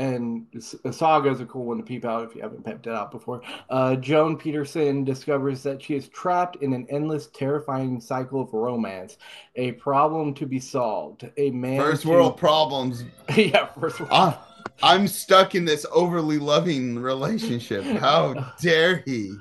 And 0.01 0.47
a 0.85 0.93
Saga 0.95 1.29
is 1.29 1.41
a 1.41 1.45
cool 1.45 1.67
one 1.67 1.77
to 1.77 1.83
peep 1.83 2.07
out 2.07 2.25
if 2.25 2.35
you 2.35 2.41
haven't 2.41 2.65
peeped 2.65 2.87
it 2.87 2.95
out 2.95 3.11
before. 3.11 3.43
Uh, 3.69 3.97
Joan 3.97 4.39
Peterson 4.39 5.05
discovers 5.05 5.63
that 5.65 5.83
she 5.83 5.95
is 5.95 6.09
trapped 6.09 6.57
in 6.63 6.73
an 6.73 6.87
endless, 6.89 7.27
terrifying 7.27 8.01
cycle 8.01 8.41
of 8.41 8.55
romance. 8.55 9.19
A 9.57 9.73
problem 9.73 10.33
to 10.37 10.47
be 10.47 10.59
solved. 10.59 11.29
A 11.37 11.51
man. 11.51 11.79
First 11.79 12.03
to... 12.03 12.09
world 12.09 12.39
problems. 12.39 13.05
yeah, 13.37 13.67
first 13.79 14.01
world. 14.01 14.11
Ah, 14.11 14.49
I'm 14.83 15.07
stuck 15.07 15.55
in 15.55 15.67
this 15.67 15.85
overly 15.93 16.39
loving 16.39 16.99
relationship. 16.99 17.85
How 17.85 18.55
dare 18.63 19.03
he? 19.05 19.35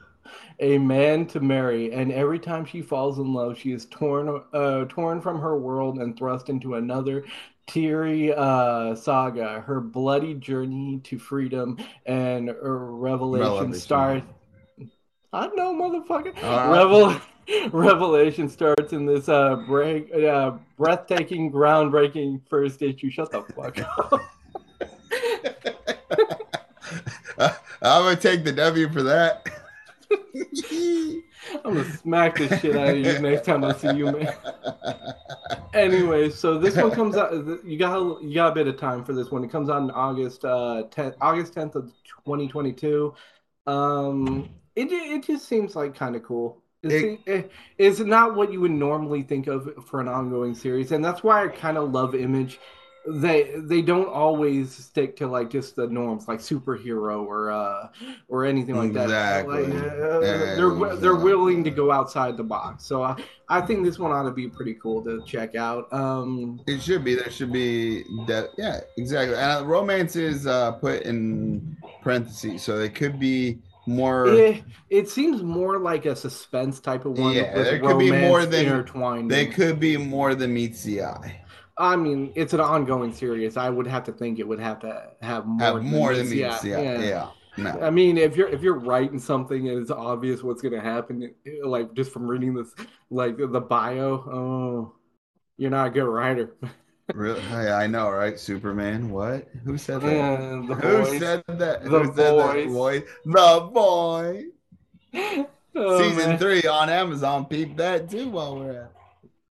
a 0.59 0.77
man 0.77 1.25
to 1.25 1.39
marry, 1.39 1.93
and 1.93 2.11
every 2.11 2.39
time 2.39 2.65
she 2.65 2.81
falls 2.81 3.17
in 3.17 3.33
love, 3.33 3.57
she 3.57 3.71
is 3.71 3.85
torn 3.85 4.41
uh, 4.53 4.85
torn 4.89 5.21
from 5.21 5.39
her 5.39 5.57
world 5.57 5.99
and 5.99 6.17
thrust 6.17 6.49
into 6.49 6.75
another 6.75 7.23
teary 7.69 8.33
uh, 8.33 8.95
saga. 8.95 9.61
Her 9.61 9.79
bloody 9.79 10.33
journey 10.33 10.99
to 11.05 11.19
freedom 11.19 11.77
and 12.05 12.53
revelation, 12.61 13.47
revelation. 13.47 13.73
start. 13.73 14.23
I 15.31 15.47
know, 15.47 15.73
motherfucker. 15.73 16.35
Right. 16.41 16.71
Revel- 16.71 17.21
revelation 17.71 18.49
starts 18.49 18.93
in 18.93 19.05
this 19.05 19.29
uh, 19.29 19.57
break, 19.67 20.13
uh, 20.13 20.51
breathtaking, 20.77 21.51
groundbreaking 21.51 22.41
first 22.49 22.81
issue. 22.81 23.11
Shut 23.11 23.31
the 23.31 23.43
fuck 23.53 23.79
up. 23.79 24.21
I'm 27.81 28.03
gonna 28.03 28.15
take 28.15 28.43
the 28.43 28.51
W 28.51 28.91
for 28.91 29.03
that. 29.03 29.47
I'm 31.65 31.73
gonna 31.73 31.97
smack 31.97 32.37
the 32.37 32.57
shit 32.59 32.75
out 32.75 32.89
of 32.89 32.97
you 32.97 33.19
next 33.19 33.45
time 33.45 33.63
I 33.63 33.73
see 33.73 33.93
you, 33.95 34.05
man. 34.05 34.33
anyway, 35.73 36.29
so 36.29 36.57
this 36.57 36.75
one 36.75 36.91
comes 36.91 37.15
out. 37.15 37.33
You 37.65 37.77
got 37.77 38.21
you 38.21 38.33
got 38.33 38.51
a 38.51 38.55
bit 38.55 38.67
of 38.67 38.77
time 38.77 39.03
for 39.03 39.13
this 39.13 39.31
one. 39.31 39.43
It 39.43 39.51
comes 39.51 39.69
out 39.69 39.81
in 39.81 39.91
August 39.91 40.45
uh 40.45 40.83
10th, 40.91 41.15
August 41.21 41.53
10th 41.53 41.75
of 41.75 41.85
2022. 42.25 43.13
Um, 43.67 44.49
it 44.75 44.91
it 44.91 45.25
just 45.25 45.47
seems 45.47 45.75
like 45.75 45.95
kind 45.95 46.15
of 46.15 46.23
cool. 46.23 46.61
It's, 46.81 47.21
it, 47.25 47.51
it's 47.77 47.99
not 47.99 48.35
what 48.35 48.53
you 48.53 48.61
would 48.61 48.71
normally 48.71 49.21
think 49.21 49.47
of 49.47 49.69
for 49.85 49.99
an 49.99 50.07
ongoing 50.07 50.55
series, 50.55 50.93
and 50.93 51.03
that's 51.03 51.23
why 51.23 51.43
I 51.43 51.49
kind 51.49 51.77
of 51.77 51.91
love 51.91 52.15
Image 52.15 52.59
they 53.09 53.53
they 53.57 53.81
don't 53.81 54.07
always 54.07 54.71
stick 54.71 55.15
to 55.17 55.27
like 55.27 55.49
just 55.49 55.75
the 55.75 55.87
norms 55.87 56.27
like 56.27 56.39
superhero 56.39 57.25
or 57.25 57.51
uh 57.51 57.87
or 58.27 58.45
anything 58.45 58.75
like 58.75 58.91
exactly. 58.91 59.65
that. 59.65 59.73
Like, 59.73 59.83
uh, 59.83 60.19
they're 60.55 60.95
they're 60.97 61.15
willing 61.15 61.63
to 61.63 61.71
go 61.71 61.91
outside 61.91 62.37
the 62.37 62.43
box. 62.43 62.85
So 62.85 63.03
I, 63.03 63.15
I 63.47 63.61
think 63.61 63.83
this 63.83 63.97
one 63.97 64.11
ought 64.11 64.23
to 64.23 64.31
be 64.31 64.47
pretty 64.47 64.75
cool 64.75 65.03
to 65.03 65.23
check 65.25 65.55
out. 65.55 65.91
Um 65.91 66.61
it 66.67 66.81
should 66.81 67.03
be. 67.03 67.15
There 67.15 67.31
should 67.31 67.51
be 67.51 68.03
that 68.27 68.49
yeah 68.57 68.81
exactly. 68.97 69.35
And 69.35 69.67
romance 69.67 70.15
is 70.15 70.45
uh 70.45 70.73
put 70.73 71.03
in 71.03 71.77
parentheses 72.01 72.61
so 72.61 72.77
it 72.77 72.95
could 72.95 73.19
be 73.19 73.59
more 73.87 74.27
it, 74.27 74.63
it 74.89 75.09
seems 75.09 75.41
more 75.41 75.79
like 75.79 76.05
a 76.05 76.15
suspense 76.15 76.79
type 76.79 77.05
of 77.05 77.17
one 77.17 77.33
yeah 77.33 77.53
there 77.55 77.79
could 77.79 77.97
be 77.97 78.11
more 78.11 78.45
than 78.45 78.67
intertwined 78.67 79.31
they 79.31 79.47
could 79.47 79.79
be 79.79 79.97
more 79.97 80.35
than 80.35 80.53
meets 80.53 80.83
the 80.83 81.01
eye 81.01 81.41
I 81.79 81.95
mean, 81.95 82.33
it's 82.35 82.53
an 82.53 82.59
ongoing 82.59 83.13
series. 83.13 83.55
I 83.55 83.69
would 83.69 83.87
have 83.87 84.03
to 84.03 84.11
think 84.11 84.37
it 84.37 84.47
would 84.47 84.59
have 84.59 84.79
to 84.81 85.11
have 85.21 85.45
more. 85.45 85.65
Have 85.65 85.83
more 85.83 86.13
than 86.13 86.29
meets, 86.29 86.63
yeah, 86.63 86.79
yeah, 86.81 86.99
yeah. 86.99 87.29
No. 87.57 87.79
I 87.81 87.89
mean, 87.89 88.17
if 88.17 88.35
you're 88.35 88.49
if 88.49 88.61
you're 88.61 88.79
writing 88.79 89.17
something 89.17 89.69
and 89.69 89.81
it's 89.81 89.89
obvious 89.91 90.43
what's 90.43 90.61
gonna 90.61 90.81
happen, 90.81 91.33
like 91.63 91.93
just 91.93 92.11
from 92.11 92.27
reading 92.27 92.53
this, 92.53 92.73
like 93.09 93.37
the 93.37 93.61
bio, 93.61 94.13
oh, 94.13 94.95
you're 95.57 95.71
not 95.71 95.87
a 95.87 95.89
good 95.89 96.03
writer. 96.05 96.51
really? 97.13 97.41
I 97.41 97.87
know, 97.87 98.09
right? 98.09 98.37
Superman. 98.37 99.09
What? 99.09 99.47
Who 99.63 99.77
said 99.77 100.01
that? 100.01 100.19
Uh, 100.19 100.61
the 100.67 100.75
Who 100.75 101.19
said 101.19 101.43
that? 101.47 101.83
The 101.83 101.89
Who 101.89 102.11
voice. 102.11 103.03
The 103.25 103.69
boy. 103.73 104.43
Oh, 105.75 106.01
Season 106.01 106.31
man. 106.31 106.37
three 106.37 106.63
on 106.63 106.89
Amazon. 106.89 107.45
Peep 107.45 107.77
that 107.77 108.09
too 108.09 108.29
while 108.29 108.57
we're 108.57 108.89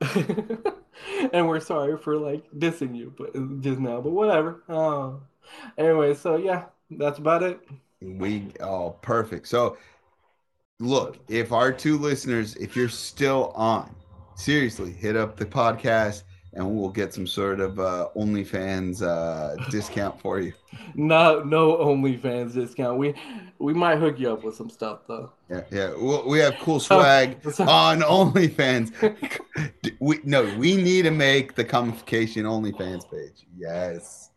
at. 0.01 0.75
and 1.33 1.49
we're 1.49 1.61
sorry 1.61 1.97
for 1.97 2.16
like 2.16 2.45
dissing 2.53 2.97
you, 2.97 3.12
but 3.16 3.35
uh, 3.37 3.47
just 3.61 3.81
now, 3.81 4.01
but 4.01 4.11
whatever. 4.11 4.62
Oh, 4.69 5.21
anyway, 5.79 6.15
so 6.15 6.37
yeah, 6.37 6.66
that's 6.91 7.19
about 7.19 7.43
it. 7.43 7.61
We 8.01 8.49
oh 8.61 8.97
perfect. 9.03 9.49
So 9.49 9.77
look, 10.81 11.19
if 11.29 11.53
our 11.53 11.73
two 11.73 11.99
listeners, 11.99 12.57
if 12.57 12.77
you're 12.77 12.89
still 12.89 13.53
on, 13.55 13.95
seriously, 14.35 14.93
hit 14.93 15.16
up 15.16 15.37
the 15.37 15.47
podcast 15.47 16.25
and 16.55 16.76
we'll 16.76 16.89
get 16.89 17.12
some 17.12 17.26
sort 17.26 17.60
of 17.60 17.81
uh, 17.81 18.09
OnlyFans 18.16 19.02
uh, 19.02 19.56
discount 19.70 20.20
for 20.20 20.40
you. 20.40 20.52
No, 20.97 21.40
no 21.43 21.76
OnlyFans 21.76 22.52
discount. 22.55 22.98
We 22.98 23.14
we 23.59 23.72
might 23.72 23.98
hook 23.98 24.18
you 24.18 24.32
up 24.32 24.43
with 24.43 24.56
some 24.56 24.68
stuff 24.68 25.01
though. 25.06 25.32
Yeah, 25.48 25.62
yeah. 25.70 25.93
We'll, 25.97 26.28
we 26.28 26.40
have 26.40 26.56
cool 26.60 26.81
swag 26.89 27.39
on 27.60 28.01
OnlyFans. 28.01 28.93
we 30.01 30.20
no, 30.24 30.52
we 30.56 30.76
need 30.76 31.02
to 31.02 31.10
make 31.12 31.55
the 31.55 31.64
Comicfication 31.64 32.43
OnlyFans 32.44 33.09
page. 33.10 33.47
Yes, 33.56 34.31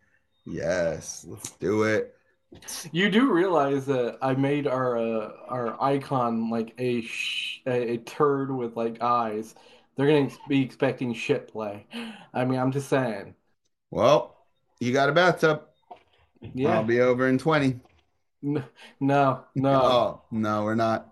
yes. 0.46 1.26
Let's 1.28 1.52
do 1.52 1.84
it. 1.84 2.16
You 2.92 3.10
do 3.10 3.32
realize 3.32 3.86
that 3.88 4.18
I 4.22 4.34
made 4.34 4.68
our 4.68 4.98
uh, 4.98 5.32
our 5.48 5.84
icon 5.84 6.50
like 6.50 6.74
a 6.78 7.02
sh- 7.02 7.62
a, 7.66 7.94
a 7.94 7.98
turd 7.98 8.52
with 8.52 8.76
like 8.76 9.02
eyes 9.02 9.56
they're 9.98 10.08
going 10.08 10.30
to 10.30 10.38
be 10.48 10.62
expecting 10.62 11.14
shit 11.14 11.52
play. 11.52 11.88
I 12.34 12.46
mean, 12.46 12.60
I'm 12.60 12.72
just 12.72 12.88
saying. 12.88 13.34
Well, 13.90 14.36
you 14.80 14.94
got 14.94 15.10
a 15.10 15.12
bathtub. 15.12 15.64
Yeah. 16.54 16.78
I'll 16.78 16.84
be 16.84 17.02
over 17.02 17.28
in 17.28 17.38
20. 17.38 17.80
No, 18.44 18.64
no. 19.00 19.44
no. 19.56 19.82
Oh, 19.82 20.22
no, 20.32 20.64
we're 20.64 20.76
not. 20.76 21.10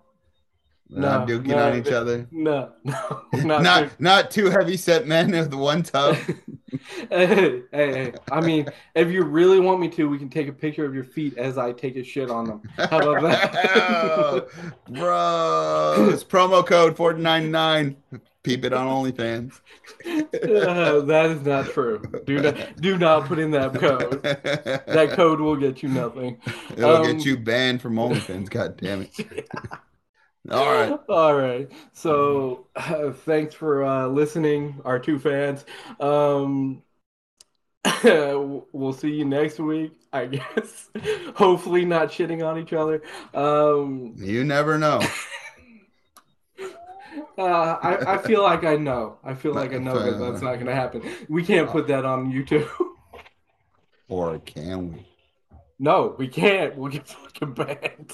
We're 0.88 1.00
no, 1.00 1.18
not 1.18 1.28
duking 1.28 1.46
no, 1.48 1.68
on 1.68 1.76
each 1.76 1.88
other. 1.88 2.28
No, 2.30 2.70
no, 2.84 3.24
not 3.34 3.62
not, 3.62 4.00
not 4.00 4.30
two 4.30 4.50
heavy 4.50 4.76
set 4.76 5.04
men 5.04 5.32
the 5.32 5.56
one 5.56 5.82
tub. 5.82 6.14
hey, 7.10 7.26
hey, 7.26 7.62
hey, 7.72 8.12
I 8.30 8.40
mean, 8.40 8.68
if 8.94 9.10
you 9.10 9.24
really 9.24 9.58
want 9.58 9.80
me 9.80 9.88
to, 9.88 10.08
we 10.08 10.16
can 10.16 10.28
take 10.28 10.46
a 10.46 10.52
picture 10.52 10.84
of 10.84 10.94
your 10.94 11.02
feet 11.02 11.36
as 11.38 11.58
I 11.58 11.72
take 11.72 11.96
a 11.96 12.04
shit 12.04 12.30
on 12.30 12.44
them. 12.44 12.62
How 12.76 13.00
about 13.00 13.22
that, 13.22 14.46
bro? 14.90 16.10
It's 16.12 16.22
promo 16.22 16.64
code 16.64 16.96
forty 16.96 17.20
nine 17.20 17.50
nine. 17.50 17.96
Peep 18.46 18.64
it 18.64 18.72
on 18.72 18.86
OnlyFans. 18.86 19.60
uh, 20.06 21.00
that 21.00 21.30
is 21.30 21.42
not 21.42 21.66
true. 21.66 22.00
Do 22.24 22.40
not 22.40 22.76
do 22.80 22.96
not 22.96 23.26
put 23.26 23.40
in 23.40 23.50
that 23.50 23.74
code. 23.74 24.22
That 24.22 25.10
code 25.14 25.40
will 25.40 25.56
get 25.56 25.82
you 25.82 25.88
nothing. 25.88 26.38
It'll 26.76 26.96
um, 26.96 27.02
get 27.02 27.24
you 27.24 27.36
banned 27.36 27.82
from 27.82 27.96
OnlyFans. 27.96 28.48
God 28.48 28.76
damn 28.76 29.02
it. 29.02 29.10
Yeah. 30.48 30.54
All 30.54 30.72
right. 30.72 30.98
All 31.08 31.34
right. 31.34 31.72
So 31.92 32.68
uh, 32.76 33.10
thanks 33.10 33.52
for 33.52 33.82
uh, 33.82 34.06
listening, 34.06 34.80
our 34.84 35.00
two 35.00 35.18
fans. 35.18 35.64
Um, 35.98 36.84
we'll 38.04 38.92
see 38.92 39.10
you 39.10 39.24
next 39.24 39.58
week, 39.58 39.92
I 40.12 40.26
guess. 40.26 40.88
Hopefully, 41.34 41.84
not 41.84 42.10
shitting 42.10 42.46
on 42.46 42.60
each 42.60 42.72
other. 42.72 43.02
Um, 43.34 44.14
you 44.18 44.44
never 44.44 44.78
know. 44.78 45.00
Uh, 47.38 47.78
I, 47.82 48.14
I 48.14 48.18
feel 48.18 48.42
like 48.42 48.64
I 48.64 48.76
know. 48.76 49.18
I 49.22 49.34
feel 49.34 49.52
like 49.52 49.72
I 49.74 49.78
know 49.78 49.98
that 49.98 50.18
that's 50.18 50.42
not 50.42 50.54
going 50.54 50.66
to 50.66 50.74
happen. 50.74 51.02
We 51.28 51.44
can't 51.44 51.68
put 51.68 51.86
that 51.88 52.04
on 52.04 52.32
YouTube. 52.32 52.68
Or 54.08 54.38
can 54.38 54.92
we? 54.92 55.06
No, 55.80 56.14
we 56.16 56.28
can't. 56.28 56.76
We'll 56.76 56.92
get 56.92 57.08
fucking 57.08 57.54
banned. 57.54 58.12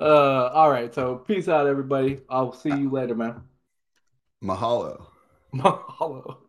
Uh, 0.00 0.50
all 0.54 0.70
right. 0.70 0.94
So 0.94 1.16
peace 1.16 1.48
out, 1.48 1.66
everybody. 1.66 2.20
I'll 2.30 2.52
see 2.52 2.70
you 2.70 2.90
later, 2.90 3.14
man. 3.16 3.42
Mahalo. 4.42 5.06
Mahalo. 5.54 6.43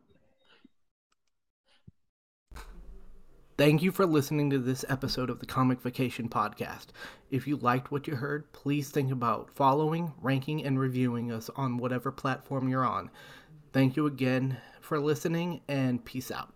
Thank 3.58 3.82
you 3.82 3.94
for 3.94 4.06
listening 4.06 4.50
to 4.50 4.60
this 4.60 4.84
episode 4.90 5.30
of 5.30 5.40
the 5.40 5.46
Comicfication 5.46 6.28
podcast. 6.28 6.88
If 7.32 7.48
you 7.48 7.56
liked 7.56 7.90
what 7.90 8.06
you 8.06 8.16
heard, 8.18 8.52
please 8.52 8.90
think 8.90 9.14
about 9.14 9.50
following, 9.50 10.12
ranking, 10.22 10.66
and 10.66 10.78
reviewing 10.78 11.32
us 11.32 11.50
on 11.56 11.78
whatever 11.78 12.12
platform 12.12 12.68
you're 12.68 12.84
on. 12.84 13.10
Thank 13.72 13.96
you 13.96 14.08
again 14.08 14.58
for 14.82 15.00
listening, 15.00 15.62
and 15.70 16.04
peace 16.04 16.32
out. 16.32 16.54